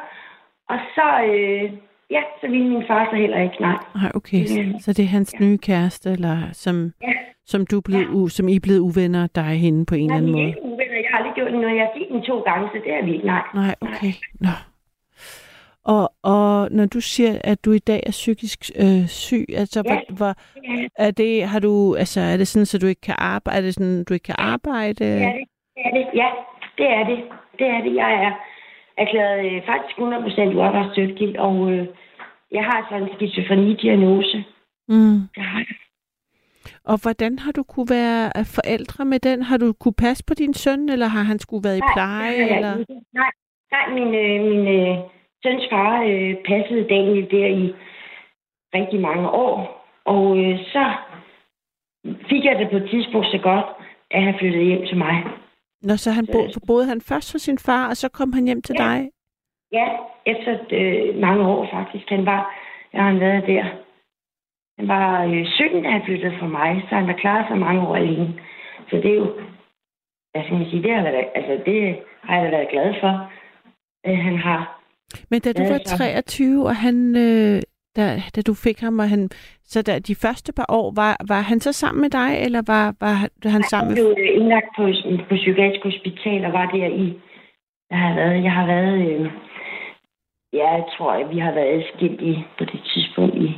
Og 0.70 0.78
så, 0.96 1.08
øh, 1.34 1.64
ja, 2.12 2.22
så 2.42 2.48
ville 2.48 2.70
min 2.70 2.84
far 2.88 3.08
så 3.12 3.16
heller 3.16 3.42
ikke, 3.42 3.56
nej. 3.62 3.78
Nej, 3.96 4.12
okay. 4.16 4.46
Så, 4.46 4.62
Mm. 4.62 4.80
så 4.80 4.94
det 4.94 5.04
er 5.04 5.10
hans 5.18 5.34
nye 5.40 5.58
kæreste, 5.58 6.12
eller 6.12 6.38
som, 6.54 6.92
Ja. 7.02 7.14
som, 7.46 7.66
du 7.66 7.82
blev, 7.82 8.02
u, 8.10 8.28
som 8.28 8.48
I 8.48 8.56
er 8.56 8.60
blevet 8.60 8.80
uvenner, 8.80 9.28
dig 9.36 9.44
og 9.44 9.60
hende 9.66 9.86
på 9.86 9.96
en 9.96 10.08
Nej, 10.08 10.18
eller 10.18 10.18
anden 10.18 10.34
vi 10.36 10.40
er 10.40 10.44
måde? 10.44 10.48
ikke 10.48 10.64
uvenner. 10.64 10.96
Jeg 10.96 11.08
har 11.12 11.18
aldrig 11.18 11.34
gjort 11.36 11.52
noget. 11.54 11.76
Jeg 11.76 11.86
har 11.88 11.94
set 12.00 12.08
den 12.12 12.22
to 12.22 12.40
gange, 12.40 12.68
så 12.74 12.78
det 12.86 12.94
er 12.94 13.06
vi 13.06 13.14
ikke, 13.14 13.26
nej. 13.26 13.44
Nej, 13.54 13.76
okay. 13.82 14.14
Nå. 14.40 14.50
Og, 15.84 16.14
og 16.24 16.68
når 16.72 16.86
du 16.86 17.02
siger, 17.02 17.38
at 17.44 17.66
du 17.66 17.72
i 17.72 17.80
dag 17.80 18.04
er 18.06 18.12
psykisk 18.12 18.60
øh, 18.80 19.08
syg, 19.08 19.46
altså 19.58 19.84
Ja. 19.86 19.92
hvor, 19.92 20.16
hvor, 20.18 20.34
Ja, 20.68 20.88
er 20.98 21.12
det, 21.12 21.44
har 21.48 21.60
du, 21.60 21.96
altså 21.96 22.22
er 22.22 22.38
det 22.38 22.48
sådan, 22.48 22.66
så 22.66 22.78
du 22.80 22.88
ikke 22.88 23.02
kan 23.02 23.16
arbejde, 23.18 23.58
er 23.58 23.62
det 23.62 23.74
sådan, 23.74 24.04
du 24.04 24.14
ikke 24.14 24.24
kan 24.24 24.36
arbejde? 24.38 25.06
er 25.06 25.32
det. 25.34 25.44
Det 25.76 25.82
er 25.86 25.92
det. 25.98 26.06
Ja, 26.14 26.30
det 26.78 26.88
er 26.98 27.04
det. 27.04 27.20
Det 27.60 27.68
er 27.68 27.82
det. 27.82 27.96
Jeg 27.96 28.12
er 28.26 28.32
erklæret 28.98 29.46
øh, 29.46 29.66
faktisk 29.66 29.98
100% 29.98 30.56
uarbejdsdygtig, 30.58 31.40
og 31.40 31.72
øh, 31.72 31.88
jeg 32.52 32.64
har 32.64 32.88
sådan 32.90 33.04
en 33.04 33.16
skizofreni-diagnose. 33.16 34.46
Mm. 34.88 35.20
Det 35.36 35.44
har 35.44 35.60
jeg. 35.60 35.76
Og 36.84 36.98
hvordan 37.04 37.40
har 37.40 37.52
du 37.52 37.64
kunne 37.64 37.90
være 37.90 38.32
øh, 38.38 38.46
forældre 38.56 39.06
med 39.06 39.20
den? 39.20 39.42
Har 39.42 39.58
du 39.58 39.74
kunne 39.74 40.00
passe 40.06 40.24
på 40.28 40.34
din 40.34 40.54
søn, 40.54 40.90
eller 40.90 41.08
har 41.08 41.24
han 41.24 41.40
skulle 41.40 41.64
været 41.64 41.78
i 41.78 41.88
pleje? 41.94 42.32
det 42.32 42.38
jeg 42.40 42.56
eller? 42.58 42.76
Nej, 43.14 43.32
nej 43.72 43.86
min, 43.98 44.16
øh, 44.24 44.36
min 44.50 44.68
øh, 44.78 44.98
søns 45.44 45.66
far 45.72 46.04
øh, 46.04 46.36
passede 46.50 46.90
Daniel 46.90 47.32
der 47.32 47.48
i 47.48 47.74
rigtig 48.74 49.00
mange 49.00 49.30
år. 49.30 49.86
Og 50.06 50.38
øh, 50.38 50.60
så 50.74 50.94
fik 52.30 52.44
jeg 52.46 52.60
det 52.60 52.70
på 52.70 52.78
et 52.78 52.90
tidspunkt 52.90 53.28
så 53.28 53.38
godt, 53.38 53.66
at 54.12 54.24
han 54.24 54.36
flyttede 54.40 54.64
hjem 54.64 54.86
til 54.86 54.98
mig. 54.98 55.24
Nå, 55.88 55.96
så 55.96 56.12
han 56.12 56.28
bo, 56.34 56.42
boede 56.68 56.86
han 56.88 57.02
først 57.02 57.34
hos 57.34 57.42
sin 57.42 57.58
far, 57.58 57.90
og 57.90 57.98
så 57.98 58.08
kom 58.10 58.34
han 58.34 58.44
hjem 58.46 58.62
til 58.62 58.76
Ja. 58.80 58.84
dig? 58.84 59.10
Ja, 59.72 59.88
efter 60.26 60.52
øh, 60.80 61.16
mange 61.26 61.44
år 61.48 61.68
faktisk. 61.74 62.06
Han 62.10 62.26
var, 62.26 62.42
jeg 62.94 63.04
har 63.04 63.14
været 63.20 63.44
der. 63.48 63.64
Han 64.80 64.88
var 64.88 65.24
øh, 65.26 65.46
17, 65.46 65.84
da 65.84 65.90
han 65.90 66.02
flyttede 66.06 66.38
fra 66.40 66.48
mig, 66.48 66.86
så 66.90 66.96
han 66.96 67.06
har 67.06 67.18
klaret 67.24 67.46
sig 67.50 67.58
mange 67.58 67.82
år 67.88 67.96
alene. 67.96 68.34
Så 68.90 68.96
det 68.96 69.06
er 69.12 69.16
jo, 69.16 69.30
hvad 70.32 70.44
skal 70.44 70.58
man 70.58 70.70
sige, 70.70 70.84
det 70.84 70.92
har, 70.96 71.02
været, 71.04 71.26
altså, 71.36 71.54
det 71.66 72.00
har 72.24 72.36
jeg 72.36 72.46
da 72.46 72.58
været 72.58 72.70
glad 72.70 72.94
for. 73.02 73.14
Øh, 74.08 74.18
han 74.18 74.38
har, 74.38 74.82
Men 75.32 75.42
da 75.42 75.54
du 75.54 75.64
var 75.64 75.80
så- 75.86 75.98
23, 75.98 76.66
og 76.66 76.76
han, 76.76 77.16
øh, 77.16 77.62
da, 77.96 78.22
da 78.36 78.42
du 78.42 78.54
fik 78.54 78.80
ham, 78.80 79.00
og 79.00 79.10
han, 79.10 79.30
så 79.64 79.82
da 79.82 80.00
de 80.00 80.16
første 80.16 80.54
par 80.54 80.66
år, 80.70 80.94
var, 80.96 81.18
var 81.28 81.42
han 81.42 81.60
så 81.60 81.72
sammen 81.72 82.02
med 82.02 82.10
dig, 82.10 82.30
eller 82.46 82.62
var, 82.68 82.96
var 83.00 83.14
han- 83.22 83.30
han 83.46 83.64
sammen 83.64 83.96
han 83.96 84.04
med... 84.06 84.16
blev 84.16 84.26
øh, 84.26 84.36
indlagt 84.42 84.70
på, 84.78 84.84
på 85.30 85.36
psykiatrisk 85.36 85.84
hospital 85.84 86.46
og 86.46 86.54
var 86.54 86.66
der 86.72 86.88
i, 87.04 87.08
jeg 87.92 88.00
har 88.00 88.14
været, 88.16 88.44
jeg 88.44 88.52
har 88.52 88.66
været, 88.66 88.96
øh, 89.12 89.26
ja, 90.54 90.68
jeg 90.78 90.86
tror, 90.98 91.12
at 91.12 91.30
vi 91.36 91.40
har 91.40 91.52
været 91.52 91.72
adskilt 91.78 92.22
i, 92.22 92.34
på 92.58 92.64
det 92.66 92.80
tidspunkt 92.94 93.36
i 93.36 93.50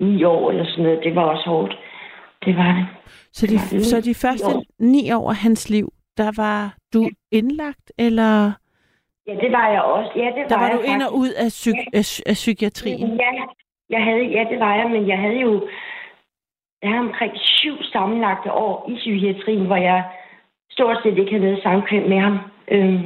ni 0.00 0.24
år 0.24 0.50
eller 0.50 0.64
sådan 0.66 0.84
noget. 0.84 1.00
Det 1.04 1.14
var 1.14 1.22
også 1.22 1.44
hårdt. 1.46 1.74
Det 2.44 2.56
var 2.56 2.72
det. 2.74 2.86
Så 3.32 3.46
de, 3.46 3.52
det 3.52 3.78
var 3.78 3.82
så 3.94 4.00
de 4.00 4.14
første 4.14 4.46
ni 4.78 5.12
år 5.12 5.30
af 5.30 5.36
hans 5.36 5.70
liv, 5.70 5.92
der 6.16 6.30
var 6.36 6.74
du 6.94 7.08
indlagt, 7.32 7.92
eller 7.98 8.52
Ja, 9.30 9.34
det 9.44 9.52
var 9.52 9.68
jeg 9.74 9.82
også. 9.82 10.10
Ja, 10.16 10.26
det 10.36 10.50
der 10.50 10.56
var, 10.56 10.62
var 10.62 10.68
jeg 10.70 10.78
du 10.78 10.82
ind 10.92 11.02
og 11.02 11.10
faktisk. 11.10 11.20
ud 11.22 11.30
af, 11.44 11.48
psyk, 11.58 11.78
af, 11.98 12.02
psy- 12.08 12.26
af 12.30 12.34
psykiatrien? 12.42 13.08
Ja, 13.24 13.30
jeg 13.94 14.02
havde, 14.04 14.24
ja, 14.36 14.42
det 14.50 14.58
var 14.60 14.74
jeg, 14.76 14.90
men 14.90 15.08
jeg 15.08 15.18
havde 15.18 15.40
jo 15.46 15.68
jeg 16.82 16.90
havde 16.90 17.06
omkring 17.08 17.32
syv 17.36 17.76
sammenlagte 17.92 18.52
år 18.52 18.74
i 18.90 18.94
psykiatrien, 18.94 19.66
hvor 19.66 19.76
jeg 19.76 20.04
stort 20.70 20.96
set 21.02 21.18
ikke 21.18 21.30
havde 21.30 21.44
noget 21.44 21.62
samkvem 21.62 22.08
med 22.08 22.18
ham. 22.18 22.38
Øhm, 22.68 23.02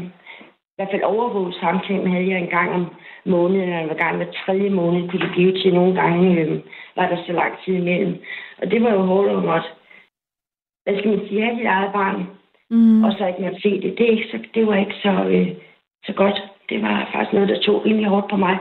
I 0.72 0.76
hvert 0.76 0.88
fald 0.90 1.02
overvåget 1.02 1.54
samkvem 1.54 2.06
havde 2.10 2.28
jeg 2.30 2.38
en 2.40 2.50
gang 2.58 2.70
om 2.74 2.84
måneden, 3.24 3.62
eller 3.68 3.78
en 3.90 3.96
gang 3.96 4.16
hver 4.16 4.32
tredje 4.46 4.70
måned 4.70 5.08
kunne 5.08 5.20
det 5.26 5.32
blive 5.32 5.52
til. 5.62 5.74
Nogle 5.74 5.94
gange 6.00 6.40
øhm, 6.40 6.62
var 6.96 7.08
der 7.08 7.16
så 7.26 7.32
lang 7.32 7.52
tid 7.64 7.74
imellem. 7.74 8.22
Og 8.62 8.70
det 8.70 8.82
var 8.82 8.92
jo 8.92 9.02
hårdt 9.02 9.30
at 9.30 9.44
måtte, 9.44 9.68
hvad 10.84 10.98
skal 10.98 11.10
man 11.10 11.26
sige, 11.28 11.42
have 11.44 11.56
sit 11.56 11.66
eget 11.66 11.92
barn, 11.92 12.26
Mm. 12.70 13.04
og 13.04 13.12
så 13.12 13.26
ikke 13.26 13.42
måtte 13.42 13.60
se 13.60 13.70
det. 13.82 13.98
Det, 13.98 14.06
er 14.06 14.10
ikke 14.10 14.28
så, 14.30 14.38
det 14.54 14.66
var 14.66 14.76
ikke 14.76 14.94
så, 15.02 15.10
øh, 15.34 15.48
så 16.06 16.12
godt. 16.12 16.42
Det 16.68 16.82
var 16.82 17.08
faktisk 17.12 17.32
noget, 17.32 17.48
der 17.48 17.60
tog 17.60 17.86
rimelig 17.86 18.08
hårdt 18.08 18.30
på 18.30 18.36
mig, 18.36 18.58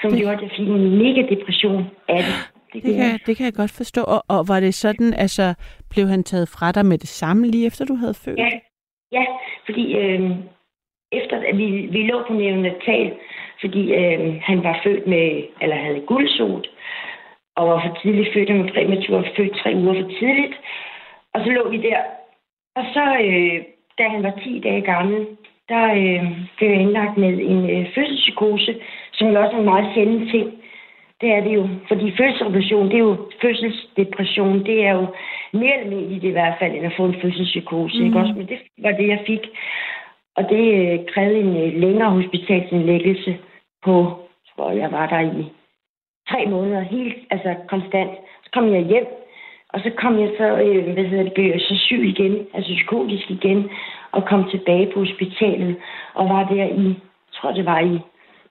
som 0.00 0.10
Det- 0.10 0.20
gjorde, 0.20 0.34
at 0.36 0.42
jeg 0.42 0.50
fik 0.56 0.68
en 0.68 0.98
mega 1.02 1.22
depression 1.34 1.90
af 2.08 2.16
det. 2.26 2.34
Det 2.72 2.82
gjorde 2.82 2.96
kan, 2.96 3.20
det 3.26 3.36
kan 3.36 3.46
jeg 3.46 3.54
godt 3.54 3.70
forstå. 3.76 4.02
Og, 4.14 4.22
og 4.28 4.40
var 4.48 4.60
det 4.60 4.74
sådan, 4.74 5.14
altså, 5.14 5.54
blev 5.90 6.06
han 6.08 6.22
taget 6.24 6.48
fra 6.48 6.72
dig 6.72 6.86
med 6.86 6.98
det 6.98 7.08
samme, 7.08 7.46
lige 7.46 7.66
efter 7.66 7.84
du 7.84 7.94
havde 7.94 8.14
født? 8.24 8.38
Ja, 8.38 8.50
ja 9.12 9.24
fordi 9.66 9.96
øh, 9.98 10.30
efter 11.12 11.36
at 11.48 11.58
vi, 11.58 11.66
vi 11.94 12.02
lå 12.02 12.22
på 12.28 12.32
neonatal, 12.32 13.12
fordi 13.60 13.92
øh, 13.94 14.40
han 14.42 14.64
var 14.64 14.80
født 14.84 15.06
med, 15.06 15.42
eller 15.60 15.76
havde 15.76 16.00
guldsot, 16.06 16.66
og 17.56 17.68
var 17.68 17.80
for 17.86 17.98
tidligt 18.02 18.32
født, 18.34 18.50
han 18.50 18.64
var 18.64 18.70
præmatur, 18.74 19.24
født 19.36 19.56
tre 19.62 19.70
uger 19.76 19.94
for 20.02 20.08
tidligt. 20.18 20.54
Og 21.34 21.40
så 21.44 21.50
lå 21.50 21.68
vi 21.70 21.76
der. 21.76 22.00
Og 22.76 22.84
så, 22.94 23.04
øh, 23.26 23.64
da 23.98 24.08
han 24.08 24.22
var 24.22 24.34
10 24.44 24.60
dage 24.64 24.80
gammel, 24.82 25.26
der 25.72 25.84
øh, 26.00 26.22
blev 26.56 26.68
jeg 26.70 26.80
indlagt 26.80 27.16
med 27.16 27.28
en 27.52 27.70
øh, 27.70 27.86
fødselspsykose, 27.94 28.72
som 29.12 29.28
jo 29.28 29.40
også 29.40 29.56
er 29.56 29.58
en 29.58 29.70
meget 29.72 29.94
sjælden 29.94 30.28
ting. 30.28 30.46
Det 31.20 31.28
er 31.32 31.40
det 31.40 31.54
jo. 31.54 31.68
Fordi 31.88 32.16
fødselsrevolution, 32.16 32.86
det 32.86 32.94
er 32.94 33.08
jo 33.10 33.16
fødselsdepression. 33.42 34.66
Det 34.66 34.86
er 34.86 34.92
jo 34.92 35.06
mere 35.52 35.74
almindeligt 35.74 36.24
i 36.24 36.30
hvert 36.30 36.54
fald, 36.58 36.72
end 36.74 36.86
at 36.86 36.96
få 36.96 37.04
en 37.04 37.20
fødselspsykose. 37.22 37.98
Mm. 37.98 38.06
Ikke 38.06 38.18
også? 38.18 38.32
Men 38.32 38.46
det 38.46 38.58
var 38.78 38.92
det, 38.92 39.08
jeg 39.08 39.22
fik. 39.26 39.40
Og 40.36 40.42
det 40.50 40.64
øh, 40.80 40.98
krævede 41.12 41.40
en 41.40 41.56
øh, 41.56 41.80
længere 41.80 42.10
hospitalsindlæggelse 42.10 43.36
på, 43.84 43.94
hvor 44.54 44.70
jeg 44.70 44.92
var 44.92 45.06
der 45.06 45.20
i 45.20 45.44
tre 46.30 46.46
måneder, 46.46 46.80
helt, 46.80 47.16
altså 47.30 47.54
konstant. 47.68 48.10
Så 48.44 48.50
kom 48.52 48.72
jeg 48.74 48.82
hjem, 48.82 49.06
og 49.68 49.80
så 49.80 49.90
kom 49.96 50.20
jeg 50.20 50.30
så, 50.38 50.46
øh, 50.64 50.92
hvad 50.92 51.04
hedder 51.04 51.24
det, 51.24 51.32
blev 51.32 51.50
jeg 51.50 51.60
så 51.60 51.76
syg 51.76 52.02
igen, 52.04 52.46
altså 52.54 52.72
psykotisk 52.74 53.30
igen, 53.30 53.70
og 54.12 54.24
kom 54.24 54.50
tilbage 54.50 54.90
på 54.94 55.00
hospitalet, 55.00 55.76
og 56.14 56.28
var 56.28 56.44
der 56.48 56.64
i, 56.64 56.86
jeg 56.86 57.34
tror 57.34 57.52
det 57.52 57.66
var 57.66 57.78
i 57.78 57.94
et 57.94 58.02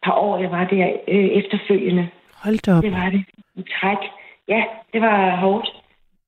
par 0.03 0.15
år, 0.15 0.38
jeg 0.38 0.52
var 0.52 0.64
der 0.64 0.91
øh, 1.07 1.26
efterfølgende. 1.26 2.10
Hold 2.44 2.57
da 2.65 2.77
op. 2.77 2.84
Det 2.84 2.91
var 2.91 3.10
det. 3.10 3.23
I 3.56 3.64
træk. 3.80 3.98
Ja, 4.48 4.64
det 4.94 5.02
var 5.02 5.36
hårdt. 5.36 5.69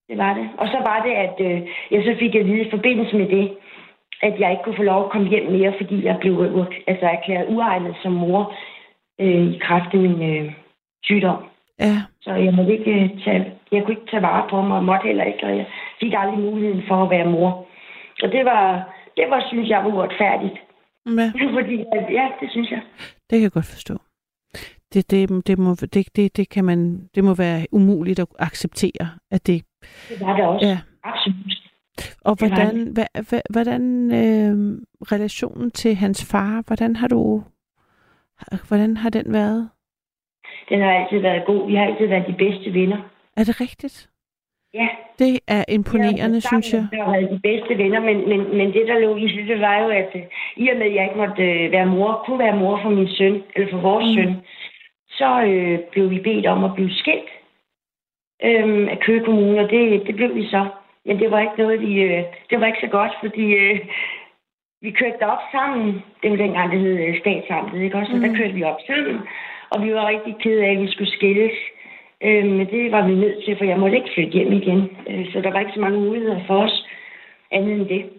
Det 0.09 0.17
var 0.17 0.33
det. 0.33 0.49
Og 0.57 0.67
så 0.67 0.77
var 0.89 1.03
det, 1.05 1.13
at 1.25 1.35
øh, 1.39 1.61
jeg 1.91 2.03
så 2.03 2.15
fik 2.19 2.35
at 2.35 2.45
vide 2.45 2.65
i 2.65 2.69
forbindelse 2.69 3.15
med 3.17 3.27
det, 3.27 3.51
at 4.21 4.39
jeg 4.39 4.51
ikke 4.51 4.63
kunne 4.63 4.81
få 4.81 4.83
lov 4.83 5.03
at 5.03 5.11
komme 5.11 5.29
hjem 5.29 5.51
mere, 5.51 5.73
fordi 5.77 6.05
jeg 6.05 6.17
blev 6.21 6.65
altså, 6.87 7.05
erklæret 7.05 7.49
uegnet 7.49 7.95
som 8.01 8.11
mor 8.11 8.53
øh, 9.19 9.53
i 9.53 9.57
kraft 9.57 9.93
af 9.93 9.99
min 9.99 10.21
øh, 10.31 10.53
sygdom. 11.03 11.43
Ja. 11.79 11.95
Så 12.21 12.31
jeg 12.33 12.53
måtte 12.53 12.77
ikke 12.77 12.91
øh, 12.91 13.09
tage, 13.23 13.53
jeg 13.71 13.83
kunne 13.83 13.95
ikke 13.95 14.11
tage 14.11 14.21
vare 14.21 14.49
på 14.49 14.61
mig, 14.61 14.77
og 14.77 14.83
måtte 14.83 15.07
heller 15.07 15.23
ikke, 15.23 15.43
og 15.43 15.57
jeg 15.57 15.65
fik 15.99 16.13
aldrig 16.17 16.39
muligheden 16.39 16.83
for 16.87 17.03
at 17.03 17.09
være 17.09 17.25
mor. 17.25 17.65
Og 18.23 18.31
det 18.31 18.45
var, 18.45 18.93
det 19.17 19.25
var, 19.29 19.45
synes 19.47 19.69
jeg, 19.69 19.83
var 19.83 19.91
uretfærdigt. 19.93 20.57
Ja, 21.05 21.31
Fordi, 21.57 21.75
ja, 22.17 22.25
det 22.41 22.51
synes 22.51 22.71
jeg. 22.71 22.81
det 23.29 23.35
kan 23.39 23.41
jeg 23.41 23.51
godt 23.51 23.65
forstå. 23.65 23.97
Det, 24.93 25.11
det, 25.11 25.47
det, 25.47 25.59
må, 25.59 25.75
det, 25.75 26.15
det, 26.15 26.37
det, 26.37 26.49
kan 26.49 26.65
man, 26.65 27.09
det 27.15 27.23
må 27.23 27.35
være 27.35 27.67
umuligt 27.71 28.19
at 28.19 28.27
acceptere, 28.39 29.09
at 29.31 29.47
det... 29.47 29.63
Det 30.09 30.21
var 30.21 30.35
det 30.35 30.45
også. 30.45 30.67
Ja. 30.67 30.77
Absolut. 31.03 31.57
Og 32.25 32.39
Det 32.39 32.49
var 32.49 32.55
hvordan, 32.55 32.93
hva, 32.93 33.05
hva, 33.29 33.41
hvordan 33.49 34.11
øh, 34.11 34.81
relationen 35.11 35.71
til 35.71 35.95
hans 35.95 36.31
far, 36.31 36.63
hvordan 36.67 36.95
har 36.95 37.07
du... 37.07 37.43
Hvordan 38.67 38.97
har 38.97 39.09
den 39.09 39.33
været? 39.33 39.69
Den 40.69 40.81
har 40.81 40.91
altid 40.91 41.19
været 41.19 41.45
god. 41.45 41.67
Vi 41.67 41.75
har 41.75 41.85
altid 41.85 42.07
været 42.07 42.27
de 42.27 42.35
bedste 42.37 42.73
venner. 42.73 42.97
Er 43.37 43.43
det 43.43 43.61
rigtigt? 43.61 44.09
Ja. 44.73 44.87
Det 45.19 45.39
er 45.47 45.63
imponerende, 45.69 46.41
Ja, 46.43 46.47
synes 46.51 46.73
jeg. 46.73 46.87
Har 46.93 47.11
været 47.11 47.31
de 47.31 47.39
bedste 47.43 47.77
venner, 47.77 47.99
men, 47.99 48.29
men, 48.29 48.57
men 48.57 48.73
det, 48.73 48.87
der 48.87 48.99
lå 48.99 49.15
i 49.15 49.27
det, 49.27 49.47
det 49.47 49.59
var 49.61 49.79
jo, 49.83 49.89
at 49.89 50.11
øh, 50.15 50.21
i 50.55 50.69
og 50.69 50.77
med, 50.77 50.85
at 50.85 50.95
jeg 50.95 51.03
ikke 51.03 51.17
måtte 51.17 51.43
øh, 51.43 51.71
være 51.71 51.85
mor, 51.85 52.23
kunne 52.25 52.39
være 52.39 52.55
mor 52.55 52.79
for 52.81 52.89
min 52.89 53.07
søn, 53.07 53.43
eller 53.55 53.71
for 53.71 53.77
vores 53.77 54.05
mm. 54.05 54.13
søn, 54.13 54.35
så 55.09 55.41
øh, 55.41 55.79
blev 55.91 56.09
vi 56.09 56.19
bedt 56.19 56.45
om 56.45 56.63
at 56.63 56.75
blive 56.75 56.93
skilt 56.93 57.31
øh, 58.43 58.87
af 58.91 58.99
Køge 58.99 59.25
Kommune, 59.25 59.59
og 59.59 59.69
det, 59.69 60.07
det 60.07 60.15
blev 60.15 60.35
vi 60.35 60.45
så. 60.47 60.65
Men 61.05 61.19
det 61.19 61.31
var 61.31 61.39
ikke 61.39 61.57
noget, 61.57 61.81
vi, 61.81 61.93
øh, 62.01 62.23
det 62.49 62.59
var 62.59 62.65
ikke 62.65 62.85
så 62.85 62.87
godt, 62.87 63.13
fordi 63.23 63.45
øh, 63.53 63.79
vi 64.81 64.91
kørte 64.91 65.19
derop 65.19 65.43
sammen. 65.51 66.03
Det 66.23 66.31
var 66.31 66.37
dengang, 66.37 66.71
det 66.71 66.79
hed 66.79 66.97
øh, 67.07 67.19
statsamtet, 67.19 67.81
ikke 67.81 67.97
også? 67.97 68.13
Og 68.13 68.21
der 68.21 68.35
kørte 68.37 68.53
vi 68.53 68.63
op 68.63 68.81
sammen, 68.87 69.19
og 69.69 69.85
vi 69.85 69.93
var 69.93 70.07
rigtig 70.07 70.35
kede 70.43 70.65
af, 70.65 70.71
at 70.71 70.81
vi 70.81 70.91
skulle 70.91 71.11
skilles. 71.11 71.57
Øh, 72.23 72.45
men 72.45 72.67
det 72.67 72.91
var 72.91 73.07
vi 73.07 73.15
nødt 73.15 73.43
til, 73.45 73.57
for 73.57 73.65
jeg 73.65 73.79
måtte 73.79 73.97
ikke 73.97 74.13
flytte 74.13 74.31
hjem 74.31 74.51
igen. 74.51 74.97
Øh, 75.09 75.33
så 75.33 75.41
der 75.41 75.51
var 75.51 75.59
ikke 75.59 75.73
så 75.73 75.79
mange 75.79 75.99
muligheder 75.99 76.39
for 76.47 76.57
os 76.63 76.87
andet 77.51 77.73
end 77.73 77.87
det. 77.87 78.09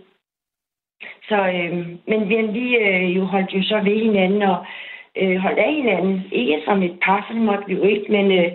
Så, 1.28 1.36
øh, 1.36 1.86
men 2.06 2.28
vi, 2.28 2.36
vi 2.58 2.76
øh, 2.76 3.16
jo 3.16 3.24
holdt 3.24 3.54
jo 3.54 3.62
så 3.62 3.80
ved 3.84 4.04
hinanden 4.04 4.42
og 4.42 4.66
øh, 5.16 5.36
holdt 5.36 5.58
af 5.58 5.74
hinanden. 5.74 6.22
Ikke 6.32 6.62
som 6.64 6.82
et 6.82 6.98
par, 7.02 7.24
for 7.26 7.34
det 7.34 7.42
måtte 7.42 7.66
vi 7.66 7.74
jo 7.74 7.82
ikke, 7.82 8.12
men 8.12 8.32
øh, 8.32 8.52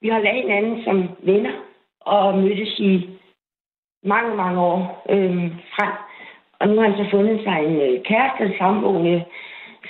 vi 0.00 0.08
holdt 0.08 0.26
af 0.26 0.34
hinanden 0.34 0.84
som 0.84 1.08
venner 1.22 1.52
og 2.00 2.38
mødtes 2.38 2.78
i 2.78 3.08
mange, 4.04 4.36
mange 4.36 4.60
år 4.60 5.04
øh, 5.10 5.50
frem. 5.74 5.92
Og 6.58 6.68
nu 6.68 6.80
har 6.80 6.88
han 6.88 7.04
så 7.04 7.10
fundet 7.10 7.40
sig 7.44 7.64
en 7.64 7.76
øh, 7.80 8.02
kæreste, 8.02 8.44
en 8.44 8.58
samboende, 8.58 9.24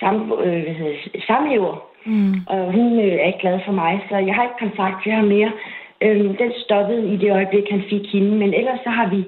sam, 0.00 0.32
øh, 0.32 0.62
hvad 0.62 0.74
hedder, 0.74 0.96
samlever. 1.26 1.89
Mm. 2.06 2.34
Og 2.46 2.72
hun 2.72 2.98
øh, 2.98 3.14
er 3.22 3.26
ikke 3.26 3.38
glad 3.38 3.60
for 3.64 3.72
mig, 3.72 4.06
så 4.08 4.16
jeg 4.16 4.34
har 4.34 4.42
ikke 4.42 4.64
kontakt 4.66 5.02
til 5.02 5.12
ham 5.12 5.24
mere. 5.24 5.52
Øhm, 6.02 6.36
den 6.36 6.52
stoppede 6.64 7.14
i 7.14 7.16
det 7.16 7.30
øjeblik, 7.32 7.64
han 7.70 7.82
fik 7.90 8.12
hende. 8.12 8.30
Men 8.30 8.54
ellers 8.54 8.80
så 8.84 8.90
har 8.90 9.08
vi 9.14 9.20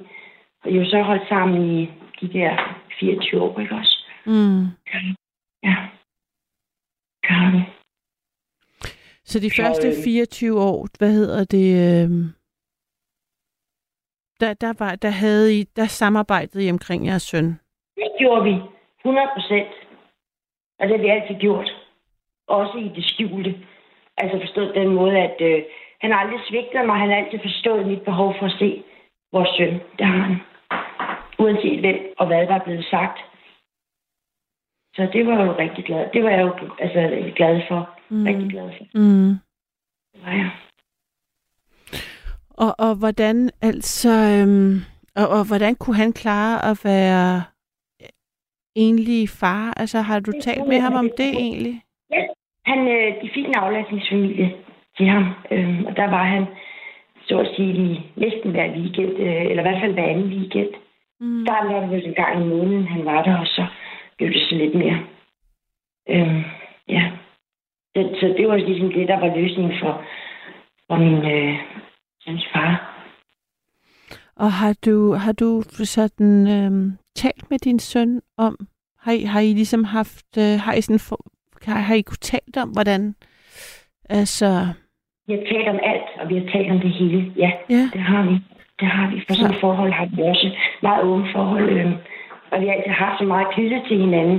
jo 0.77 0.85
så 0.85 1.03
holdt 1.03 1.29
sammen 1.29 1.79
i 1.79 1.91
de 2.21 2.33
der 2.33 2.79
24 3.01 3.41
år, 3.43 3.61
ikke 3.61 3.75
også? 3.75 4.07
Mm. 4.27 4.63
Ja. 5.65 5.77
Vi. 7.53 7.61
Så 9.25 9.41
de 9.41 9.51
Så, 9.51 9.63
første 9.63 9.89
øh, 9.89 9.95
24 10.05 10.61
år, 10.61 10.89
hvad 10.99 11.13
hedder 11.13 11.45
det, 11.45 11.67
øh, 11.85 12.11
der, 14.41 14.55
der, 14.55 14.73
var, 14.79 14.95
der, 14.95 15.11
havde 15.11 15.61
I, 15.61 15.63
der 15.77 15.87
samarbejdede 15.87 16.67
I 16.67 16.71
omkring 16.71 17.07
jeres 17.07 17.23
søn. 17.23 17.47
Det 17.97 18.11
gjorde 18.19 18.45
vi. 18.45 18.55
100 19.05 19.29
procent. 19.35 19.73
Og 20.79 20.89
det 20.89 20.97
har 20.97 21.03
vi 21.03 21.09
altid 21.09 21.35
gjort. 21.41 21.82
Også 22.59 22.77
i 22.79 22.89
det 22.97 23.05
skjulte. 23.05 23.53
Altså 24.17 24.37
forstået 24.41 24.75
den 24.75 24.89
måde, 24.95 25.17
at 25.19 25.37
øh, 25.41 25.63
han 26.03 26.13
aldrig 26.13 26.41
svigtet 26.49 26.87
mig. 26.87 26.97
Han 26.99 27.09
har 27.09 27.17
altid 27.17 27.39
forstået 27.43 27.87
mit 27.87 28.03
behov 28.03 28.35
for 28.39 28.47
at 28.47 28.57
se 28.59 28.83
vores 29.33 29.51
søn. 29.57 29.75
Det 29.99 30.07
har 30.07 30.23
han. 30.29 30.37
Uanset 31.39 31.81
hvem 31.81 31.99
og 32.19 32.27
hvad 32.27 32.47
der 32.47 32.55
er 32.55 32.65
blevet 32.65 32.85
sagt. 32.85 33.19
Så 34.97 35.09
det 35.13 35.27
var 35.27 35.39
jeg 35.39 35.47
jo 35.47 35.59
rigtig 35.59 35.85
glad. 35.85 36.11
Det 36.13 36.25
var 36.25 36.31
jeg 36.31 36.43
jo 36.43 36.53
altså, 36.79 37.33
glad 37.37 37.61
for. 37.69 37.91
Mm. 38.09 38.25
Rigtig 38.25 38.51
glad 38.51 38.71
for. 38.79 38.85
Mm. 38.95 39.33
Det 40.13 40.21
var 40.25 40.33
jeg. 40.33 40.51
Og, 42.51 42.75
og 42.79 42.95
hvordan 42.99 43.51
altså, 43.63 44.09
øhm, 44.09 44.75
og, 45.17 45.29
og 45.39 45.47
hvordan 45.49 45.75
kunne 45.75 45.97
han 45.97 46.13
klare 46.13 46.71
at 46.71 46.81
være 46.85 47.43
enlig 48.75 49.29
far? 49.29 49.75
Altså 49.77 50.01
har 50.01 50.21
du 50.21 50.33
talt 50.41 50.69
med 50.69 50.81
ham 50.81 50.95
om 50.95 51.11
det 51.19 51.29
egentlig? 51.29 51.83
Ja, 52.11 52.27
han, 52.65 52.79
øh, 52.89 53.23
de 53.23 53.31
fik 53.35 53.47
en 53.47 53.55
aflastningsfamilie 53.55 54.55
til 54.97 55.07
ham, 55.07 55.25
øh, 55.51 55.85
og 55.87 55.97
der 55.97 56.11
var 56.11 56.25
han 56.25 56.47
så 57.27 57.39
at 57.39 57.53
sige 57.57 58.03
næsten 58.17 58.51
hver 58.51 58.69
weekend, 58.77 59.13
øh, 59.19 59.45
eller 59.51 59.63
i 59.63 59.69
hvert 59.69 59.81
fald 59.83 59.93
hver 59.93 60.09
anden 60.09 60.33
weekend. 60.33 60.71
Mm. 61.21 61.45
Der 61.45 61.73
var 61.73 61.87
det 61.87 62.07
en 62.07 62.15
gang 62.15 62.45
i 62.45 62.49
måneden, 62.49 62.87
han 62.87 63.05
var 63.05 63.23
der, 63.23 63.37
og 63.39 63.47
så 63.47 63.67
blev 64.17 64.33
det 64.33 64.43
så 64.49 64.55
lidt 64.55 64.75
mere. 64.75 64.99
Øh, 66.09 66.45
ja. 66.89 67.11
Så, 67.97 68.17
så 68.21 68.35
det 68.39 68.49
var 68.49 68.57
ligesom 68.57 68.93
det, 68.93 69.09
der 69.09 69.21
var 69.21 69.37
løsningen 69.37 69.79
for, 69.81 70.05
for 70.87 70.97
min 70.97 71.33
øh, 71.35 71.59
hans 72.27 72.47
far. 72.53 72.93
Og 74.37 74.53
har 74.53 74.77
du, 74.87 75.13
har 75.13 75.33
du 75.33 75.63
sådan 75.85 76.49
øhm, 76.49 76.99
talt 77.15 77.51
med 77.51 77.59
din 77.59 77.79
søn 77.79 78.21
om, 78.37 78.57
har 78.99 79.13
I, 79.13 79.23
har 79.23 79.41
I 79.41 79.53
ligesom 79.53 79.85
haft, 79.85 80.39
øh, 80.39 80.59
har 80.65 80.75
I 80.75 80.81
sådan, 80.81 80.99
for, 80.99 81.21
har, 81.67 81.79
har 81.79 81.95
I 81.95 82.03
kunne 82.03 82.25
talt 82.33 82.57
om, 82.57 82.69
hvordan, 82.69 83.15
altså, 84.11 84.51
Vi 85.27 85.33
har 85.33 85.45
talt 85.53 85.69
om 85.69 85.81
alt, 85.83 86.09
og 86.21 86.29
vi 86.29 86.35
har 86.39 86.47
talt 86.53 86.71
om 86.71 86.81
det 86.81 86.91
hele. 86.91 87.33
Ja, 87.37 87.51
ja, 87.71 87.83
det 87.93 88.01
har 88.01 88.23
vi. 88.31 88.35
Det 88.81 88.89
har 88.89 89.11
vi. 89.11 89.25
For 89.27 89.35
sådan 89.35 89.55
et 89.55 89.61
forhold 89.61 89.93
har 89.93 90.09
vi 90.17 90.23
også 90.23 90.51
meget 90.83 91.05
åbent 91.05 91.33
forhold. 91.33 91.71
Øh, 91.71 91.93
og 92.51 92.61
vi 92.61 92.67
har 92.67 92.75
altid 92.75 92.93
haft 92.93 93.19
så 93.19 93.25
meget 93.25 93.55
knyttet 93.55 93.83
til 93.89 93.99
hinanden. 93.99 94.39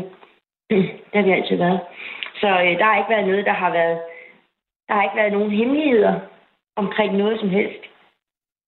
det 1.10 1.16
har 1.20 1.22
vi 1.22 1.32
altid 1.32 1.58
været. 1.58 1.80
Så 2.42 2.48
øh, 2.48 2.74
der 2.80 2.86
har 2.86 2.98
ikke 2.98 3.14
været 3.16 3.28
noget, 3.28 3.46
der 3.46 3.54
har 3.54 3.72
været... 3.72 3.98
Der 4.88 4.94
har 4.94 5.04
ikke 5.04 5.18
været 5.22 5.34
nogen 5.34 5.52
hemmeligheder 5.52 6.20
omkring 6.76 7.18
noget 7.18 7.40
som 7.40 7.50
helst. 7.50 7.84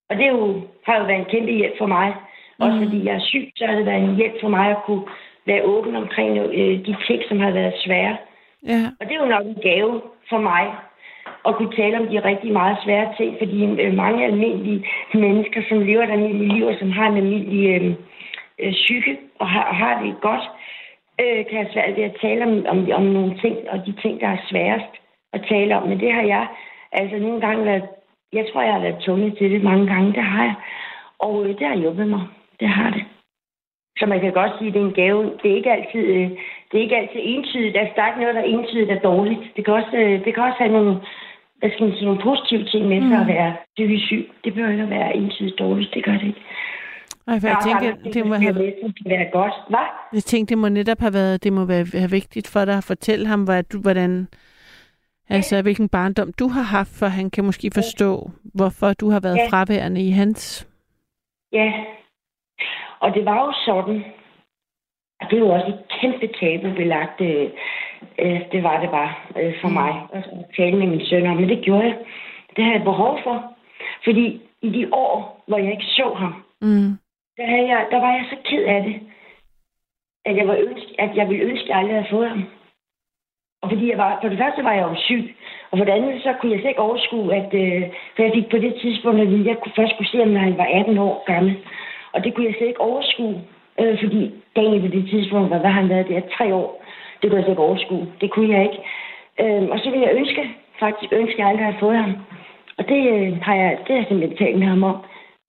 Og 0.09 0.15
det 0.15 0.25
er 0.25 0.31
jo, 0.31 0.61
har 0.85 0.97
jo 0.97 1.05
været 1.05 1.19
en 1.19 1.31
kæmpe 1.33 1.51
hjælp 1.51 1.77
for 1.77 1.85
mig. 1.85 2.15
Også 2.59 2.77
fordi 2.83 3.05
jeg 3.05 3.15
er 3.15 3.27
syg, 3.29 3.51
så 3.55 3.65
har 3.65 3.75
det 3.75 3.85
været 3.85 4.03
en 4.03 4.15
hjælp 4.15 4.35
for 4.41 4.47
mig 4.47 4.67
at 4.71 4.83
kunne 4.85 5.05
være 5.45 5.63
åben 5.63 5.95
omkring 5.95 6.37
øh, 6.37 6.85
de 6.85 6.95
ting, 7.07 7.21
som 7.29 7.39
har 7.39 7.51
været 7.51 7.73
svære 7.85 8.17
ja, 8.71 8.81
Og 8.99 9.05
det 9.05 9.13
er 9.15 9.23
jo 9.23 9.33
nok 9.35 9.45
en 9.45 9.61
gave 9.61 10.01
for 10.29 10.39
mig 10.39 10.73
at 11.47 11.55
kunne 11.55 11.75
tale 11.75 11.99
om 11.99 12.07
de 12.07 12.19
rigtig 12.19 12.51
meget 12.51 12.77
svære 12.83 13.13
ting, 13.17 13.35
fordi 13.37 13.81
øh, 13.81 13.93
mange 13.93 14.25
almindelige 14.25 14.85
mennesker, 15.13 15.61
som 15.69 15.79
lever 15.79 16.03
et 16.03 16.11
almindeligt 16.11 16.53
liv, 16.53 16.65
og 16.65 16.75
som 16.79 16.91
har 16.91 17.07
en 17.07 17.17
almindelig 17.17 17.63
øh, 17.75 17.93
øh, 18.59 18.71
psyke 18.71 19.17
og 19.39 19.47
har, 19.49 19.63
og 19.63 19.75
har 19.75 20.03
det 20.03 20.21
godt, 20.21 20.45
øh, 21.21 21.45
kan 21.45 21.57
have 21.57 21.73
svært 21.73 21.95
ved 21.97 22.03
at 22.03 22.17
tale 22.21 22.43
om, 22.45 22.65
om, 22.67 22.77
om 22.91 23.03
nogle 23.03 23.37
ting, 23.43 23.55
og 23.69 23.85
de 23.85 23.93
ting, 24.01 24.21
der 24.21 24.27
er 24.27 24.47
sværest 24.49 24.93
at 25.33 25.45
tale 25.49 25.77
om. 25.77 25.87
Men 25.87 25.99
det 25.99 26.13
har 26.13 26.21
jeg 26.21 26.47
altså 26.91 27.17
nogle 27.17 27.41
gange 27.41 27.65
været, 27.65 27.83
jeg 28.33 28.45
tror, 28.47 28.61
jeg 28.61 28.73
har 28.73 28.81
været 28.81 29.03
tunge 29.05 29.31
til 29.31 29.51
det 29.51 29.63
mange 29.63 29.87
gange, 29.87 30.13
det 30.13 30.23
har 30.23 30.43
jeg. 30.43 30.55
Og 31.19 31.45
øh, 31.45 31.59
det 31.59 31.67
har 31.67 31.75
hjulpet 31.75 32.07
mig. 32.07 32.21
Det 32.59 32.67
har 32.67 32.89
det. 32.89 33.05
Så 33.99 34.05
man 34.05 34.19
kan 34.19 34.33
godt 34.33 34.51
sige, 34.57 34.67
at 34.67 34.73
det 34.73 34.81
er 34.81 34.85
en 34.85 34.93
gave. 34.93 35.23
Det 35.43 35.51
er 35.51 35.55
ikke 35.55 35.71
altid, 35.71 36.05
øh, 36.15 36.31
det 36.71 36.77
er 36.77 36.83
ikke 36.83 36.97
altid 36.97 37.21
entydigt. 37.23 37.77
Altså, 37.77 37.93
der 37.95 38.01
er 38.03 38.07
ikke 38.07 38.21
noget, 38.21 38.35
der 38.35 38.41
er 38.41 38.51
entydigt 38.55 38.91
er 38.91 38.99
dårligt. 38.99 39.41
Det 39.55 39.65
kan 39.65 39.73
også, 39.73 39.93
øh, 40.01 40.25
det 40.25 40.33
kan 40.33 40.43
også 40.43 40.59
have 40.63 40.73
nogle, 40.77 40.93
hvad 41.59 41.69
skal 41.71 41.85
man 41.85 41.93
sige, 41.95 42.05
nogle 42.05 42.21
positive 42.29 42.63
ting 42.71 42.83
med 42.87 43.01
sig 43.09 43.19
at 43.21 43.27
være 43.27 43.55
psykisk 43.75 44.05
syg. 44.05 44.23
Det 44.43 44.53
behøver 44.53 44.71
ikke 44.71 44.83
at 44.83 44.89
være 44.89 45.15
entydigt 45.15 45.59
dårligt. 45.59 45.93
Det 45.93 46.03
gør 46.05 46.11
det 46.11 46.27
ikke. 46.31 46.41
Ej, 47.27 47.39
for 47.39 47.47
jeg 47.47 47.55
er 47.55 47.61
tænker, 47.67 48.11
det 48.15 48.25
må 48.25 48.33
have, 48.33 48.53
kan 48.53 48.93
være 49.05 49.27
godt. 49.31 49.53
Hvad? 49.69 49.87
jeg 50.13 50.23
tænkte, 50.23 50.49
det 50.51 50.57
må 50.57 50.69
netop 50.69 50.99
have 50.99 51.13
været, 51.13 51.43
det 51.43 51.53
må 51.53 51.65
være, 51.65 51.85
være 51.93 52.09
vigtigt 52.09 52.47
for 52.53 52.65
dig 52.65 52.77
at 52.77 52.83
fortælle 52.83 53.27
ham, 53.27 53.43
hvad 53.43 53.63
du, 53.63 53.81
hvordan, 53.81 54.27
altså 55.29 55.61
hvilken 55.61 55.89
barndom 55.89 56.33
du 56.39 56.47
har 56.47 56.61
haft, 56.61 56.99
for 56.99 57.05
han 57.05 57.29
kan 57.29 57.45
måske 57.45 57.71
forstå, 57.73 58.29
hvorfor 58.53 58.93
du 58.93 59.09
har 59.09 59.19
været 59.19 59.37
Ja. 59.37 59.47
fraværende 59.49 60.01
i 60.07 60.09
hans. 60.09 60.67
Ja. 61.53 61.73
Og 62.99 63.13
det 63.13 63.25
var 63.25 63.37
jo 63.45 63.53
sådan, 63.65 64.03
og 65.25 65.31
det 65.31 65.37
er 65.37 65.45
jo 65.45 65.49
også 65.49 65.67
et 65.67 65.99
kæmpe 65.99 66.27
tabubelagt. 66.39 67.21
Øh, 67.21 67.49
øh, 68.19 68.41
det 68.51 68.63
var 68.63 68.81
det 68.81 68.89
bare 68.89 69.13
øh, 69.39 69.53
for 69.61 69.67
mm. 69.67 69.73
mig 69.73 69.91
at 70.13 70.23
tale 70.57 70.77
med 70.77 70.87
min 70.87 71.05
søn 71.05 71.27
om. 71.27 71.37
Men 71.37 71.49
det 71.49 71.61
gjorde 71.65 71.83
jeg. 71.83 71.97
Det 72.55 72.63
havde 72.63 72.77
jeg 72.77 72.83
behov 72.83 73.19
for. 73.23 73.37
Fordi 74.03 74.41
i 74.61 74.69
de 74.69 74.93
år, 74.93 75.43
hvor 75.47 75.57
jeg 75.57 75.71
ikke 75.71 75.85
så 75.85 76.13
ham, 76.17 76.33
Mm. 76.61 76.91
der, 77.37 77.45
havde 77.45 77.67
jeg, 77.67 77.87
der 77.91 77.99
var 77.99 78.11
jeg 78.11 78.25
så 78.29 78.37
ked 78.49 78.63
af 78.63 78.83
det, 78.83 78.95
at 80.25 80.37
jeg, 80.37 80.47
var 80.47 80.57
ønske, 80.67 80.95
at 80.99 81.15
jeg 81.15 81.29
ville 81.29 81.43
ønske, 81.43 81.63
at 81.63 81.69
jeg 81.69 81.77
aldrig 81.77 81.95
havde 81.95 82.15
fået 82.15 82.29
ham. 82.29 82.43
Og 83.61 83.69
fordi 83.69 83.89
jeg 83.89 83.97
var, 83.97 84.19
for 84.21 84.29
det 84.29 84.37
første 84.37 84.63
var 84.63 84.73
jeg 84.73 84.83
jo 84.83 84.95
syg, 84.95 85.35
og 85.71 85.77
for 85.77 85.85
det 85.85 85.91
andet, 85.91 86.23
så 86.23 86.33
kunne 86.33 86.51
jeg 86.51 86.59
slet 86.59 86.69
ikke 86.69 86.87
overskue, 86.89 87.35
at 87.35 87.53
øh, 87.53 87.81
for 88.15 88.23
jeg 88.23 88.31
fik 88.35 88.49
på 88.49 88.57
det 88.57 88.75
tidspunkt 88.81 89.21
at 89.21 89.45
jeg 89.45 89.57
kunne 89.57 89.77
først 89.79 89.97
kunne 89.97 90.11
se 90.11 90.17
når 90.25 90.39
han 90.39 90.57
var 90.57 90.67
18 90.73 90.97
år 90.97 91.23
gammel. 91.25 91.57
Og 92.13 92.23
det 92.23 92.33
kunne 92.33 92.45
jeg 92.45 92.55
slet 92.57 92.67
ikke 92.67 92.81
overskue, 92.81 93.41
øh, 93.79 93.99
fordi 94.03 94.33
Daniel 94.55 94.81
på 94.81 94.87
det 94.87 95.09
tidspunkt, 95.09 95.49
var, 95.49 95.59
hvad 95.59 95.69
han 95.69 95.89
været 95.89 96.07
der, 96.07 96.21
tre 96.37 96.55
år. 96.55 96.83
Det 97.21 97.29
kunne 97.29 97.37
jeg 97.37 97.43
slet 97.43 97.53
ikke 97.53 97.67
overskue. 97.69 98.07
Det 98.21 98.31
kunne 98.31 98.49
jeg 98.55 98.63
ikke. 98.63 98.79
Øh, 99.41 99.69
og 99.69 99.79
så 99.79 99.89
ville 99.89 100.05
jeg 100.07 100.15
ønske, 100.15 100.41
faktisk 100.79 101.13
ønske, 101.13 101.33
at 101.33 101.39
jeg 101.39 101.47
aldrig 101.47 101.65
havde 101.65 101.83
fået 101.85 101.97
ham. 101.97 102.13
Og 102.77 102.89
det, 102.89 103.01
øh, 103.13 103.41
har 103.41 103.55
jeg, 103.55 103.77
det 103.79 103.87
har 103.87 103.95
jeg 103.95 104.05
simpelthen 104.07 104.37
talt 104.37 104.59
med 104.59 104.67
ham 104.67 104.83
om. 104.83 104.97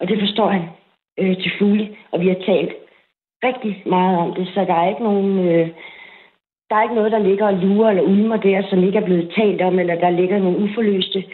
Og 0.01 0.09
det 0.09 0.20
forstår 0.20 0.48
han 0.48 0.62
øh, 1.19 1.36
til 1.36 1.53
fulde. 1.59 1.97
Og 2.12 2.20
vi 2.20 2.28
har 2.28 2.40
talt 2.47 2.73
rigtig 3.44 3.82
meget 3.86 4.19
om 4.19 4.35
det, 4.35 4.48
så 4.55 4.61
der 4.65 4.74
er 4.74 4.89
ikke 4.89 5.03
nogen... 5.03 5.48
Øh, 5.48 5.69
der 6.70 6.77
er 6.77 6.82
ikke 6.82 6.94
noget, 6.94 7.12
der 7.12 7.19
ligger 7.19 7.47
og 7.47 7.55
lurer 7.55 7.90
eller 7.90 8.03
ulmer 8.03 8.36
der, 8.36 8.62
som 8.70 8.85
ikke 8.85 8.98
er 8.98 9.05
blevet 9.05 9.32
talt 9.36 9.62
om, 9.62 9.78
eller 9.78 9.94
der 9.94 10.11
ligger 10.11 10.39
nogle 10.39 10.59
uforløste 10.59 11.24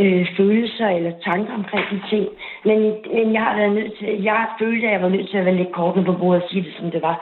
øh, 0.00 0.26
følelser 0.36 0.88
eller 0.88 1.12
tanker 1.24 1.54
omkring 1.54 1.84
de 1.90 2.00
ting. 2.10 2.26
Men, 2.64 2.78
men 3.14 3.32
jeg 3.32 3.42
har 3.42 3.56
været 3.56 3.72
nødt 3.72 3.98
til, 3.98 4.22
jeg 4.22 4.46
følte, 4.58 4.86
at 4.86 4.92
jeg 4.92 5.02
var 5.02 5.08
nødt 5.08 5.30
til 5.30 5.38
at 5.38 5.44
være 5.44 5.54
lidt 5.54 5.72
kortene 5.72 6.04
på 6.04 6.12
bordet 6.12 6.42
og 6.42 6.48
sige 6.50 6.64
det, 6.64 6.74
som 6.78 6.90
det 6.90 7.02
var. 7.02 7.16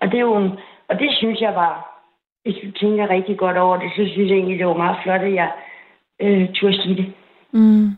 Og 0.00 0.06
det, 0.10 0.16
er 0.16 0.28
jo 0.30 0.36
en, 0.36 0.50
og 0.88 0.98
det 0.98 1.10
synes 1.12 1.40
jeg 1.40 1.54
var, 1.54 1.94
hvis 2.44 2.56
du 2.64 2.70
tænker 2.70 3.10
rigtig 3.10 3.38
godt 3.38 3.56
over 3.56 3.76
det, 3.76 3.90
så 3.96 4.12
synes 4.12 4.30
jeg 4.30 4.36
egentlig, 4.36 4.58
det 4.58 4.66
var 4.66 4.76
meget 4.76 4.98
flot, 5.02 5.20
at 5.20 5.34
jeg 5.34 5.50
øh, 6.20 6.48
turde 6.54 6.82
sige 6.82 6.96
det. 6.96 7.12
Mm. 7.52 7.88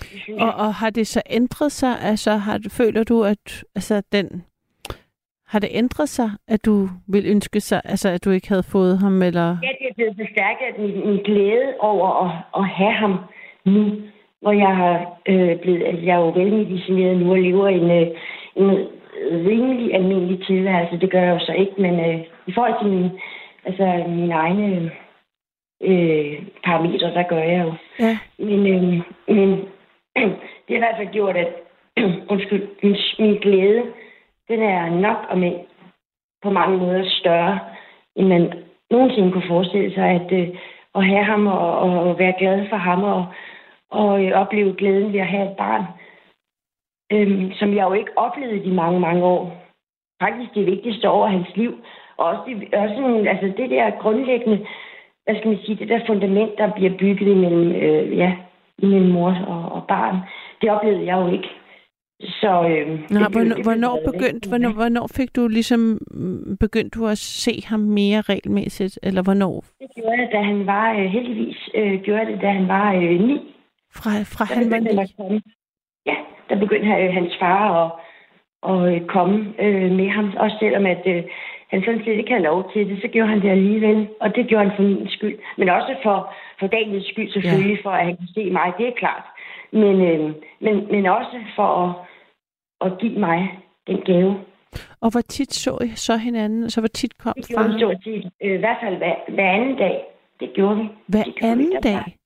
det 0.00 0.42
Og, 0.42 0.54
og 0.54 0.74
har 0.74 0.90
det 0.90 1.06
så 1.06 1.22
ændret 1.30 1.72
sig? 1.72 2.00
Altså, 2.02 2.30
har, 2.30 2.60
føler 2.70 3.04
du, 3.04 3.22
at 3.24 3.64
altså, 3.74 4.02
den, 4.12 4.44
har 5.46 5.58
det 5.58 5.70
ændret 5.72 6.08
sig, 6.08 6.30
at 6.48 6.64
du 6.64 6.88
vil 7.08 7.24
ønske 7.26 7.60
sig, 7.60 7.80
altså, 7.84 8.08
at 8.08 8.24
du 8.24 8.30
ikke 8.30 8.48
havde 8.48 8.62
fået 8.72 8.98
ham, 8.98 9.22
eller? 9.22 9.56
Ja, 9.62 9.70
det 9.80 9.86
er 9.90 9.94
blevet 9.94 10.16
forstærket 10.16 10.64
af 10.70 10.74
min, 10.78 11.06
min 11.08 11.22
glæde 11.24 11.74
over 11.80 12.24
at, 12.24 12.30
at 12.56 12.68
have 12.68 12.92
ham 12.92 13.18
nu, 13.68 13.84
hvor 14.40 14.52
jeg 14.52 14.76
har 14.76 15.20
øh, 15.28 15.58
blevet, 15.58 15.86
altså 15.86 16.04
jeg 16.04 16.16
er 16.16 16.20
jo 16.20 16.28
velmedicineret 16.28 17.16
nu 17.16 17.30
og 17.30 17.38
lever 17.38 17.68
en, 17.68 17.90
øh, 17.90 18.06
en 18.56 18.88
rimelig 19.48 19.94
almindelig 19.94 20.46
tilværelse. 20.46 21.00
Det 21.00 21.10
gør 21.10 21.22
jeg 21.22 21.34
jo 21.34 21.38
så 21.38 21.52
ikke, 21.52 21.72
men 21.78 22.00
øh, 22.00 22.20
i 22.46 22.52
forhold 22.52 22.74
til 22.82 22.90
min, 22.90 23.10
altså 23.64 24.04
mine 24.08 24.34
egne 24.34 24.90
øh, 25.82 26.42
parametre, 26.64 27.14
der 27.14 27.22
gør 27.22 27.42
jeg 27.42 27.64
jo. 27.66 27.72
Ja. 28.00 28.18
Men, 28.38 28.66
øh, 28.66 29.02
men 29.28 29.50
det 30.68 30.70
har 30.70 30.76
i 30.76 30.78
hvert 30.78 30.96
fald 30.96 31.12
gjort, 31.12 31.36
at 31.36 31.52
undskyld, 32.32 32.68
min, 32.82 32.96
min 33.18 33.40
glæde, 33.40 33.82
den 34.48 34.62
er 34.62 34.90
nok 34.90 35.16
og 35.28 35.38
med 35.38 35.52
på 36.42 36.50
mange 36.50 36.78
måder 36.78 37.04
større, 37.08 37.58
end 38.16 38.28
man 38.28 38.52
nogensinde 38.90 39.32
kunne 39.32 39.48
forestille 39.48 39.94
sig, 39.94 40.04
at, 40.04 40.32
øh, 40.32 40.48
at 40.94 41.04
have 41.04 41.24
ham 41.24 41.46
og, 41.46 41.78
og 41.78 42.18
være 42.18 42.34
glad 42.38 42.66
for 42.68 42.76
ham 42.76 43.04
og, 43.04 43.26
og 43.90 44.24
øh, 44.24 44.32
opleve 44.32 44.74
glæden 44.78 45.12
ved 45.12 45.20
at 45.20 45.26
have 45.26 45.50
et 45.50 45.56
barn, 45.56 45.84
øhm, 47.12 47.52
som 47.52 47.74
jeg 47.76 47.84
jo 47.84 47.92
ikke 47.92 48.18
oplevede 48.18 48.56
i 48.56 48.68
de 48.68 48.74
mange, 48.74 49.00
mange 49.00 49.24
år. 49.24 49.64
Faktisk 50.22 50.54
det 50.54 50.66
vigtigste 50.66 51.10
år 51.10 51.26
af 51.26 51.32
hans 51.32 51.56
liv. 51.56 51.72
Og 52.16 52.26
også, 52.26 52.42
det, 52.46 52.74
også 52.74 53.24
altså 53.28 53.46
det 53.56 53.70
der 53.70 53.90
grundlæggende, 54.00 54.66
hvad 55.24 55.36
skal 55.36 55.48
man 55.48 55.58
sige, 55.64 55.78
det 55.78 55.88
der 55.88 56.06
fundament, 56.06 56.50
der 56.58 56.72
bliver 56.74 56.90
bygget 56.98 57.28
imellem, 57.28 57.72
øh, 57.72 58.18
ja, 58.18 58.36
imellem 58.78 59.10
mor 59.10 59.30
og, 59.46 59.72
og 59.72 59.86
barn, 59.88 60.16
det 60.60 60.70
oplevede 60.70 61.06
jeg 61.06 61.16
jo 61.16 61.32
ikke. 61.32 61.48
Så, 62.20 62.52
øh, 62.70 62.88
Nå, 63.10 63.20
det 63.20 63.32
hvornår, 63.32 63.56
det 63.56 63.64
hvornår, 63.64 64.00
begyndte, 64.12 64.48
hvornår, 64.48 64.72
hvornår 64.72 65.06
fik 65.16 65.36
du 65.36 65.48
ligesom, 65.48 65.80
mm, 66.10 66.56
begyndte 66.60 67.00
du 67.00 67.06
at 67.06 67.18
se 67.18 67.62
ham 67.66 67.80
mere 67.80 68.20
regelmæssigt, 68.20 68.98
eller 69.02 69.22
hvornår? 69.22 69.64
Det 69.80 69.88
gjorde 69.94 70.18
jeg, 70.22 70.28
da 70.32 70.42
han 70.42 70.66
var, 70.66 70.92
øh, 70.92 71.04
heldigvis 71.04 71.68
øh, 71.74 72.00
gjorde 72.00 72.26
det, 72.32 72.40
da 72.40 72.50
han 72.50 72.68
var 72.68 72.94
øh, 72.94 73.20
ni. 73.20 73.54
Fra, 73.96 74.10
fra 74.34 74.44
Der 74.44 74.54
han 74.54 74.96
var 74.96 75.08
komme. 75.16 75.40
Ja, 76.06 76.16
der 76.48 76.56
begyndte 76.58 76.88
øh, 76.88 77.12
hans 77.12 77.32
far 77.40 77.64
at, 77.82 77.90
at 78.72 78.94
øh, 78.94 79.06
komme 79.06 79.54
øh, 79.58 79.90
med 79.92 80.08
ham. 80.08 80.36
Også 80.36 80.56
selvom 80.60 80.86
at, 80.86 81.02
øh, 81.06 81.22
han 81.70 81.82
sådan 81.84 82.04
set 82.04 82.18
ikke 82.18 82.30
havde 82.30 82.48
lov 82.50 82.72
til 82.72 82.88
det, 82.88 82.98
så 83.02 83.08
gjorde 83.08 83.28
han 83.28 83.42
det 83.42 83.50
alligevel. 83.50 84.08
Og 84.20 84.34
det 84.34 84.46
gjorde 84.48 84.68
han 84.68 84.76
for 84.76 84.82
min 84.82 85.08
skyld. 85.08 85.38
Men 85.58 85.68
også 85.68 85.96
for, 86.02 86.34
for 86.60 86.66
Daniels 86.66 87.08
skyld 87.08 87.32
selvfølgelig, 87.32 87.76
ja. 87.76 87.82
for 87.84 87.90
at 87.90 88.04
han 88.06 88.16
kunne 88.16 88.34
se 88.34 88.50
mig. 88.50 88.72
Det 88.78 88.88
er 88.88 88.92
klart. 88.96 89.24
Men, 89.72 89.94
øh, 90.08 90.34
men, 90.60 90.74
men 90.90 91.06
også 91.06 91.36
for 91.56 91.68
at, 91.84 91.90
at 92.86 92.98
give 92.98 93.18
mig 93.18 93.58
den 93.86 94.00
gave. 94.00 94.40
Og 95.00 95.10
hvor 95.10 95.20
tit 95.20 95.54
så 95.54 95.78
I 95.84 95.88
så 95.88 96.16
hinanden, 96.16 96.70
så 96.70 96.80
hvor 96.80 96.88
tit 96.88 97.18
kom 97.18 97.32
Det 97.36 97.44
fra 97.54 97.62
gjorde 97.62 97.72
vi 97.72 97.78
stort 97.78 97.96
set. 98.04 98.30
Øh, 98.42 98.54
I 98.54 98.56
hvert 98.56 98.76
fald 98.82 98.96
hver, 98.96 99.14
hver 99.28 99.50
anden 99.50 99.76
dag. 99.76 100.04
Det 100.40 100.52
gjorde 100.54 100.76
vi. 100.76 100.88
Hver 101.06 101.22
Det 101.22 101.34
gjorde 101.34 101.56
vi. 101.56 101.64
anden 101.64 101.72
Der 101.72 101.80
dag? 101.80 102.17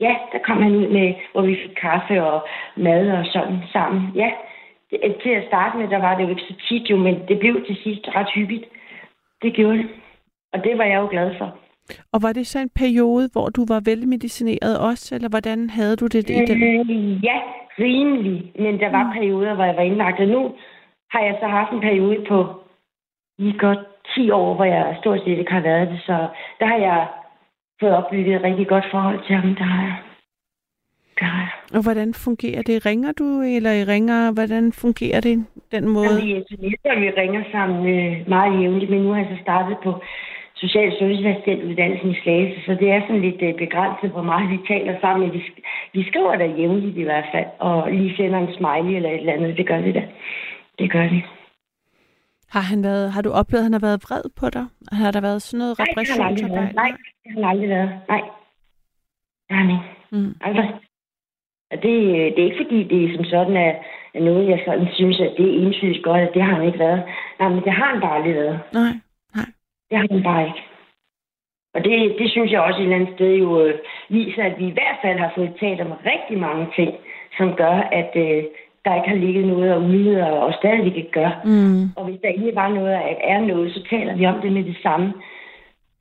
Ja, 0.00 0.14
der 0.32 0.38
kom 0.46 0.62
han 0.62 0.76
ud 0.76 0.88
med, 0.88 1.14
hvor 1.32 1.42
vi 1.42 1.54
fik 1.62 1.74
kaffe 1.80 2.24
og 2.24 2.48
mad 2.76 3.10
og 3.10 3.24
sådan 3.26 3.58
sammen. 3.72 4.02
Ja, 4.14 4.30
det, 4.90 5.16
til 5.22 5.30
at 5.30 5.46
starte 5.46 5.78
med, 5.78 5.88
der 5.88 5.98
var 5.98 6.16
det 6.16 6.24
jo 6.24 6.28
ikke 6.28 6.48
så 6.48 6.54
tit 6.68 6.90
jo, 6.90 6.96
men 6.96 7.14
det 7.28 7.38
blev 7.38 7.66
til 7.66 7.76
sidst 7.82 8.08
ret 8.16 8.30
hyppigt. 8.34 8.64
Det 9.42 9.54
gjorde 9.54 9.78
det. 9.78 9.88
Og 10.52 10.64
det 10.64 10.78
var 10.78 10.84
jeg 10.84 11.00
jo 11.00 11.08
glad 11.10 11.34
for. 11.38 11.56
Og 12.12 12.22
var 12.22 12.32
det 12.32 12.46
så 12.46 12.58
en 12.58 12.70
periode, 12.74 13.28
hvor 13.32 13.48
du 13.48 13.64
var 13.68 13.80
velmedicineret 13.84 14.78
også, 14.80 15.14
eller 15.14 15.28
hvordan 15.28 15.70
havde 15.70 15.96
du 15.96 16.06
det 16.06 16.30
i 16.30 16.44
den? 16.50 16.62
Øh, 16.62 17.24
ja, 17.24 17.38
rimelig. 17.78 18.52
Men 18.58 18.80
der 18.80 18.90
var 18.90 19.12
perioder, 19.14 19.54
hvor 19.54 19.64
jeg 19.64 19.76
var 19.76 19.82
indlagt. 19.82 20.20
Og 20.20 20.26
nu 20.26 20.52
har 21.10 21.20
jeg 21.20 21.36
så 21.40 21.46
haft 21.46 21.72
en 21.72 21.80
periode 21.80 22.24
på 22.28 22.46
lige 23.38 23.58
godt 23.58 23.78
10 24.14 24.30
år, 24.30 24.54
hvor 24.54 24.64
jeg 24.64 24.96
stort 25.00 25.20
set 25.24 25.38
ikke 25.38 25.52
har 25.52 25.60
været 25.60 25.88
det. 25.88 26.00
Så 26.06 26.28
der 26.60 26.66
har 26.66 26.76
jeg 26.76 27.08
fået 27.82 27.98
opbygget 28.00 28.34
et 28.36 28.42
rigtig 28.48 28.66
godt 28.74 28.86
forhold 28.90 29.20
til 29.26 29.34
ham. 29.40 29.54
Der 29.60 29.64
har 29.74 29.82
jeg. 29.88 29.96
Der 31.18 31.24
har 31.24 31.42
jeg. 31.46 31.52
Og 31.76 31.82
hvordan 31.86 32.14
fungerer 32.26 32.62
det? 32.62 32.86
Ringer 32.86 33.12
du, 33.20 33.26
eller 33.56 33.72
I 33.80 33.84
ringer? 33.94 34.32
Hvordan 34.32 34.64
fungerer 34.82 35.20
det, 35.28 35.36
den 35.74 35.84
måde? 35.96 36.18
Jamen, 36.20 36.26
vi 36.26 36.66
sms'er, 36.68 36.98
vi 37.04 37.10
ringer 37.20 37.42
sammen 37.54 37.78
øh, 37.94 38.28
meget 38.28 38.52
jævnligt, 38.60 38.90
men 38.90 39.02
nu 39.02 39.10
har 39.12 39.18
jeg 39.18 39.30
så 39.34 39.38
startet 39.42 39.76
på 39.84 39.90
social 40.62 40.90
serviceassistentuddannelsen 40.98 42.10
i 42.10 42.20
Slagelse, 42.22 42.58
så 42.66 42.72
det 42.80 42.88
er 42.90 43.00
sådan 43.00 43.24
lidt 43.28 43.42
øh, 43.42 43.54
begrænset, 43.64 44.10
hvor 44.10 44.26
meget 44.30 44.50
vi 44.50 44.58
taler 44.72 44.94
sammen. 45.00 45.20
Men 45.22 45.32
vi, 45.36 45.40
vi 45.92 46.02
skriver 46.10 46.36
da 46.36 46.46
jævnligt 46.58 46.96
i 46.96 47.02
hvert 47.02 47.28
fald, 47.34 47.48
og 47.58 47.92
lige 47.92 48.16
sender 48.16 48.38
en 48.38 48.54
smiley 48.56 48.94
eller 48.96 49.10
et 49.10 49.20
eller 49.20 49.32
andet. 49.32 49.56
Det 49.56 49.66
gør 49.66 49.80
vi 49.86 49.92
da. 49.92 50.02
Det 50.78 50.92
gør 50.92 51.06
vi. 51.14 51.24
Har, 52.54 52.64
han 52.72 52.82
været, 52.82 53.12
har 53.12 53.22
du 53.22 53.30
oplevet, 53.30 53.62
at 53.62 53.68
han 53.68 53.72
har 53.72 53.86
været 53.88 54.00
vred 54.06 54.22
på 54.40 54.46
dig? 54.56 54.64
Har 54.92 55.10
der 55.10 55.20
været 55.20 55.42
sådan 55.42 55.58
noget 55.58 55.78
Nej, 55.78 55.86
det 55.86 56.08
har 56.08 56.22
han 56.22 56.32
aldrig 56.32 56.50
været. 56.50 56.74
Nej, 56.74 56.92
det 57.24 57.32
har 57.32 57.40
han 57.40 57.50
aldrig 57.50 57.68
været. 57.68 57.90
Nej. 58.08 58.22
Det 59.48 59.56
har 59.56 59.62
han 59.64 59.70
ikke. 59.70 59.88
Mm. 60.10 60.34
Aldrig. 60.40 60.74
Og 61.70 61.76
det, 61.82 61.92
det 62.34 62.38
er 62.38 62.48
ikke 62.50 62.62
fordi, 62.64 62.82
det 62.82 63.04
er 63.04 63.16
som 63.16 63.24
sådan 63.24 63.56
er, 63.56 63.72
noget, 64.20 64.48
jeg 64.48 64.62
sådan 64.66 64.88
synes, 64.92 65.20
at 65.20 65.34
det 65.38 65.46
er 65.46 65.66
entydigt 65.66 66.04
godt, 66.04 66.20
at 66.20 66.34
det 66.34 66.42
har 66.42 66.54
han 66.54 66.66
ikke 66.66 66.78
været. 66.78 67.02
Nej, 67.38 67.48
men 67.48 67.64
det 67.64 67.72
har 67.72 67.86
han 67.92 68.00
bare 68.00 68.16
aldrig 68.16 68.34
været. 68.34 68.60
Nej. 68.72 68.92
Det 69.90 69.98
har 69.98 70.06
han 70.10 70.22
bare 70.22 70.46
ikke. 70.46 70.62
Og 71.74 71.84
det, 71.84 72.14
det 72.18 72.30
synes 72.30 72.52
jeg 72.52 72.60
også 72.60 72.78
et 72.78 72.82
eller 72.82 72.96
andet 72.96 73.14
sted 73.14 73.34
jo 73.34 73.60
øh, 73.64 73.78
viser, 74.08 74.42
at 74.44 74.58
vi 74.58 74.66
i 74.66 74.76
hvert 74.78 74.98
fald 75.02 75.18
har 75.18 75.32
fået 75.34 75.56
talt 75.60 75.80
om 75.80 75.92
rigtig 75.92 76.38
mange 76.38 76.66
ting, 76.76 76.90
som 77.36 77.54
gør, 77.56 77.76
at 78.00 78.12
øh, 78.16 78.44
der 78.84 78.94
ikke 78.94 79.08
har 79.08 79.24
ligget 79.24 79.46
noget 79.46 79.74
og 79.74 79.82
udleder 79.82 80.26
og 80.26 80.54
stadigvæk 80.54 80.96
ikke 80.96 81.10
gør. 81.10 81.30
Mm. 81.44 81.82
Og 81.96 82.04
hvis 82.04 82.20
der 82.22 82.28
egentlig 82.28 82.54
var 82.54 82.68
noget 82.68 82.94
og 82.94 83.16
er 83.20 83.40
noget, 83.40 83.74
så 83.74 83.82
taler 83.90 84.16
vi 84.16 84.26
om 84.26 84.40
det 84.40 84.52
med 84.52 84.64
det 84.64 84.76
samme, 84.82 85.12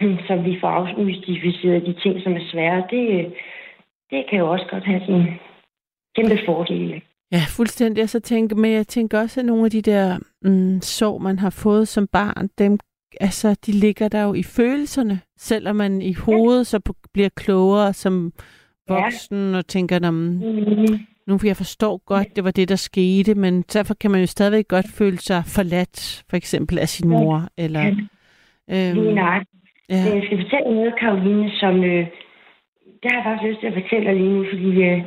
så 0.27 0.35
vi 0.35 0.57
får 0.61 0.67
afmystificeret 0.67 1.85
de 1.85 1.93
ting, 2.03 2.23
som 2.23 2.33
er 2.33 2.45
svære. 2.51 2.83
Det, 2.91 3.33
det 4.11 4.25
kan 4.29 4.39
jo 4.39 4.51
også 4.51 4.65
godt 4.71 4.83
have 4.83 5.01
sin 5.05 5.23
kæmpe 6.15 6.37
fordele. 6.45 7.01
Ja, 7.31 7.41
fuldstændig. 7.57 8.03
Og 8.03 8.09
så 8.09 8.19
tænker, 8.19 8.55
men 8.55 8.71
jeg 8.71 8.87
tænker 8.87 9.19
også, 9.19 9.39
at 9.39 9.45
nogle 9.45 9.65
af 9.65 9.71
de 9.71 9.81
der 9.81 10.19
mm, 10.41 10.81
sår, 10.81 11.17
man 11.17 11.39
har 11.39 11.49
fået 11.49 11.87
som 11.87 12.07
barn, 12.07 12.49
dem, 12.57 12.79
altså, 13.21 13.55
de 13.65 13.71
ligger 13.71 14.07
der 14.07 14.23
jo 14.23 14.33
i 14.33 14.43
følelserne. 14.43 15.19
Selvom 15.37 15.75
man 15.75 16.01
i 16.01 16.13
hovedet 16.13 16.67
så 16.67 16.79
bliver 17.13 17.29
klogere 17.35 17.93
som 17.93 18.31
voksen 18.89 19.55
og 19.55 19.67
tænker, 19.67 19.99
"Nå, 19.99 20.11
men 20.11 20.37
Mm. 20.37 20.99
nu 21.27 21.39
jeg 21.43 21.57
forstår 21.57 22.01
godt, 22.05 22.35
det 22.35 22.43
var 22.43 22.51
det, 22.51 22.69
der 22.69 22.75
skete, 22.75 23.35
men 23.35 23.61
derfor 23.61 23.93
kan 23.93 24.11
man 24.11 24.19
jo 24.19 24.25
stadigvæk 24.27 24.67
godt 24.67 24.85
føle 24.91 25.17
sig 25.17 25.43
forladt, 25.45 26.23
for 26.29 26.37
eksempel 26.37 26.79
af 26.79 26.89
sin 26.89 27.09
mor. 27.09 27.47
Eller, 27.57 27.85
øhm. 28.69 29.15
Ja. 29.91 29.97
Men 30.03 30.11
jeg 30.17 30.23
skal 30.25 30.41
fortælle 30.43 30.75
noget, 30.75 30.93
Karoline, 30.99 31.51
som... 31.61 31.83
Øh, 31.83 32.05
det 33.03 33.11
har 33.11 33.17
jeg 33.17 33.25
faktisk 33.27 33.47
lyst 33.49 33.59
til 33.59 33.67
at 33.67 33.73
fortælle 33.81 34.05
dig 34.07 34.15
lige 34.15 34.33
nu, 34.37 34.45
fordi 34.51 34.69
øh, 34.89 34.99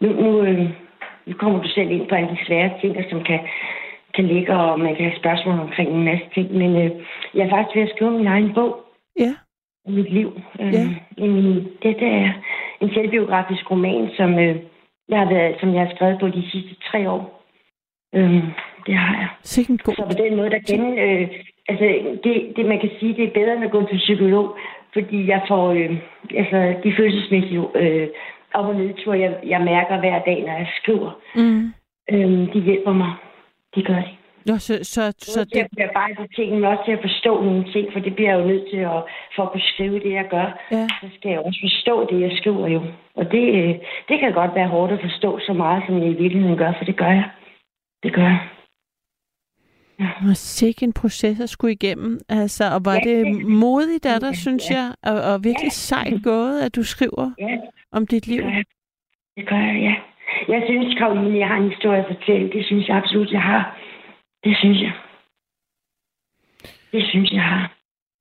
nu, 0.00 0.08
nu, 0.22 0.42
øh, 0.46 0.60
nu 1.26 1.32
kommer 1.40 1.62
du 1.62 1.68
selv 1.68 1.90
ind 1.90 2.08
på 2.08 2.14
alle 2.14 2.30
de 2.30 2.44
svære 2.46 2.70
ting, 2.80 2.96
som 3.10 3.24
kan, 3.24 3.40
kan 4.14 4.26
ligge, 4.26 4.52
og 4.56 4.80
man 4.80 4.94
kan 4.96 5.04
have 5.04 5.18
spørgsmål 5.22 5.58
omkring 5.58 5.90
en 5.90 6.04
masse 6.04 6.26
ting. 6.34 6.52
Men 6.60 6.70
øh, 6.82 6.90
jeg 7.34 7.42
er 7.46 7.50
faktisk 7.50 7.76
ved 7.76 7.82
at 7.82 7.92
skrive 7.96 8.10
min 8.10 8.26
egen 8.26 8.54
bog 8.54 8.76
Ja. 9.18 9.32
om 9.86 9.92
mit 9.92 10.12
liv. 10.12 10.40
Øh, 10.60 10.72
Ja. 10.74 10.82
en, 11.16 11.34
det 11.82 12.02
er 12.02 12.32
en 12.80 12.90
selvbiografisk 12.94 13.70
roman, 13.70 14.10
som, 14.16 14.38
øh, 14.38 14.56
jeg 15.08 15.18
har 15.18 15.28
været, 15.34 15.56
som 15.60 15.74
jeg 15.74 15.80
har 15.86 15.92
skrevet 15.94 16.20
på 16.20 16.28
de 16.28 16.50
sidste 16.50 16.74
tre 16.90 17.10
år. 17.10 17.44
Øh, 18.14 18.42
det 18.86 18.94
har 18.94 19.14
jeg. 19.20 19.28
God... 19.84 19.94
Så 19.94 20.04
på 20.06 20.22
den 20.24 20.36
måde, 20.36 20.50
der 20.50 20.58
gen, 20.70 20.98
øh, 20.98 21.28
altså, 21.68 21.84
det, 22.24 22.52
det, 22.56 22.66
man 22.66 22.80
kan 22.80 22.90
sige, 23.00 23.16
det 23.16 23.24
er 23.24 23.32
bedre 23.40 23.54
end 23.56 23.64
at 23.64 23.70
gå 23.70 23.86
til 23.88 23.98
psykolog, 23.98 24.56
fordi 24.92 25.28
jeg 25.28 25.42
får, 25.48 25.70
øh, 25.70 25.96
altså, 26.36 26.74
de 26.84 26.94
følelsesmæssige 26.96 27.60
øh, 27.74 28.08
op- 28.54 28.66
og 28.66 28.74
nedture, 28.76 29.18
jeg, 29.18 29.36
jeg 29.46 29.60
mærker 29.60 30.00
hver 30.00 30.18
dag, 30.24 30.40
når 30.46 30.52
jeg 30.52 30.68
skriver, 30.82 31.10
Mm. 31.34 31.72
øh, 32.12 32.54
de 32.54 32.60
hjælper 32.60 32.92
mig. 32.92 33.12
De 33.74 33.82
gør 33.82 33.94
det. 33.94 34.10
Nå, 34.46 34.58
så, 34.58 34.74
så, 34.82 35.12
så 35.18 35.32
Så 35.32 35.44
til 35.44 35.50
det... 35.54 35.60
at 35.60 35.68
bearbejde 35.76 36.26
ting, 36.36 36.54
men 36.54 36.64
også 36.64 36.82
til 36.84 36.92
at 36.92 37.00
forstå 37.00 37.42
nogle 37.44 37.64
ting, 37.72 37.92
for 37.92 38.00
det 38.00 38.14
bliver 38.14 38.30
jeg 38.30 38.40
jo 38.42 38.46
nødt 38.46 38.66
til 38.70 38.76
at, 38.76 39.02
for 39.36 39.42
at 39.42 39.50
kunne 39.52 39.68
skrive 39.74 39.98
det, 40.00 40.12
jeg 40.12 40.26
gør. 40.30 40.58
Ja. 40.70 40.86
Så 41.00 41.06
skal 41.16 41.30
jeg 41.30 41.40
også 41.40 41.60
forstå 41.62 42.06
det, 42.10 42.20
jeg 42.20 42.32
skriver 42.36 42.68
jo. 42.68 42.82
Og 43.14 43.32
det, 43.32 43.44
øh, 43.54 43.74
det 44.08 44.20
kan 44.20 44.32
godt 44.32 44.54
være 44.54 44.68
hårdt 44.68 44.92
at 44.92 45.00
forstå 45.00 45.38
så 45.38 45.52
meget, 45.52 45.82
som 45.86 45.98
jeg 45.98 46.06
i 46.08 46.20
virkeligheden 46.22 46.58
gør, 46.58 46.72
for 46.78 46.84
det 46.84 46.96
gør 46.96 47.12
jeg. 47.20 47.28
Det 48.02 48.12
gør 48.12 48.22
jeg. 48.22 48.38
Og 50.28 50.36
sikke 50.36 50.82
en 50.84 50.92
proces 50.92 51.40
at 51.40 51.50
skulle 51.50 51.72
igennem. 51.72 52.18
Altså, 52.28 52.64
og 52.74 52.80
var 52.84 52.94
Ja, 52.94 53.00
det 53.10 53.44
modigt 53.46 54.06
af 54.06 54.20
dig, 54.20 54.28
Ja, 54.28 54.34
synes 54.44 54.70
ja. 54.70 54.74
jeg, 54.76 54.94
og, 55.02 55.32
og 55.32 55.44
virkelig 55.44 55.72
Ja. 55.74 55.80
sejt 55.90 56.22
gået, 56.24 56.60
at 56.60 56.74
du 56.76 56.82
skriver 56.82 57.30
Ja, 57.38 57.56
om 57.92 58.06
dit 58.06 58.26
liv. 58.26 58.36
det 58.42 58.44
gør 58.44 58.50
jeg. 58.56 58.64
Det 59.36 59.48
gør 59.48 59.56
jeg, 59.56 59.76
ja. 59.88 59.94
Jeg 60.54 60.62
synes, 60.68 60.98
Karoline, 60.98 61.38
jeg 61.38 61.48
har 61.48 61.56
en 61.56 61.70
historie 61.70 61.98
at 61.98 62.06
fortælle. 62.16 62.52
Det 62.52 62.66
synes 62.66 62.88
jeg 62.88 62.96
absolut, 62.96 63.30
jeg 63.32 63.42
har. 63.42 63.78
Det 64.44 64.56
synes 64.56 64.80
jeg. 64.82 64.92
Det 66.92 67.04
synes 67.10 67.32
jeg 67.32 67.42
har. 67.42 67.72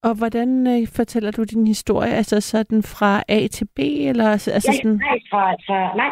Og 0.03 0.18
hvordan 0.18 0.68
øh, 0.68 0.88
fortæller 0.95 1.32
du 1.32 1.44
din 1.44 1.68
historie? 1.68 2.12
Altså 2.14 2.41
sådan 2.41 2.84
fra 2.84 3.24
A 3.30 3.48
til 3.48 3.66
B, 3.76 3.80
eller 3.80 4.28
altså 4.32 4.52
altså 4.52 4.72
Ja, 4.72 4.78
sådan... 4.78 4.98
nej, 4.98 5.20
fra, 5.32 5.52
fra, 5.68 5.95
nej, 5.98 6.12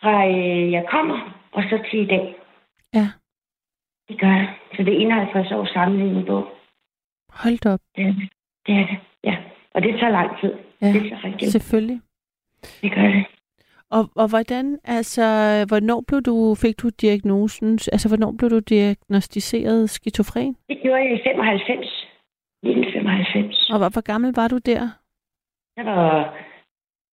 fra 0.00 0.26
øh, 0.28 0.72
jeg 0.72 0.84
kommer, 0.90 1.18
og 1.52 1.62
så 1.62 1.78
til 1.90 2.00
i 2.02 2.06
dag. 2.06 2.34
Ja, 2.94 3.06
Det 4.08 4.20
gør 4.20 4.26
jeg. 4.40 4.54
Så 4.76 4.82
det 4.82 4.92
er 4.94 4.98
51 5.00 5.52
år 5.52 5.64
sammenhængende 5.72 6.26
bog. 6.26 6.44
hold 7.30 7.58
da 7.58 7.72
op. 7.72 7.80
Det 7.96 8.04
er 8.04 8.12
det. 8.12 8.28
Det 8.66 8.74
er 8.74 8.86
det, 8.86 8.98
ja. 9.24 9.36
Og 9.74 9.82
det 9.82 9.94
tager 10.00 10.12
lang 10.12 10.40
tid. 10.40 10.52
Ja, 10.82 10.86
Det 10.86 11.02
tager 11.08 11.24
rigtig 11.24 11.48
selvfølgelig. 11.52 12.00
Det 12.82 12.94
gør 12.94 13.02
det. 13.16 13.24
Og, 13.90 14.04
og 14.16 14.28
hvordan, 14.28 14.78
altså, 14.84 15.22
hvornår 15.68 16.04
blev 16.08 16.20
du, 16.22 16.54
fik 16.62 16.82
du 16.82 16.88
diagnosen, 17.00 17.72
altså 17.92 18.08
hvornår 18.08 18.32
blev 18.38 18.50
du 18.50 18.58
diagnostiseret 18.58 19.90
skizofren? 19.90 20.56
Det 20.68 20.78
gjorde 20.82 21.02
jeg 21.02 21.12
i 21.14 21.22
95. 21.24 22.06
1995. 22.62 23.70
Og 23.70 23.78
hvor, 23.78 23.88
hvor 23.94 24.00
gammel 24.12 24.32
var 24.36 24.48
du 24.48 24.58
der? 24.58 24.82
Der 25.76 25.84
var, 25.84 26.34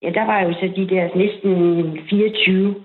ja, 0.02 0.10
der 0.10 0.26
var 0.26 0.40
jo 0.42 0.54
så 0.54 0.66
de 0.76 0.90
der 0.96 1.04
næsten 1.16 1.54
24. 2.10 2.84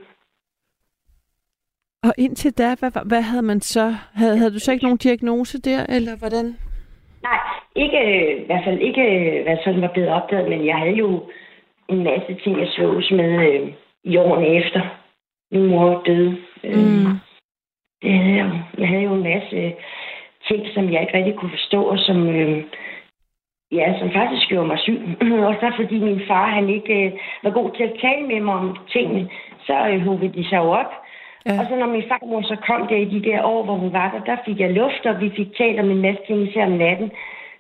Og 2.03 2.13
indtil 2.19 2.53
da, 2.59 2.75
hvad, 2.79 2.91
hvad- 3.07 3.23
havde 3.23 3.43
man 3.43 3.61
så? 3.61 3.95
Havde, 4.15 4.39
havde 4.39 4.55
du 4.55 4.59
så 4.59 4.73
ikke 4.73 4.85
nogen 4.85 4.99
diagnose 4.99 5.61
der, 5.63 5.87
eller 5.97 6.17
hvordan? 6.19 6.57
Nej, 7.23 7.39
ikke, 7.77 7.99
øh, 7.99 8.43
i 8.43 8.47
hvert 8.47 8.65
fald 8.65 8.79
ikke, 8.81 9.03
øh, 9.03 9.43
hvad 9.45 9.57
sådan 9.65 9.81
var 9.83 9.93
blevet 9.93 10.09
opdaget, 10.11 10.49
men 10.49 10.67
jeg 10.67 10.77
havde 10.77 10.97
jo 10.97 11.31
en 11.89 12.05
masse 12.05 12.35
ting, 12.45 12.59
jeg 12.61 12.69
slås 12.69 13.11
med 13.11 13.31
øh, 13.53 13.73
i 14.05 14.17
årene 14.17 14.47
efter. 14.47 14.81
Min 15.53 15.67
mor 15.67 16.03
døde. 16.07 16.37
Øh, 16.65 16.77
Mm. 16.77 17.19
Det 18.03 18.13
havde 18.13 18.35
jeg 18.37 18.47
jo. 18.47 18.81
Jeg 18.81 18.89
havde 18.89 19.03
jo 19.03 19.15
en 19.15 19.23
masse 19.23 19.75
ting, 20.49 20.67
som 20.75 20.93
jeg 20.93 21.01
ikke 21.01 21.17
rigtig 21.19 21.35
kunne 21.35 21.51
forstå, 21.51 21.83
og 21.83 21.99
som, 21.99 22.29
øh, 22.29 22.65
ja, 23.73 23.99
som 23.99 24.11
faktisk 24.13 24.49
gjorde 24.49 24.67
mig 24.67 24.79
syg. 24.79 25.01
og 25.49 25.55
så 25.61 25.73
fordi 25.77 25.99
min 25.99 26.21
far, 26.29 26.47
han 26.51 26.69
ikke 26.69 26.95
øh, 27.07 27.13
var 27.43 27.51
god 27.51 27.71
til 27.77 27.83
at 27.83 27.97
tale 28.01 28.27
med 28.27 28.41
mig 28.41 28.55
om 28.55 28.77
tingene, 28.93 29.29
så 29.67 29.89
øh, 29.89 30.01
huggede 30.01 30.33
de 30.43 30.49
sig 30.49 30.57
jo 30.57 30.71
op. 30.71 30.93
Ja. 31.49 31.61
Og 31.61 31.67
så 31.69 31.77
når 31.77 31.87
min 31.87 32.09
farmor 32.09 32.43
så 32.43 32.57
kom 32.67 32.87
der 32.87 32.97
i 32.97 33.05
de 33.05 33.23
der 33.29 33.43
år, 33.45 33.65
hvor 33.65 33.75
hun 33.75 33.93
var 33.93 34.11
der, 34.11 34.25
der 34.25 34.37
fik 34.45 34.61
jeg 34.61 34.71
luft, 34.71 35.07
og 35.07 35.21
vi 35.21 35.31
fik 35.37 35.57
talt 35.57 35.81
om 35.81 35.91
en 35.91 36.03
masse 36.03 36.23
ting, 36.27 36.49
især 36.49 36.67
om 36.67 36.73
natten. 36.73 37.11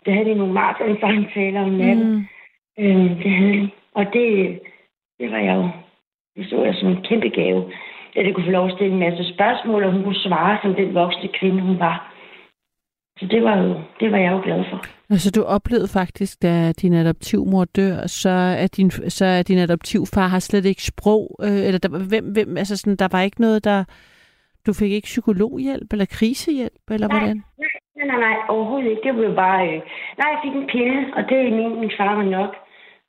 Der 0.04 0.12
havde 0.12 0.28
de 0.30 0.34
nogle 0.34 0.52
maratonsamtaler 0.52 1.60
om 1.60 1.70
natten. 1.70 2.10
Mm. 2.78 2.84
Øh, 2.84 3.22
det 3.22 3.30
havde 3.30 3.52
de. 3.52 3.70
Og 3.94 4.04
det, 4.12 4.60
det 5.20 5.30
var 5.30 5.38
jeg 5.38 5.56
jo, 5.56 5.68
det 6.36 6.50
så 6.50 6.64
jeg 6.64 6.74
som 6.74 6.88
en 6.88 7.02
kæmpe 7.02 7.28
gave. 7.28 7.72
At 8.16 8.26
jeg 8.26 8.34
kunne 8.34 8.44
få 8.44 8.50
lov 8.50 8.66
at 8.66 8.72
stille 8.72 8.92
en 8.92 9.00
masse 9.00 9.34
spørgsmål, 9.34 9.84
og 9.84 9.92
hun 9.92 10.04
kunne 10.04 10.24
svare 10.28 10.58
som 10.62 10.74
den 10.74 10.94
voksne 10.94 11.28
kvinde, 11.28 11.60
hun 11.62 11.78
var. 11.78 12.14
Så 13.18 13.26
det 13.26 13.44
var 13.44 13.56
jo, 13.58 13.74
det 14.00 14.12
var 14.12 14.18
jeg 14.18 14.32
jo 14.32 14.40
glad 14.44 14.64
for. 14.70 14.97
Altså, 15.10 15.30
du 15.36 15.42
oplevede 15.56 15.88
faktisk, 15.88 16.42
da 16.42 16.72
din 16.72 16.94
adoptivmor 16.94 17.64
dør, 17.64 18.06
så 18.06 18.28
er 18.62 18.66
din, 18.76 18.90
så 18.90 19.24
er 19.24 19.42
din 19.42 19.58
adoptivfar 19.58 20.26
har 20.26 20.38
slet 20.38 20.64
ikke 20.64 20.82
sprog, 20.82 21.24
øh, 21.42 21.66
eller 21.66 21.78
der, 21.78 21.88
hvem, 22.10 22.24
hvem, 22.32 22.56
altså 22.56 22.76
sådan, 22.76 22.96
der 22.96 23.08
var 23.12 23.22
ikke 23.22 23.40
noget, 23.40 23.64
der, 23.64 23.84
du 24.66 24.72
fik 24.80 24.92
ikke 24.92 25.10
psykologhjælp, 25.12 25.92
eller 25.92 26.06
krisehjælp, 26.16 26.84
eller 26.90 27.08
Nej. 27.08 27.18
hvordan? 27.18 27.42
Nej, 27.96 28.06
nej, 28.06 28.20
nej, 28.26 28.36
overhovedet 28.48 28.90
ikke. 28.90 29.02
Det 29.02 29.16
var 29.16 29.22
jo 29.22 29.34
bare... 29.34 29.62
Øh... 29.68 29.80
Nej, 30.18 30.28
jeg 30.32 30.40
fik 30.44 30.54
en 30.60 30.68
pille, 30.72 30.98
og 31.16 31.22
det 31.28 31.52
mente 31.52 31.80
min 31.80 31.92
far 31.98 32.14
var 32.14 32.28
nok. 32.38 32.52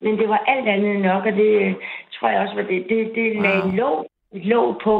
Men 0.02 0.18
det 0.18 0.28
var 0.28 0.44
alt 0.46 0.68
andet 0.68 0.90
end 0.94 1.02
nok, 1.02 1.24
og 1.26 1.32
det 1.32 1.50
øh, 1.62 1.74
tror 2.14 2.28
jeg 2.28 2.40
også 2.40 2.54
var 2.54 2.62
det. 2.62 2.86
Det, 2.88 2.98
det 3.14 3.26
wow. 3.34 3.42
lagde 3.42 3.76
låg, 3.76 4.06
et 4.34 4.44
låg 4.44 4.80
på. 4.84 4.94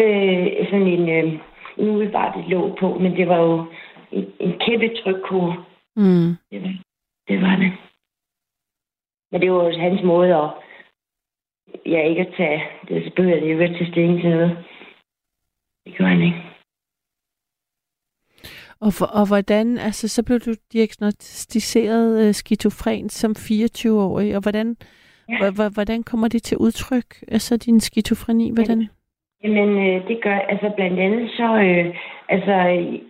Øh, 0.00 0.46
sådan 0.70 0.88
en... 0.96 1.08
Øh, 1.08 1.38
umiddelbart 1.76 2.38
et 2.38 2.48
låg 2.48 2.76
på, 2.80 2.98
men 2.98 3.16
det 3.16 3.28
var 3.28 3.36
jo 3.36 3.64
en, 4.12 4.26
en 4.40 4.52
kæmpe 4.66 4.88
trykkur. 5.04 5.66
Mm. 5.96 6.34
Det 6.50 6.62
var, 6.62 6.74
det 7.28 7.40
var 7.40 7.56
det. 7.56 7.72
Men 9.32 9.40
det 9.40 9.52
var 9.52 9.64
jo 9.64 9.78
hans 9.78 10.02
måde 10.04 10.34
at... 10.34 10.50
Ja, 11.86 12.00
ikke 12.08 12.20
at 12.20 12.34
tage... 12.36 12.62
Det 12.88 13.14
behøver 13.16 13.40
det 13.40 13.64
at 13.64 13.76
tage 13.78 13.90
stilling 13.90 14.20
til 14.20 14.30
noget. 14.30 14.64
Det 15.84 15.94
gjorde 15.96 16.12
han 16.12 16.22
ikke. 16.22 16.42
Og, 18.80 18.92
for, 18.92 19.06
og 19.06 19.26
hvordan, 19.26 19.78
altså 19.78 20.08
så 20.08 20.22
blev 20.22 20.40
du 20.40 20.54
diagnostiseret 20.72 22.28
øh, 22.28 22.34
skizofren 22.34 23.08
som 23.08 23.34
24-årig, 23.38 24.36
og 24.36 24.42
hvordan, 24.42 24.76
Ja. 25.28 25.68
hvordan 25.68 26.02
kommer 26.02 26.28
det 26.28 26.42
til 26.42 26.58
udtryk, 26.58 27.24
altså 27.28 27.56
din 27.56 27.80
skizofreni, 27.80 28.50
hvordan? 28.50 28.78
Jamen, 28.78 28.90
øh, 29.52 30.08
det 30.08 30.20
gør, 30.22 30.38
altså 30.38 30.70
blandt 30.76 31.00
andet 31.00 31.30
så, 31.30 31.56
øh, 31.66 31.94
altså, 32.28 32.54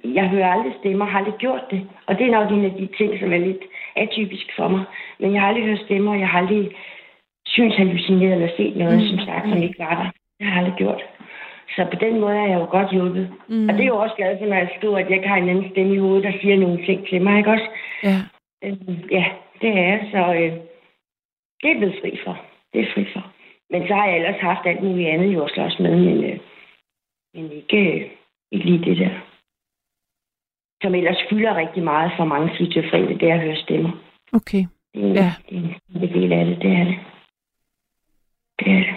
jeg 0.05 0.29
hører 0.29 0.53
aldrig 0.53 0.75
stemmer, 0.81 1.05
har 1.05 1.19
aldrig 1.19 1.35
gjort 1.39 1.65
det. 1.71 1.89
Og 2.07 2.19
det 2.19 2.27
er 2.27 2.31
nok 2.31 2.51
en 2.51 2.65
af 2.65 2.71
de 2.71 2.89
ting, 2.99 3.21
som 3.21 3.33
er 3.33 3.39
lidt 3.39 3.65
atypisk 3.97 4.47
for 4.57 4.69
mig. 4.69 4.85
Men 5.19 5.33
jeg 5.33 5.41
har 5.41 5.49
aldrig 5.49 5.65
hørt 5.65 5.85
stemmer, 5.85 6.13
og 6.13 6.21
jeg 6.21 6.29
har 6.29 6.39
aldrig 6.39 6.71
synshallucineret 7.47 8.33
eller 8.33 8.49
set 8.57 8.77
noget, 8.77 8.99
mm. 8.99 9.07
som 9.07 9.19
sagt, 9.27 9.49
som 9.49 9.63
ikke 9.63 9.79
var 9.79 9.95
der. 9.95 10.11
Det 10.39 10.47
har 10.47 10.55
jeg 10.55 10.59
aldrig 10.59 10.79
gjort. 10.79 11.03
Så 11.77 11.87
på 11.93 11.97
den 12.01 12.21
måde 12.21 12.37
er 12.37 12.47
jeg 12.47 12.61
jo 12.61 12.67
godt 12.71 12.91
hjulpet. 12.91 13.31
Mm. 13.49 13.69
Og 13.69 13.75
det 13.75 13.83
er 13.83 13.93
jo 13.95 13.97
også 13.97 14.15
glad 14.17 14.39
for, 14.39 14.47
når 14.47 14.57
jeg 14.57 14.75
skriver, 14.77 14.99
at 14.99 15.09
jeg 15.09 15.17
ikke 15.17 15.29
har 15.29 15.37
en 15.37 15.49
anden 15.49 15.71
stemme 15.71 15.95
i 15.95 15.99
hovedet, 15.99 16.25
der 16.25 16.33
siger 16.41 16.57
nogle 16.57 16.87
ting 16.87 17.09
til 17.09 17.23
mig, 17.23 17.39
ikke 17.39 17.51
også? 17.51 17.69
Ja. 18.03 18.17
Øh, 18.65 18.77
ja, 19.11 19.25
det 19.61 19.69
er 19.69 19.83
jeg, 19.83 20.09
så 20.13 20.19
øh, 20.19 20.53
det 21.63 21.71
er 21.71 21.79
blevet 21.79 21.99
fri 22.01 22.19
for. 22.25 22.41
Det 22.73 22.81
er 22.81 22.93
fri 22.95 23.07
for. 23.13 23.34
Men 23.71 23.83
så 23.89 23.95
har 23.95 24.07
jeg 24.07 24.17
ellers 24.17 24.41
haft 24.41 24.67
alt 24.67 24.83
muligt 24.83 25.09
andet 25.09 25.43
at 25.43 25.51
slås 25.55 25.79
med, 25.81 25.97
men, 25.97 26.25
øh, 26.25 26.41
men 27.35 27.53
ikke, 27.53 27.77
øh, 28.05 28.11
ikke 28.53 28.67
lige 28.67 28.85
det 28.85 28.97
der. 28.99 29.21
Som 30.83 30.95
ellers 30.95 31.23
fylder 31.31 31.55
rigtig 31.57 31.83
meget 31.85 32.13
for 32.17 32.25
mange 32.25 32.55
skizofrene, 32.55 33.19
det 33.19 33.31
er 33.31 33.35
at 33.35 33.41
høre 33.41 33.57
stemmer. 33.57 33.91
Okay. 34.33 34.65
Det 34.95 35.03
er, 35.05 35.09
Ja. 35.25 35.33
det 35.51 35.59
er 35.59 36.01
en 36.01 36.13
del 36.15 36.33
af 36.33 36.45
det, 36.47 36.63
det 36.63 36.71
er 36.73 36.85
det. 36.85 36.99
Det 38.59 38.69
er 38.73 38.79
det. 38.79 38.97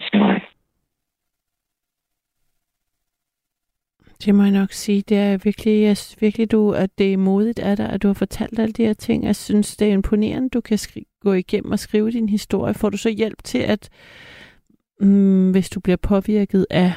Så, 0.00 0.40
Det 4.26 4.34
må 4.34 4.42
jeg 4.42 4.52
nok 4.52 4.72
sige. 4.72 5.02
Det 5.02 5.16
er 5.18 5.38
virkelig, 5.44 5.82
jeg 5.82 5.96
synes 5.96 6.22
virkelig 6.22 6.50
du, 6.52 6.72
at 6.72 6.98
det 6.98 7.12
er 7.12 7.16
modigt 7.16 7.58
af 7.58 7.76
dig, 7.76 7.90
at 7.90 8.02
du 8.02 8.06
har 8.06 8.14
fortalt 8.14 8.58
alle 8.58 8.72
de 8.72 8.84
her 8.86 8.92
ting. 8.92 9.24
Jeg 9.24 9.36
synes, 9.36 9.76
det 9.76 9.88
er 9.88 9.92
imponerende, 9.92 10.48
du 10.48 10.60
kan 10.60 10.78
skri- 10.78 11.13
gå 11.24 11.32
igennem 11.32 11.72
og 11.72 11.78
skrive 11.78 12.10
din 12.10 12.28
historie. 12.28 12.74
Får 12.74 12.90
du 12.90 12.96
så 12.96 13.10
hjælp 13.10 13.38
til, 13.44 13.58
at 13.74 13.82
mm, 15.00 15.50
hvis 15.50 15.70
du 15.70 15.80
bliver 15.80 15.96
påvirket 16.08 16.66
af 16.70 16.90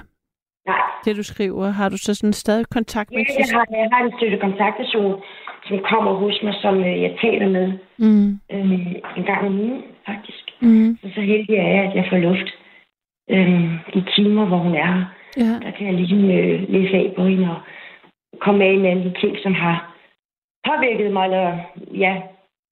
nej, 0.67 0.81
det, 1.05 1.15
du 1.15 1.23
skriver, 1.23 1.67
har 1.69 1.89
du 1.89 1.97
så 1.97 2.13
sådan 2.13 2.33
stadig 2.33 2.65
kontakt 2.77 3.11
med 3.11 3.17
Ja, 3.29 3.33
jeg 3.39 3.47
har, 3.57 3.65
jeg 3.71 3.89
har 3.91 4.01
en 4.05 4.13
støtte 4.17 4.37
kontaktperson, 4.37 5.21
som 5.67 5.77
kommer 5.91 6.13
hos 6.13 6.39
mig, 6.43 6.53
som 6.61 6.75
øh, 6.79 7.01
jeg 7.01 7.17
taler 7.21 7.49
med 7.49 7.67
Mm, 7.99 8.39
øh, 8.53 8.71
en 9.17 9.23
gang 9.25 9.47
om 9.47 9.59
ugen, 9.59 9.81
faktisk. 10.05 10.43
mm, 10.61 10.97
Så, 11.01 11.07
så 11.15 11.21
heldig 11.21 11.55
er 11.55 11.67
jeg, 11.75 11.83
at 11.89 11.95
jeg 11.95 12.05
får 12.09 12.17
luft 12.17 12.49
øh, 13.29 13.63
de 13.93 14.05
timer, 14.15 14.45
hvor 14.45 14.57
hun 14.57 14.75
er 14.75 14.85
her. 14.93 15.05
ja. 15.37 15.53
Der 15.65 15.71
kan 15.77 15.87
jeg 15.87 15.93
ligesom 15.95 16.23
øh, 16.31 16.69
læse 16.69 16.93
af 16.95 17.13
på 17.15 17.25
hende 17.25 17.49
og 17.55 17.59
komme 18.39 18.65
af 18.65 18.77
med 18.77 18.89
alle 18.89 19.03
de 19.03 19.13
ting, 19.21 19.37
som 19.43 19.53
har 19.53 19.77
påvirket 20.67 21.13
mig, 21.13 21.25
eller 21.25 21.57
ja, 22.05 22.21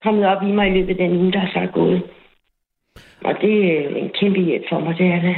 kommet 0.06 0.26
op 0.26 0.44
i 0.44 0.52
mig 0.52 0.68
i 0.68 0.74
løbet 0.78 0.90
af 0.90 1.02
den 1.04 1.18
uge, 1.22 1.32
der 1.34 1.46
så 1.54 1.60
er 1.60 1.72
gået. 1.80 2.02
Og 3.28 3.34
det 3.42 3.56
er 3.72 3.90
en 4.02 4.12
kæmpe 4.20 4.40
hjælp 4.40 4.66
for 4.70 4.80
mig, 4.80 4.98
det 4.98 5.08
er 5.08 5.22
det. 5.22 5.36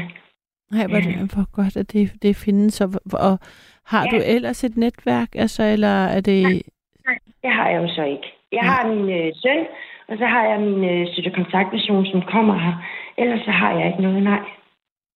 Nej, 0.72 0.88
hvor, 0.88 0.98
det, 0.98 1.15
hvor 1.34 1.48
godt, 1.60 1.77
at 1.77 1.91
det, 1.94 2.14
det 2.22 2.35
findes. 2.35 2.81
Og, 2.81 2.89
og 3.14 3.39
har 3.85 4.03
ja. 4.06 4.11
du 4.11 4.18
ellers 4.35 4.64
et 4.64 4.77
netværk, 4.77 5.30
altså, 5.35 5.64
eller 5.64 5.95
er 6.15 6.22
det... 6.22 6.44
Nej, 6.44 6.61
nej 7.06 7.18
det 7.44 7.52
har 7.52 7.69
jeg 7.69 7.81
jo 7.84 7.88
så 7.95 8.03
ikke. 8.03 8.27
Jeg 8.52 8.64
ja. 8.64 8.69
har 8.69 8.88
min 8.94 9.10
øh, 9.10 9.31
søn, 9.35 9.65
og 10.07 10.18
så 10.18 10.26
har 10.26 10.44
jeg 10.49 10.60
min 10.60 10.84
øh, 10.84 11.07
støttekontaktperson, 11.11 12.06
som 12.06 12.22
kommer 12.22 12.57
her. 12.65 12.76
Ellers 13.18 13.41
så 13.45 13.52
har 13.52 13.72
jeg 13.80 13.88
ikke 13.88 14.02
noget, 14.02 14.23
nej. 14.23 14.44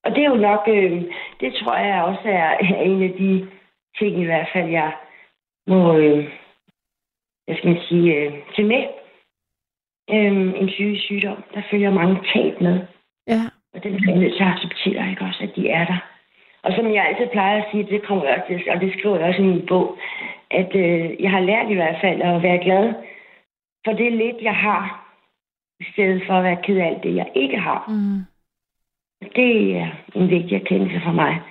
Og 0.03 0.11
det 0.11 0.23
er 0.23 0.29
jo 0.29 0.35
nok, 0.49 0.63
øh, 0.67 1.01
det 1.41 1.53
tror 1.53 1.75
jeg 1.75 2.03
også 2.03 2.27
er 2.29 2.57
en 2.57 3.03
af 3.03 3.13
de 3.19 3.47
ting 3.99 4.21
i 4.21 4.25
hvert 4.25 4.47
fald, 4.53 4.69
jeg 4.69 4.91
må, 5.67 5.97
øh, 5.97 6.29
jeg 7.47 7.55
skal 7.57 7.81
sige, 7.89 8.15
øh, 8.15 8.33
til 8.55 8.65
med. 8.65 8.83
Øh, 10.13 10.61
en 10.61 10.69
syge 10.69 10.99
sygdom, 10.99 11.43
der 11.53 11.61
følger 11.71 11.91
mange 11.91 12.17
tab 12.33 12.61
med. 12.61 12.79
Ja. 13.27 13.41
Og 13.73 13.83
den 13.83 13.93
er 13.95 13.99
jeg 14.07 14.19
nødt 14.19 14.33
til 14.33 14.43
at 14.43 14.49
acceptere, 14.49 15.09
ikke 15.09 15.25
også, 15.25 15.43
at 15.43 15.55
de 15.55 15.69
er 15.69 15.85
der. 15.85 15.99
Og 16.63 16.73
som 16.75 16.93
jeg 16.93 17.05
altid 17.07 17.27
plejer 17.31 17.57
at 17.61 17.67
sige, 17.71 17.83
det 17.83 18.03
kommer 18.03 18.25
jeg 18.25 18.33
også 18.33 18.47
til, 18.47 18.71
og 18.71 18.81
det 18.81 18.93
skriver 18.93 19.17
jeg 19.17 19.27
også 19.29 19.41
i 19.41 19.45
min 19.45 19.65
bog, 19.67 19.97
at 20.51 20.75
øh, 20.75 21.21
jeg 21.23 21.31
har 21.31 21.39
lært 21.39 21.69
i 21.69 21.73
hvert 21.73 21.97
fald 22.01 22.21
at 22.21 22.43
være 22.43 22.63
glad 22.63 22.93
for 23.85 23.93
det 23.93 24.11
lidt, 24.11 24.41
jeg 24.41 24.55
har, 24.55 25.13
i 25.79 25.85
stedet 25.93 26.21
for 26.27 26.33
at 26.33 26.43
være 26.43 26.63
ked 26.63 26.77
af 26.77 26.87
alt 26.87 27.03
det, 27.03 27.15
jeg 27.15 27.31
ikke 27.35 27.57
har. 27.57 27.85
Mm. 27.87 28.19
Det 29.35 29.77
er 29.77 29.89
en 30.15 30.29
vigtig 30.29 30.55
erkendelse 30.55 31.01
for 31.03 31.11
mig, 31.11 31.41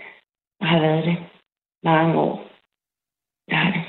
og 0.60 0.66
har 0.66 0.80
været 0.80 1.04
det 1.04 1.16
mange 1.82 2.18
år. 2.20 2.46
Det 3.48 3.56
har 3.56 3.72
det. 3.72 3.82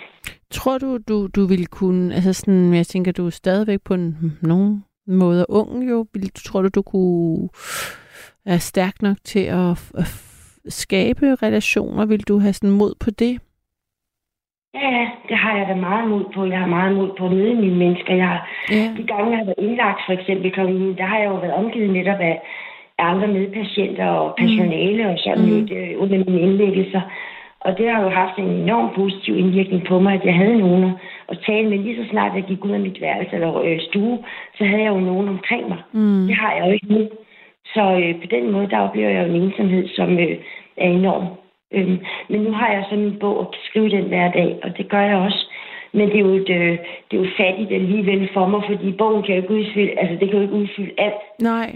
Tror 0.51 0.77
du, 0.77 0.97
du, 0.97 1.27
du 1.27 1.45
ville 1.45 1.65
kunne, 1.65 2.15
altså 2.15 2.33
sådan, 2.33 2.73
jeg 2.73 2.87
tænker, 2.87 3.11
du 3.11 3.25
er 3.25 3.29
stadigvæk 3.29 3.81
på 3.81 3.93
en, 3.93 4.37
nogen 4.41 4.83
måde 5.07 5.45
ung 5.49 5.89
jo, 5.89 6.05
vil, 6.13 6.31
tror 6.31 6.61
du, 6.61 6.69
du 6.75 6.81
kunne 6.81 7.49
er 8.45 8.57
stærk 8.57 9.01
nok 9.01 9.17
til 9.23 9.39
at, 9.39 9.91
at 9.97 10.07
skabe 10.67 11.35
relationer? 11.43 12.05
Vil 12.05 12.21
du 12.27 12.39
have 12.39 12.53
sådan 12.53 12.77
mod 12.77 12.93
på 12.99 13.11
det? 13.11 13.39
Ja, 14.73 15.09
det 15.29 15.37
har 15.37 15.57
jeg 15.57 15.67
da 15.67 15.75
meget 15.75 16.09
mod 16.09 16.25
på. 16.35 16.45
Jeg 16.45 16.59
har 16.59 16.67
meget 16.67 16.95
mod 16.95 17.09
på 17.17 17.25
at 17.25 17.31
møde 17.31 17.55
mine 17.55 17.75
mennesker. 17.75 18.13
Jeg 18.15 18.27
har, 18.27 18.47
ja. 18.71 18.93
De 18.97 19.03
gange, 19.03 19.29
jeg 19.31 19.37
har 19.37 19.45
været 19.45 19.63
indlagt, 19.67 20.01
for 20.05 20.13
eksempel, 20.13 20.51
der 20.97 21.05
har 21.05 21.17
jeg 21.19 21.29
jo 21.29 21.35
været 21.35 21.53
omgivet 21.53 21.89
netop 21.89 22.19
af 22.19 22.41
andre 22.99 23.27
medpatienter 23.27 24.05
og 24.05 24.35
personale 24.37 25.03
mm. 25.03 25.09
og 25.09 25.17
sådan 25.23 25.45
mm. 25.45 25.49
lidt 25.55 25.71
øh, 25.71 26.01
under 26.01 26.17
mine 26.17 26.41
indlæggelser. 26.41 27.01
Og 27.65 27.77
det 27.77 27.89
har 27.91 28.01
jo 28.03 28.09
haft 28.09 28.37
en 28.37 28.49
enorm 28.49 28.89
positiv 28.95 29.37
indvirkning 29.37 29.83
på 29.87 29.99
mig, 29.99 30.13
at 30.13 30.25
jeg 30.25 30.35
havde 30.35 30.57
nogen 30.57 30.91
at 31.29 31.37
tale 31.45 31.69
med. 31.69 31.77
Lige 31.77 32.03
så 32.03 32.09
snart 32.09 32.35
jeg 32.35 32.43
gik 32.43 32.65
ud 32.65 32.71
af 32.71 32.79
mit 32.79 33.01
værelse 33.01 33.35
eller 33.35 33.61
øh, 33.61 33.79
stue, 33.89 34.19
så 34.57 34.63
havde 34.65 34.83
jeg 34.83 34.93
jo 34.95 34.99
nogen 34.99 35.29
omkring 35.29 35.69
mig. 35.69 35.81
Mm. 35.91 36.27
Det 36.27 36.35
har 36.35 36.53
jeg 36.53 36.67
jo 36.67 36.71
ikke 36.71 36.93
nu. 36.93 37.09
Så 37.73 37.83
øh, 38.01 38.21
på 38.21 38.27
den 38.35 38.51
måde, 38.51 38.69
der 38.69 38.79
oplever 38.79 39.09
jeg 39.09 39.27
jo 39.27 39.33
en 39.33 39.41
ensomhed, 39.41 39.87
som 39.87 40.19
øh, 40.19 40.37
er 40.77 40.89
enorm. 40.89 41.25
Øhm, 41.73 41.99
men 42.29 42.41
nu 42.41 42.51
har 42.51 42.71
jeg 42.71 42.83
sådan 42.89 43.03
en 43.03 43.19
bog 43.19 43.39
at 43.39 43.47
skrive 43.67 43.89
den 43.89 44.03
hver 44.03 44.31
dag, 44.31 44.59
og 44.63 44.77
det 44.77 44.89
gør 44.89 45.01
jeg 45.01 45.17
også. 45.17 45.45
Men 45.93 46.09
det 46.09 46.15
er 46.15 46.19
jo, 46.19 46.33
et, 46.33 46.49
øh, 46.49 46.77
det 47.07 47.13
er 47.17 47.23
jo 47.23 47.29
fattigt 47.37 47.71
alligevel 47.71 48.29
for 48.33 48.47
mig, 48.47 48.61
fordi 48.69 48.91
bogen 48.91 49.23
kan 49.23 49.35
jo 49.35 49.41
ikke 49.41 49.53
udfylde, 49.53 49.99
altså 49.99 50.15
det 50.19 50.29
kan 50.29 50.37
jo 50.37 50.41
ikke 50.41 50.53
udfylde 50.53 50.91
alt. 50.97 51.23
Nej. 51.39 51.69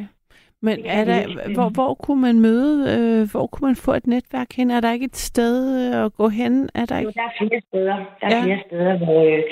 Men 0.68 0.78
er 0.86 1.04
der, 1.12 1.22
hvor, 1.56 1.70
hvor 1.78 1.94
kunne 1.94 2.22
man 2.28 2.38
møde, 2.48 2.74
øh, 2.94 3.22
hvor 3.32 3.46
kunne 3.48 3.66
man 3.70 3.76
få 3.86 3.92
et 3.92 4.08
netværk 4.08 4.50
hen? 4.58 4.72
Er 4.72 4.80
der 4.80 4.92
ikke 4.92 5.12
et 5.14 5.16
sted 5.32 5.56
øh, 5.80 6.06
at 6.06 6.14
gå 6.20 6.28
hen? 6.40 6.54
Er 6.76 6.86
der, 6.86 6.98
ikke... 7.00 7.08
Jo, 7.10 7.22
der 7.22 7.28
er 7.30 7.36
flere 7.40 7.62
steder. 7.70 7.98
Der 8.22 8.28
er 8.28 8.38
ja. 8.38 8.44
flere 8.46 8.62
steder, 8.68 8.94
hvor 8.98 9.20
øh, 9.32 9.44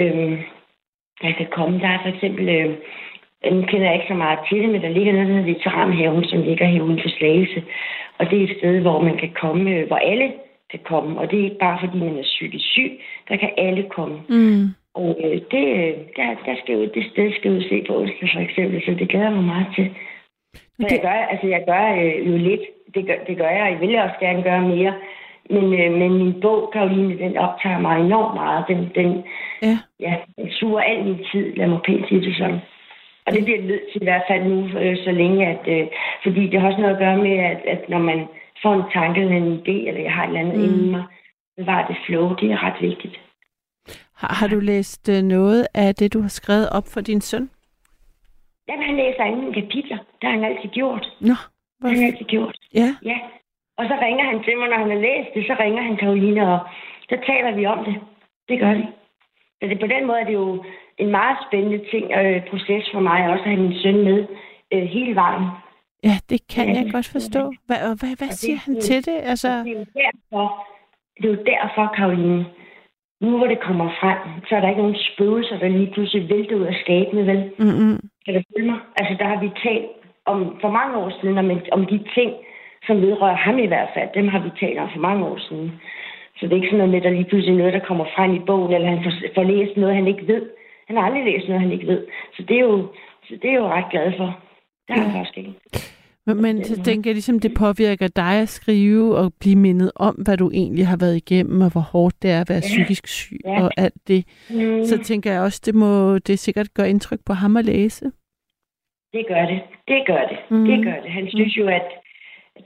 øh, 0.00 0.30
jeg 1.22 1.34
kan 1.38 1.48
komme. 1.56 1.80
Der 1.80 1.88
er 1.88 1.98
for 2.02 2.10
eksempel, 2.14 2.48
øh, 2.48 2.70
nu 3.56 3.62
kender 3.70 3.86
jeg 3.86 3.94
ikke 3.94 4.12
så 4.14 4.18
meget 4.24 4.38
til 4.48 4.58
det, 4.62 4.68
men 4.68 4.82
der 4.82 4.88
ligger 4.96 5.12
noget, 5.12 5.28
der 5.28 5.34
hedder 5.34 5.52
Veteranhaven, 5.52 6.24
som 6.24 6.42
ligger 6.42 6.66
her 6.66 6.82
uden 6.82 7.00
for 7.02 7.08
Slagelse. 7.18 7.62
Og 8.18 8.30
det 8.30 8.38
er 8.38 8.44
et 8.44 8.56
sted, 8.58 8.80
hvor 8.80 9.00
man 9.08 9.16
kan 9.16 9.32
komme, 9.42 9.70
øh, 9.70 9.86
hvor 9.86 9.96
alle 9.96 10.32
kan 10.70 10.80
komme. 10.84 11.20
Og 11.20 11.30
det 11.30 11.38
er 11.38 11.44
ikke 11.44 11.64
bare, 11.66 11.78
fordi 11.80 11.98
man 11.98 12.18
er 12.18 12.22
psykisk 12.22 12.66
syg. 12.74 12.92
Der 13.28 13.36
kan 13.36 13.50
alle 13.56 13.84
komme. 13.96 14.16
Mm. 14.28 14.64
Og 14.94 15.10
øh, 15.24 15.36
det, 15.52 15.64
øh, 15.78 15.92
der, 16.16 16.26
der 16.46 16.54
skal 16.60 16.74
jo, 16.74 16.82
det 16.94 17.04
sted 17.12 17.32
skal 17.38 17.50
jo 17.56 17.60
se 17.68 17.84
på 17.86 17.92
onsdag 18.00 18.28
for 18.34 18.40
eksempel, 18.40 18.82
så 18.84 18.90
det 18.98 19.08
glæder 19.08 19.30
mig 19.30 19.44
meget 19.44 19.66
til. 19.76 19.90
Så 20.88 20.94
jeg 20.94 21.02
gør, 21.02 21.18
altså 21.32 21.46
jeg 21.46 21.62
gør 21.70 21.84
øh, 22.02 22.28
jo 22.28 22.36
lidt. 22.48 22.64
Det 22.94 23.06
gør, 23.06 23.18
det 23.28 23.36
gør 23.36 23.50
jeg, 23.56 23.62
og 23.62 23.70
jeg 23.72 23.80
vil 23.80 23.98
også 23.98 24.18
gerne 24.20 24.42
gøre 24.42 24.62
mere. 24.74 24.94
Men, 25.50 25.64
øh, 25.80 25.92
men 26.00 26.12
min 26.22 26.40
bog, 26.40 26.70
Karoline, 26.72 27.18
den 27.18 27.36
optager 27.36 27.78
mig 27.78 28.00
enormt 28.00 28.34
meget. 28.34 28.64
Den, 28.68 28.90
den, 28.94 29.24
ja. 29.62 29.78
Ja, 30.00 30.14
den 30.36 30.50
suger 30.50 30.80
al 30.80 31.04
min 31.04 31.24
tid, 31.32 31.54
lad 31.56 31.66
mig 31.66 31.80
pænt 31.86 32.08
sige 32.08 32.20
det 32.20 32.36
sådan. 32.36 32.60
Og 33.26 33.32
det 33.32 33.44
bliver 33.44 33.62
nødt 33.62 33.86
til 33.92 34.02
i 34.02 34.04
hvert 34.04 34.22
fald 34.30 34.42
nu, 34.44 34.78
øh, 34.78 34.96
så 35.04 35.10
længe, 35.12 35.46
at, 35.46 35.62
øh, 35.66 35.86
fordi 36.22 36.42
det 36.50 36.60
har 36.60 36.68
også 36.68 36.80
noget 36.80 36.94
at 36.94 37.02
gøre 37.04 37.16
med, 37.16 37.36
at, 37.38 37.60
at 37.74 37.88
når 37.88 37.98
man 37.98 38.26
får 38.62 38.74
en 38.74 38.90
tanke 38.92 39.20
eller 39.20 39.36
en 39.36 39.58
idé, 39.58 39.88
eller 39.88 40.00
jeg 40.00 40.12
har 40.12 40.22
et 40.22 40.28
eller 40.28 40.40
andet 40.40 40.58
mm. 40.58 40.64
inden 40.64 40.90
mig, 40.90 41.04
var 41.58 41.86
det 41.86 41.96
flow, 42.06 42.34
det 42.34 42.52
er 42.52 42.64
ret 42.66 42.80
vigtigt. 42.80 43.20
Har, 44.16 44.34
har 44.40 44.48
du 44.48 44.60
læst 44.60 45.08
øh, 45.08 45.22
noget 45.22 45.66
af 45.74 45.94
det, 45.94 46.12
du 46.12 46.20
har 46.20 46.28
skrevet 46.28 46.68
op 46.70 46.84
for 46.92 47.00
din 47.00 47.20
søn? 47.20 47.50
Jamen, 48.68 48.86
han 48.88 48.96
læser 48.96 49.22
anden 49.24 49.52
kapitler. 49.54 49.98
Det 50.18 50.24
har 50.28 50.30
han 50.30 50.44
altid 50.44 50.70
gjort. 50.70 51.04
Nå. 51.20 51.36
Det 51.78 51.90
har 51.90 51.96
han 51.96 52.06
altid 52.10 52.26
gjort. 52.26 52.56
Ja. 52.74 52.88
Ja. 53.10 53.18
Og 53.78 53.84
så 53.90 53.94
ringer 54.04 54.24
han 54.30 54.38
til 54.44 54.58
mig, 54.58 54.68
når 54.68 54.78
han 54.84 54.90
har 54.90 55.02
læst 55.08 55.30
det, 55.34 55.46
så 55.46 55.54
ringer 55.60 55.82
han 55.82 55.96
Karoline, 55.96 56.42
og 56.52 56.58
så 57.08 57.16
taler 57.26 57.52
vi 57.58 57.66
om 57.66 57.84
det. 57.84 57.94
Det 58.48 58.60
gør 58.60 58.74
vi. 58.74 58.84
Så 59.58 59.68
det, 59.68 59.80
på 59.80 59.86
den 59.86 60.06
måde 60.06 60.20
er 60.20 60.24
det 60.24 60.34
jo 60.34 60.64
en 60.98 61.10
meget 61.10 61.36
spændende 61.46 61.80
ting 61.92 62.04
øh, 62.20 62.46
proces 62.50 62.84
for 62.92 63.00
mig 63.00 63.28
også 63.32 63.44
at 63.44 63.50
have 63.50 63.62
min 63.62 63.78
søn 63.82 64.04
med 64.04 64.26
øh, 64.72 64.82
hele 64.82 65.14
vejen. 65.14 65.46
Ja, 66.04 66.16
det 66.30 66.40
kan 66.54 66.68
ja, 66.68 66.74
jeg 66.74 66.92
godt 66.92 67.08
forstå. 67.16 67.42
Hvad, 67.66 67.78
hvad, 68.00 68.14
hvad 68.18 68.28
siger 68.28 68.54
det, 68.54 68.64
han 68.64 68.80
til 68.80 69.06
det? 69.06 69.18
Altså... 69.32 69.48
Det 69.48 69.72
er 69.72 69.78
jo 69.78 69.86
derfor, 70.02 70.66
det 71.16 71.24
er 71.24 71.34
jo 71.34 71.42
derfor, 71.52 71.92
Karoline, 71.96 72.46
nu 73.20 73.36
hvor 73.38 73.46
det 73.46 73.60
kommer 73.60 73.88
frem, 74.00 74.18
så 74.48 74.56
er 74.56 74.60
der 74.60 74.68
ikke 74.68 74.82
nogen 74.82 74.98
spøgelser, 75.08 75.58
der 75.58 75.68
lige 75.68 75.92
pludselig 75.92 76.28
vælter 76.28 76.56
ud 76.56 76.66
af 76.72 76.76
skabene, 76.84 77.26
vel? 77.26 77.40
Mm-hmm. 77.58 77.98
Kan 78.24 78.34
du 78.34 78.42
følge 78.50 78.70
mig? 78.70 78.80
Altså, 78.96 79.14
der 79.20 79.26
har 79.32 79.40
vi 79.40 79.50
talt 79.64 79.90
om, 80.24 80.38
for 80.60 80.70
mange 80.70 80.96
år 80.96 81.10
siden 81.20 81.38
om, 81.38 81.50
om 81.72 81.86
de 81.86 81.98
ting, 82.14 82.30
som 82.86 83.02
vedrører 83.02 83.36
ham 83.36 83.58
i 83.58 83.66
hvert 83.66 83.90
fald. 83.94 84.08
Dem 84.14 84.28
har 84.28 84.38
vi 84.38 84.50
talt 84.60 84.78
om 84.78 84.88
for 84.92 85.00
mange 85.08 85.26
år 85.26 85.38
siden. 85.48 85.80
Så 86.36 86.46
det 86.46 86.52
er 86.52 86.56
ikke 86.56 86.68
sådan 86.68 86.78
noget 86.78 86.92
med, 86.92 86.98
at 87.00 87.04
der 87.04 87.10
lige 87.18 87.30
pludselig 87.30 87.56
noget, 87.56 87.72
der 87.72 87.88
kommer 87.88 88.04
frem 88.16 88.34
i 88.34 88.46
bogen, 88.46 88.72
eller 88.72 88.88
han 88.88 89.04
får, 89.04 89.12
får 89.34 89.42
læst 89.42 89.76
noget, 89.76 89.94
han 89.94 90.06
ikke 90.06 90.26
ved. 90.26 90.42
Han 90.86 90.96
har 90.96 91.04
aldrig 91.04 91.24
læst 91.24 91.48
noget, 91.48 91.62
han 91.62 91.72
ikke 91.72 91.86
ved. 91.86 92.06
Så 92.36 92.42
det 92.42 92.56
er 92.56 92.60
jo, 92.60 92.86
så 93.24 93.34
det 93.42 93.50
er 93.50 93.54
jo 93.54 93.68
ret 93.68 93.90
glad 93.90 94.12
for. 94.16 94.28
Det 94.86 94.96
har 94.96 95.02
han 95.02 95.12
faktisk 95.12 95.38
ikke. 95.38 95.54
Men, 96.26 96.42
men 96.42 96.64
så 96.64 96.82
tænker 96.82 97.10
jeg 97.10 97.14
ligesom, 97.14 97.40
det 97.40 97.54
påvirker 97.58 98.08
dig 98.08 98.34
at 98.42 98.48
skrive 98.48 99.16
og 99.16 99.32
blive 99.40 99.56
mindet 99.56 99.92
om, 99.96 100.14
hvad 100.14 100.36
du 100.36 100.50
egentlig 100.50 100.86
har 100.86 100.96
været 100.96 101.16
igennem, 101.16 101.60
og 101.60 101.72
hvor 101.72 101.86
hårdt 101.92 102.22
det 102.22 102.30
er 102.30 102.40
at 102.40 102.48
være 102.48 102.62
ja. 102.64 102.70
psykisk 102.72 103.06
syg 103.06 103.40
ja. 103.44 103.62
og 103.62 103.70
alt 103.76 104.08
det. 104.08 104.24
Mm. 104.50 104.84
Så 104.84 104.98
tænker 104.98 105.32
jeg 105.32 105.40
også, 105.40 105.62
det 105.66 105.74
må 105.74 106.18
det 106.18 106.38
sikkert 106.38 106.74
gøre 106.74 106.90
indtryk 106.90 107.20
på 107.26 107.32
ham 107.32 107.56
at 107.56 107.64
læse. 107.64 108.04
Det 109.12 109.24
gør 109.28 109.44
det. 109.46 109.60
Det 109.88 110.02
gør 110.06 110.22
det. 110.30 110.38
Mm. 110.50 110.64
Det 110.64 110.84
gør 110.84 110.98
det. 111.02 111.10
Han 111.10 111.28
synes 111.30 111.56
jo, 111.56 111.66
at 111.68 111.86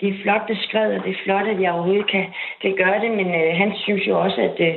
det 0.01 0.09
er 0.09 0.23
flot 0.23 0.47
beskrevet, 0.47 0.99
og 0.99 1.05
det 1.05 1.11
er 1.11 1.25
flot, 1.25 1.47
at 1.47 1.61
jeg 1.63 1.73
overhovedet 1.73 2.11
kan, 2.11 2.25
kan 2.63 2.75
gøre 2.77 3.01
det, 3.01 3.11
men 3.11 3.27
øh, 3.27 3.57
han 3.63 3.73
synes 3.85 4.07
jo 4.09 4.21
også, 4.21 4.41
at, 4.41 4.57
øh, 4.69 4.75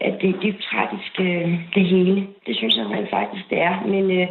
at 0.00 0.14
det 0.20 0.28
er 0.30 0.40
dybt 0.42 0.62
tragisk, 0.62 1.12
øh, 1.20 1.48
det 1.74 1.84
hele. 1.84 2.26
Det 2.46 2.56
synes 2.56 2.76
han 2.76 3.06
faktisk, 3.10 3.50
det 3.50 3.58
er. 3.58 3.74
Men, 3.86 4.10
øh, 4.20 4.28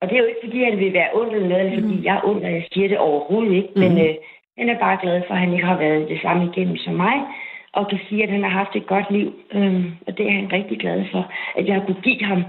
og 0.00 0.08
det 0.08 0.14
er 0.14 0.22
jo 0.22 0.30
ikke, 0.30 0.44
fordi 0.44 0.64
han 0.64 0.78
vil 0.78 0.92
være 0.92 1.14
ond 1.14 1.30
eller 1.34 1.48
noget, 1.48 1.64
eller 1.64 1.80
fordi 1.80 1.94
mm. 1.94 2.04
jeg 2.04 2.16
er 2.16 2.26
ond, 2.30 2.44
og 2.44 2.52
jeg 2.52 2.64
siger 2.72 2.88
det 2.88 2.98
overhovedet 2.98 3.52
ikke, 3.56 3.72
mm. 3.74 3.80
men 3.82 3.92
øh, 4.06 4.14
han 4.58 4.68
er 4.68 4.78
bare 4.78 4.98
glad 5.02 5.22
for, 5.26 5.34
at 5.34 5.40
han 5.40 5.52
ikke 5.52 5.66
har 5.66 5.78
været 5.78 6.08
det 6.08 6.20
samme 6.22 6.42
igennem 6.50 6.76
som 6.76 6.94
mig, 6.94 7.16
og 7.72 7.88
kan 7.90 8.00
sige, 8.08 8.22
at 8.22 8.30
han 8.30 8.42
har 8.42 8.50
haft 8.60 8.76
et 8.76 8.86
godt 8.86 9.10
liv. 9.10 9.28
Øh, 9.54 9.84
og 10.06 10.18
det 10.18 10.26
er 10.26 10.32
han 10.32 10.52
rigtig 10.52 10.78
glad 10.78 11.04
for, 11.12 11.32
at 11.56 11.66
jeg 11.66 11.74
har 11.74 11.86
kunne 11.86 12.02
give 12.02 12.24
ham 12.24 12.42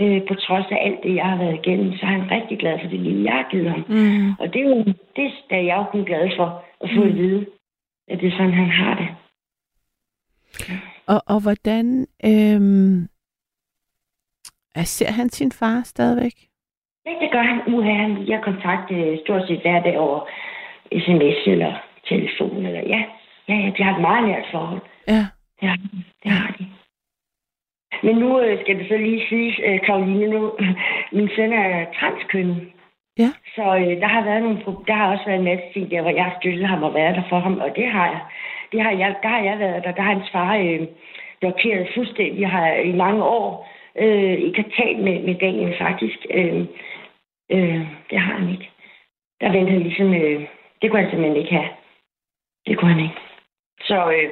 øh, 0.00 0.20
på 0.28 0.34
trods 0.34 0.66
af 0.70 0.78
alt 0.86 1.00
det, 1.02 1.14
jeg 1.14 1.26
har 1.26 1.38
været 1.38 1.60
igennem, 1.60 1.92
så 1.92 2.02
er 2.06 2.14
han 2.18 2.30
rigtig 2.30 2.58
glad 2.58 2.78
for 2.80 2.88
det 2.88 3.00
liv, 3.00 3.16
jeg 3.24 3.32
har 3.32 3.48
givet 3.50 3.70
ham. 3.70 3.84
Mm. 3.88 4.30
Og 4.40 4.46
det 4.52 4.60
er 4.60 4.68
jo 4.68 4.84
det, 5.16 5.28
der 5.50 5.56
er 5.56 5.66
jeg 5.70 5.76
jo 5.76 5.84
kun 5.92 6.04
glad 6.04 6.30
for 6.36 6.64
at 6.80 6.90
få 6.94 7.00
mm. 7.04 7.08
at 7.08 7.14
vide, 7.14 7.46
at 8.08 8.20
det 8.20 8.28
er 8.28 8.36
sådan, 8.36 8.52
han 8.52 8.70
har 8.70 8.94
det. 9.00 9.08
Og, 11.06 11.22
og 11.26 11.42
hvordan 11.42 12.06
øhm, 12.24 13.08
ser 14.84 15.10
han 15.10 15.28
sin 15.28 15.52
far 15.52 15.82
stadigvæk? 15.84 16.49
Ja, 17.06 17.10
det 17.20 17.30
gør 17.32 17.42
han. 17.42 17.60
Nu 17.66 17.82
har 17.82 17.92
han 17.92 18.24
lige 18.24 18.42
kontakt 18.42 18.90
øh, 18.90 19.18
stort 19.24 19.46
set 19.46 19.60
hver 19.60 19.82
dag 19.82 19.98
over 19.98 20.20
sms 21.04 21.46
eller 21.46 21.72
telefon. 22.08 22.66
Eller, 22.66 22.80
ja. 22.80 23.02
ja, 23.48 23.54
ja, 23.54 23.70
de 23.76 23.82
har 23.82 23.94
et 23.94 24.00
meget 24.00 24.28
nært 24.28 24.46
forhold. 24.50 24.80
Ja. 25.08 25.24
Ja, 25.62 25.74
det 26.22 26.30
har 26.30 26.54
de. 26.58 26.66
Men 28.02 28.16
nu 28.16 28.40
øh, 28.40 28.60
skal 28.60 28.78
det 28.78 28.88
så 28.88 28.96
lige 28.96 29.28
sige, 29.28 29.66
øh, 29.66 29.80
Karoline, 29.86 30.26
nu, 30.26 30.52
min 31.16 31.30
søn 31.36 31.52
er 31.52 31.86
transkønnet. 32.00 32.72
Ja. 33.18 33.30
Så 33.54 33.64
øh, 33.76 34.00
der 34.02 34.06
har 34.06 34.24
været 34.24 34.42
nogle, 34.42 34.58
der 34.86 34.94
har 34.94 35.12
også 35.12 35.24
været 35.26 35.38
en 35.38 35.44
masse 35.44 35.64
ting 35.72 35.90
der, 35.90 36.02
hvor 36.02 36.10
jeg 36.10 36.24
har 36.24 36.36
støttet 36.40 36.68
ham 36.68 36.82
og 36.82 36.94
været 36.94 37.16
der 37.16 37.22
for 37.28 37.38
ham, 37.38 37.58
og 37.58 37.70
det 37.76 37.88
har 37.90 38.06
jeg. 38.06 38.20
Det 38.72 38.82
har 38.82 38.90
jeg, 38.90 39.14
der 39.22 39.28
har 39.28 39.42
jeg 39.42 39.58
været 39.58 39.84
der. 39.84 39.92
Der 39.92 40.02
har 40.02 40.12
hans 40.12 40.30
far 40.32 40.56
øh, 40.56 40.80
blokeret 41.40 41.88
fuldstændig. 41.94 42.48
Har 42.48 42.72
i 42.72 42.92
mange 42.92 43.24
år 43.24 43.68
øh, 44.00 44.32
ikke 44.46 44.62
har 44.62 44.70
talt 44.82 44.98
med, 44.98 45.22
med 45.22 45.34
Daniel 45.34 45.74
faktisk. 45.78 46.26
Øh, 46.30 46.60
øh, 47.50 47.80
det 48.10 48.18
har 48.20 48.34
han 48.38 48.48
ikke. 48.48 48.70
Der 49.40 49.52
vendte 49.52 49.72
han 49.72 49.82
ligesom 49.82 50.14
øh, 50.14 50.46
Det 50.82 50.90
kunne 50.90 51.02
han 51.02 51.10
simpelthen 51.10 51.42
ikke 51.42 51.54
have. 51.54 51.70
Det 52.66 52.78
kunne 52.78 52.92
han 52.92 53.02
ikke. 53.02 53.20
Så 53.80 54.10
øh, 54.10 54.30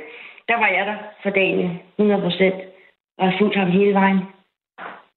der 0.48 0.56
var 0.58 0.68
jeg 0.68 0.86
der 0.86 0.96
for 1.22 1.30
dagen 1.30 1.80
100 1.98 2.22
procent, 2.22 2.54
og 3.18 3.30
har 3.30 3.38
fulgt 3.38 3.56
ham 3.56 3.70
hele 3.70 3.94
vejen. 3.94 4.20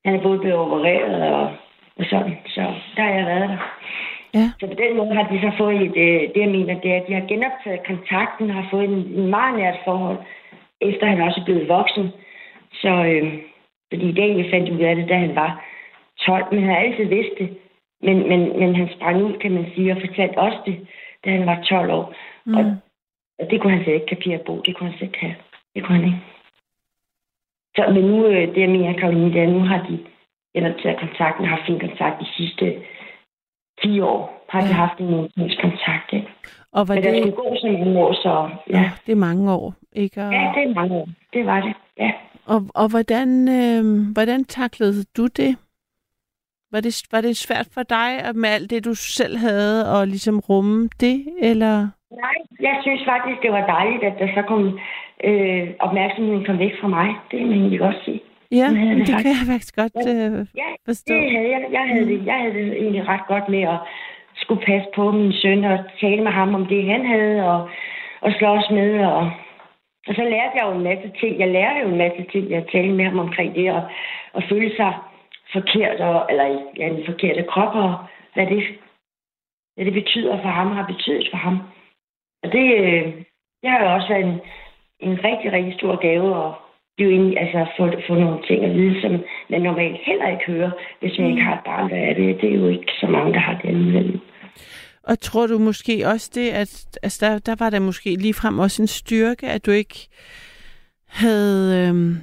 Han 0.05 0.15
er 0.15 0.21
både 0.21 0.39
blevet 0.39 0.57
opereret 0.57 1.33
og, 1.33 1.55
og 1.97 2.05
sådan, 2.05 2.37
så 2.47 2.61
der 2.95 3.03
har 3.03 3.13
jeg 3.13 3.25
været 3.25 3.49
der. 3.49 3.57
Ja. 4.33 4.45
Så 4.59 4.67
på 4.67 4.73
den 4.73 4.97
måde 4.97 5.15
har 5.15 5.27
de 5.27 5.41
så 5.41 5.51
fået 5.57 5.81
et, 5.81 5.97
øh, 5.97 6.21
det, 6.33 6.41
jeg 6.41 6.49
mener, 6.49 6.79
det 6.79 6.91
er, 6.91 7.01
at 7.01 7.07
de 7.07 7.13
har 7.13 7.27
genoptaget 7.27 7.87
kontakten, 7.87 8.49
har 8.49 8.67
fået 8.71 8.83
en, 8.83 8.99
en 9.19 9.27
meget 9.27 9.59
nært 9.59 9.77
forhold, 9.85 10.17
efter 10.81 11.05
han 11.07 11.21
også 11.21 11.41
er 11.41 11.45
blevet 11.45 11.67
voksen. 11.67 12.11
Så, 12.73 12.89
øh, 12.89 13.33
fordi 13.91 14.09
i 14.09 14.17
dag, 14.19 14.37
jeg 14.37 14.47
fandt 14.51 14.69
ud 14.69 14.79
af 14.79 14.95
det, 14.95 15.09
da 15.09 15.15
han 15.17 15.35
var 15.35 15.65
12, 16.25 16.45
men 16.51 16.63
han 16.63 16.69
har 16.73 16.81
altid 16.81 17.05
vidst 17.05 17.35
det. 17.39 17.57
Men, 18.01 18.17
men, 18.29 18.59
men 18.59 18.75
han 18.75 18.89
sprang 18.95 19.23
ud, 19.23 19.33
kan 19.37 19.51
man 19.51 19.65
sige, 19.75 19.91
og 19.91 20.01
fortalte 20.05 20.37
også 20.37 20.59
det, 20.65 20.87
da 21.25 21.29
han 21.29 21.45
var 21.45 21.61
12 21.69 21.91
år. 21.91 22.13
Mm. 22.45 22.53
Og, 22.53 22.63
og 23.39 23.49
det 23.49 23.61
kunne 23.61 23.73
han 23.75 23.83
slet 23.83 23.93
ikke 23.93 24.15
kapere 24.15 24.39
på. 24.45 24.61
Det 24.65 24.75
kunne 24.75 24.89
han 24.89 24.97
slet 24.97 25.07
ikke 25.07 25.19
have. 25.19 25.35
Det 25.75 25.83
kunne 25.83 25.97
han 25.97 26.05
ikke. 26.05 26.21
Så, 27.75 27.91
men 27.93 28.03
nu, 28.03 28.25
øh, 28.25 28.55
det 28.55 28.61
jeg 28.61 28.69
mener, 28.69 28.99
Karoline, 28.99 29.33
det 29.33 29.41
er, 29.41 29.47
nu 29.47 29.59
har 29.59 29.85
de 29.89 29.99
genoptaget 30.55 30.99
kontakten, 30.99 31.45
har 31.45 31.63
fin 31.65 31.79
kontakt 31.79 32.19
de 32.19 32.27
sidste 32.37 32.65
10 33.81 33.99
år. 33.99 34.45
Har 34.49 34.61
de 34.61 34.73
haft 34.73 34.99
en 34.99 35.29
kontakt, 35.61 36.13
ikke? 36.13 36.27
Og 36.71 36.87
var 36.87 36.95
Men 36.95 37.03
der 37.03 37.11
det... 37.11 37.21
skulle 37.21 37.35
gå 37.35 37.55
så 37.55 37.67
mange 37.67 37.99
år, 37.99 38.13
så 38.13 38.49
ja. 38.69 38.79
Ja, 38.79 38.91
det 39.05 39.11
er 39.11 39.15
mange 39.15 39.53
år, 39.53 39.73
ikke? 39.93 40.21
Og, 40.21 40.33
Ja, 40.33 40.51
det 40.55 40.63
er 40.63 40.73
mange 40.73 40.95
år. 40.95 41.07
Det 41.33 41.45
var 41.45 41.61
det, 41.61 41.73
ja. 41.97 42.11
Og, 42.45 42.61
og 42.75 42.89
hvordan, 42.89 43.29
øh, 43.49 44.11
hvordan 44.13 44.43
taklede 44.43 45.03
du 45.17 45.27
det? 45.27 45.57
Var 46.71 46.81
det, 46.81 47.03
var 47.11 47.21
det 47.21 47.37
svært 47.37 47.67
for 47.73 47.83
dig 47.83 48.09
at 48.27 48.35
med 48.35 48.49
alt 48.49 48.69
det, 48.69 48.85
du 48.85 48.93
selv 48.95 49.37
havde, 49.37 49.97
og 49.97 50.07
ligesom 50.07 50.39
rumme 50.39 50.89
det, 50.99 51.25
eller? 51.41 51.75
Nej, 52.11 52.37
jeg 52.59 52.75
synes 52.81 53.01
faktisk, 53.05 53.41
det 53.41 53.51
var 53.51 53.65
dejligt, 53.65 54.03
at 54.03 54.13
der 54.19 54.27
så 54.35 54.41
kom 54.47 54.79
øh, 55.23 55.67
opmærksomheden 55.79 56.45
kom 56.45 56.59
væk 56.59 56.71
fra 56.81 56.87
mig. 56.87 57.07
Det 57.31 57.39
kan 57.39 57.47
man 57.47 57.57
egentlig 57.57 57.79
godt 57.79 57.95
sige. 58.05 58.21
Ja, 58.51 58.67
det 58.69 59.07
det 59.07 59.15
kan 59.23 59.33
jeg 59.39 59.47
faktisk 59.53 59.75
godt 59.75 59.97
øh, 60.07 60.45
Ja, 60.61 60.69
forstå. 60.85 61.13
det 61.13 61.31
havde 61.35 61.49
jeg. 61.55 61.61
Jeg 61.71 61.85
havde, 61.91 62.05
det, 62.11 62.25
jeg 62.25 62.37
havde 62.41 62.53
det 62.53 62.73
egentlig 62.81 63.07
ret 63.07 63.25
godt 63.27 63.49
med 63.49 63.61
at 63.73 63.79
skulle 64.35 64.61
passe 64.65 64.87
på 64.95 65.11
min 65.11 65.33
søn 65.33 65.63
og 65.63 65.77
tale 66.01 66.21
med 66.23 66.31
ham 66.31 66.55
om 66.55 66.65
det, 66.65 66.85
han 66.93 67.05
havde, 67.05 67.37
og, 67.51 67.69
og 68.21 68.31
slås 68.37 68.65
med. 68.71 69.05
Og, 69.05 69.31
og 70.11 70.15
så 70.15 70.23
lærte 70.23 70.55
jeg 70.55 70.65
jo 70.67 70.71
en 70.71 70.83
masse 70.83 71.11
ting. 71.19 71.39
Jeg 71.39 71.49
lærte 71.51 71.79
jo 71.79 71.87
en 71.87 71.97
masse 71.97 72.23
ting, 72.31 72.49
jeg 72.49 72.67
talte 72.71 72.93
med 72.93 73.05
ham 73.05 73.19
omkring 73.19 73.55
det, 73.55 73.71
og, 73.71 73.83
og 74.33 74.43
føle 74.49 74.75
sig 74.75 74.93
forkert, 75.53 75.99
og, 75.99 76.25
eller 76.29 76.45
ja, 76.77 76.89
den 76.89 77.05
forkerte 77.05 77.43
krop, 77.43 77.75
og 77.75 77.93
hvad 78.33 78.45
det, 78.47 78.63
hvad 79.75 79.85
det 79.85 79.93
betyder 79.93 80.41
for 80.41 80.49
ham, 80.49 80.71
har 80.71 80.85
betydet 80.87 81.27
for 81.31 81.37
ham. 81.37 81.57
Og 82.43 82.51
det, 82.51 82.65
øh, 82.79 83.05
det 83.61 83.69
har 83.69 83.79
jo 83.83 83.93
også 83.93 84.07
været 84.07 84.25
en, 84.25 84.39
en 84.99 85.23
rigtig, 85.23 85.51
rigtig 85.51 85.73
stor 85.73 85.95
gave 85.95 86.45
at 86.45 86.51
blive 86.97 87.11
ind, 87.13 87.37
altså 87.37 87.65
få, 87.77 87.83
få 88.07 88.13
nogle 88.15 88.39
ting 88.47 88.65
at 88.65 88.73
vide, 88.73 89.01
som 89.01 89.11
man 89.49 89.61
normalt 89.61 89.97
heller 90.05 90.27
ikke 90.27 90.45
hører, 90.51 90.71
hvis 90.99 91.19
man 91.19 91.29
ikke 91.29 91.41
har 91.41 91.55
et 91.55 91.65
barn, 91.65 91.89
der 91.89 91.97
er 91.97 92.13
det. 92.13 92.41
Det 92.41 92.49
er 92.49 92.57
jo 92.57 92.67
ikke 92.67 92.91
så 92.99 93.07
mange, 93.07 93.33
der 93.33 93.39
har 93.39 93.53
det 93.61 93.69
alligevel. 93.69 94.21
Og 95.03 95.19
tror 95.19 95.47
du 95.47 95.57
måske 95.59 96.07
også 96.07 96.31
det, 96.35 96.49
at 96.49 96.99
altså 97.03 97.25
der, 97.25 97.39
der 97.39 97.55
var 97.59 97.69
der 97.69 97.79
måske 97.79 98.15
ligefrem 98.15 98.59
også 98.59 98.81
en 98.81 98.87
styrke, 98.87 99.47
at 99.47 99.65
du 99.65 99.71
ikke 99.71 100.07
havde 101.07 101.87
øhm, 101.87 102.15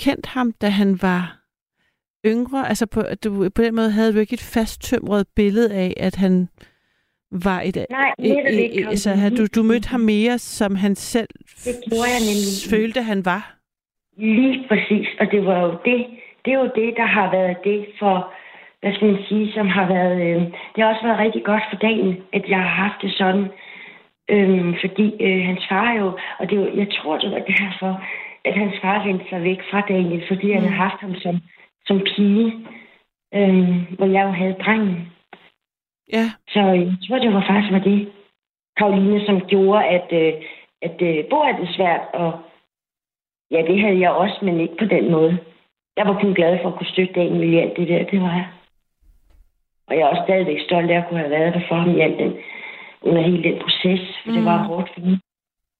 kendt 0.00 0.26
ham, 0.26 0.52
da 0.52 0.68
han 0.68 0.98
var 1.02 1.38
yngre? 2.26 2.68
Altså 2.68 2.86
på, 2.86 3.00
at 3.00 3.24
du, 3.24 3.50
på 3.54 3.62
den 3.62 3.74
måde 3.74 3.90
havde 3.90 4.12
du 4.12 4.18
ikke 4.18 4.34
et 4.34 4.50
fasttømret 4.54 5.26
billede 5.36 5.74
af, 5.74 5.94
at 5.96 6.16
han 6.16 6.48
var 7.30 7.60
et... 7.60 7.86
Nej, 7.90 8.12
et, 8.18 8.24
ikke. 8.50 8.80
et, 8.80 8.86
altså, 8.88 9.10
havde 9.10 9.36
du, 9.36 9.46
du 9.54 9.62
mødte 9.62 9.88
ham 9.88 10.00
mere, 10.00 10.38
som 10.38 10.74
han 10.74 10.94
selv 10.94 11.28
Det 11.64 11.74
gjorde 11.88 12.10
jeg 12.14 12.22
nemlig. 12.30 12.70
følte, 12.70 13.02
han 13.02 13.24
var? 13.24 13.56
Lige 14.16 14.64
præcis, 14.68 15.06
og 15.20 15.26
det 15.30 15.44
var 15.44 15.60
jo 15.66 15.70
det, 15.84 16.06
det 16.44 16.52
er 16.52 16.58
jo 16.58 16.70
det, 16.80 16.94
der 16.96 17.06
har 17.06 17.30
været 17.30 17.56
det 17.64 17.86
for, 17.98 18.32
hvad 18.82 18.94
skal 18.94 19.12
man 19.12 19.24
sige, 19.28 19.52
som 19.52 19.68
har 19.68 19.86
været, 19.86 20.16
øh, 20.26 20.42
det 20.72 20.78
har 20.78 20.92
også 20.92 21.06
været 21.06 21.18
rigtig 21.18 21.44
godt 21.44 21.62
for 21.70 21.76
dagen, 21.76 22.22
at 22.32 22.48
jeg 22.48 22.58
har 22.58 22.74
haft 22.84 23.02
det 23.02 23.12
sådan, 23.12 23.46
øh, 24.30 24.80
fordi 24.80 25.06
øh, 25.24 25.44
hans 25.48 25.64
far 25.68 25.92
jo, 25.92 26.18
og 26.38 26.50
det 26.50 26.56
jo, 26.56 26.76
jeg 26.76 26.88
tror, 26.96 27.18
det 27.18 27.30
var 27.30 27.38
derfor, 27.38 28.02
at 28.44 28.54
hans 28.54 28.74
far 28.82 29.06
vendte 29.06 29.28
sig 29.28 29.42
væk 29.42 29.60
fra 29.70 29.80
Daniel, 29.80 30.24
fordi 30.28 30.46
mm. 30.46 30.52
han 30.52 30.62
havde 30.62 30.82
haft 30.88 31.00
ham 31.00 31.14
som, 31.14 31.36
som 31.86 32.00
pige, 32.16 32.46
øh, 33.34 33.94
hvor 33.96 34.06
jeg 34.06 34.22
jo 34.26 34.30
havde 34.30 34.62
drengen. 34.64 35.12
Ja. 36.12 36.24
Så 36.48 36.60
jeg 36.60 36.96
tror, 37.06 37.18
det 37.18 37.34
var 37.34 37.44
faktisk 37.46 37.72
var 37.72 37.78
det, 37.78 38.12
Karoline, 38.76 39.26
som 39.26 39.40
gjorde, 39.40 39.84
at, 39.84 40.08
øh, 40.12 40.32
at 40.82 41.02
øh, 41.02 41.24
bo 41.30 41.36
er 41.36 41.56
det 41.56 41.68
svært, 41.76 42.00
og 42.12 42.32
ja, 43.50 43.62
det 43.68 43.80
havde 43.80 44.00
jeg 44.00 44.10
også, 44.10 44.38
men 44.42 44.60
ikke 44.60 44.76
på 44.76 44.84
den 44.84 45.10
måde. 45.10 45.38
Jeg 45.96 46.06
var 46.06 46.20
kun 46.20 46.34
glad 46.34 46.58
for 46.62 46.68
at 46.68 46.76
kunne 46.76 46.92
støtte 46.94 47.14
Daniel 47.14 47.52
i 47.52 47.58
alt 47.58 47.76
det 47.76 47.88
der, 47.88 48.04
det 48.04 48.20
var 48.20 48.32
jeg. 48.32 48.48
Og 49.92 49.98
jeg 49.98 50.04
er 50.04 50.08
også 50.08 50.22
stadigvæk 50.26 50.60
stolt 50.60 50.90
af 50.90 50.98
at 50.98 51.08
kunne 51.08 51.20
have 51.20 51.30
været 51.30 51.54
der 51.54 51.60
for 51.68 51.74
ham 51.74 51.96
i 51.96 52.00
alt 52.00 52.18
den, 52.18 52.32
under 53.02 53.22
hele 53.22 53.42
den 53.42 53.58
proces, 53.62 54.00
for 54.22 54.30
mm. 54.30 54.36
det 54.36 54.44
var 54.44 54.58
hårdt 54.62 54.90
for 54.94 55.00
mig. 55.00 55.18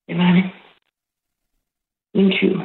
Det 0.09 0.19
var 0.19 0.33
det. 0.33 0.45
Ingen 2.15 2.33
tvivl. 2.39 2.63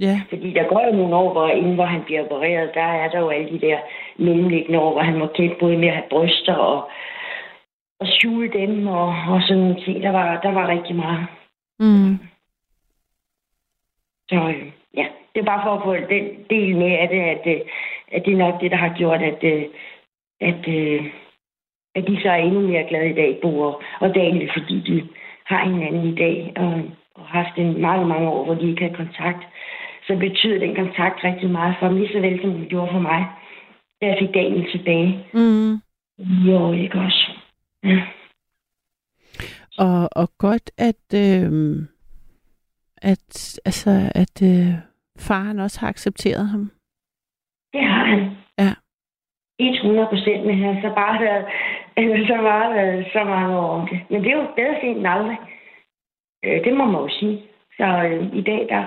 Ja. 0.00 0.20
Fordi 0.28 0.52
der 0.52 0.68
går 0.68 0.86
jo 0.86 0.92
nogle 0.92 1.16
år, 1.16 1.32
hvor 1.32 1.48
inden 1.48 1.74
hvor 1.74 1.84
han 1.84 2.02
bliver 2.04 2.24
opereret, 2.24 2.74
der 2.74 2.88
er 3.02 3.08
der 3.08 3.18
jo 3.18 3.28
alle 3.28 3.50
de 3.50 3.66
der 3.66 3.78
mellemliggende 4.16 4.78
år, 4.78 4.92
hvor 4.92 5.02
han 5.02 5.18
må 5.18 5.26
kæmpe 5.26 5.56
både 5.60 5.78
med 5.78 5.88
at 5.88 5.94
have 5.94 6.10
bryster 6.10 6.54
og, 6.54 6.90
og 8.00 8.06
skjule 8.06 8.52
dem 8.52 8.86
og, 8.86 9.08
og 9.28 9.42
sådan 9.42 9.62
nogle 9.62 9.84
ting. 9.84 10.02
Der 10.02 10.10
var, 10.10 10.40
der 10.40 10.52
var 10.52 10.68
rigtig 10.68 10.96
meget. 10.96 11.26
Mm. 11.78 12.18
Så 14.28 14.34
øh, 14.34 14.72
ja, 14.96 15.06
det 15.34 15.40
er 15.40 15.44
bare 15.44 15.64
for 15.64 15.74
at 15.76 15.82
få 15.84 15.94
den 15.94 16.26
del 16.50 16.76
med 16.76 16.92
af 16.98 17.08
det, 17.08 17.20
at, 17.20 17.54
øh, 17.54 17.60
at 18.12 18.24
det 18.24 18.32
er 18.32 18.38
nok 18.38 18.60
det, 18.60 18.70
der 18.70 18.76
har 18.76 18.94
gjort, 18.96 19.22
at, 19.22 19.44
øh, 19.44 19.64
at, 20.40 20.68
øh, 20.68 21.04
at 21.94 22.06
de 22.08 22.22
så 22.22 22.28
er 22.28 22.36
endnu 22.36 22.60
mere 22.60 22.88
glade 22.88 23.10
i 23.10 23.14
dag, 23.14 23.38
Bo 23.42 23.60
og, 23.60 23.82
og 24.00 24.14
Daniel, 24.14 24.50
fordi 24.56 24.80
de 24.80 25.08
har 25.44 25.64
hinanden 25.64 26.12
i 26.12 26.14
dag 26.14 26.52
og, 26.56 26.72
og 27.14 27.26
har 27.26 27.42
haft 27.42 27.58
en 27.58 27.80
mange, 27.80 28.06
mange 28.06 28.28
år, 28.28 28.44
hvor 28.44 28.54
de 28.54 28.70
ikke 28.70 28.88
har 28.88 28.96
kontakt. 28.96 29.42
Så 30.06 30.16
betyder 30.16 30.58
den 30.58 30.74
kontakt 30.74 31.24
rigtig 31.24 31.50
meget 31.50 31.76
for 31.78 31.88
dem, 31.88 31.96
lige 31.96 32.12
så 32.12 32.20
vel 32.20 32.40
som 32.40 32.52
det 32.52 32.68
gjorde 32.68 32.92
for 32.92 33.00
mig, 33.00 33.26
da 34.00 34.06
jeg 34.06 34.16
fik 34.20 34.34
Daniel 34.34 34.70
tilbage. 34.70 35.26
Mm. 35.34 35.72
Jo, 36.18 36.72
ikke 36.72 36.98
også? 36.98 37.30
Ja. 37.84 38.02
Og, 39.78 40.08
og 40.12 40.28
godt, 40.38 40.70
at, 40.78 41.04
øh, 41.14 41.76
at, 43.02 43.60
altså, 43.64 43.90
at 44.14 44.42
øh, 44.42 44.74
faren 45.18 45.58
også 45.58 45.80
har 45.80 45.88
accepteret 45.88 46.48
ham. 46.48 46.70
Det 47.72 47.84
har 47.84 48.04
han. 48.04 48.43
Ja. 49.58 49.72
100 49.72 50.06
procent, 50.06 50.46
men 50.46 50.58
han 50.58 50.74
har 50.74 50.80
så 50.82 50.94
bare 50.94 51.20
været 51.20 51.44
så 52.26 52.36
meget 52.36 52.74
været 52.74 53.06
så 53.12 53.24
mange 53.24 53.56
år 53.58 53.70
om 53.78 53.88
det. 53.88 54.00
Men 54.10 54.24
det 54.24 54.30
er 54.30 54.36
jo 54.36 54.46
bedre 54.56 54.80
sent 54.80 54.98
end 54.98 55.06
aldrig. 55.06 55.38
Øh, 56.44 56.64
det 56.64 56.72
må 56.76 56.84
man 56.84 57.00
jo 57.02 57.08
sige. 57.08 57.42
Så 57.76 57.84
øh, 57.84 58.36
i 58.36 58.42
dag, 58.42 58.66
der 58.68 58.84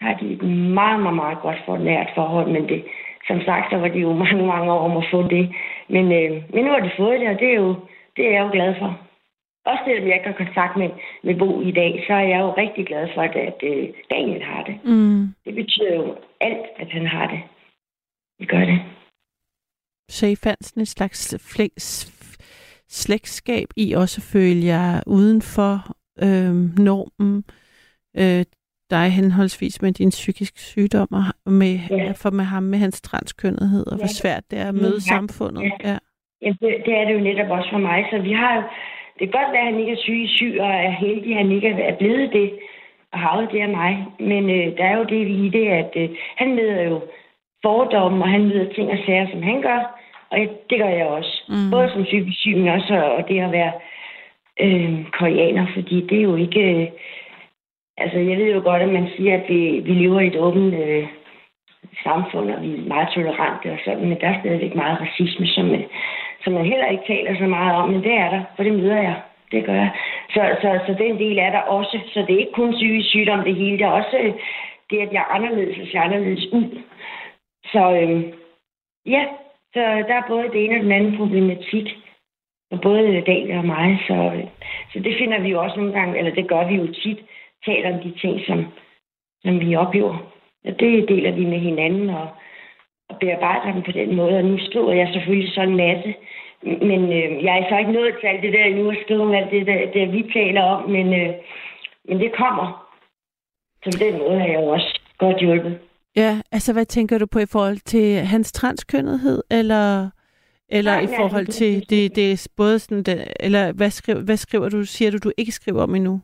har 0.00 0.14
de 0.14 0.32
et 0.32 0.42
meget, 0.78 1.00
meget, 1.02 1.16
meget 1.16 1.38
godt 1.42 1.58
for 1.66 1.76
nært 1.78 2.10
forhold, 2.14 2.48
men 2.50 2.68
det, 2.68 2.84
som 3.26 3.40
sagt, 3.40 3.70
så 3.70 3.76
var 3.76 3.88
det 3.88 4.02
jo 4.02 4.12
mange, 4.24 4.46
mange 4.46 4.72
år 4.72 4.80
om 4.90 4.96
at 4.96 5.08
få 5.10 5.28
det. 5.28 5.54
Men, 5.88 6.12
øh, 6.12 6.42
men 6.54 6.64
nu 6.64 6.70
har 6.70 6.80
de 6.80 6.90
fået 6.96 7.20
det, 7.20 7.28
og 7.28 7.38
det 7.40 7.48
er, 7.48 7.54
jo, 7.54 7.74
det 8.16 8.26
er 8.26 8.30
jeg 8.30 8.42
jo 8.44 8.50
glad 8.52 8.74
for. 8.78 8.98
Også 9.64 9.82
selvom 9.86 10.06
jeg 10.08 10.14
ikke 10.14 10.26
har 10.26 10.44
kontakt 10.44 10.76
med, 10.76 10.90
med 11.22 11.34
Bo 11.38 11.60
i 11.60 11.70
dag, 11.70 12.04
så 12.06 12.12
er 12.12 12.26
jeg 12.32 12.40
jo 12.40 12.50
rigtig 12.50 12.86
glad 12.86 13.08
for, 13.14 13.22
at, 13.22 13.36
at 13.36 13.62
øh, 13.62 13.88
Daniel 14.10 14.42
har 14.42 14.62
det. 14.62 14.76
Mm. 14.84 15.28
Det 15.44 15.54
betyder 15.54 15.94
jo 15.94 16.16
alt, 16.40 16.66
at 16.76 16.90
han 16.90 17.06
har 17.06 17.26
det. 17.26 17.40
Det 18.38 18.48
gør 18.48 18.64
det. 18.64 18.80
Så 20.16 20.26
I 20.26 20.36
fandt 20.44 20.64
sådan 20.66 20.82
et 20.82 20.88
slags 20.88 21.20
flæks, 21.54 21.86
slægtskab 22.88 23.68
i 23.76 23.92
også 23.92 24.16
at 24.20 24.28
føle 24.32 24.64
jer 24.72 25.00
uden 25.06 25.42
for 25.42 25.74
øh, 26.26 26.54
normen, 26.88 27.44
øh, 28.22 28.44
dig 28.90 29.06
henholdsvis 29.18 29.82
med 29.82 29.92
din 29.92 30.10
psykiske 30.10 30.60
sygdom, 30.60 31.08
og 31.46 31.52
med, 31.52 31.74
Ja. 31.90 32.12
for 32.22 32.30
med 32.30 32.44
ham 32.44 32.62
med 32.62 32.78
hans 32.78 33.00
transkønnethed, 33.00 33.86
og 33.86 33.96
hvor 33.96 34.10
Ja. 34.12 34.18
svært 34.20 34.44
det 34.50 34.58
er 34.58 34.68
at 34.68 34.74
møde 34.74 35.00
Ja. 35.02 35.08
samfundet. 35.14 35.62
Ja. 35.62 35.70
Ja. 35.90 35.98
Jamen, 36.42 36.58
det, 36.62 36.70
det 36.86 36.92
er 36.98 37.04
det 37.06 37.14
jo 37.14 37.20
netop 37.28 37.50
også 37.58 37.70
for 37.70 37.78
mig. 37.78 37.98
Så 38.10 38.18
vi 38.18 38.32
har 38.32 38.56
jo... 38.56 38.62
Det 39.18 39.24
kan 39.32 39.40
godt 39.40 39.52
være, 39.52 39.66
at 39.66 39.70
han 39.72 39.80
ikke 39.80 39.92
er 39.92 40.02
syg, 40.06 40.20
syg 40.38 40.54
og 40.60 40.70
er 40.88 40.90
heldig, 40.90 41.30
at 41.32 41.38
han 41.42 41.52
ikke 41.56 41.68
er 41.68 41.96
blevet 41.98 42.32
det 42.32 42.48
og 43.12 43.18
har 43.18 43.40
det 43.52 43.60
af 43.60 43.68
mig. 43.68 43.92
Men 44.20 44.42
øh, 44.56 44.66
der 44.78 44.84
er 44.84 44.96
jo 45.00 45.04
det 45.04 45.22
i 45.44 45.48
det, 45.58 45.66
at 45.82 45.92
øh, 46.02 46.08
han 46.40 46.48
møder 46.58 46.82
jo 46.82 46.96
fordomme, 47.64 48.24
og 48.24 48.30
han 48.30 48.42
møder 48.48 48.72
ting 48.74 48.90
og 48.90 48.98
sager, 49.06 49.26
som 49.32 49.42
han 49.42 49.62
gør. 49.62 49.99
Og 50.30 50.38
det 50.70 50.78
gør 50.78 50.88
jeg 50.88 51.06
også. 51.06 51.42
Mm. 51.48 51.70
Både 51.70 51.90
som 51.92 52.04
psykisk 52.04 52.40
syg, 52.40 52.56
men 52.56 52.68
også 52.68 52.94
og 53.18 53.28
det 53.28 53.40
at 53.40 53.52
være 53.52 53.72
øh, 54.60 55.04
koreaner, 55.18 55.66
fordi 55.74 56.06
det 56.06 56.18
er 56.18 56.22
jo 56.22 56.36
ikke... 56.36 56.60
Øh, 56.60 56.88
altså, 57.96 58.18
jeg 58.18 58.38
ved 58.38 58.54
jo 58.54 58.60
godt, 58.64 58.82
at 58.82 58.88
man 58.88 59.08
siger, 59.16 59.34
at 59.34 59.48
vi, 59.48 59.80
vi 59.84 59.92
lever 59.92 60.20
i 60.20 60.26
et 60.26 60.36
åbent 60.36 60.74
øh, 60.74 61.06
samfund, 62.02 62.50
og 62.50 62.62
vi 62.62 62.74
er 62.74 62.88
meget 62.88 63.08
tolerante 63.14 63.72
og 63.72 63.78
sådan, 63.84 64.08
men 64.08 64.20
der 64.20 64.28
er 64.28 64.40
stadigvæk 64.40 64.74
meget 64.74 65.00
racisme, 65.00 65.46
som, 65.46 65.74
øh, 65.74 65.84
som 66.44 66.52
man 66.52 66.64
heller 66.64 66.86
ikke 66.86 67.04
taler 67.06 67.38
så 67.38 67.46
meget 67.46 67.76
om, 67.76 67.88
men 67.88 68.02
det 68.02 68.12
er 68.12 68.30
der, 68.30 68.42
for 68.56 68.62
det 68.62 68.72
møder 68.72 69.02
jeg. 69.02 69.20
Det 69.52 69.64
gør 69.64 69.74
jeg. 69.74 69.90
Så, 70.30 70.56
så, 70.62 70.80
så 70.86 70.94
den 71.04 71.18
del 71.18 71.38
er 71.38 71.50
der 71.50 71.58
også. 71.60 71.98
Så 72.12 72.20
det 72.20 72.34
er 72.34 72.38
ikke 72.38 72.52
kun 72.52 72.72
psykisk 72.72 73.08
sygdom, 73.08 73.44
det 73.44 73.54
hele. 73.54 73.78
Det 73.78 73.86
er 73.86 73.90
også 74.00 74.16
øh, 74.20 74.34
det, 74.90 74.98
at 74.98 75.12
jeg 75.12 75.20
er 75.20 75.34
anderledes 75.34 75.78
og 75.78 75.86
ser 75.92 76.00
anderledes 76.00 76.52
ud. 76.52 76.82
Så 77.72 77.92
øhm, 77.92 78.32
ja, 79.06 79.24
så 79.74 79.80
der 79.80 80.14
er 80.14 80.28
både 80.28 80.48
det 80.52 80.64
ene 80.64 80.76
og 80.76 80.82
den 80.82 80.92
anden 80.92 81.16
problematik. 81.16 81.86
Og 82.70 82.80
både 82.80 83.20
Dalia 83.26 83.58
og 83.58 83.64
mig. 83.64 83.98
Så, 84.06 84.42
så 84.92 84.98
det 84.98 85.14
finder 85.18 85.40
vi 85.40 85.48
jo 85.48 85.62
også 85.62 85.76
nogle 85.76 85.92
gange, 85.92 86.18
eller 86.18 86.34
det 86.34 86.48
gør 86.48 86.68
vi 86.68 86.74
jo 86.74 86.86
tit, 86.86 87.18
taler 87.64 87.94
om 87.94 88.00
de 88.00 88.18
ting, 88.20 88.40
som, 88.46 88.66
som 89.44 89.60
vi 89.60 89.76
oplever. 89.76 90.16
Og 90.64 90.80
det 90.80 91.08
deler 91.08 91.32
vi 91.32 91.44
med 91.44 91.58
hinanden 91.58 92.10
og, 92.10 92.28
og 93.08 93.18
bearbejder 93.18 93.72
dem 93.72 93.82
på 93.82 93.92
den 93.92 94.16
måde. 94.16 94.36
Og 94.36 94.44
nu 94.44 94.58
skriver 94.58 94.92
jeg 94.92 95.08
selvfølgelig 95.12 95.52
så 95.54 95.60
en 95.62 95.76
masse. 95.76 96.14
Men 96.62 97.12
øh, 97.12 97.44
jeg 97.44 97.58
er 97.58 97.68
så 97.68 97.78
ikke 97.78 97.92
nået 97.92 98.14
til 98.20 98.26
alt 98.26 98.42
det 98.42 98.52
der 98.52 98.64
endnu 98.64 98.90
at 98.90 98.98
skrive 99.04 99.22
om 99.22 99.34
alt 99.34 99.50
det, 99.50 99.66
der, 99.66 99.90
det 99.92 100.12
vi 100.12 100.30
taler 100.32 100.62
om. 100.62 100.90
Men, 100.90 101.06
øh, 101.20 101.34
men 102.04 102.20
det 102.20 102.32
kommer. 102.32 102.88
Så 103.84 103.98
på 103.98 104.04
den 104.04 104.18
måde 104.18 104.38
har 104.38 104.46
jeg 104.46 104.54
jo 104.54 104.66
også 104.66 105.00
godt 105.18 105.40
hjulpet. 105.40 105.78
Ja, 106.16 106.40
altså 106.52 106.72
hvad 106.72 106.84
tænker 106.84 107.18
du 107.18 107.26
på 107.32 107.38
i 107.38 107.46
forhold 107.52 107.76
til 107.76 108.14
hans 108.20 108.52
transkønnethed, 108.52 109.42
eller, 109.50 110.10
eller 110.68 110.92
Nej, 110.92 111.00
i 111.02 111.06
nej, 111.06 111.16
forhold 111.16 111.46
det- 111.46 111.54
til 111.54 111.90
det, 111.90 112.16
det 112.16 112.32
er 112.32 112.48
både 112.56 112.78
sådan, 112.78 113.02
det, 113.02 113.24
eller 113.40 113.72
hvad, 113.72 113.90
skriv, 113.90 114.16
hvad 114.24 114.36
skriver 114.36 114.68
du, 114.68 114.84
siger 114.84 115.10
du, 115.10 115.18
du 115.24 115.32
ikke 115.38 115.52
skriver 115.52 115.82
om 115.82 115.94
endnu? 115.94 116.20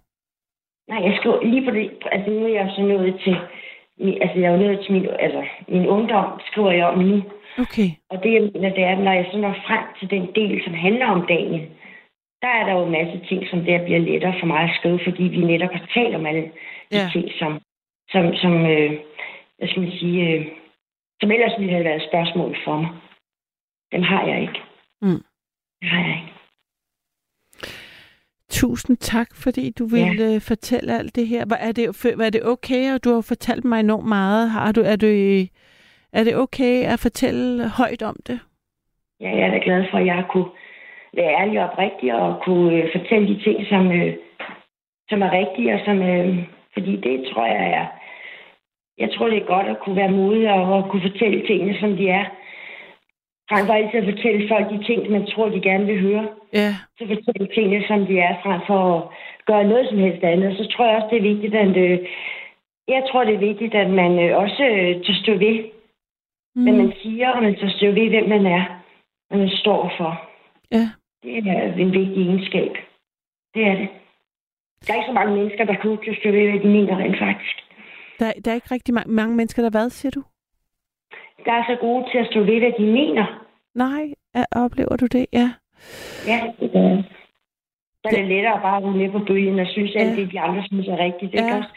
Nej, 0.88 1.00
jeg 1.08 1.16
skriver 1.20 1.44
lige 1.44 1.64
på 1.64 1.70
det. 1.70 1.90
Altså 2.12 2.30
nu 2.30 2.44
er 2.44 2.48
jeg 2.60 2.72
så 2.76 2.82
nået 2.82 3.14
til... 3.24 3.36
Altså 4.22 4.38
jeg 4.40 4.46
er 4.48 4.52
jo 4.56 4.62
nået 4.64 4.80
til 4.84 4.92
min, 4.92 5.06
altså, 5.20 5.42
min 5.68 5.86
ungdom, 5.86 6.40
skriver 6.50 6.70
jeg 6.72 6.86
om 6.86 6.98
nu. 6.98 7.22
Okay, 7.58 7.88
Og 8.10 8.16
det, 8.22 8.32
jeg 8.32 8.42
mener, 8.42 8.70
det 8.74 8.84
er, 8.84 8.96
når 9.06 9.12
jeg 9.12 9.26
så 9.32 9.38
når 9.38 9.54
frem 9.66 9.84
til 9.98 10.10
den 10.10 10.24
del, 10.34 10.64
som 10.64 10.74
handler 10.74 11.06
om 11.06 11.26
Daniel, 11.28 11.66
der 12.42 12.48
er 12.58 12.64
der 12.66 12.72
jo 12.72 12.84
en 12.84 12.92
masse 12.98 13.20
ting, 13.28 13.40
som 13.50 13.64
der 13.64 13.84
bliver 13.84 13.98
lettere 13.98 14.34
for 14.40 14.46
mig 14.46 14.60
at 14.62 14.76
skrive, 14.78 15.00
fordi 15.06 15.22
vi 15.22 15.40
netop 15.52 15.72
har 15.72 15.86
talt 15.94 16.14
om 16.14 16.26
alle 16.26 16.42
de 16.42 16.50
Ja. 16.98 17.08
ting, 17.12 17.26
som, 17.38 17.52
som, 18.12 18.24
som 18.42 18.52
øh, 18.66 18.90
hvad 19.58 19.68
skal 19.68 19.82
man 19.82 19.92
sige, 19.92 20.28
øh, 20.28 20.46
som 21.20 21.30
ellers 21.30 21.58
ville 21.58 21.72
have 21.72 21.84
været 21.84 22.08
spørgsmål 22.10 22.56
for 22.64 22.76
mig. 22.76 22.90
Dem 23.92 24.02
har 24.02 24.26
jeg 24.26 24.40
ikke. 24.40 24.60
Mm. 25.02 25.22
Det 25.80 25.88
har 25.88 26.00
jeg 26.06 26.16
ikke. 26.20 26.32
tusind 28.48 28.96
tak, 28.96 29.28
fordi 29.44 29.70
du 29.70 29.86
ville 29.86 30.32
ja. 30.32 30.38
fortælle 30.38 30.98
alt 30.98 31.16
det 31.16 31.26
her. 31.28 31.44
Var, 31.48 31.56
er, 31.56 31.72
det, 31.72 31.86
var 32.18 32.30
det 32.30 32.42
okay, 32.44 32.94
og 32.94 33.04
du 33.04 33.14
har 33.14 33.24
fortalt 33.28 33.64
mig 33.64 33.80
enormt 33.80 34.08
meget. 34.08 34.50
Har 34.50 34.72
du, 34.72 34.80
er, 34.80 34.96
du, 34.96 35.06
er 36.12 36.24
det 36.24 36.36
okay 36.36 36.76
at 36.92 36.98
fortælle 37.00 37.68
højt 37.68 38.02
om 38.02 38.16
det? 38.26 38.40
Ja, 39.20 39.30
jeg 39.36 39.46
er 39.46 39.50
da 39.50 39.60
glad 39.64 39.84
for, 39.90 39.98
at 39.98 40.06
jeg 40.06 40.24
kunne 40.30 40.50
være 41.16 41.34
ærlig 41.40 41.60
og 41.60 41.70
oprigtig 41.70 42.14
og 42.14 42.42
kunne 42.44 42.72
øh, 42.76 42.88
fortælle 42.96 43.28
de 43.28 43.42
ting, 43.44 43.66
som, 43.66 43.92
øh, 43.92 44.16
som 45.08 45.22
er 45.22 45.30
rigtige, 45.40 45.74
og 45.74 45.80
som, 45.84 46.02
øh, 46.02 46.44
fordi 46.72 46.92
det 46.96 47.16
tror 47.32 47.46
jeg 47.46 47.66
er, 47.80 47.86
jeg 48.98 49.08
tror 49.14 49.28
det 49.28 49.38
er 49.38 49.52
godt 49.54 49.66
at 49.66 49.80
kunne 49.80 49.96
være 49.96 50.10
modig 50.10 50.50
og, 50.50 50.62
og 50.74 50.90
kunne 50.90 51.10
fortælle 51.10 51.46
tingene, 51.46 51.80
som 51.80 51.96
de 51.96 52.08
er. 52.08 52.24
Frem 53.50 53.66
for 53.66 53.72
altid 53.72 53.98
at 54.00 54.14
fortælle 54.14 54.48
folk 54.48 54.66
de 54.70 54.84
ting, 54.84 55.10
man 55.10 55.26
tror, 55.26 55.48
de 55.48 55.60
gerne 55.60 55.86
vil 55.86 56.00
høre. 56.00 56.28
Ja, 56.52 56.70
Så 56.98 57.02
fortælle 57.06 57.54
tingene, 57.54 57.84
som 57.88 58.06
de 58.06 58.18
er, 58.18 58.34
frem 58.42 58.60
for 58.66 58.80
at 58.96 59.02
gøre 59.46 59.64
noget 59.64 59.88
som 59.88 59.98
helst 59.98 60.24
andet. 60.24 60.56
Så 60.56 60.68
tror 60.72 60.86
jeg 60.86 60.96
også, 60.96 61.08
det 61.10 61.18
er 61.18 61.32
vigtigt, 61.32 61.54
at 61.54 61.76
øh, 61.76 61.98
jeg 62.88 63.02
tror, 63.08 63.24
det 63.24 63.34
er 63.34 63.48
vigtigt, 63.50 63.74
at 63.74 63.90
man 63.90 64.12
øh, 64.24 64.36
også 64.36 64.62
øh, 64.64 65.04
tager 65.04 65.20
stå 65.22 65.32
ved, 65.32 65.56
mm. 66.54 66.62
hvad 66.62 66.72
man 66.72 66.92
siger, 67.02 67.28
og 67.30 67.42
man 67.42 67.56
tager 67.56 67.76
stå 67.78 67.86
ved, 67.86 68.08
hvem 68.08 68.28
man 68.28 68.46
er, 68.46 68.64
hvad 69.28 69.38
man 69.38 69.50
står 69.62 69.92
for. 69.98 70.12
ja. 70.72 70.86
Det 71.22 71.38
er 71.48 71.72
en 71.72 71.92
vigtig 71.92 72.22
egenskab. 72.26 72.72
Det 73.54 73.66
er 73.66 73.74
det. 73.74 73.88
Der 74.82 74.92
er 74.92 74.96
ikke 74.96 75.06
så 75.06 75.12
mange 75.12 75.36
mennesker, 75.36 75.64
der 75.64 75.74
kan 75.74 75.98
at 76.10 76.16
stå 76.20 76.30
ved, 76.30 76.50
hvad 76.50 76.60
de 76.60 76.68
mener 76.68 76.96
rent 76.96 77.18
faktisk. 77.18 77.65
Der, 78.20 78.32
der 78.44 78.50
er 78.50 78.54
ikke 78.54 78.74
rigtig 78.74 78.94
mange, 78.94 79.12
mange 79.12 79.36
mennesker, 79.36 79.62
der 79.62 79.70
hvad, 79.70 79.90
siger 79.90 80.10
du? 80.10 80.22
Der 81.44 81.52
er 81.52 81.64
så 81.70 81.76
gode 81.80 82.04
til 82.12 82.18
at 82.18 82.26
stå 82.30 82.38
ved, 82.40 82.58
hvad 82.58 82.72
de 82.78 82.86
mener. 82.92 83.44
Nej, 83.74 84.04
er, 84.34 84.44
oplever 84.52 84.96
du 84.96 85.06
det? 85.06 85.26
Ja. 85.32 85.48
Ja, 86.26 86.40
det 86.60 86.72
gør 86.72 86.80
jeg. 86.80 87.04
Så 88.02 88.08
er 88.08 88.10
det 88.20 88.28
lettere 88.28 88.60
bare 88.62 88.76
at 88.76 88.82
være 88.82 88.96
med 89.02 89.10
på 89.12 89.18
bølgen 89.26 89.58
og 89.58 89.66
synes, 89.70 89.96
at 89.96 90.06
Ja. 90.06 90.16
det, 90.16 90.32
de 90.32 90.40
andre 90.40 90.62
synes 90.66 90.88
er 90.88 90.98
rigtigt. 90.98 91.32
Det, 91.32 91.38
Ja. 91.40 91.56
også. 91.56 91.68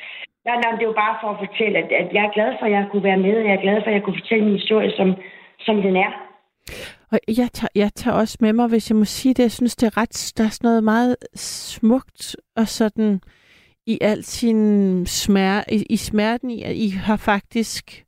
Nej, 0.45 0.55
nej, 0.55 0.71
det 0.71 0.81
er 0.81 0.91
jo 0.93 1.01
bare 1.05 1.17
for 1.21 1.29
at 1.33 1.39
fortælle, 1.47 1.77
at, 1.77 1.91
at 2.01 2.13
jeg 2.13 2.23
er 2.25 2.31
glad 2.33 2.51
for, 2.59 2.65
at 2.65 2.71
jeg 2.71 2.87
kunne 2.91 3.03
være 3.03 3.17
med, 3.17 3.37
og 3.37 3.45
jeg 3.45 3.53
er 3.55 3.61
glad 3.61 3.77
for, 3.81 3.87
at 3.87 3.93
jeg 3.93 4.03
kunne 4.03 4.19
fortælle 4.21 4.45
min 4.45 4.53
historie, 4.59 4.91
som, 4.97 5.15
som 5.59 5.81
den 5.81 5.95
er. 5.95 6.11
Og 7.11 7.19
jeg 7.27 7.49
tager, 7.53 7.71
jeg 7.75 7.91
tager 7.93 8.17
også 8.17 8.37
med 8.41 8.53
mig, 8.53 8.67
hvis 8.67 8.89
jeg 8.89 8.97
må 8.97 9.05
sige 9.05 9.33
det, 9.33 9.43
jeg 9.43 9.51
synes, 9.51 9.75
det 9.75 9.87
er 9.87 9.97
ret, 10.01 10.33
der 10.37 10.43
er 10.43 10.49
sådan 10.49 10.67
noget 10.67 10.83
meget 10.83 11.15
smukt 11.35 12.35
og 12.55 12.67
sådan 12.67 13.21
i 13.89 13.97
al 14.01 14.23
sin 14.23 15.05
smerte, 15.05 15.75
i, 15.75 15.85
i 15.89 15.97
smerten 15.97 16.49
i, 16.49 16.63
at 16.63 16.75
I 16.75 16.89
har 16.89 17.15
faktisk, 17.15 18.05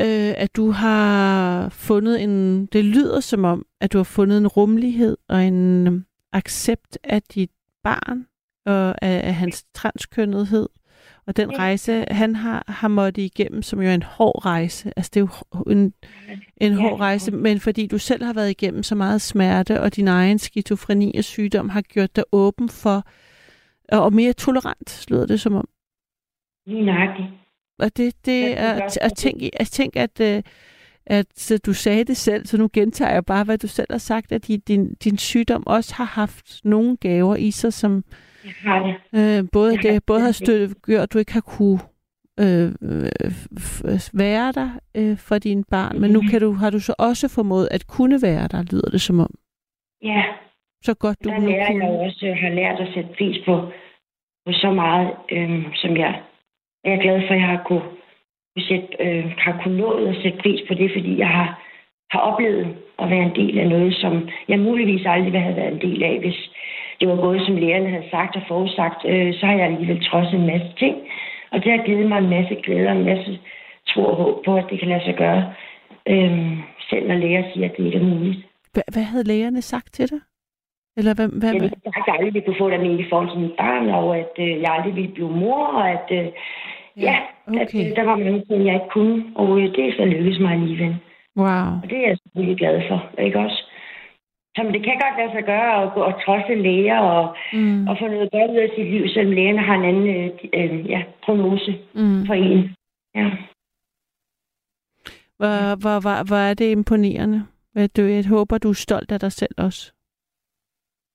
øh, 0.00 0.34
at 0.36 0.56
du 0.56 0.70
har 0.70 1.68
fundet 1.68 2.22
en, 2.22 2.66
det 2.66 2.84
lyder 2.84 3.20
som 3.20 3.44
om, 3.44 3.66
at 3.80 3.92
du 3.92 3.98
har 3.98 4.04
fundet 4.04 4.38
en 4.38 4.46
rummelighed 4.46 5.16
og 5.28 5.44
en 5.44 5.86
øh, 5.86 6.00
accept 6.32 6.98
af 7.04 7.22
dit 7.22 7.50
barn 7.84 8.26
og 8.66 9.04
af, 9.04 9.20
af 9.28 9.34
hans 9.34 9.64
transkønnethed. 9.74 10.68
Og 11.26 11.36
den 11.36 11.58
rejse, 11.58 12.04
han 12.10 12.36
har, 12.36 12.64
har 12.68 12.88
måttet 12.88 13.22
igennem, 13.22 13.62
som 13.62 13.80
jo 13.80 13.88
er 13.88 13.94
en 13.94 14.02
hård 14.02 14.44
rejse. 14.44 14.92
Altså, 14.96 15.10
det 15.14 15.20
er 15.20 15.26
jo 15.56 15.62
en, 15.72 15.94
en 16.56 16.74
hård 16.74 17.00
rejse, 17.00 17.30
men 17.30 17.60
fordi 17.60 17.86
du 17.86 17.98
selv 17.98 18.24
har 18.24 18.32
været 18.32 18.50
igennem 18.50 18.82
så 18.82 18.94
meget 18.94 19.20
smerte, 19.20 19.80
og 19.80 19.96
din 19.96 20.08
egen 20.08 20.38
skizofreni 20.38 21.14
og 21.18 21.24
sygdom 21.24 21.68
har 21.68 21.80
gjort 21.80 22.16
dig 22.16 22.24
åben 22.32 22.68
for, 22.68 23.04
og 23.92 24.12
mere 24.12 24.32
tolerant, 24.32 25.06
lyder 25.10 25.26
det 25.26 25.40
som 25.40 25.54
om. 25.54 25.68
Lige 26.66 26.84
nøjagtigt. 26.84 27.28
Og 27.78 27.96
det, 27.96 27.96
det 27.96 28.26
det 28.26 28.58
er, 28.58 28.72
at, 28.72 28.90
det. 28.94 28.98
at 29.00 29.12
tænke, 29.16 29.60
at, 29.60 29.66
tænke 29.66 30.00
at, 30.00 30.20
øh, 30.20 30.42
at 31.06 31.26
så 31.34 31.58
du 31.58 31.72
sagde 31.72 32.04
det 32.04 32.16
selv, 32.16 32.46
så 32.46 32.56
nu 32.58 32.68
gentager 32.72 33.12
jeg 33.12 33.24
bare, 33.26 33.44
hvad 33.44 33.58
du 33.58 33.66
selv 33.68 33.86
har 33.90 33.98
sagt, 33.98 34.32
at 34.32 34.46
din, 34.46 34.94
din, 34.94 35.18
sygdom 35.18 35.66
også 35.66 35.94
har 35.94 36.04
haft 36.04 36.60
nogle 36.64 36.96
gaver 36.96 37.36
i 37.36 37.50
sig, 37.50 37.72
som 37.72 38.04
har 38.44 38.86
det. 38.86 38.94
øh, 39.38 39.44
både, 39.52 39.76
Ja, 39.84 39.92
det, 39.92 40.04
både 40.04 40.20
har 40.20 40.26
det- 40.26 40.34
støttet, 40.34 40.82
gjort, 40.82 41.00
at 41.02 41.12
du 41.12 41.18
ikke 41.18 41.32
har 41.32 41.40
kunne 41.40 41.80
øh, 42.40 42.72
øh, 42.82 44.00
være 44.12 44.52
der 44.52 44.70
øh, 44.94 45.16
for 45.18 45.38
din 45.38 45.64
barn, 45.64 46.00
men 46.00 46.10
nu 46.10 46.22
kan 46.30 46.40
du, 46.40 46.52
har 46.52 46.70
du 46.70 46.80
så 46.80 46.94
også 46.98 47.28
formået 47.28 47.68
at 47.70 47.86
kunne 47.86 48.22
være 48.22 48.48
der, 48.48 48.62
lyder 48.62 48.90
det 48.90 49.00
som 49.00 49.20
om. 49.20 49.34
Ja, 50.02 50.22
Så 50.82 50.94
godt 50.94 51.24
du 51.24 51.28
der 51.28 51.40
lærer 51.40 51.72
jeg 51.72 51.80
kunne. 51.80 52.00
også, 52.00 52.26
øh, 52.26 52.36
har 52.36 52.48
lært 52.48 52.80
at 52.80 52.92
sætte 52.94 53.10
pris 53.18 53.38
på, 53.46 53.54
på 54.46 54.52
så 54.52 54.70
meget, 54.70 55.10
øhm, 55.30 55.64
som 55.74 55.96
jeg, 55.96 56.12
jeg 56.84 56.92
er 56.92 57.02
glad 57.02 57.20
for, 57.26 57.34
at 57.34 57.40
jeg 57.40 57.48
har 57.48 57.62
kunne, 57.66 57.86
kunne 58.52 58.66
sætte, 58.70 58.88
øh, 59.00 59.24
har 59.38 59.60
kunne 59.62 59.78
nået 59.78 60.08
at 60.08 60.22
sætte 60.22 60.38
pris 60.42 60.60
på 60.68 60.74
det, 60.74 60.90
fordi 60.96 61.18
jeg 61.18 61.28
har, 61.28 61.48
har 62.10 62.20
oplevet 62.20 62.76
at 62.98 63.10
være 63.10 63.24
en 63.28 63.36
del 63.40 63.58
af 63.58 63.68
noget, 63.68 63.94
som 63.94 64.28
jeg 64.48 64.58
muligvis 64.58 65.06
aldrig 65.06 65.32
ville 65.32 65.46
have 65.48 65.56
været 65.56 65.72
en 65.72 65.84
del 65.88 66.02
af, 66.02 66.18
hvis 66.20 66.38
det 67.00 67.08
var 67.08 67.16
gået, 67.16 67.46
som 67.46 67.56
lærerne 67.56 67.90
havde 67.90 68.10
sagt 68.10 68.36
og 68.36 68.42
forudsagt, 68.48 69.00
øh, 69.04 69.34
så 69.34 69.46
har 69.46 69.54
jeg 69.54 69.66
alligevel 69.66 70.04
trodset 70.04 70.34
en 70.34 70.46
masse 70.46 70.72
ting. 70.78 70.96
Og 71.52 71.64
det 71.64 71.72
har 71.72 71.86
givet 71.86 72.08
mig 72.08 72.18
en 72.18 72.30
masse 72.30 72.54
glæde 72.64 72.88
og 72.88 72.96
en 72.96 73.04
masse 73.04 73.38
tro 73.88 74.04
og 74.04 74.16
håb 74.16 74.44
på, 74.44 74.56
at 74.56 74.66
det 74.70 74.78
kan 74.78 74.88
lade 74.88 75.04
sig 75.04 75.16
gøre, 75.16 75.54
øh, 76.08 76.58
selv 76.90 77.08
når 77.08 77.14
læger 77.14 77.44
siger, 77.52 77.68
at 77.68 77.76
det 77.76 77.86
ikke 77.86 77.98
er 77.98 78.02
muligt. 78.14 78.38
Hvad, 78.72 78.82
hvad 78.92 79.02
havde 79.02 79.24
lægerne 79.24 79.62
sagt 79.62 79.94
til 79.94 80.10
dig? 80.10 80.20
Eller 80.98 81.14
hvad, 81.14 81.28
hvad, 81.40 81.50
Jeg 81.52 81.60
hvad? 81.60 81.68
ville 81.70 81.82
sagt, 81.94 82.08
at 82.08 82.14
aldrig 82.14 82.34
ville 82.34 82.46
kunne 82.46 82.62
få 82.64 82.70
den 82.70 83.00
i 83.00 83.06
forhold 83.10 83.30
til 83.30 83.40
mit 83.44 83.56
barn, 83.62 83.88
og 83.98 84.06
at 84.22 84.32
øh, 84.38 84.52
jeg 84.62 84.70
aldrig 84.76 84.94
ville 84.96 85.12
blive 85.16 85.30
mor, 85.42 85.66
og 85.66 85.84
at, 85.96 86.06
øh, 86.18 86.26
ja, 87.06 87.16
at 87.62 87.68
okay. 87.68 87.82
øh, 87.90 87.96
der 87.96 88.04
var 88.10 88.16
mange 88.16 88.44
ting, 88.48 88.66
jeg 88.66 88.74
ikke 88.74 88.92
kunne, 88.96 89.16
og 89.40 89.48
øh, 89.60 89.66
det 89.74 89.82
er 89.88 89.92
så 89.96 90.04
lykkedes 90.04 90.40
mig 90.40 90.52
alligevel. 90.52 90.96
Wow. 91.36 91.68
Og 91.82 91.86
det 91.90 91.96
er 91.98 92.06
jeg 92.08 92.18
selvfølgelig 92.22 92.58
glad 92.58 92.76
for, 92.88 92.98
ikke 93.26 93.38
også? 93.38 93.58
Så 94.56 94.62
men 94.62 94.72
det 94.74 94.82
kan 94.84 95.00
godt 95.04 95.16
lade 95.20 95.32
sig 95.36 95.44
gøre 95.52 95.82
at 95.82 95.92
gå 95.94 96.00
og 96.00 96.14
trodse 96.24 96.54
læger 96.54 96.98
og, 96.98 97.36
Mm. 97.52 97.88
og 97.88 97.96
få 98.00 98.06
noget 98.06 98.30
godt 98.32 98.50
ud 98.50 98.56
af 98.56 98.70
sit 98.76 98.86
liv, 98.94 99.08
selvom 99.08 99.32
lægerne 99.32 99.58
har 99.68 99.74
en 99.74 99.84
anden 99.84 100.08
øh, 100.16 100.30
øh, 100.58 100.90
ja, 100.90 101.00
prognose 101.24 101.72
Mm. 101.94 102.26
for 102.26 102.34
en. 102.34 102.74
Ja. 103.14 103.26
Hvor, 105.38 105.76
hvor, 105.82 106.00
hvor, 106.00 106.26
hvor 106.28 106.36
er 106.50 106.54
det 106.54 106.70
imponerende. 106.70 107.42
Du, 107.96 108.02
jeg 108.02 108.26
håber, 108.28 108.58
du 108.58 108.68
er 108.68 108.72
stolt 108.86 109.12
af 109.12 109.20
dig 109.20 109.32
selv 109.32 109.54
også. 109.58 109.92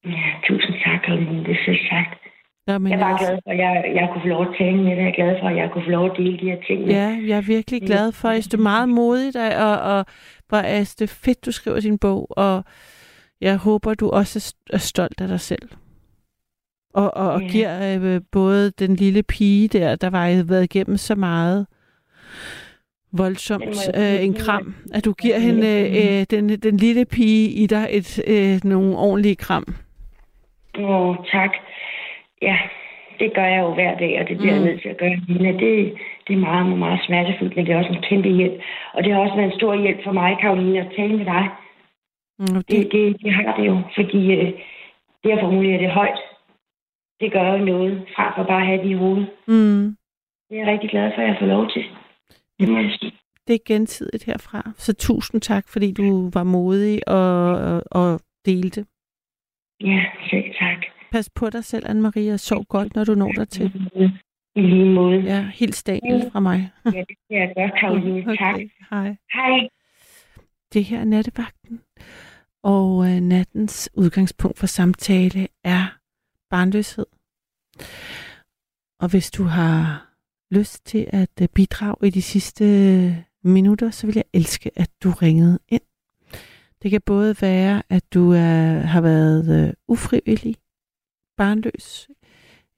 Ja, 0.05 0.23
tusind 0.47 0.75
tak, 0.85 0.99
Karoline, 1.05 1.43
det 1.45 1.51
er 1.51 1.61
så 1.65 1.75
sagt. 1.89 2.19
Nå, 2.67 2.77
men 2.77 2.91
Jeg 2.91 2.97
er 2.97 3.03
bare 3.03 3.11
altså- 3.11 3.27
glad 3.27 3.39
for, 3.45 3.51
at 3.51 3.57
jeg, 3.57 3.91
jeg 3.95 4.09
kunne 4.11 4.21
få 4.21 4.27
lov 4.27 4.41
at 4.41 4.55
tale 4.57 4.77
med 4.77 4.91
dig. 4.95 5.01
Jeg 5.03 5.07
er 5.07 5.15
glad 5.21 5.35
for, 5.41 5.47
at 5.47 5.55
jeg 5.57 5.69
kunne 5.71 5.83
få 5.83 5.89
lov 5.89 6.05
at 6.11 6.17
dele 6.17 6.37
de 6.39 6.45
her 6.51 6.57
ting. 6.67 6.79
Ja, 6.87 7.07
jeg 7.27 7.37
er 7.37 7.41
virkelig 7.41 7.81
glad 7.81 8.11
for, 8.11 8.29
at 8.29 8.43
det 8.43 8.53
er 8.53 8.57
meget 8.73 8.89
modigt, 8.89 9.35
og, 9.35 9.49
og, 9.69 9.79
og 9.97 10.05
hvor 10.49 10.57
er 10.57 10.95
det 10.99 11.09
fedt, 11.09 11.45
du 11.45 11.51
skriver 11.51 11.79
din 11.79 11.97
bog, 11.97 12.27
og 12.37 12.63
jeg 13.41 13.57
håber, 13.57 13.93
du 13.93 14.09
også 14.09 14.39
er 14.39 14.75
st- 14.75 14.77
stolt 14.77 15.21
af 15.21 15.27
dig 15.27 15.39
selv. 15.39 15.69
Og, 16.93 17.17
og, 17.17 17.31
og 17.31 17.41
Ja. 17.41 17.47
giver 17.47 17.95
øh, 18.15 18.21
både 18.31 18.71
den 18.71 18.95
lille 18.95 19.23
pige 19.23 19.67
der, 19.67 19.95
der 19.95 20.09
var 20.09 20.43
været 20.47 20.63
igennem 20.63 20.97
så 20.97 21.15
meget 21.15 21.65
voldsomt 23.13 23.63
jeg 23.93 24.17
øh, 24.19 24.25
en 24.25 24.33
kram, 24.33 24.75
at 24.93 25.05
du 25.05 25.13
giver 25.13 25.39
hende 25.39 25.67
øh, 25.69 26.25
den, 26.29 26.49
den 26.49 26.77
lille 26.77 27.05
pige 27.05 27.49
i 27.49 27.67
dig 27.67 27.87
et, 27.91 28.19
øh, 28.27 28.59
nogle 28.63 28.97
ordentlige 28.97 29.35
kram. 29.35 29.75
Åh, 30.79 31.15
tak. 31.31 31.51
Ja, 32.41 32.57
det 33.19 33.33
gør 33.33 33.45
jeg 33.45 33.61
jo 33.61 33.73
hver 33.73 33.97
dag, 33.97 34.19
og 34.21 34.27
det 34.29 34.37
bliver 34.37 34.53
jeg 34.53 34.61
Mm. 34.61 34.67
nødt 34.67 34.81
til 34.81 34.89
at 34.89 34.97
gøre. 34.97 35.15
Lina. 35.27 35.51
Det, 35.51 35.93
det 36.27 36.33
er 36.33 36.37
meget, 36.49 36.77
meget 36.79 36.99
smertefuldt, 37.05 37.55
men 37.55 37.65
det 37.65 37.73
er 37.73 37.77
også 37.77 37.91
en 37.93 38.05
kæmpe 38.09 38.29
hjælp. 38.29 38.61
Og 38.93 39.03
det 39.03 39.13
har 39.13 39.19
også 39.19 39.35
været 39.35 39.51
en 39.51 39.59
stor 39.59 39.81
hjælp 39.81 40.03
for 40.03 40.11
mig, 40.11 40.37
Karoline, 40.41 40.79
at 40.81 40.91
tale 40.97 41.17
med 41.17 41.25
dig. 41.25 41.49
Mm, 42.39 42.45
Det, 42.45 42.67
det, 42.71 42.91
det, 42.91 43.17
det 43.23 43.33
har 43.33 43.55
det 43.57 43.65
jo, 43.67 43.81
fordi 43.95 44.31
øh, 44.35 44.53
det 45.23 45.31
at 45.31 45.39
formulere 45.41 45.79
det 45.83 45.91
højt, 45.91 46.19
det 47.19 47.31
gør 47.31 47.51
jo 47.57 47.65
noget, 47.65 48.05
frem 48.15 48.31
for 48.35 48.43
bare 48.43 48.61
at 48.61 48.67
have 48.67 48.81
det 48.83 48.89
i 48.89 48.93
hovedet. 48.93 49.27
mm, 49.47 49.95
Det 50.49 50.55
er 50.55 50.63
jeg 50.63 50.67
rigtig 50.67 50.89
glad 50.89 51.11
for, 51.15 51.21
at 51.21 51.27
jeg 51.27 51.37
får 51.39 51.45
lov 51.45 51.69
til. 51.69 51.83
Det 52.59 52.69
må 52.69 52.77
jeg 52.79 52.91
sige. 52.99 53.11
det 53.47 53.53
er 53.55 53.59
gensidigt 53.67 54.25
herfra. 54.25 54.71
Så 54.77 54.93
tusind 54.93 55.41
tak, 55.41 55.63
fordi 55.69 55.91
du 55.93 56.29
var 56.33 56.43
modig 56.43 57.07
og, 57.07 57.49
og, 57.57 57.83
og 57.91 58.19
delte. 58.45 58.85
Ja, 59.81 60.05
selv 60.29 60.43
tak. 60.59 60.77
Pas 61.11 61.29
på 61.29 61.49
dig 61.49 61.63
selv, 61.63 61.85
Anne-Marie, 61.85 62.33
og 62.33 62.39
sov 62.39 62.65
godt, 62.65 62.95
når 62.95 63.03
du 63.03 63.15
når 63.15 63.31
der 63.31 63.45
til. 63.45 63.71
I 64.55 64.61
lige 64.61 64.93
måde. 64.93 65.19
Ja, 65.19 65.49
helt 65.53 65.83
Daniel 65.87 66.31
fra 66.31 66.39
mig. 66.39 66.71
Ja, 66.85 66.89
det 66.89 67.17
jeg 67.29 67.53
gøre, 67.57 67.71
Karoline. 67.79 68.37
Tak. 68.37 68.59
Hej. 68.89 69.15
Hej. 69.33 69.67
Det 70.73 70.83
her 70.83 70.99
er 70.99 71.05
nattevagten, 71.05 71.81
og 72.63 73.05
øh, 73.05 73.19
nattens 73.21 73.89
udgangspunkt 73.93 74.59
for 74.59 74.67
samtale 74.67 75.47
er 75.63 75.97
barnløshed. 76.49 77.05
Og 78.99 79.09
hvis 79.09 79.31
du 79.31 79.43
har 79.43 80.07
lyst 80.51 80.85
til 80.85 81.07
at 81.09 81.41
øh, 81.41 81.47
bidrage 81.55 82.07
i 82.07 82.09
de 82.09 82.21
sidste 82.21 82.65
øh, 82.65 83.15
minutter, 83.43 83.89
så 83.89 84.07
vil 84.07 84.15
jeg 84.15 84.23
elske, 84.33 84.71
at 84.75 84.89
du 85.03 85.09
ringede 85.09 85.59
ind. 85.69 85.81
Det 86.85 86.91
kan 86.91 87.01
både 87.01 87.35
være, 87.41 87.83
at 87.89 88.13
du 88.13 88.31
er, 88.31 88.79
har 88.79 89.01
været 89.01 89.67
øh, 89.67 89.73
ufrivillig 89.87 90.55
barnløs, 91.37 92.09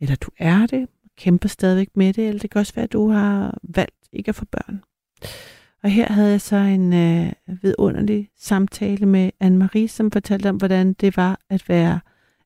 eller 0.02 0.16
du 0.16 0.30
er 0.38 0.66
det, 0.66 0.88
kæmper 1.18 1.50
stadigvæk 1.50 1.90
med 1.96 2.14
det, 2.14 2.28
eller 2.28 2.40
det 2.40 2.50
kan 2.50 2.60
også 2.60 2.74
være, 2.76 2.84
at 2.84 2.94
du 2.94 3.10
har 3.10 3.58
valgt 3.64 4.10
ikke 4.14 4.30
at 4.30 4.36
få 4.36 4.46
børn. 4.46 4.84
Og 5.84 5.90
her 5.90 6.12
havde 6.12 6.32
jeg 6.32 6.42
så 6.42 6.56
en 6.56 6.94
øh, 6.94 7.34
vidunderlig 7.62 8.30
samtale 8.38 9.06
med 9.06 9.32
Anne-Marie, 9.44 9.88
som 9.88 10.12
fortalte 10.12 10.50
om, 10.50 10.58
hvordan 10.58 10.94
det 10.94 11.18
var 11.18 11.40
at 11.50 11.70
være 11.70 12.00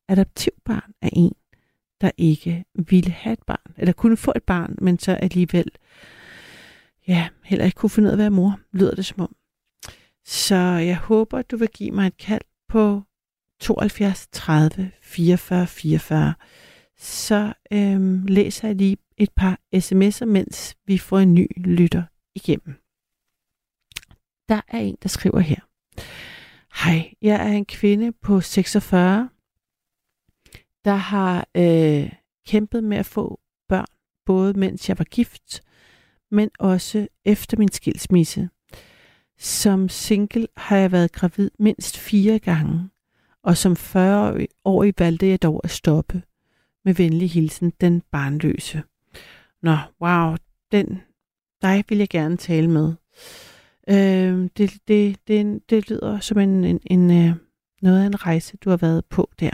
adoptivbarn 0.08 0.94
af 1.02 1.10
en, 1.14 1.34
der 2.02 2.12
ikke 2.18 2.66
ville 2.90 3.12
have 3.12 3.34
et 3.34 3.44
barn, 3.48 3.74
eller 3.78 3.94
kunne 3.94 4.18
få 4.18 4.34
et 4.36 4.44
barn, 4.44 4.76
men 4.82 5.00
så 5.00 5.12
alligevel 5.12 5.72
ja, 7.08 7.28
heller 7.44 7.66
ikke 7.66 7.76
kunne 7.76 7.90
finde 7.90 8.08
ud 8.08 8.12
af 8.12 8.16
at 8.16 8.20
være 8.20 8.30
mor, 8.30 8.60
lyder 8.74 8.96
det 8.96 9.06
som 9.06 9.22
om. 9.22 9.36
Så 10.26 10.56
jeg 10.56 10.98
håber, 10.98 11.42
du 11.42 11.58
vil 11.58 11.70
give 11.70 11.92
mig 11.92 12.08
et 12.08 12.18
kald 12.18 12.42
på 12.68 13.02
72 13.60 14.28
30 14.32 14.92
44 15.02 15.68
44. 15.68 16.34
Så 16.98 17.54
øhm, 17.74 18.26
læser 18.26 18.68
jeg 18.68 18.76
lige 18.76 18.98
et 19.18 19.32
par 19.36 19.60
sms'er, 19.76 20.26
mens 20.26 20.76
vi 20.86 20.98
får 20.98 21.20
en 21.20 21.34
ny 21.34 21.48
lytter 21.58 22.04
igennem. 22.36 22.76
Der 24.50 24.62
er 24.68 24.80
en, 24.80 24.98
der 25.04 25.10
skriver 25.10 25.40
her. 25.40 25.60
Hej, 26.84 27.14
jeg 27.22 27.48
er 27.48 27.52
en 27.52 27.66
kvinde 27.66 28.12
på 28.12 28.42
46, 28.42 29.30
der 30.86 30.96
har 30.96 31.48
øh, 31.58 32.12
kæmpet 32.48 32.84
med 32.84 32.98
at 32.98 33.06
få 33.06 33.40
børn, 33.70 33.86
både 34.26 34.54
mens 34.54 34.90
jeg 34.90 35.00
var 35.00 35.06
gift, 35.06 35.64
men 36.32 36.50
også 36.60 37.08
efter 37.26 37.58
min 37.58 37.72
skilsmisse. 37.72 38.50
Som 39.44 39.90
single 39.90 40.48
har 40.58 40.78
jeg 40.78 40.92
været 40.92 41.12
gravid 41.12 41.52
mindst 41.60 41.98
fire 41.98 42.40
gange, 42.40 42.90
og 43.44 43.58
som 43.58 43.72
40-årig 43.74 44.94
valgte 44.98 45.28
jeg 45.28 45.42
dog 45.42 45.62
at 45.64 45.70
stoppe. 45.70 46.22
Med 46.86 46.94
venlig 46.94 47.32
hilsen, 47.32 47.74
den 47.82 48.02
barnløse. 48.12 48.84
Nå, 49.62 49.78
wow, 50.02 50.36
den, 50.72 51.02
dig 51.62 51.84
vil 51.90 51.98
jeg 51.98 52.10
gerne 52.10 52.38
tale 52.38 52.70
med. 52.70 52.94
Øh, 53.90 54.50
det, 54.58 54.78
det, 54.88 55.18
det, 55.28 55.70
det 55.70 55.90
lyder 55.90 56.20
som 56.20 56.38
en, 56.38 56.64
en, 56.64 56.80
en, 56.86 57.12
øh, 57.12 57.36
noget 57.82 58.02
af 58.02 58.06
en 58.06 58.26
rejse, 58.26 58.58
du 58.58 58.70
har 58.70 58.78
været 58.78 59.06
på 59.06 59.30
der. 59.40 59.52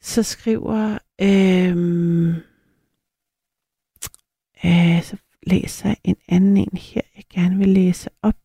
Så 0.00 0.22
skriver... 0.22 0.98
Øh, 1.20 2.28
øh, 4.64 5.02
så 5.02 5.16
læser 5.46 5.94
en 6.04 6.16
anden 6.28 6.56
en 6.56 6.78
her, 6.78 7.00
jeg 7.16 7.24
gerne 7.30 7.58
vil 7.58 7.68
læse 7.68 8.10
op. 8.22 8.40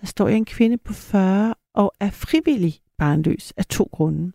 Der 0.00 0.06
står 0.06 0.28
jeg 0.28 0.36
en 0.36 0.44
kvinde 0.44 0.78
på 0.78 0.92
40 0.92 1.54
og 1.74 1.92
er 2.00 2.10
frivillig 2.10 2.74
barnløs 2.98 3.52
af 3.56 3.66
to 3.66 3.88
grunde. 3.92 4.32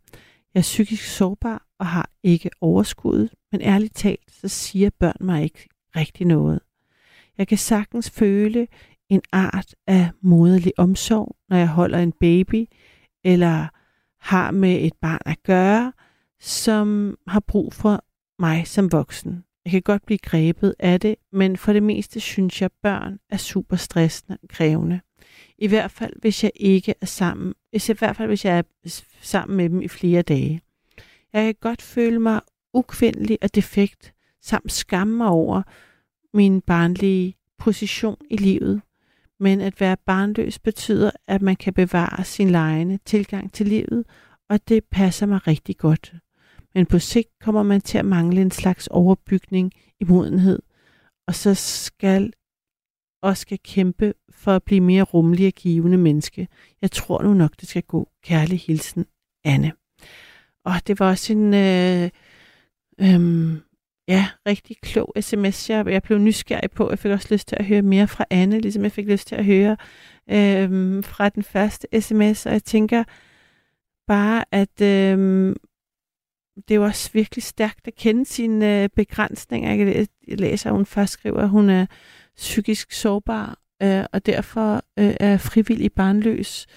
Jeg 0.54 0.60
er 0.60 0.62
psykisk 0.62 1.06
sårbar 1.06 1.66
og 1.80 1.86
har 1.86 2.10
ikke 2.24 2.50
overskud, 2.62 3.28
men 3.52 3.62
ærligt 3.62 3.96
talt, 3.96 4.32
så 4.32 4.48
siger 4.48 4.90
børn 5.00 5.18
mig 5.20 5.44
ikke 5.44 5.70
rigtig 5.96 6.28
noget. 6.28 6.60
Jeg 7.38 7.48
kan 7.48 7.58
sagtens 7.58 8.10
føle 8.10 8.68
en 9.10 9.22
art 9.32 9.76
af 9.88 10.10
moderlig 10.22 10.74
omsorg, 10.78 11.36
når 11.50 11.58
jeg 11.58 11.68
holder 11.68 12.00
en 12.00 12.12
baby, 12.12 12.66
eller 13.24 13.68
har 14.20 14.52
med 14.52 14.82
et 14.82 14.94
barn 15.02 15.22
at 15.26 15.44
gøre, 15.44 15.94
som 16.40 17.18
har 17.28 17.40
brug 17.40 17.74
for 17.74 18.04
mig 18.40 18.68
som 18.68 18.92
voksen. 18.92 19.44
Jeg 19.66 19.72
kan 19.72 19.82
godt 19.82 20.06
blive 20.06 20.18
grebet 20.18 20.76
af 20.80 21.00
det, 21.00 21.16
men 21.32 21.58
for 21.58 21.74
det 21.74 21.84
meste 21.84 22.20
synes 22.20 22.62
jeg, 22.62 22.66
at 22.66 22.72
børn 22.84 23.20
er 23.30 23.38
super 23.38 23.76
stressende 23.76 24.38
og 24.44 24.50
krævende. 24.50 25.00
I 25.58 25.68
hvert 25.68 25.92
fald, 25.92 26.14
hvis 26.22 26.44
jeg 26.44 26.52
ikke 26.56 26.94
er 27.02 27.06
sammen, 27.06 27.54
hvis 27.70 27.90
jeg, 27.90 27.96
i 27.96 28.00
hvert 28.00 28.16
fald, 28.16 28.28
hvis 28.28 28.46
jeg 28.46 28.58
er 28.58 28.64
sammen 29.22 29.58
med 29.58 29.70
dem 29.70 29.82
i 29.82 29.88
flere 29.88 30.22
dage. 30.22 30.62
Jeg 31.34 31.46
kan 31.46 31.56
godt 31.62 31.82
føle 31.82 32.20
mig 32.20 32.42
ukvindelig 32.74 33.38
og 33.42 33.56
defekt, 33.56 34.14
samt 34.42 34.72
skamme 34.72 35.18
mig 35.18 35.28
over 35.28 35.62
min 36.34 36.62
barnlige 36.62 37.36
position 37.58 38.18
i 38.30 38.38
livet. 38.38 38.82
Men 39.40 39.62
at 39.62 39.82
være 39.82 39.98
barnløs 40.06 40.60
betyder, 40.60 41.12
at 41.28 41.42
man 41.42 41.56
kan 41.56 41.74
bevare 41.74 42.24
sin 42.24 42.50
lejende 42.50 43.00
tilgang 43.06 43.54
til 43.54 43.68
livet, 43.68 44.06
og 44.50 44.68
det 44.68 44.84
passer 44.92 45.26
mig 45.26 45.48
rigtig 45.48 45.78
godt. 45.78 46.14
Men 46.76 46.86
på 46.86 47.00
sigt 47.00 47.30
kommer 47.42 47.64
man 47.64 47.82
til 47.82 47.98
at 47.98 48.06
mangle 48.06 48.42
en 48.42 48.52
slags 48.52 48.88
overbygning 48.88 49.72
i 50.00 50.04
modenhed, 50.04 50.60
og 51.28 51.36
så 51.36 51.54
skal 51.54 52.34
og 53.22 53.38
skal 53.38 53.60
kæmpe 53.64 54.14
for 54.32 54.52
at 54.52 54.64
blive 54.64 54.82
mere 54.82 55.04
rummelig 55.04 55.48
og 55.48 55.54
givende 55.54 55.98
menneske. 55.98 56.48
Jeg 56.82 56.92
tror 56.92 57.24
nu 57.24 57.34
nok, 57.34 57.52
det 57.60 57.70
skal 57.70 57.84
gå. 57.84 58.10
Kærlig 58.24 58.60
hilsen, 58.60 59.06
Anne. 59.44 59.72
Og 60.66 60.74
det 60.88 61.00
var 61.00 61.10
også 61.10 61.34
en 61.34 61.54
øh, 61.54 62.10
øh, 63.02 63.58
ja, 64.08 64.28
rigtig 64.48 64.78
klog 64.82 65.14
sms, 65.20 65.70
jeg, 65.70 65.88
jeg 65.88 66.04
blev 66.04 66.18
nysgerrig 66.20 66.72
på. 66.72 66.90
Jeg 66.90 67.00
fik 67.00 67.12
også 67.12 67.28
lyst 67.32 67.48
til 67.48 67.56
at 67.60 67.66
høre 67.66 67.82
mere 67.82 68.08
fra 68.08 68.26
Anne, 68.30 68.60
ligesom 68.60 68.84
jeg 68.84 68.92
fik 68.92 69.08
lyst 69.08 69.28
til 69.28 69.36
at 69.36 69.46
høre 69.46 69.78
øh, 70.30 71.04
fra 71.04 71.30
den 71.30 71.44
første 71.44 72.02
sms, 72.02 72.46
og 72.46 72.52
jeg 72.54 72.64
tænker 72.64 73.04
bare, 74.08 74.46
at 74.52 74.82
øh, 74.82 75.56
det 76.68 76.72
er 76.72 76.76
jo 76.76 76.84
også 76.84 77.10
virkelig 77.14 77.44
stærkt 77.44 77.88
at 77.88 77.96
kende 77.96 78.26
sine 78.26 78.84
øh, 78.84 78.90
begrænsninger. 78.96 79.74
Jeg 80.28 80.40
læser, 80.40 80.70
at 80.70 80.76
hun 80.76 80.86
først 80.86 81.14
skriver, 81.14 81.42
at 81.42 81.50
hun 81.50 81.70
er 81.70 81.86
psykisk 82.36 82.92
sårbar, 82.92 83.60
øh, 83.84 84.06
og 84.14 84.26
derfor 84.26 84.74
øh, 85.00 85.16
er 85.20 85.38
frivillig 85.38 85.94
barnløs, 85.94 86.68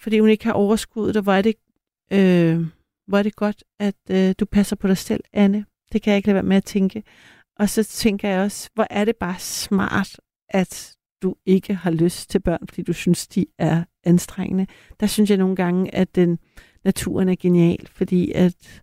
fordi 0.00 0.18
hun 0.18 0.28
ikke 0.28 0.44
har 0.44 0.52
overskuddet, 0.52 1.16
og 1.16 1.22
hvor 1.22 1.32
er 1.32 1.42
det, 1.42 1.54
øh, 2.12 2.66
hvor 3.06 3.18
er 3.18 3.22
det 3.22 3.36
godt, 3.36 3.64
at 3.80 3.94
øh, 4.10 4.34
du 4.40 4.44
passer 4.44 4.76
på 4.76 4.88
dig 4.88 4.98
selv, 4.98 5.24
Anne. 5.32 5.64
Det 5.92 6.02
kan 6.02 6.10
jeg 6.10 6.16
ikke 6.16 6.28
lade 6.28 6.34
være 6.34 6.42
med 6.42 6.56
at 6.56 6.64
tænke. 6.64 7.02
Og 7.58 7.68
så 7.68 7.84
tænker 7.84 8.28
jeg 8.28 8.40
også, 8.40 8.70
hvor 8.74 8.86
er 8.90 9.04
det 9.04 9.16
bare 9.16 9.38
smart, 9.38 10.20
at 10.48 10.96
du 11.22 11.34
ikke 11.46 11.74
har 11.74 11.90
lyst 11.90 12.30
til 12.30 12.40
børn, 12.40 12.68
fordi 12.68 12.82
du 12.82 12.92
synes, 12.92 13.28
de 13.28 13.46
er 13.58 13.84
anstrengende. 14.04 14.66
Der 15.00 15.06
synes 15.06 15.30
jeg 15.30 15.38
nogle 15.38 15.56
gange, 15.56 15.94
at 15.94 16.14
den 16.14 16.38
naturen 16.84 17.28
er 17.28 17.36
genial, 17.40 17.88
fordi 17.92 18.32
at 18.32 18.82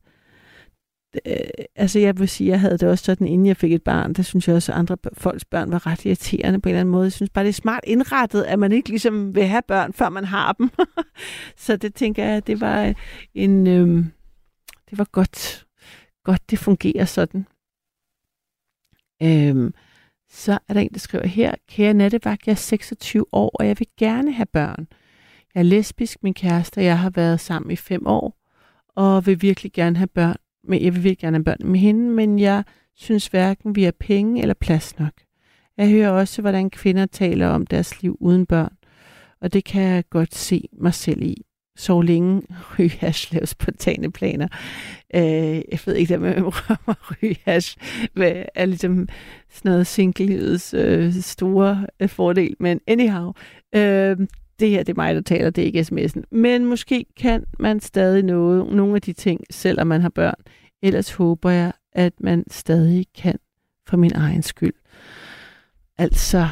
øh, 1.26 1.66
altså 1.76 2.00
jeg 2.00 2.20
vil 2.20 2.30
sige, 2.30 2.50
jeg 2.50 2.60
havde 2.60 2.78
det 2.78 2.90
også 2.90 3.04
sådan, 3.04 3.28
inden 3.28 3.46
jeg 3.46 3.58
fik 3.58 3.74
et 3.74 3.84
barn, 3.84 4.14
der 4.14 4.24
synes 4.24 4.48
jeg 4.48 4.56
også, 4.56 4.72
at 4.72 4.78
andre 4.78 4.98
folks 5.14 5.46
børn 5.46 5.72
var 5.72 5.88
ret 5.88 6.06
irriterende 6.06 6.62
på 6.62 6.70
en 6.70 6.72
eller 6.72 6.82
anden 6.82 6.92
måde. 6.92 7.04
Jeg 7.04 7.12
synes 7.12 7.30
bare, 7.30 7.44
det 7.44 7.50
er 7.50 7.54
smart 7.54 7.84
indrettet, 7.84 8.44
at 8.44 8.60
man 8.60 8.72
ikke 8.72 8.90
ligesom 8.90 9.36
vil 9.36 9.48
have 9.48 9.62
børn, 9.68 9.94
før 9.94 10.10
man 10.10 10.26
har 10.26 10.54
dem. 10.54 10.70
så 11.66 11.78
det 11.78 11.96
tænker 11.96 12.26
jeg, 12.26 12.48
det 12.48 12.62
var 12.62 12.94
en, 13.34 13.68
øh, 13.68 14.06
det 14.90 14.98
var 14.98 15.08
godt, 15.12 15.66
godt 16.24 16.50
det 16.50 16.60
fungerer 16.60 17.06
sådan. 17.06 17.48
Øh, 19.24 19.72
så 20.30 20.60
er 20.68 20.74
der 20.74 20.82
en, 20.82 20.94
der 20.94 21.00
skriver 21.00 21.28
her, 21.28 21.56
kære 21.70 21.94
nattevagt, 21.94 22.48
jeg 22.48 22.52
er 22.52 22.56
26 22.56 23.26
år, 23.32 23.52
og 23.54 23.68
jeg 23.68 23.80
vil 23.80 23.88
gerne 23.98 24.32
have 24.32 24.46
børn. 24.46 24.88
Jeg 25.56 25.60
er 25.60 25.64
lesbisk, 25.64 26.24
min 26.24 26.34
kæreste 26.34 26.78
og 26.78 26.84
jeg 26.84 27.00
har 27.00 27.10
været 27.10 27.40
sammen 27.40 27.72
i 27.72 27.76
fem 27.76 28.08
år, 28.08 28.38
og 28.96 29.26
vil 29.26 29.42
virkelig 29.42 29.72
gerne 29.74 29.98
have 29.98 30.08
børn. 30.08 30.36
Men 30.64 30.84
jeg 30.84 30.94
vil 30.94 31.04
virkelig 31.04 31.18
gerne 31.18 31.38
have 31.38 31.44
børn 31.44 31.72
med 31.72 31.80
hende, 31.80 32.10
men 32.10 32.40
jeg 32.40 32.64
synes 32.96 33.28
hverken 33.28 33.76
vi 33.76 33.84
har 33.84 33.94
penge 34.00 34.42
eller 34.42 34.54
plads 34.54 35.00
nok. 35.00 35.14
Jeg 35.78 35.90
hører 35.90 36.10
også, 36.10 36.42
hvordan 36.42 36.70
kvinder 36.70 37.06
taler 37.06 37.48
om 37.48 37.68
deres 37.68 38.02
liv 38.02 38.18
uden 38.20 38.46
børn. 38.46 38.78
Og 39.42 39.54
det 39.54 39.64
kan 39.64 39.82
jeg 39.82 40.04
godt 40.10 40.36
se 40.36 40.70
mig 40.74 40.94
selv 40.94 41.22
i. 41.22 41.44
Så 41.76 42.02
længe 42.02 42.42
ryge 42.80 42.98
hash 43.00 43.34
lave 43.34 43.46
spontane 43.46 44.12
planer. 44.12 44.48
Øh, 45.16 45.22
jeg 45.72 45.80
ved 45.86 45.96
ikke, 45.96 46.14
der 46.14 46.20
med 46.20 46.36
at 46.36 46.98
ryge 47.12 47.36
hash 47.46 47.78
hvad 48.14 48.44
er 48.56 48.66
ligesom 48.66 49.08
sådan 49.50 49.72
noget 49.72 49.88
singlelivets 49.88 50.74
øh, 50.74 51.14
store 51.14 51.88
øh, 52.00 52.10
fordel. 52.10 52.56
Men 52.60 52.80
anyhow, 52.88 53.34
øh, 53.76 54.18
det 54.60 54.70
her 54.70 54.84
det 54.84 54.90
er 54.90 54.96
mig, 54.96 55.16
der 55.16 55.22
taler, 55.22 55.50
det 55.50 55.62
er 55.62 55.66
ikke 55.66 55.80
sms'en. 55.80 56.22
Men 56.32 56.66
måske 56.66 57.06
kan 57.18 57.46
man 57.60 57.80
stadig 57.80 58.24
nå 58.24 58.64
nogle 58.64 58.96
af 58.96 59.02
de 59.02 59.14
ting, 59.14 59.42
selvom 59.50 59.88
man 59.88 60.02
har 60.02 60.10
børn. 60.10 60.36
Ellers 60.82 61.14
håber 61.14 61.50
jeg, 61.50 61.72
at 61.92 62.14
man 62.20 62.44
stadig 62.52 63.06
kan 63.16 63.40
for 63.88 63.98
min 63.98 64.12
egen 64.16 64.44
skyld. 64.44 64.74
Altså, 65.98 66.48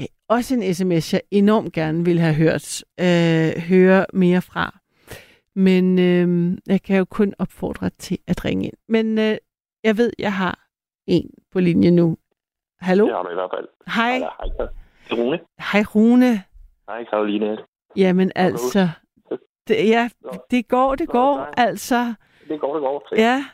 øh, 0.00 0.06
også 0.28 0.54
en 0.54 0.74
sms, 0.74 1.12
jeg 1.12 1.20
enormt 1.30 1.72
gerne 1.72 2.04
vil 2.04 2.18
have 2.18 2.34
hørt, 2.34 2.84
øh, 3.00 3.62
høre 3.62 4.06
mere 4.12 4.42
fra. 4.42 4.78
Men 5.54 5.98
øh, 5.98 6.58
jeg 6.66 6.82
kan 6.82 6.98
jo 6.98 7.04
kun 7.04 7.34
opfordre 7.38 7.90
til 7.98 8.18
at 8.26 8.44
ringe 8.44 8.64
ind. 8.64 8.74
Men 8.88 9.18
øh, 9.18 9.36
jeg 9.84 9.96
ved, 9.96 10.12
jeg 10.18 10.32
har 10.32 10.66
en 11.06 11.30
på 11.52 11.60
linje 11.60 11.90
nu. 11.90 12.16
Hallo? 12.80 13.06
Det 13.06 13.14
har 13.14 13.22
du 13.22 13.30
i 13.30 13.34
hvert 13.34 13.50
fald. 13.56 13.68
Hej. 13.86 14.14
Eller, 14.14 14.58
hej, 14.58 15.18
Rune. 15.18 15.40
Hej 15.72 15.82
Rune. 15.94 16.42
Hej, 16.88 17.04
Karoline. 17.04 17.58
Jamen 17.96 18.32
altså, 18.34 18.88
det, 19.68 19.76
ja, 19.88 20.08
det 20.50 20.68
går, 20.68 20.94
det 20.94 21.08
går, 21.08 21.36
altså. 21.56 22.14
Det 22.48 22.60
går, 22.60 22.74
det 22.74 22.82
går. 22.82 23.02
Ja, 23.16 23.44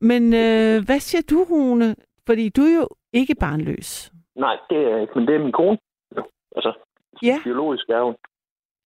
men 0.00 0.22
øh, 0.34 0.84
hvad 0.86 1.00
siger 1.00 1.22
du, 1.30 1.44
Rune? 1.50 1.94
Fordi 2.26 2.48
du 2.48 2.62
er 2.62 2.74
jo 2.80 2.88
ikke 3.12 3.34
barnløs. 3.40 4.12
Nej, 4.36 4.56
det 4.70 4.78
er 4.78 4.88
jeg 4.90 5.00
ikke, 5.02 5.12
men 5.18 5.26
det 5.28 5.34
er 5.34 5.38
min 5.38 5.52
kone. 5.52 5.78
Altså, 6.56 6.72
Ja. 7.22 7.36
biologisk 7.44 7.88
er 7.88 8.02
hun. 8.02 8.14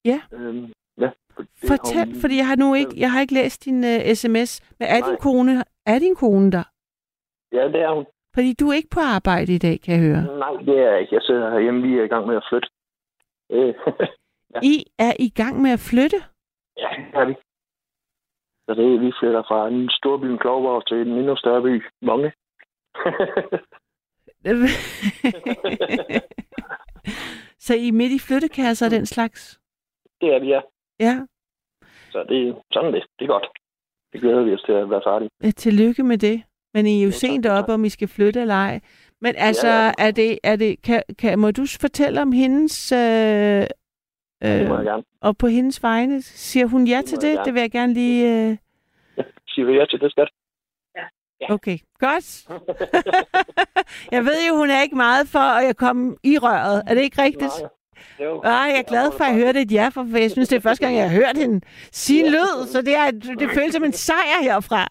Ja. 0.04 0.20
Øhm, 0.32 0.72
ja. 1.00 1.10
for 1.36 1.44
Fortæl, 1.68 2.04
hun- 2.06 2.20
fordi 2.20 2.36
jeg 2.36 2.46
har 2.46 2.56
nu 2.56 2.74
ikke, 2.74 2.92
jeg 2.96 3.12
har 3.12 3.20
ikke 3.20 3.34
læst 3.34 3.64
din 3.64 3.78
uh, 3.84 4.14
sms. 4.14 4.50
Men 4.78 4.88
er 4.88 5.00
din 5.00 5.10
Nej. 5.10 5.18
kone, 5.20 5.52
er 5.86 5.98
din 5.98 6.14
kone 6.14 6.52
der? 6.52 6.64
Ja, 7.52 7.64
det 7.68 7.80
er 7.82 7.94
hun. 7.94 8.06
Fordi 8.34 8.52
du 8.60 8.68
er 8.68 8.74
ikke 8.74 8.94
på 8.94 9.00
arbejde 9.00 9.54
i 9.54 9.58
dag, 9.58 9.80
kan 9.84 9.94
jeg 9.94 10.02
høre. 10.08 10.38
Nej, 10.38 10.52
det 10.68 10.78
er 10.78 10.90
jeg 10.90 11.00
ikke. 11.00 11.14
Jeg 11.14 11.22
sidder 11.22 11.50
herhjemme, 11.50 11.82
vi 11.82 11.98
er 11.98 12.04
i 12.04 12.08
gang 12.14 12.26
med 12.26 12.36
at 12.36 12.46
flytte. 12.50 12.68
Øh, 13.54 13.74
Ja. 14.54 14.60
I 14.62 14.74
er 14.98 15.12
i 15.18 15.28
gang 15.40 15.62
med 15.62 15.70
at 15.70 15.80
flytte? 15.90 16.16
ja, 16.82 16.88
det 17.12 17.20
er 17.20 17.24
vi. 17.26 17.34
Så 18.66 18.74
det, 18.74 19.00
vi 19.00 19.12
flytter 19.20 19.42
fra 19.48 19.68
en 19.68 19.90
storby, 19.90 20.36
Klovborg, 20.36 20.86
til 20.88 20.96
en 21.00 21.08
endnu 21.18 21.36
større 21.36 21.62
by, 21.62 21.82
Monge. 22.02 22.32
Så 27.58 27.74
I 27.74 27.88
er 27.88 27.92
midt 27.92 28.12
i 28.12 28.18
flyttekasser 28.18 28.86
og 28.86 28.90
den 28.90 29.06
slags? 29.06 29.60
det 30.20 30.34
er 30.34 30.40
vi, 30.40 30.46
ja. 30.48 30.60
Ja. 31.00 31.20
Så 32.12 32.24
det, 32.28 32.56
sådan 32.72 32.88
er 32.88 32.92
det. 32.98 33.04
Det 33.18 33.24
er 33.24 33.28
godt. 33.28 33.46
Det 34.12 34.20
glæder 34.20 34.42
vi 34.42 34.54
os 34.54 34.62
til 34.62 34.72
at 34.72 34.90
være 34.90 35.02
færdige. 35.06 35.30
Ja, 35.42 35.50
Tillykke 35.50 36.02
med 36.02 36.18
det. 36.18 36.42
Men 36.74 36.86
I 36.86 37.00
er 37.00 37.04
jo 37.04 37.10
sent 37.10 37.46
op, 37.46 37.68
om 37.68 37.84
I 37.84 37.88
skal 37.88 38.08
flytte 38.08 38.40
eller 38.40 38.54
ej. 38.54 38.80
Men 39.24 39.34
altså, 39.36 39.68
Ja, 39.68 39.84
ja. 39.84 39.92
er 39.98 40.10
det, 40.10 40.38
er 40.42 40.56
det, 40.56 40.82
kan, 40.82 41.02
kan, 41.18 41.38
må 41.38 41.50
du 41.50 41.66
fortælle 41.80 42.22
om 42.22 42.32
hendes... 42.32 42.92
Øh, 42.92 42.98
Det 42.98 43.68
må 44.42 44.74
jeg 44.74 44.80
øh, 44.80 44.84
gerne. 44.84 45.02
og 45.20 45.36
på 45.36 45.46
hendes 45.46 45.82
vegne, 45.82 46.22
siger 46.22 46.66
hun 46.66 46.86
ja 46.86 46.98
Det 46.98 47.06
til 47.06 47.16
jeg 47.16 47.22
det? 47.22 47.32
gerne. 47.32 47.44
Det 47.44 47.54
vil 47.54 47.60
jeg 47.60 47.70
gerne 47.70 47.94
lige... 47.94 48.48
Øh... 48.50 48.56
Siger 49.48 49.66
vi 49.66 49.72
ja 49.72 49.86
til 49.86 50.00
det, 50.00 50.10
skat? 50.10 50.28
Okay, 51.50 51.78
godt. 51.98 52.46
jeg 54.14 54.24
ved 54.24 54.48
jo, 54.48 54.56
hun 54.56 54.70
er 54.70 54.82
ikke 54.82 54.96
meget 54.96 55.28
for 55.28 55.38
at 55.38 55.76
komme 55.76 56.16
i 56.24 56.38
røret. 56.38 56.82
Er 56.86 56.94
det 56.94 57.02
ikke 57.02 57.22
rigtigt? 57.22 57.52
Nej. 57.60 58.26
Jo. 58.26 58.40
Nej, 58.44 58.52
jeg 58.52 58.78
er 58.78 58.82
glad 58.82 59.12
for 59.12 59.24
at 59.24 59.34
høre 59.34 59.52
det 59.52 59.62
et 59.62 59.72
ja, 59.72 59.88
for 59.88 60.18
jeg 60.18 60.30
synes, 60.30 60.48
det 60.48 60.56
er 60.56 60.60
første 60.60 60.84
gang, 60.84 60.96
jeg 60.96 61.10
har 61.10 61.16
hørt 61.16 61.36
hende 61.36 61.60
sige 61.92 62.24
en 62.26 62.32
lyd, 62.32 62.66
så 62.66 62.82
det, 62.82 62.96
er, 62.96 63.10
det 63.38 63.50
føles 63.50 63.74
som 63.74 63.84
en 63.84 63.92
sejr 63.92 64.42
herfra. 64.42 64.88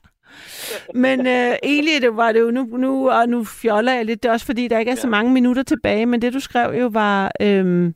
Men 0.94 1.20
øh, 1.20 1.54
egentlig 1.64 2.02
det 2.02 2.18
var 2.18 2.32
det 2.32 2.40
jo 2.40 2.52
nu, 2.52 2.64
nu, 2.64 3.10
og 3.10 3.30
nu 3.30 3.44
fjoller 3.44 3.94
jeg 3.94 4.06
lidt. 4.06 4.24
Det 4.24 4.30
er 4.30 4.34
også 4.34 4.46
fordi, 4.46 4.68
der 4.68 4.80
ikke 4.80 4.92
er 4.92 4.96
så 4.96 5.08
mange 5.08 5.32
minutter 5.34 5.64
tilbage, 5.64 6.06
men 6.06 6.22
det 6.22 6.34
du 6.34 6.40
skrev 6.40 6.74
jo 6.82 6.90
var... 6.94 7.32
Øhm, 7.42 7.96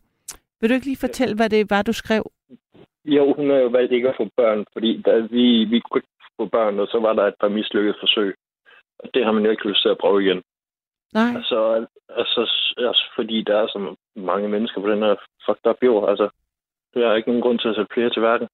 vil 0.59 0.69
du 0.69 0.73
ikke 0.73 0.85
lige 0.85 1.05
fortælle, 1.07 1.35
hvad 1.35 1.49
det 1.49 1.69
var, 1.69 1.81
du 1.81 1.93
skrev? 1.93 2.31
Jo, 3.05 3.33
hun 3.33 3.49
har 3.49 3.57
jo 3.57 3.67
valgt 3.67 3.91
ikke 3.91 4.09
at 4.09 4.15
få 4.17 4.29
børn, 4.37 4.65
fordi 4.73 5.01
da 5.01 5.19
vi, 5.19 5.65
vi 5.65 5.79
kunne 5.79 5.99
ikke 5.99 6.07
få 6.39 6.45
børn, 6.45 6.79
og 6.79 6.87
så 6.87 6.99
var 6.99 7.13
der 7.13 7.25
et 7.27 7.39
par 7.41 7.47
mislykkede 7.49 7.97
forsøg. 7.99 8.35
Og 8.99 9.09
det 9.13 9.25
har 9.25 9.31
man 9.31 9.43
jo 9.45 9.51
ikke 9.51 9.67
lyst 9.67 9.81
til 9.81 9.89
at 9.89 9.97
prøve 9.97 10.23
igen. 10.23 10.41
Nej. 11.13 11.31
Altså, 11.35 11.85
altså, 12.09 12.41
altså 12.77 13.05
fordi 13.15 13.41
der 13.41 13.57
er 13.57 13.67
så 13.67 13.95
mange 14.15 14.47
mennesker 14.49 14.81
på 14.81 14.89
den 14.89 15.01
her 15.03 15.15
fucked 15.45 15.69
up 15.69 15.83
jord. 15.83 16.09
Altså, 16.09 16.29
der 16.93 17.07
er 17.07 17.15
ikke 17.15 17.29
nogen 17.29 17.41
grund 17.41 17.59
til 17.59 17.69
at 17.69 17.75
sætte 17.75 17.93
flere 17.93 18.09
til 18.09 18.21
verden. 18.21 18.47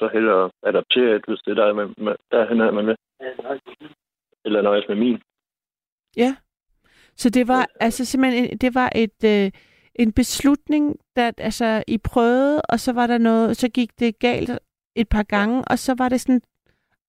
Så 0.00 0.08
hellere 0.12 0.50
adoptere 0.62 1.16
et, 1.16 1.24
hvis 1.28 1.40
det 1.44 1.50
er 1.50 1.64
der, 1.64 1.72
med, 1.72 1.86
med, 2.04 2.14
derhen 2.30 2.60
er 2.60 2.70
man 2.70 2.84
med. 2.90 2.96
Eller 4.44 4.62
nøjes 4.62 4.84
med 4.88 4.96
min. 4.96 5.18
Ja. 6.16 6.36
Så 7.16 7.30
det 7.30 7.48
var 7.48 7.66
altså 7.80 8.04
simpelthen 8.04 8.44
en- 8.44 8.58
det 8.58 8.74
var 8.74 8.92
et 8.94 9.20
øh, 9.24 9.50
en 9.94 10.12
beslutning, 10.12 10.96
der 11.16 11.32
altså 11.38 11.84
I 11.88 11.98
prøvede, 11.98 12.62
og 12.62 12.80
så 12.80 12.92
var 12.92 13.06
der 13.06 13.18
noget, 13.18 13.56
så 13.56 13.68
gik 13.68 13.98
det 13.98 14.18
galt 14.18 14.50
et 14.96 15.08
par 15.08 15.22
gange, 15.22 15.64
og 15.70 15.78
så 15.78 15.94
var 15.98 16.08
det 16.08 16.20
sådan, 16.20 16.42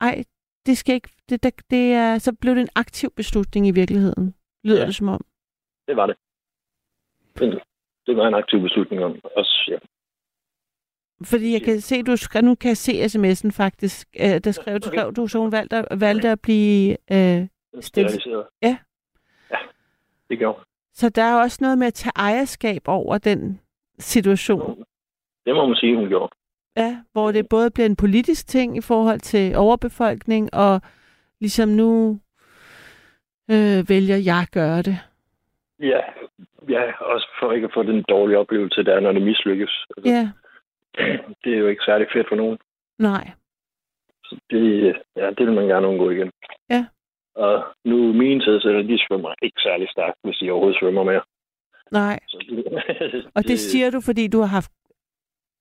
ej, 0.02 0.24
det 0.66 0.78
skal 0.78 0.96
ikke, 0.96 1.10
det, 1.30 1.44
det, 1.44 1.54
det 1.70 1.94
er, 1.94 2.18
så 2.18 2.36
blev 2.42 2.56
det 2.56 2.62
en 2.62 2.76
aktiv 2.76 3.10
beslutning 3.16 3.68
i 3.68 3.72
virkeligheden, 3.72 4.36
lyder 4.64 4.80
Ja. 4.80 4.86
det 4.86 4.96
som 4.96 5.08
om. 5.08 5.22
Det 5.88 5.96
var 5.96 6.08
det. 6.08 6.16
Det 8.08 8.18
var 8.18 8.28
en 8.28 8.34
aktiv 8.34 8.62
beslutning 8.62 9.04
om 9.04 9.20
os, 9.36 9.66
ja. 9.68 9.78
Fordi 11.26 11.54
jeg 11.54 11.62
kan 11.62 11.82
se, 11.82 12.04
du 12.04 12.16
skrev, 12.16 12.42
nu 12.44 12.56
kan 12.56 12.68
jeg 12.68 12.78
se 12.78 12.92
sms'en 13.06 13.52
faktisk, 13.52 14.08
øh, 14.20 14.38
der 14.44 14.52
skrev, 14.52 14.80
du, 14.80 14.88
skrev 14.88 15.14
du, 15.14 15.28
så 15.28 15.40
hun 15.40 15.52
valgte, 15.52 15.76
at- 15.76 16.02
valgte 16.02 16.30
at 16.30 16.42
blive 16.42 16.98
øh. 17.12 17.48
Steriliseret. 17.82 18.46
Ja. 18.62 18.78
Ja, 19.52 19.58
det 20.30 20.38
gjorde. 20.38 20.60
Så 20.94 21.10
der 21.10 21.24
er 21.24 21.36
også 21.42 21.58
noget 21.62 21.78
med 21.78 21.88
at 21.88 21.94
tage 21.94 22.12
ejerskab 22.16 22.82
over 22.88 23.18
den 23.18 23.60
situation. 24.00 24.84
Det 25.46 25.56
må 25.56 25.68
man 25.68 25.76
sige, 25.76 25.96
hun 25.96 26.08
gjorde. 26.08 26.34
Ja, 26.78 26.98
hvor 27.12 27.32
det 27.32 27.50
både 27.50 27.72
bliver 27.72 27.86
en 27.86 27.96
politisk 27.96 28.48
ting 28.48 28.78
i 28.78 28.82
forhold 28.82 29.20
til 29.20 29.56
overbefolkning, 29.58 30.54
og 30.54 30.82
ligesom 31.40 31.70
nu 31.70 32.20
øh, 33.52 33.90
vælger 33.90 34.18
jeg 34.18 34.38
at 34.42 34.52
gøre 34.52 34.82
det. 34.82 34.98
Ja, 35.80 36.00
ja, 36.70 36.92
også 37.02 37.28
for 37.40 37.52
ikke 37.52 37.66
at 37.66 37.74
få 37.74 37.84
den 37.84 38.04
dårlige 38.10 38.38
oplevelse, 38.38 38.84
der 38.84 38.96
er, 38.96 39.00
når 39.00 39.12
det 39.12 39.22
mislykkes. 39.22 39.86
Altså, 39.98 40.12
Ja, 40.12 40.30
Det 41.44 41.54
er 41.54 41.58
jo 41.58 41.68
ikke 41.68 41.84
særlig 41.86 42.08
fedt 42.14 42.28
for 42.30 42.36
nogen. 42.36 42.58
nej. 43.00 43.32
Så 44.26 44.40
det, 44.50 44.96
ja, 45.16 45.30
det 45.30 45.46
vil 45.48 45.54
man 45.56 45.68
gerne 45.68 45.88
undgå 45.88 46.10
igen. 46.10 46.32
Ja. 46.70 46.86
Og 47.36 47.76
nu 47.86 48.14
mine 48.14 48.42
tidsætter, 48.42 48.82
de 48.82 49.00
svømmer 49.08 49.34
ikke 49.42 49.62
særlig 49.62 49.90
stærkt, 49.90 50.18
hvis 50.24 50.38
de 50.38 50.52
overhovedet 50.52 50.80
svømmer 50.80 51.04
mere. 51.04 51.24
Nej. 51.92 52.20
Så 52.28 52.38
det, 52.50 53.32
Og 53.36 53.44
det 53.44 53.60
siger 53.60 53.90
du, 53.92 54.02
fordi 54.02 54.28
du 54.28 54.40
har 54.40 54.48
haft... 54.48 54.72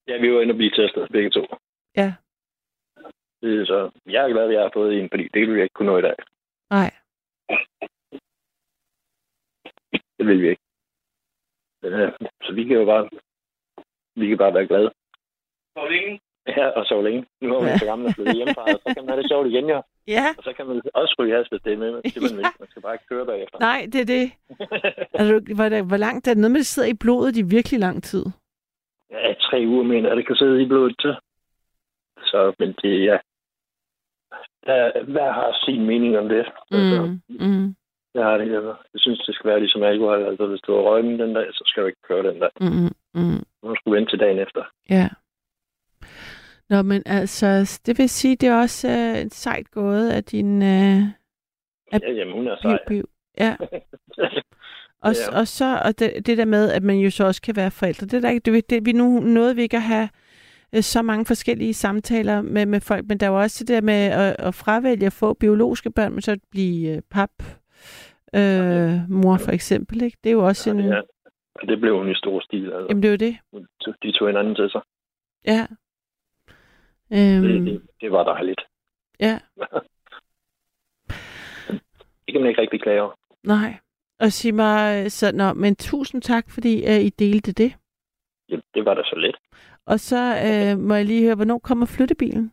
Ja, 0.09 0.19
vi 0.21 0.33
var 0.35 0.41
inde 0.41 0.53
og 0.53 0.57
blive 0.57 0.71
testet, 0.71 1.09
begge 1.13 1.31
to. 1.31 1.47
Ja, 1.97 2.15
Det, 3.43 3.67
så 3.67 3.91
jeg 4.07 4.25
er 4.25 4.29
glad, 4.33 4.45
at 4.49 4.53
jeg 4.55 4.63
har 4.63 4.71
fået 4.75 4.99
en, 5.01 5.09
fordi 5.13 5.23
det 5.35 5.41
ville 5.41 5.55
jeg 5.57 5.63
ikke 5.63 5.75
kunne 5.75 5.93
nå 5.93 5.99
i 5.99 6.03
dag. 6.03 6.15
nej. 6.71 6.91
Det 10.19 10.27
vil 10.27 10.43
vi 10.43 10.49
ikke. 10.49 10.63
Så 12.43 12.53
vi 12.55 12.65
kan 12.65 12.77
jo 12.77 12.85
bare, 12.85 13.09
vi 14.17 14.29
kan 14.29 14.39
bare 14.39 14.55
være 14.55 14.67
glade. 14.67 14.91
Så 15.77 15.83
længe. 15.91 16.21
Ja, 16.57 16.67
og 16.69 16.85
så 16.87 17.03
længe. 17.03 17.27
Nu 17.41 17.55
er 17.57 17.61
man 17.61 17.69
Ja. 17.71 17.79
så 17.79 17.85
gammel 17.85 18.09
at 18.09 18.15
flytte 18.15 18.33
hjemmefra, 18.33 18.63
og 18.63 18.81
så 18.85 18.95
kan 18.95 19.03
man 19.05 19.09
have 19.13 19.23
det 19.23 19.31
sjovt 19.31 19.47
igen, 19.47 19.67
jo. 19.69 19.83
Ja, 20.07 20.27
Og 20.39 20.45
så 20.45 20.53
kan 20.57 20.67
man 20.67 20.83
også 20.95 21.15
ryge 21.19 21.37
has, 21.37 21.47
hvis 21.49 21.63
det 21.65 21.73
er 21.73 21.77
med. 21.77 21.93
Det 22.03 22.23
man, 22.23 22.37
vil. 22.37 22.47
man 22.61 22.69
skal 22.71 22.83
bare 22.83 22.95
ikke 22.95 23.07
køre 23.09 23.27
bagefter. 23.27 23.59
nej, 23.61 23.81
det 23.93 24.01
er 24.01 24.05
det. 24.17 24.25
Altså, 25.19 25.55
hvor, 25.57 25.69
der, 25.69 25.83
hvor 25.83 25.97
langt 25.97 26.29
er 26.29 26.35
det 26.35 26.41
noget 26.41 26.51
med, 26.53 26.59
at 26.61 26.65
det 26.65 26.75
sidder 26.75 26.89
i 26.89 26.95
blodet 27.05 27.37
i 27.37 27.43
virkelig 27.43 27.81
lang 27.81 28.03
tid? 28.03 28.25
Ja, 29.11 29.35
tre 29.49 29.65
uger 29.67 29.83
mener 29.85 30.09
jeg, 30.09 30.17
det 30.17 30.27
kan 30.27 30.37
sidde 30.37 30.63
i 30.63 30.67
blodet 30.67 30.97
til. 31.01 31.15
Så, 32.31 32.53
men 32.59 32.69
det, 32.83 33.05
ja. 33.05 33.19
Der, 34.67 35.05
hver 35.05 35.33
har 35.33 35.59
sin 35.65 35.87
mening 35.87 36.19
om 36.19 36.29
det. 36.29 36.45
Altså, 36.71 37.01
Mm, 37.29 37.47
mm, 37.47 37.75
jeg 38.15 38.25
har 38.25 38.37
det, 38.39 38.55
altså. 38.55 38.75
Jeg 38.93 39.01
synes, 39.01 39.19
det 39.27 39.35
skal 39.35 39.51
være 39.51 39.61
ligesom 39.61 39.83
alkohol. 39.83 40.23
Altså, 40.23 40.47
hvis 40.47 40.61
du 40.61 40.75
har 40.75 40.81
røget 40.83 41.19
den 41.19 41.35
dag, 41.35 41.47
så 41.53 41.63
skal 41.67 41.83
du 41.83 41.87
ikke 41.87 42.03
køre 42.09 42.23
den 42.33 42.41
dag. 42.41 42.51
mm, 42.61 42.93
mm. 43.15 43.43
Nu 43.63 43.75
skal 43.75 43.87
du 43.93 43.95
vente 43.97 44.13
til 44.13 44.21
dagen 44.21 44.39
efter. 44.39 44.63
Ja. 44.91 45.09
Nå, 46.71 46.83
men 46.83 47.03
altså, 47.07 47.81
det 47.87 47.99
vil 47.99 48.09
sige, 48.09 48.37
det 48.37 48.49
er 48.49 48.55
også 48.61 48.89
øh, 48.89 49.19
et 49.27 49.35
sejt 49.35 49.71
gået 49.71 50.11
af 50.11 50.25
din... 50.25 50.63
Øh, 50.63 51.03
At- 51.93 52.03
Ja, 52.03 52.13
jamen, 52.13 52.35
hun 52.35 52.47
er 52.49 52.57
sej. 52.63 52.79
biv. 52.89 53.09
Ja. 53.39 53.57
Og, 55.03 55.13
Ja. 55.33 55.39
og 55.39 55.49
så 55.49 55.81
og 55.85 55.99
det, 55.99 56.27
det 56.27 56.39
der 56.39 56.45
med, 56.45 56.71
at 56.73 56.83
man 56.83 56.97
jo 56.97 57.11
så 57.11 57.25
også 57.27 57.43
kan 57.43 57.57
være 57.57 57.71
forældre. 57.71 58.07
Det 58.07 58.15
er 58.15 58.21
der 58.21 58.31
ikke, 58.31 58.53
det, 58.53 58.71
det, 58.71 58.87
vi 58.87 58.93
nu 58.93 59.21
nåede 59.21 59.57
vi 59.57 59.63
ikke 59.63 59.77
at 59.77 59.83
have 59.83 60.09
øh, 60.75 60.83
så 60.83 61.03
mange 61.03 61.27
forskellige 61.27 61.75
samtaler 61.75 62.43
med, 62.43 62.67
med 62.67 62.81
folk, 62.81 63.07
men 63.09 63.19
der 63.19 63.27
er 63.27 63.31
jo 63.31 63.41
også 63.41 63.65
det 63.65 63.69
der 63.69 63.81
med 63.81 63.95
at, 63.95 64.37
at 64.39 64.55
fravælge 64.55 65.07
at 65.07 65.13
få 65.13 65.35
biologiske 65.35 65.91
børn, 65.91 66.13
men 66.13 66.23
så 66.23 66.33
at 66.33 66.39
blive 66.51 66.97
øh, 66.97 67.03
pap, 67.11 67.31
øh, 68.35 69.11
mor 69.11 69.37
for 69.37 69.51
eksempel. 69.53 70.03
Ikke? 70.03 70.19
Det 70.25 70.31
er 70.31 70.35
jo 70.35 70.47
også 70.47 70.71
Ja, 70.71 70.77
en... 70.77 70.85
det, 70.85 71.03
Og 71.55 71.69
det 71.69 71.81
blev 71.81 71.97
hun 71.99 72.11
i 72.11 72.15
stor 72.15 72.41
stil. 72.41 72.65
Altså. 72.65 72.87
Jamen, 72.89 73.03
det 73.03 73.09
er 73.09 73.13
jo 73.13 73.17
det. 73.17 73.37
De 74.03 74.13
tog 74.13 74.29
hinanden 74.29 74.55
til 74.55 74.71
sig. 74.71 74.81
Ja. 75.47 75.67
Øhm, 77.13 77.43
Det, 77.43 77.67
det, 77.67 77.83
det 78.01 78.13
var 78.13 78.25
dejligt. 78.25 78.61
Ja, 79.21 79.39
Det 82.25 82.33
kan 82.35 82.41
man 82.41 82.49
ikke 82.49 82.61
rigtig 82.61 82.81
klage 82.83 83.03
over. 83.03 83.15
nej. 83.45 83.75
Og 84.21 84.33
sig 84.33 84.55
mig, 84.55 85.13
så, 85.13 85.33
nå, 85.33 85.53
men 85.53 85.77
tusind 85.77 86.23
tak, 86.23 86.51
fordi 86.51 86.75
uh, 86.91 87.01
I 87.07 87.11
delte 87.11 87.53
det. 87.53 87.73
Jamen, 88.49 88.63
det 88.75 88.85
var 88.85 88.95
da 88.95 89.03
så 89.05 89.17
let. 89.17 89.37
Og 89.87 90.01
så 90.01 90.17
uh, 90.49 90.81
må 90.81 90.95
jeg 90.95 91.05
lige 91.05 91.25
høre, 91.25 91.35
hvornår 91.35 91.59
kommer 91.59 91.87
flyttebilen? 91.87 92.53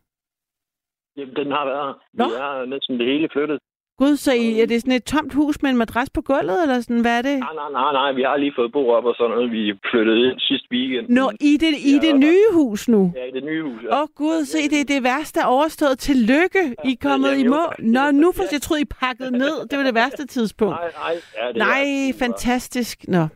Jamen, 1.17 1.35
den 1.35 1.51
har 1.51 1.65
været. 1.65 1.95
Nå. 2.13 2.23
Vi 2.25 2.31
er 2.33 2.65
næsten 2.65 2.99
det 2.99 3.05
hele 3.07 3.29
flyttet. 3.33 3.59
Gud, 3.97 4.15
så 4.17 4.31
I, 4.33 4.59
er 4.61 4.65
det 4.65 4.81
sådan 4.81 4.93
et 4.93 5.03
tomt 5.03 5.33
hus 5.33 5.61
med 5.61 5.69
en 5.71 5.77
madras 5.77 6.09
på 6.09 6.21
gulvet, 6.21 6.61
eller 6.61 6.81
sådan, 6.81 7.01
hvad 7.01 7.17
er 7.17 7.21
det? 7.21 7.39
Nej, 7.39 7.53
nej, 7.55 7.69
nej, 7.71 7.91
nej. 7.93 8.11
Vi 8.11 8.21
har 8.21 8.37
lige 8.37 8.53
fået 8.55 8.71
bo 8.71 8.89
op 8.89 9.05
og 9.05 9.15
sådan 9.17 9.31
noget. 9.31 9.51
Vi 9.51 9.73
flyttede 9.91 10.19
ind 10.27 10.39
sidste 10.39 10.67
weekend. 10.71 11.09
Nå, 11.09 11.31
i 11.41 11.57
det, 11.57 11.73
i 11.77 11.93
Ja, 11.93 12.07
det 12.07 12.15
nye 12.19 12.47
hus 12.53 12.87
nu? 12.87 13.11
Ja, 13.15 13.23
i 13.23 13.31
det 13.31 13.43
nye 13.43 13.63
hus. 13.63 13.79
Åh 13.83 13.85
Ja. 13.91 14.01
oh, 14.01 14.07
gud, 14.15 14.45
se, 14.45 14.57
det 14.69 14.79
er 14.81 14.85
det 14.85 15.03
værste 15.03 15.39
er 15.39 15.45
overstået. 15.45 15.99
Tillykke, 15.99 16.75
I 16.85 16.91
er 16.91 16.95
kommet 17.01 17.29
jamen, 17.31 17.45
i 17.45 17.47
mål. 17.47 17.75
Nå, 17.79 18.11
nu 18.11 18.31
for 18.35 18.43
jeg 18.51 18.61
troede, 18.61 18.81
I 18.81 18.85
pakkede 18.85 19.31
ned. 19.31 19.67
Det 19.69 19.77
var 19.79 19.83
det 19.83 19.95
værste 19.95 20.25
tidspunkt. 20.25 20.75
Nej, 20.75 20.91
nej. 21.03 21.13
Ja, 21.41 21.47
det 21.47 21.57
Nej, 21.57 21.81
er, 22.09 22.13
fantastisk. 22.19 23.05
Nå, 23.07 23.27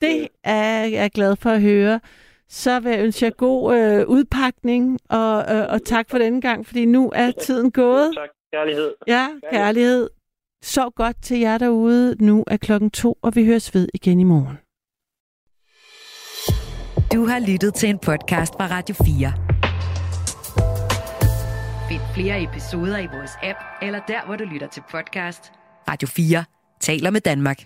det 0.00 0.28
er 0.44 0.84
jeg 0.84 1.10
glad 1.10 1.36
for 1.36 1.50
at 1.50 1.62
høre. 1.62 2.00
Så 2.48 2.80
vil 2.80 2.90
jeg 2.92 3.04
ønske 3.04 3.24
jer 3.24 3.30
god 3.30 3.76
øh, 3.76 4.06
udpakning, 4.08 4.98
og, 5.10 5.44
øh, 5.56 5.66
og 5.72 5.84
tak 5.84 6.10
for 6.10 6.18
denne 6.18 6.40
gang, 6.40 6.66
fordi 6.66 6.84
nu 6.84 7.12
er 7.14 7.30
tiden 7.30 7.70
gået. 7.70 8.10
Tak. 8.16 8.28
Kærlighed. 8.52 8.94
Ja, 9.06 9.28
kærlighed. 9.50 10.10
Sov 10.62 10.92
godt 10.92 11.22
til 11.22 11.38
jer 11.38 11.58
derude. 11.58 12.16
Nu 12.24 12.44
er 12.46 12.56
klokken 12.56 12.90
to, 12.90 13.18
og 13.22 13.34
vi 13.34 13.46
høres 13.46 13.74
ved 13.74 13.88
igen 13.94 14.20
i 14.20 14.24
morgen. 14.24 14.58
Du 17.12 17.24
har 17.24 17.38
lyttet 17.52 17.74
til 17.74 17.88
en 17.88 17.98
podcast 17.98 18.52
fra 18.54 18.66
Radio 18.66 18.94
4. 18.94 19.32
Find 21.88 22.00
flere 22.14 22.42
episoder 22.42 22.98
i 22.98 23.06
vores 23.06 23.30
app, 23.42 23.58
eller 23.82 24.00
der, 24.08 24.26
hvor 24.26 24.36
du 24.36 24.44
lytter 24.44 24.68
til 24.68 24.82
podcast. 24.90 25.52
Radio 25.88 26.08
4 26.08 26.44
taler 26.80 27.10
med 27.10 27.20
Danmark. 27.20 27.58